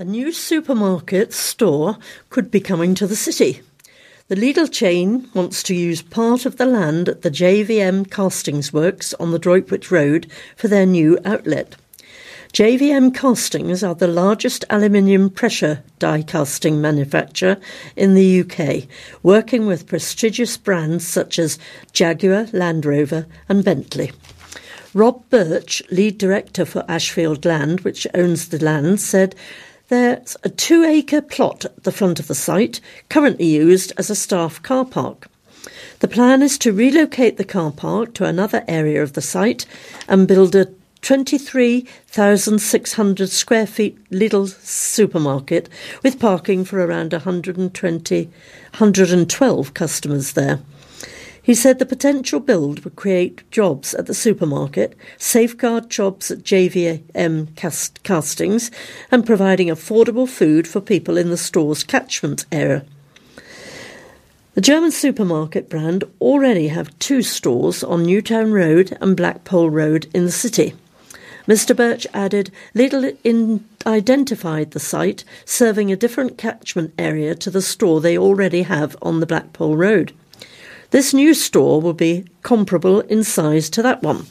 A 0.00 0.04
new 0.04 0.32
supermarket 0.32 1.34
store 1.34 1.98
could 2.30 2.50
be 2.50 2.58
coming 2.58 2.94
to 2.94 3.06
the 3.06 3.14
city. 3.14 3.60
The 4.28 4.34
Lidl 4.34 4.72
chain 4.72 5.28
wants 5.34 5.62
to 5.64 5.74
use 5.74 6.00
part 6.00 6.46
of 6.46 6.56
the 6.56 6.64
land 6.64 7.06
at 7.06 7.20
the 7.20 7.30
JVM 7.30 8.10
Castings 8.10 8.72
Works 8.72 9.12
on 9.20 9.30
the 9.30 9.38
Droitwich 9.38 9.90
Road 9.90 10.26
for 10.56 10.68
their 10.68 10.86
new 10.86 11.18
outlet. 11.26 11.76
JVM 12.54 13.14
Castings 13.14 13.84
are 13.84 13.94
the 13.94 14.08
largest 14.08 14.64
aluminium 14.70 15.28
pressure 15.28 15.82
die 15.98 16.22
casting 16.22 16.80
manufacturer 16.80 17.58
in 17.94 18.14
the 18.14 18.40
UK, 18.40 18.88
working 19.22 19.66
with 19.66 19.86
prestigious 19.86 20.56
brands 20.56 21.06
such 21.06 21.38
as 21.38 21.58
Jaguar, 21.92 22.46
Land 22.54 22.86
Rover, 22.86 23.26
and 23.50 23.62
Bentley. 23.62 24.12
Rob 24.94 25.28
Birch, 25.28 25.82
lead 25.90 26.16
director 26.16 26.64
for 26.64 26.86
Ashfield 26.88 27.44
Land, 27.44 27.80
which 27.82 28.06
owns 28.14 28.48
the 28.48 28.64
land, 28.64 28.98
said 28.98 29.36
there's 29.90 30.38
a 30.44 30.48
two 30.48 30.84
acre 30.84 31.20
plot 31.20 31.66
at 31.66 31.82
the 31.82 31.92
front 31.92 32.18
of 32.20 32.28
the 32.28 32.34
site, 32.34 32.80
currently 33.08 33.46
used 33.46 33.92
as 33.98 34.08
a 34.08 34.14
staff 34.14 34.62
car 34.62 34.84
park. 34.84 35.26
The 35.98 36.06
plan 36.08 36.42
is 36.42 36.56
to 36.58 36.72
relocate 36.72 37.36
the 37.36 37.44
car 37.44 37.72
park 37.72 38.14
to 38.14 38.24
another 38.24 38.64
area 38.66 39.02
of 39.02 39.14
the 39.14 39.20
site 39.20 39.66
and 40.08 40.28
build 40.28 40.54
a 40.54 40.68
23,600 41.02 43.30
square 43.30 43.66
feet 43.66 43.98
Lidl 44.10 44.48
supermarket 44.64 45.68
with 46.02 46.20
parking 46.20 46.64
for 46.64 46.78
around 46.78 47.12
120, 47.12 48.24
112 48.26 49.74
customers 49.74 50.34
there. 50.34 50.60
He 51.50 51.56
said 51.56 51.80
the 51.80 51.84
potential 51.84 52.38
build 52.38 52.84
would 52.84 52.94
create 52.94 53.50
jobs 53.50 53.92
at 53.92 54.06
the 54.06 54.14
supermarket, 54.14 54.96
safeguard 55.18 55.90
jobs 55.90 56.30
at 56.30 56.44
JVM 56.44 57.56
cast- 57.56 58.00
castings, 58.04 58.70
and 59.10 59.26
providing 59.26 59.66
affordable 59.66 60.28
food 60.28 60.68
for 60.68 60.80
people 60.80 61.16
in 61.16 61.28
the 61.28 61.36
store's 61.36 61.82
catchment 61.82 62.46
area. 62.52 62.84
The 64.54 64.60
German 64.60 64.92
supermarket 64.92 65.68
brand 65.68 66.04
already 66.20 66.68
have 66.68 66.96
two 67.00 67.20
stores 67.20 67.82
on 67.82 68.04
Newtown 68.04 68.52
Road 68.52 68.96
and 69.00 69.16
Blackpool 69.16 69.70
Road 69.70 70.06
in 70.14 70.26
the 70.26 70.30
city. 70.30 70.74
Mr. 71.48 71.74
Birch 71.74 72.06
added, 72.14 72.52
Lidl 72.76 73.16
in- 73.24 73.64
identified 73.84 74.70
the 74.70 74.78
site 74.78 75.24
serving 75.44 75.90
a 75.90 75.96
different 75.96 76.38
catchment 76.38 76.94
area 76.96 77.34
to 77.34 77.50
the 77.50 77.60
store 77.60 78.00
they 78.00 78.16
already 78.16 78.62
have 78.62 78.96
on 79.02 79.18
the 79.18 79.26
Blackpool 79.26 79.76
Road. 79.76 80.12
This 80.90 81.14
new 81.14 81.34
store 81.34 81.80
will 81.80 81.92
be 81.92 82.24
comparable 82.42 83.00
in 83.02 83.22
size 83.22 83.70
to 83.70 83.82
that 83.82 84.02
one. 84.02 84.26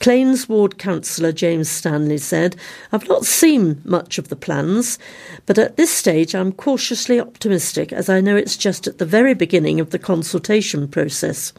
Claines 0.00 0.48
Ward 0.48 0.78
Councillor 0.78 1.32
James 1.32 1.68
Stanley 1.68 2.16
said, 2.16 2.56
I've 2.92 3.08
not 3.08 3.26
seen 3.26 3.82
much 3.84 4.16
of 4.16 4.28
the 4.28 4.36
plans, 4.36 4.98
but 5.44 5.58
at 5.58 5.76
this 5.76 5.90
stage 5.90 6.34
I'm 6.34 6.52
cautiously 6.52 7.20
optimistic 7.20 7.92
as 7.92 8.08
I 8.08 8.22
know 8.22 8.36
it's 8.36 8.56
just 8.56 8.86
at 8.86 8.96
the 8.96 9.04
very 9.04 9.34
beginning 9.34 9.78
of 9.78 9.90
the 9.90 9.98
consultation 9.98 10.88
process. 10.88 11.52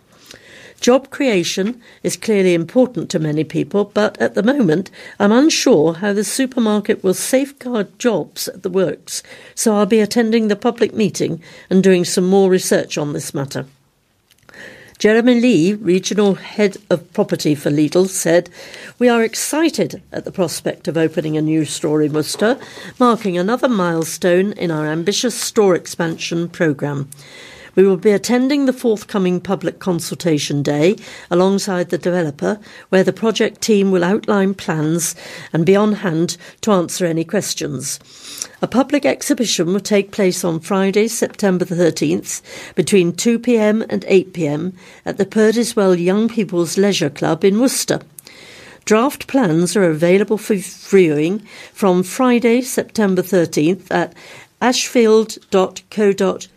Job 0.80 1.12
creation 1.12 1.80
is 2.02 2.18
clearly 2.18 2.56
important 2.56 3.10
to 3.12 3.20
many 3.20 3.44
people, 3.44 3.86
but 3.86 4.20
at 4.20 4.34
the 4.34 4.44
moment 4.44 4.90
I'm 5.20 5.32
unsure 5.32 5.94
how 5.94 6.14
the 6.14 6.24
supermarket 6.24 7.04
will 7.04 7.16
safeguard 7.16 8.00
jobs 8.00 8.48
at 8.48 8.64
the 8.64 8.70
works, 8.70 9.22
so 9.54 9.76
I'll 9.76 9.86
be 9.86 10.00
attending 10.00 10.48
the 10.48 10.56
public 10.56 10.94
meeting 10.94 11.42
and 11.70 11.84
doing 11.84 12.04
some 12.04 12.26
more 12.26 12.50
research 12.50 12.98
on 12.98 13.14
this 13.14 13.34
matter. 13.34 13.66
Jeremy 15.00 15.40
Lee, 15.40 15.74
Regional 15.76 16.34
Head 16.34 16.78
of 16.90 17.14
Property 17.14 17.54
for 17.54 17.70
Lidl, 17.70 18.08
said, 18.08 18.50
We 18.98 19.08
are 19.08 19.22
excited 19.22 20.02
at 20.12 20.26
the 20.26 20.32
prospect 20.32 20.88
of 20.88 20.98
opening 20.98 21.38
a 21.38 21.42
new 21.42 21.66
store 21.66 22.02
in 22.02 22.14
Worcester, 22.14 22.60
marking 22.98 23.38
another 23.38 23.70
milestone 23.70 24.54
in 24.54 24.72
our 24.72 24.88
ambitious 24.88 25.40
store 25.40 25.76
expansion 25.76 26.50
programme. 26.50 27.12
We 27.78 27.84
will 27.84 27.98
be 27.98 28.10
attending 28.10 28.66
the 28.66 28.74
forthcoming 28.74 29.40
public 29.40 29.78
consultation 29.78 30.64
day 30.64 30.96
alongside 31.30 31.90
the 31.90 32.00
developer, 32.00 32.60
where 32.90 33.04
the 33.04 33.14
project 33.14 33.62
team 33.62 33.92
will 33.92 34.04
outline 34.04 34.56
plans 34.56 35.16
and 35.54 35.64
be 35.64 35.76
on 35.76 35.94
hand 35.94 36.38
to 36.62 36.72
answer 36.72 37.06
any 37.06 37.24
questions. 37.24 38.00
A 38.64 38.68
public 38.68 39.06
exhibition 39.06 39.68
will 39.68 39.80
take 39.80 40.10
place 40.12 40.44
on 40.44 40.60
Friday, 40.60 41.08
September 41.08 41.66
the 41.66 41.76
13th, 41.76 42.42
between 42.74 43.14
2 43.14 43.38
pm 43.38 43.86
and 43.92 44.04
8 44.08 44.34
pm 44.34 44.74
at 45.06 45.18
the 45.18 45.26
Perdiswell 45.28 46.04
Young 46.04 46.30
People's 46.30 46.80
Leisure 46.80 47.12
Club 47.12 47.46
in 47.46 47.62
Worcester. 47.62 48.02
Draft 48.86 49.28
plans 49.28 49.76
are 49.76 49.84
available 49.84 50.40
for 50.40 50.56
viewing 50.56 51.46
from 51.74 52.02
Friday, 52.02 52.62
September 52.62 53.22
13th 53.22 53.86
at 53.92 54.16
ashfield.co.uk 54.62 56.57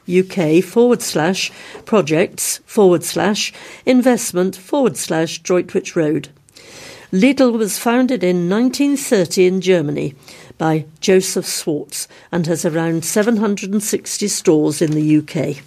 forward 0.62 1.03
slash 1.03 1.51
projects 1.85 2.61
forward 2.66 3.05
slash 3.05 3.53
investment 3.87 4.57
forward 4.57 4.97
slash 4.97 5.39
Droitwich 5.39 5.95
Road. 5.97 6.28
Lidl 7.12 7.59
was 7.59 7.78
founded 7.78 8.23
in 8.23 8.49
1930 8.49 9.47
in 9.47 9.61
Germany 9.61 10.15
by 10.59 10.85
Josef 11.01 11.47
Schwarz 11.47 12.07
and 12.31 12.47
has 12.47 12.65
around 12.65 13.05
760 13.05 14.28
stores 14.28 14.81
in 14.81 14.93
the 14.93 15.19
UK. 15.19 15.65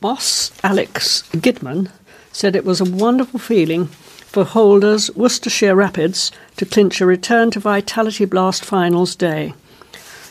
Boss 0.00 0.52
Alex 0.62 1.22
Gidman 1.32 1.90
said 2.32 2.54
it 2.54 2.64
was 2.64 2.80
a 2.80 2.84
wonderful 2.84 3.40
feeling 3.40 3.86
for 4.34 4.44
holders 4.44 5.14
Worcestershire 5.14 5.76
Rapids 5.76 6.32
to 6.56 6.66
clinch 6.66 7.00
a 7.00 7.06
return 7.06 7.50
to 7.52 7.60
Vitality 7.60 8.24
Blast 8.24 8.64
Finals 8.64 9.14
day. 9.14 9.54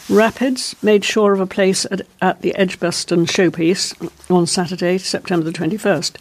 Rapids 0.10 0.76
made 0.84 1.06
sure 1.06 1.32
of 1.32 1.40
a 1.40 1.46
place 1.46 1.86
at, 1.90 2.02
at 2.22 2.42
the 2.42 2.54
Edgbaston 2.56 3.26
showpiece 3.26 3.96
on 4.30 4.46
Saturday, 4.46 4.98
September 4.98 5.46
the 5.46 5.58
21st, 5.58 6.18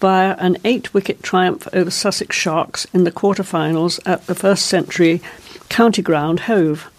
via 0.00 0.34
an 0.38 0.56
eight 0.64 0.92
wicket 0.92 1.22
triumph 1.22 1.68
over 1.72 1.90
Sussex 1.90 2.34
Sharks 2.34 2.86
in 2.92 3.04
the 3.04 3.12
quarter-finals 3.12 4.00
at 4.04 4.26
the 4.26 4.34
first 4.34 4.66
century 4.66 5.22
county 5.68 6.02
ground 6.02 6.40
Hove. 6.40 6.90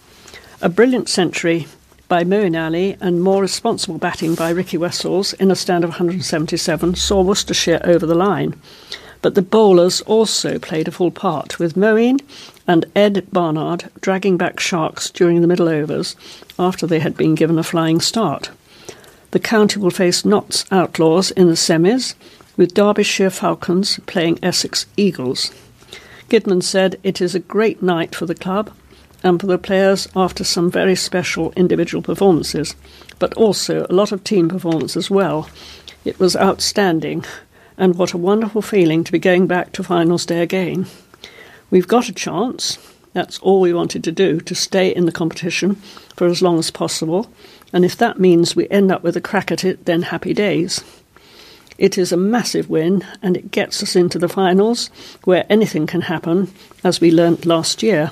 A 0.62 0.70
brilliant 0.70 1.10
century 1.10 1.68
by 2.08 2.24
Moeen 2.24 2.58
Ali 2.58 2.96
and 3.02 3.22
more 3.22 3.42
responsible 3.42 3.98
batting 3.98 4.34
by 4.34 4.52
Ricky 4.52 4.78
Wessels 4.78 5.34
in 5.34 5.52
a 5.52 5.56
stand 5.56 5.84
of 5.84 5.90
177 5.90 6.96
saw 6.96 7.22
Worcestershire 7.22 7.82
over 7.84 8.06
the 8.06 8.16
line. 8.16 8.60
But 9.22 9.36
the 9.36 9.42
bowlers 9.42 10.02
also 10.02 10.58
played 10.58 10.88
a 10.88 10.92
full 10.92 11.12
part, 11.12 11.60
with 11.60 11.76
Moeen 11.76 12.20
and 12.68 12.86
Ed 12.96 13.28
Barnard 13.32 13.90
dragging 14.00 14.38
back 14.38 14.60
Sharks 14.60 15.10
during 15.12 15.42
the 15.42 15.48
middle 15.48 15.70
overs 15.70 16.16
after 16.58 16.88
they 16.88 17.00
had 17.00 17.16
been 17.16 17.36
given 17.36 17.60
a 17.60 17.64
flying 17.64 18.02
start. 18.02 18.50
The 19.32 19.40
county 19.40 19.80
will 19.80 19.92
face 19.92 20.26
Notts 20.26 20.66
Outlaws 20.72 21.32
in 21.32 21.48
the 21.48 21.54
semis, 21.54 22.16
with 22.58 22.74
Derbyshire 22.74 23.30
Falcons 23.30 24.00
playing 24.06 24.40
Essex 24.44 24.86
Eagles. 24.98 25.52
Gidman 26.30 26.64
said 26.64 27.00
it 27.04 27.22
is 27.22 27.36
a 27.36 27.40
great 27.40 27.82
night 27.82 28.16
for 28.16 28.26
the 28.26 28.36
club 28.36 28.72
and 29.24 29.40
for 29.40 29.48
the 29.48 29.58
players 29.58 30.08
after 30.16 30.44
some 30.44 30.72
very 30.72 30.96
special 30.96 31.54
individual 31.56 32.02
performances, 32.02 32.76
but 33.20 33.34
also 33.36 33.86
a 33.86 33.94
lot 33.94 34.12
of 34.12 34.24
team 34.24 34.50
performance 34.50 34.98
as 34.98 35.10
well. 35.10 35.50
It 36.04 36.20
was 36.20 36.36
outstanding, 36.36 37.24
and 37.78 37.96
what 37.96 38.14
a 38.14 38.18
wonderful 38.18 38.62
feeling 38.62 39.04
to 39.04 39.12
be 39.12 39.20
going 39.20 39.48
back 39.48 39.72
to 39.74 39.84
finals 39.84 40.26
day 40.26 40.42
again. 40.42 40.86
We've 41.70 41.88
got 41.88 42.10
a 42.10 42.14
chance. 42.14 42.78
That's 43.14 43.40
all 43.40 43.60
we 43.60 43.74
wanted 43.74 44.04
to 44.06 44.12
do, 44.12 44.40
to 44.42 44.56
stay 44.56 44.94
in 44.94 45.06
the 45.06 45.12
competition 45.12 45.76
for 46.16 46.28
as 46.28 46.42
long 46.42 46.60
as 46.60 46.72
possible. 46.72 47.30
And 47.74 47.84
if 47.86 47.98
that 47.98 48.20
means 48.20 48.56
we 48.56 48.70
end 48.70 48.92
up 48.92 49.04
with 49.04 49.18
a 49.18 49.22
crack 49.22 49.52
at 49.52 49.64
it, 49.64 49.86
then 49.86 50.04
happy 50.04 50.34
days. 50.34 50.84
It 51.78 51.98
is 51.98 52.12
a 52.12 52.18
massive 52.18 52.70
win 52.70 53.06
and 53.22 53.36
it 53.36 53.52
gets 53.52 53.82
us 53.82 53.96
into 53.96 54.20
the 54.20 54.30
finals 54.30 54.90
where 55.24 55.46
anything 55.50 55.88
can 55.88 56.02
happen, 56.02 56.54
as 56.84 57.02
we 57.02 57.12
learnt 57.12 57.46
last 57.46 57.82
year. 57.82 58.12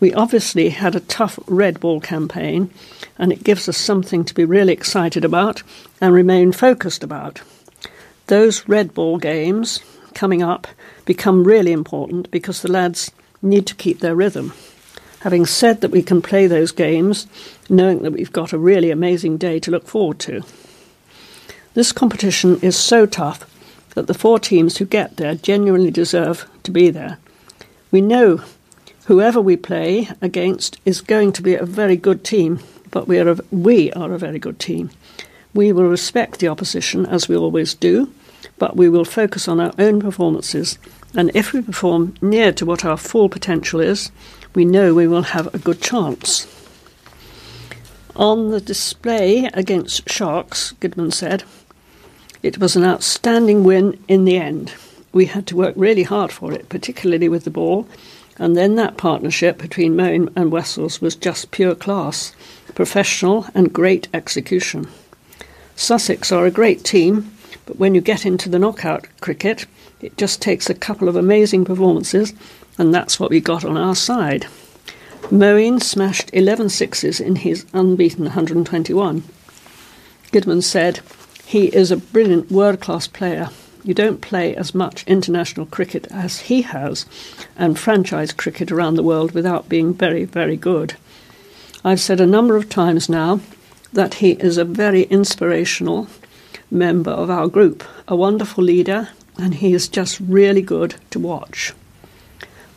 We 0.00 0.12
obviously 0.12 0.70
had 0.70 0.94
a 0.94 1.00
tough 1.00 1.38
red 1.46 1.80
ball 1.80 2.00
campaign 2.00 2.70
and 3.16 3.32
it 3.32 3.44
gives 3.44 3.68
us 3.68 3.76
something 3.76 4.24
to 4.24 4.34
be 4.34 4.44
really 4.44 4.72
excited 4.72 5.24
about 5.24 5.62
and 6.00 6.12
remain 6.12 6.52
focused 6.52 7.02
about 7.02 7.40
those 8.26 8.68
red 8.68 8.94
ball 8.94 9.18
games 9.18 9.80
coming 10.14 10.42
up 10.42 10.66
become 11.04 11.44
really 11.44 11.72
important 11.72 12.30
because 12.30 12.62
the 12.62 12.70
lads 12.70 13.10
need 13.42 13.66
to 13.66 13.74
keep 13.74 14.00
their 14.00 14.14
rhythm. 14.14 14.52
Having 15.20 15.46
said 15.46 15.80
that 15.80 15.90
we 15.90 16.02
can 16.02 16.22
play 16.22 16.46
those 16.46 16.72
games, 16.72 17.26
knowing 17.68 18.02
that 18.02 18.12
we've 18.12 18.32
got 18.32 18.52
a 18.52 18.58
really 18.58 18.90
amazing 18.90 19.36
day 19.36 19.58
to 19.60 19.70
look 19.70 19.86
forward 19.86 20.18
to. 20.20 20.42
This 21.74 21.92
competition 21.92 22.60
is 22.60 22.76
so 22.76 23.06
tough 23.06 23.50
that 23.94 24.06
the 24.06 24.14
four 24.14 24.38
teams 24.38 24.76
who 24.76 24.84
get 24.84 25.16
there 25.16 25.34
genuinely 25.34 25.90
deserve 25.90 26.48
to 26.62 26.70
be 26.70 26.90
there. 26.90 27.18
We 27.90 28.00
know 28.00 28.42
whoever 29.06 29.40
we 29.40 29.56
play 29.56 30.08
against 30.20 30.78
is 30.84 31.00
going 31.00 31.32
to 31.32 31.42
be 31.42 31.54
a 31.54 31.64
very 31.64 31.96
good 31.96 32.24
team, 32.24 32.60
but 32.90 33.08
we 33.08 33.18
are 33.18 33.30
a, 33.30 33.38
we 33.50 33.92
are 33.92 34.12
a 34.12 34.18
very 34.18 34.38
good 34.38 34.58
team. 34.58 34.90
We 35.54 35.72
will 35.72 35.88
respect 35.88 36.40
the 36.40 36.48
opposition 36.48 37.06
as 37.06 37.28
we 37.28 37.36
always 37.36 37.74
do, 37.74 38.12
but 38.58 38.76
we 38.76 38.88
will 38.88 39.04
focus 39.04 39.48
on 39.48 39.60
our 39.60 39.72
own 39.78 40.00
performances. 40.00 40.78
And 41.14 41.30
if 41.34 41.52
we 41.52 41.62
perform 41.62 42.14
near 42.20 42.52
to 42.52 42.66
what 42.66 42.84
our 42.84 42.96
full 42.96 43.28
potential 43.28 43.80
is, 43.80 44.10
we 44.54 44.64
know 44.64 44.92
we 44.92 45.06
will 45.06 45.22
have 45.22 45.54
a 45.54 45.58
good 45.58 45.80
chance. 45.80 46.46
On 48.16 48.50
the 48.50 48.60
display 48.60 49.48
against 49.54 50.08
Sharks, 50.08 50.74
Gidman 50.80 51.12
said, 51.12 51.44
it 52.42 52.58
was 52.58 52.76
an 52.76 52.84
outstanding 52.84 53.64
win 53.64 53.98
in 54.06 54.24
the 54.24 54.36
end. 54.36 54.74
we 55.14 55.26
had 55.26 55.46
to 55.46 55.56
work 55.56 55.72
really 55.76 56.02
hard 56.02 56.32
for 56.32 56.52
it, 56.52 56.68
particularly 56.68 57.28
with 57.28 57.44
the 57.44 57.50
ball. 57.50 57.88
And 58.36 58.56
then 58.56 58.74
that 58.74 58.96
partnership 58.96 59.58
between 59.58 59.94
Moeen 59.94 60.30
and 60.34 60.50
Wessels 60.50 61.00
was 61.00 61.14
just 61.14 61.52
pure 61.52 61.76
class, 61.76 62.34
professional 62.74 63.46
and 63.54 63.72
great 63.72 64.08
execution. 64.12 64.88
Sussex 65.76 66.30
are 66.30 66.46
a 66.46 66.50
great 66.50 66.84
team, 66.84 67.32
but 67.66 67.78
when 67.78 67.94
you 67.94 68.00
get 68.00 68.24
into 68.24 68.48
the 68.48 68.58
knockout 68.58 69.06
cricket, 69.20 69.66
it 70.00 70.16
just 70.16 70.40
takes 70.40 70.68
a 70.68 70.74
couple 70.74 71.08
of 71.08 71.16
amazing 71.16 71.64
performances, 71.64 72.32
and 72.78 72.94
that's 72.94 73.18
what 73.18 73.30
we 73.30 73.40
got 73.40 73.64
on 73.64 73.76
our 73.76 73.94
side. 73.94 74.46
Moeen 75.30 75.82
smashed 75.82 76.30
11 76.32 76.68
sixes 76.68 77.18
in 77.18 77.36
his 77.36 77.64
unbeaten 77.72 78.24
121. 78.24 79.22
Gidman 80.32 80.62
said, 80.62 81.00
He 81.46 81.66
is 81.66 81.90
a 81.90 81.96
brilliant 81.96 82.50
world 82.50 82.80
class 82.80 83.06
player. 83.06 83.48
You 83.82 83.94
don't 83.94 84.20
play 84.20 84.54
as 84.54 84.74
much 84.74 85.04
international 85.06 85.66
cricket 85.66 86.06
as 86.10 86.40
he 86.40 86.62
has, 86.62 87.06
and 87.56 87.78
franchise 87.78 88.32
cricket 88.32 88.70
around 88.70 88.96
the 88.96 89.02
world 89.02 89.32
without 89.32 89.68
being 89.68 89.94
very, 89.94 90.24
very 90.24 90.56
good. 90.56 90.96
I've 91.84 92.00
said 92.00 92.20
a 92.20 92.26
number 92.26 92.56
of 92.56 92.68
times 92.68 93.08
now 93.08 93.40
that 93.94 94.14
he 94.14 94.32
is 94.32 94.58
a 94.58 94.64
very 94.64 95.02
inspirational 95.04 96.08
member 96.70 97.10
of 97.10 97.30
our 97.30 97.48
group, 97.48 97.84
a 98.08 98.16
wonderful 98.16 98.62
leader, 98.62 99.08
and 99.38 99.54
he 99.54 99.72
is 99.72 99.88
just 99.88 100.20
really 100.20 100.62
good 100.62 100.96
to 101.10 101.18
watch. 101.18 101.72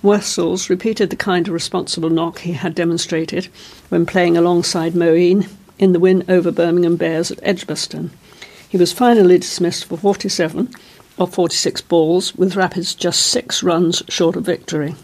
Wessels 0.03 0.69
repeated 0.69 1.10
the 1.10 1.15
kind 1.15 1.48
of 1.48 1.53
responsible 1.53 2.10
knock 2.10 2.39
he 2.39 2.53
had 2.53 2.76
demonstrated 2.76 3.45
when 3.89 4.06
playing 4.06 4.38
alongside 4.38 4.94
Moeen 4.94 5.49
in 5.80 5.91
the 5.91 5.99
win 5.99 6.23
over 6.30 6.52
Birmingham 6.52 6.95
Bears 6.95 7.31
at 7.31 7.39
Edgbaston. 7.41 8.11
He 8.69 8.77
was 8.77 8.94
finally 8.94 9.39
dismissed 9.39 9.85
for 9.85 9.98
47 9.98 10.69
of 11.18 11.34
46 11.34 11.81
balls, 11.81 12.35
with 12.35 12.56
Rapids 12.56 12.94
just 12.94 13.26
six 13.26 13.64
runs 13.64 14.03
short 14.07 14.35
of 14.35 14.45
victory. 14.45 14.95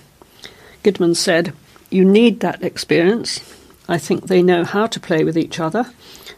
Gidman 0.84 1.16
said, 1.16 1.54
You 1.90 2.06
need 2.06 2.42
that 2.42 2.62
experience. 2.62 3.40
I 3.88 3.98
think 3.98 4.28
they 4.28 4.42
know 4.42 4.64
how 4.64 4.88
to 4.88 5.00
play 5.00 5.24
with 5.24 5.38
each 5.38 5.60
other. 5.60 5.92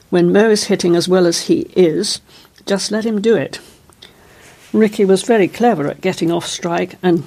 When 0.10 0.32
Mo 0.32 0.50
is 0.50 0.66
hitting 0.66 0.96
as 0.96 1.08
well 1.08 1.26
as 1.26 1.42
he 1.42 1.62
is, 1.76 2.22
just 2.66 2.92
let 2.92 3.06
him 3.06 3.22
do 3.22 3.36
it. 3.36 3.60
Ricky 4.74 5.06
was 5.06 5.24
very 5.24 5.48
clever 5.48 5.88
at 5.88 6.02
getting 6.02 6.32
off 6.32 6.46
strike 6.46 6.96
and 7.02 7.24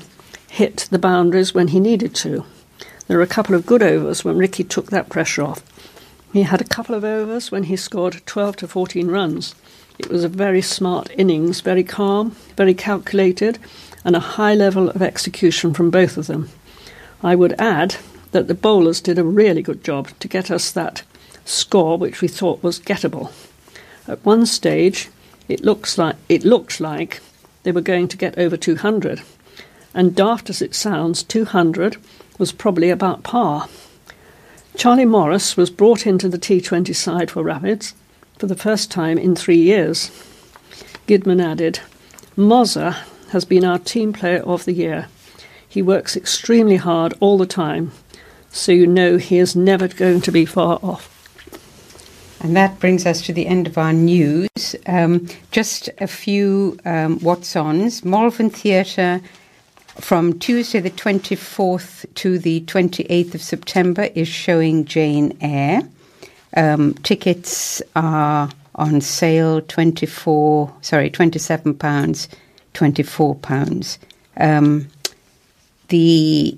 hit 0.48 0.88
the 0.90 0.98
boundaries 0.98 1.54
when 1.54 1.68
he 1.68 1.80
needed 1.80 2.14
to. 2.16 2.44
There 3.06 3.16
were 3.16 3.22
a 3.22 3.26
couple 3.26 3.54
of 3.54 3.66
good 3.66 3.82
overs 3.82 4.24
when 4.24 4.36
Ricky 4.36 4.64
took 4.64 4.90
that 4.90 5.08
pressure 5.08 5.42
off. 5.42 5.62
He 6.32 6.42
had 6.42 6.60
a 6.60 6.64
couple 6.64 6.94
of 6.94 7.04
overs 7.04 7.50
when 7.50 7.64
he 7.64 7.76
scored 7.76 8.20
12 8.26 8.56
to 8.56 8.68
14 8.68 9.08
runs. 9.08 9.54
It 9.98 10.08
was 10.08 10.24
a 10.24 10.28
very 10.28 10.60
smart 10.60 11.10
innings, 11.16 11.60
very 11.60 11.84
calm, 11.84 12.36
very 12.56 12.74
calculated, 12.74 13.58
and 14.04 14.14
a 14.14 14.20
high 14.20 14.54
level 14.54 14.90
of 14.90 15.00
execution 15.00 15.72
from 15.72 15.90
both 15.90 16.16
of 16.16 16.26
them. 16.26 16.50
I 17.22 17.34
would 17.34 17.58
add 17.58 17.96
that 18.32 18.48
the 18.48 18.54
bowlers 18.54 19.00
did 19.00 19.18
a 19.18 19.24
really 19.24 19.62
good 19.62 19.82
job 19.82 20.10
to 20.20 20.28
get 20.28 20.50
us 20.50 20.70
that 20.72 21.02
score 21.44 21.96
which 21.96 22.20
we 22.20 22.28
thought 22.28 22.62
was 22.62 22.80
gettable. 22.80 23.32
At 24.06 24.24
one 24.24 24.46
stage, 24.46 25.08
it 25.48 25.64
looks 25.64 25.98
like 25.98 26.16
it 26.28 26.44
looked 26.44 26.80
like 26.80 27.20
they 27.62 27.72
were 27.72 27.80
going 27.80 28.08
to 28.08 28.16
get 28.16 28.38
over 28.38 28.56
200, 28.56 29.22
and 29.94 30.14
daft 30.14 30.50
as 30.50 30.62
it 30.62 30.74
sounds, 30.74 31.22
200 31.22 31.96
was 32.38 32.52
probably 32.52 32.90
about 32.90 33.22
par. 33.22 33.68
Charlie 34.76 35.04
Morris 35.04 35.56
was 35.56 35.70
brought 35.70 36.06
into 36.06 36.28
the 36.28 36.38
T20 36.38 36.94
side 36.94 37.30
for 37.30 37.42
Rapids 37.42 37.94
for 38.38 38.46
the 38.46 38.54
first 38.54 38.90
time 38.90 39.18
in 39.18 39.34
three 39.34 39.58
years. 39.58 40.10
Gidman 41.08 41.44
added, 41.44 41.80
Mozza 42.36 42.96
has 43.30 43.44
been 43.44 43.64
our 43.64 43.78
team 43.78 44.12
player 44.12 44.40
of 44.42 44.64
the 44.64 44.72
year. 44.72 45.08
He 45.68 45.82
works 45.82 46.16
extremely 46.16 46.76
hard 46.76 47.14
all 47.18 47.36
the 47.36 47.46
time, 47.46 47.92
so 48.50 48.72
you 48.72 48.86
know 48.86 49.16
he 49.16 49.38
is 49.38 49.54
never 49.54 49.88
going 49.88 50.20
to 50.22 50.32
be 50.32 50.44
far 50.44 50.78
off. 50.82 51.14
And 52.40 52.56
that 52.56 52.78
brings 52.78 53.04
us 53.04 53.22
to 53.22 53.32
the 53.32 53.46
end 53.46 53.66
of 53.66 53.76
our 53.76 53.92
news. 53.92 54.76
Um, 54.86 55.26
just 55.50 55.90
a 55.98 56.06
few 56.06 56.78
um, 56.84 57.18
what's 57.20 57.56
ons. 57.56 58.04
Malvern 58.04 58.50
Theatre 58.50 59.20
from 60.00 60.38
Tuesday 60.38 60.78
the 60.78 60.90
24th 60.90 62.06
to 62.14 62.38
the 62.38 62.60
28th 62.62 63.34
of 63.34 63.42
September 63.42 64.08
is 64.14 64.28
showing 64.28 64.84
Jane 64.84 65.36
Eyre. 65.40 65.82
Um, 66.56 66.94
tickets 66.94 67.82
are 67.96 68.48
on 68.76 69.00
sale 69.00 69.60
24, 69.60 70.72
sorry, 70.80 71.10
27 71.10 71.74
pounds, 71.74 72.28
24 72.74 73.34
pounds. 73.36 73.98
Um, 74.36 74.88
the 75.88 76.56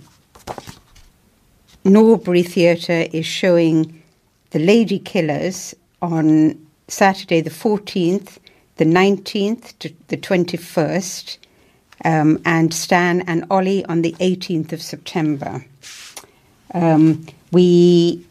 Norbury 1.85 2.43
Theatre 2.43 3.07
is 3.13 3.25
showing 3.27 4.03
The 4.51 4.59
Lady 4.59 4.99
Killers 4.99 5.75
on 6.03 6.67
Saturday 6.89 7.41
the 7.41 7.51
14th, 7.51 8.39
the 8.77 8.85
19th 8.85 9.79
to 9.79 9.93
the 10.09 10.17
21st 10.17 11.39
um, 12.05 12.41
and 12.45 12.73
Stan 12.75 13.23
and 13.23 13.45
Ollie 13.51 13.85
on 13.87 14.03
the 14.03 14.13
18th 14.21 14.73
of 14.73 14.83
September. 14.83 15.65
Um, 16.75 17.27
we 17.53 18.27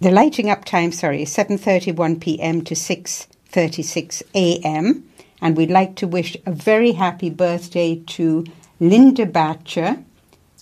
the 0.00 0.10
lighting 0.12 0.48
up 0.48 0.64
time, 0.64 0.92
sorry, 0.92 1.22
is 1.22 1.34
7:31 1.34 2.20
p.m. 2.20 2.62
to 2.62 2.74
6:36 2.74 4.22
a.m. 4.34 5.04
And 5.40 5.56
we'd 5.56 5.70
like 5.70 5.96
to 5.96 6.06
wish 6.06 6.36
a 6.46 6.52
very 6.52 6.92
happy 6.92 7.30
birthday 7.30 7.96
to 8.06 8.44
Linda 8.80 9.26
Batcher. 9.26 10.04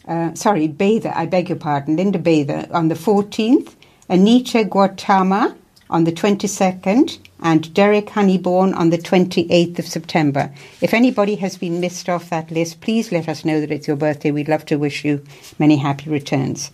Uh, 0.07 0.35
sorry, 0.35 0.69
Bather, 0.69 1.13
I 1.15 1.27
beg 1.27 1.49
your 1.49 1.59
pardon, 1.59 1.97
Linda 1.97 2.19
Bather 2.19 2.69
on 2.71 2.89
the 2.89 2.95
14th, 2.95 3.75
Anita 4.09 4.59
Guatama 4.59 5.57
on 5.91 6.05
the 6.05 6.13
22nd, 6.13 7.19
and 7.41 7.75
Derek 7.75 8.07
Honeyborn 8.07 8.75
on 8.77 8.91
the 8.91 8.99
28th 8.99 9.79
of 9.79 9.87
September. 9.87 10.53
If 10.81 10.95
anybody 10.95 11.35
has 11.37 11.59
been 11.59 11.81
missed 11.81 12.09
off 12.09 12.31
that 12.31 12.51
list, 12.51 12.81
please 12.81 13.13
let 13.13 13.29
us 13.29 13.45
know 13.45 13.61
that 13.61 13.71
it's 13.71 13.87
your 13.87 13.97
birthday. 13.97 14.31
We'd 14.31 14.49
love 14.49 14.65
to 14.67 14.77
wish 14.77 15.05
you 15.05 15.23
many 15.59 15.77
happy 15.77 16.09
returns. 16.09 16.71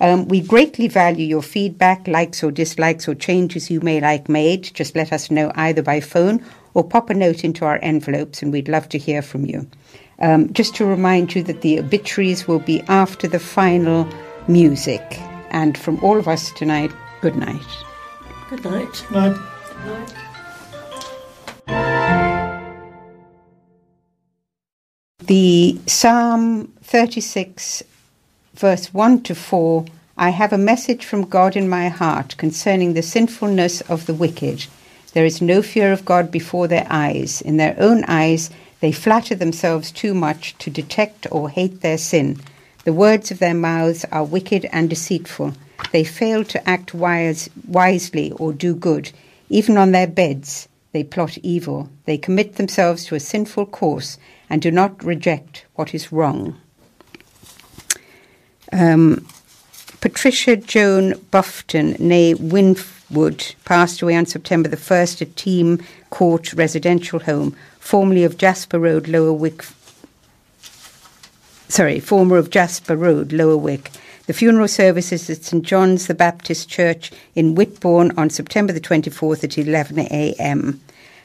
Um, 0.00 0.28
we 0.28 0.40
greatly 0.40 0.88
value 0.88 1.26
your 1.26 1.42
feedback, 1.42 2.08
likes 2.08 2.42
or 2.42 2.50
dislikes, 2.50 3.06
or 3.08 3.14
changes 3.14 3.70
you 3.70 3.80
may 3.80 4.00
like 4.00 4.28
made. 4.28 4.70
Just 4.74 4.96
let 4.96 5.12
us 5.12 5.30
know 5.30 5.52
either 5.54 5.82
by 5.82 6.00
phone 6.00 6.44
or 6.74 6.84
pop 6.84 7.10
a 7.10 7.14
note 7.14 7.44
into 7.44 7.64
our 7.64 7.78
envelopes, 7.82 8.42
and 8.42 8.52
we'd 8.52 8.68
love 8.68 8.88
to 8.90 8.98
hear 8.98 9.22
from 9.22 9.44
you. 9.44 9.68
Um, 10.20 10.52
just 10.52 10.74
to 10.76 10.84
remind 10.84 11.34
you 11.34 11.42
that 11.44 11.62
the 11.62 11.78
obituaries 11.78 12.46
will 12.46 12.58
be 12.58 12.82
after 12.82 13.26
the 13.26 13.38
final 13.38 14.08
music. 14.48 15.02
And 15.50 15.76
from 15.76 16.02
all 16.04 16.18
of 16.18 16.28
us 16.28 16.52
tonight, 16.52 16.92
good 17.20 17.36
night. 17.36 17.60
Good 18.48 18.64
night. 18.64 19.04
Good 19.08 19.36
Night. 19.86 20.14
The 25.20 25.80
Psalm 25.86 26.72
36, 26.82 27.84
verse 28.60 28.92
1 28.92 29.22
to 29.22 29.34
4, 29.34 29.86
I 30.18 30.28
have 30.28 30.52
a 30.52 30.58
message 30.58 31.06
from 31.06 31.24
God 31.24 31.56
in 31.56 31.66
my 31.66 31.88
heart 31.88 32.36
concerning 32.36 32.92
the 32.92 33.00
sinfulness 33.00 33.80
of 33.88 34.04
the 34.04 34.12
wicked. 34.12 34.66
There 35.14 35.24
is 35.24 35.40
no 35.40 35.62
fear 35.62 35.94
of 35.94 36.04
God 36.04 36.30
before 36.30 36.68
their 36.68 36.86
eyes. 36.90 37.40
In 37.40 37.56
their 37.56 37.74
own 37.78 38.04
eyes, 38.04 38.50
they 38.80 38.92
flatter 38.92 39.34
themselves 39.34 39.90
too 39.90 40.12
much 40.12 40.58
to 40.58 40.68
detect 40.68 41.26
or 41.30 41.48
hate 41.48 41.80
their 41.80 41.96
sin. 41.96 42.38
The 42.84 42.92
words 42.92 43.30
of 43.30 43.38
their 43.38 43.54
mouths 43.54 44.04
are 44.12 44.24
wicked 44.24 44.66
and 44.72 44.90
deceitful. 44.90 45.54
They 45.90 46.04
fail 46.04 46.44
to 46.44 46.68
act 46.68 46.92
wise, 46.92 47.48
wisely 47.66 48.30
or 48.32 48.52
do 48.52 48.74
good. 48.74 49.10
Even 49.48 49.78
on 49.78 49.92
their 49.92 50.06
beds, 50.06 50.68
they 50.92 51.02
plot 51.02 51.38
evil. 51.38 51.88
They 52.04 52.18
commit 52.18 52.56
themselves 52.56 53.06
to 53.06 53.14
a 53.14 53.20
sinful 53.20 53.66
course 53.66 54.18
and 54.50 54.60
do 54.60 54.70
not 54.70 55.02
reject 55.02 55.64
what 55.76 55.94
is 55.94 56.12
wrong. 56.12 56.58
Um, 58.72 59.26
Patricia 60.00 60.56
Joan 60.56 61.14
Buffton, 61.30 61.94
née 61.94 62.38
Winwood, 62.38 63.54
passed 63.64 64.00
away 64.00 64.16
on 64.16 64.24
September 64.24 64.68
the 64.68 64.76
1st 64.76 65.22
at 65.22 65.36
Team 65.36 65.78
Court 66.08 66.54
Residential 66.54 67.20
Home, 67.20 67.54
formerly 67.78 68.24
of 68.24 68.38
Jasper 68.38 68.78
Road, 68.78 69.08
Lower 69.08 69.32
Wick. 69.32 69.64
Sorry, 71.68 72.00
former 72.00 72.36
of 72.36 72.50
Jasper 72.50 72.96
Road, 72.96 73.32
Lower 73.32 73.58
Wick. 73.58 73.90
The 74.26 74.32
funeral 74.32 74.68
service 74.68 75.12
is 75.12 75.28
at 75.28 75.44
St 75.44 75.64
John's 75.64 76.06
the 76.06 76.14
Baptist 76.14 76.68
Church 76.68 77.10
in 77.34 77.54
Whitbourne 77.54 78.16
on 78.16 78.30
September 78.30 78.72
the 78.72 78.80
24th 78.80 79.44
at 79.44 79.58
11 79.58 79.98
a.m. 79.98 80.80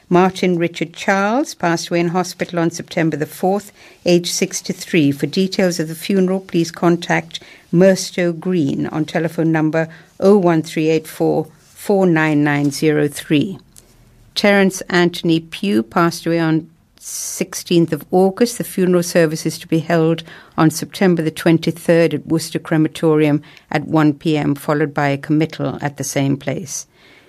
Martin 0.08 0.56
Richard 0.56 0.92
Charles 0.92 1.54
passed 1.54 1.88
away 1.88 1.98
in 1.98 2.08
hospital 2.08 2.60
on 2.60 2.70
September 2.70 3.16
the 3.16 3.26
4th, 3.26 3.72
aged 4.04 4.32
63. 4.32 5.10
For 5.10 5.26
details 5.26 5.80
of 5.80 5.88
the 5.88 5.96
funeral, 5.96 6.40
please 6.40 6.70
contact 6.70 7.42
Merstow 7.72 8.38
Green 8.38 8.86
on 8.86 9.04
telephone 9.04 9.50
number 9.50 9.88
01384 10.18 11.46
49903. 11.46 13.58
Terence 14.36 14.80
Anthony 14.82 15.40
Pugh 15.40 15.82
passed 15.82 16.24
away 16.24 16.38
on 16.38 16.70
16th 17.00 17.92
of 17.92 18.04
August. 18.12 18.58
The 18.58 18.64
funeral 18.64 19.02
service 19.02 19.44
is 19.44 19.58
to 19.58 19.66
be 19.66 19.80
held 19.80 20.22
on 20.56 20.70
September 20.70 21.22
the 21.22 21.32
23rd 21.32 22.14
at 22.14 22.26
Worcester 22.26 22.60
Crematorium 22.60 23.42
at 23.70 23.86
1 23.86 24.14
p.m., 24.14 24.54
followed 24.54 24.94
by 24.94 25.08
a 25.08 25.18
committal 25.18 25.78
at 25.80 25.96
the 25.96 26.04
same 26.04 26.36
place. 26.36 26.86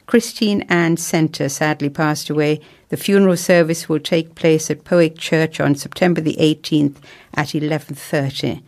Christine 0.08 0.62
Ann 0.70 0.96
Center 0.96 1.50
sadly 1.50 1.90
passed 1.90 2.30
away. 2.30 2.62
The 2.88 2.96
funeral 2.96 3.36
service 3.36 3.90
will 3.90 4.00
take 4.00 4.36
place 4.36 4.72
at 4.72 4.86
Powick 4.86 5.18
Church 5.18 5.60
on 5.60 5.76
September 5.76 6.22
the 6.22 6.38
18th 6.40 6.96
at 7.34 7.54
11:30. 7.54 8.62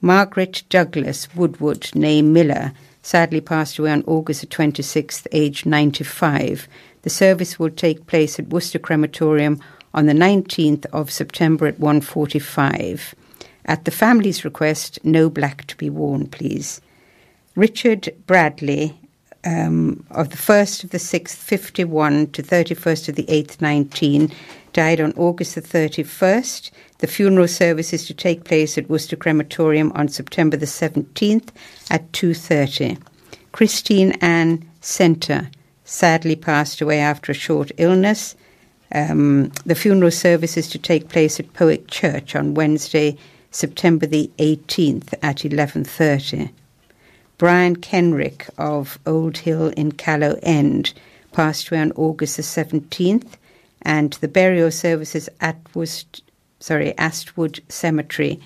Margaret 0.00 0.62
Douglas 0.70 1.28
Woodward, 1.34 1.82
née 1.94 2.24
Miller, 2.24 2.72
sadly 3.02 3.42
passed 3.42 3.78
away 3.78 3.92
on 3.92 4.04
August 4.06 4.40
the 4.40 4.46
26th, 4.46 5.26
aged 5.32 5.66
95. 5.66 6.66
The 7.02 7.10
service 7.10 7.58
will 7.58 7.68
take 7.68 8.06
place 8.06 8.38
at 8.38 8.48
Worcester 8.48 8.78
Crematorium 8.78 9.60
on 9.92 10.06
the 10.06 10.14
19th 10.14 10.86
of 10.94 11.10
September 11.10 11.66
at 11.66 11.78
1:45. 11.78 13.14
At 13.66 13.84
the 13.84 13.90
family's 13.90 14.46
request, 14.46 14.98
no 15.04 15.28
black 15.28 15.66
to 15.66 15.76
be 15.76 15.90
worn, 15.90 16.26
please. 16.26 16.80
Richard 17.54 18.14
Bradley 18.26 18.94
um, 19.46 20.04
of 20.10 20.30
the 20.30 20.36
1st 20.36 20.84
of 20.84 20.90
the 20.90 20.98
6th, 20.98 21.36
51 21.36 22.26
to 22.32 22.42
31st 22.42 23.08
of 23.08 23.14
the 23.14 23.24
8th, 23.24 23.60
19, 23.60 24.32
died 24.72 25.00
on 25.00 25.12
August 25.16 25.54
the 25.54 25.62
31st. 25.62 26.70
The 26.98 27.06
funeral 27.06 27.46
service 27.46 27.92
is 27.92 28.06
to 28.06 28.14
take 28.14 28.44
place 28.44 28.76
at 28.76 28.90
Worcester 28.90 29.16
Crematorium 29.16 29.92
on 29.94 30.08
September 30.08 30.56
the 30.56 30.66
17th 30.66 31.48
at 31.90 32.10
2.30. 32.12 33.00
Christine 33.52 34.12
Ann 34.20 34.68
Center 34.80 35.48
sadly 35.84 36.34
passed 36.34 36.80
away 36.80 36.98
after 36.98 37.30
a 37.30 37.34
short 37.34 37.70
illness. 37.78 38.34
Um, 38.92 39.52
the 39.64 39.76
funeral 39.76 40.10
service 40.10 40.56
is 40.56 40.68
to 40.70 40.78
take 40.78 41.08
place 41.08 41.38
at 41.38 41.52
Powick 41.52 41.86
Church 41.88 42.34
on 42.34 42.54
Wednesday, 42.54 43.16
September 43.52 44.06
the 44.06 44.28
18th 44.38 45.14
at 45.22 45.38
11.30. 45.38 46.50
Brian 47.38 47.76
Kenrick 47.76 48.48
of 48.56 48.98
Old 49.06 49.38
Hill 49.38 49.68
in 49.76 49.92
Callow 49.92 50.38
End 50.42 50.94
passed 51.32 51.70
away 51.70 51.80
on 51.80 51.92
August 51.92 52.36
the 52.36 52.42
17th, 52.42 53.34
and 53.82 54.14
the 54.14 54.28
burial 54.28 54.70
services 54.70 55.28
at 55.40 55.56
Worst, 55.74 56.22
sorry, 56.60 56.94
Astwood 56.96 57.60
Cemetery 57.68 58.40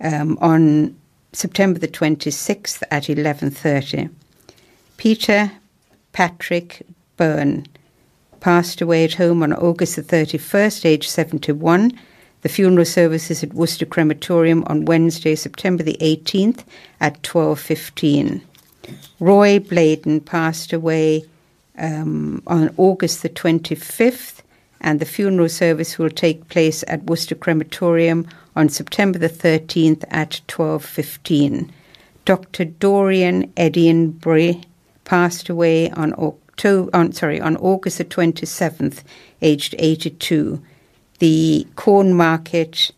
um, 0.00 0.38
on 0.40 0.96
September 1.32 1.78
the 1.78 1.88
26th 1.88 2.82
at 2.90 3.04
11.30. 3.04 4.10
Peter 4.96 5.52
Patrick 6.12 6.86
Byrne 7.16 7.66
passed 8.40 8.80
away 8.80 9.04
at 9.04 9.14
home 9.14 9.42
on 9.42 9.52
August 9.52 9.96
the 9.96 10.02
31st, 10.02 10.84
age 10.84 11.08
71. 11.08 11.92
The 12.42 12.48
funeral 12.48 12.84
service 12.84 13.30
is 13.30 13.42
at 13.42 13.52
Worcester 13.52 13.86
Crematorium 13.86 14.62
on 14.68 14.84
Wednesday, 14.84 15.34
September 15.34 15.82
the 15.82 15.96
18th 16.00 16.62
at 17.00 17.20
12.15. 17.22 18.40
Roy 19.18 19.58
Bladen 19.58 20.20
passed 20.20 20.72
away 20.72 21.24
um, 21.78 22.40
on 22.46 22.72
August 22.76 23.22
the 23.22 23.28
25th, 23.28 24.42
and 24.80 25.00
the 25.00 25.04
funeral 25.04 25.48
service 25.48 25.98
will 25.98 26.10
take 26.10 26.48
place 26.48 26.84
at 26.86 27.02
Worcester 27.04 27.34
Crematorium 27.34 28.28
on 28.54 28.68
September 28.68 29.18
the 29.18 29.28
13th 29.28 30.04
at 30.10 30.40
12.15. 30.46 31.70
Dr. 32.24 32.64
Dorian 32.66 33.48
Edinbury 33.56 34.62
passed 35.04 35.48
away 35.48 35.90
on 35.90 36.12
October, 36.14 36.90
on, 36.94 37.12
sorry, 37.12 37.40
on 37.40 37.56
August 37.56 37.98
the 37.98 38.04
27th, 38.04 39.02
aged 39.42 39.74
82 39.78 40.62
the 41.18 41.66
corn 41.76 42.14
market 42.14 42.90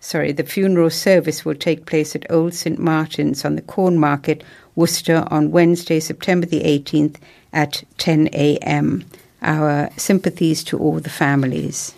sorry, 0.00 0.32
the 0.32 0.42
funeral 0.42 0.90
service 0.90 1.44
will 1.44 1.54
take 1.54 1.86
place 1.86 2.16
at 2.16 2.30
Old 2.30 2.54
St. 2.54 2.78
Martin's 2.78 3.44
on 3.44 3.56
the 3.56 3.62
Corn 3.62 3.98
Market, 3.98 4.42
Worcester, 4.74 5.24
on 5.30 5.50
Wednesday, 5.52 6.00
September 6.00 6.46
the 6.46 6.62
18th 6.62 7.16
at 7.52 7.84
10 7.98 8.28
a.m. 8.32 9.04
Our 9.42 9.90
sympathies 9.96 10.64
to 10.64 10.78
all 10.78 11.00
the 11.00 11.10
families. 11.10 11.94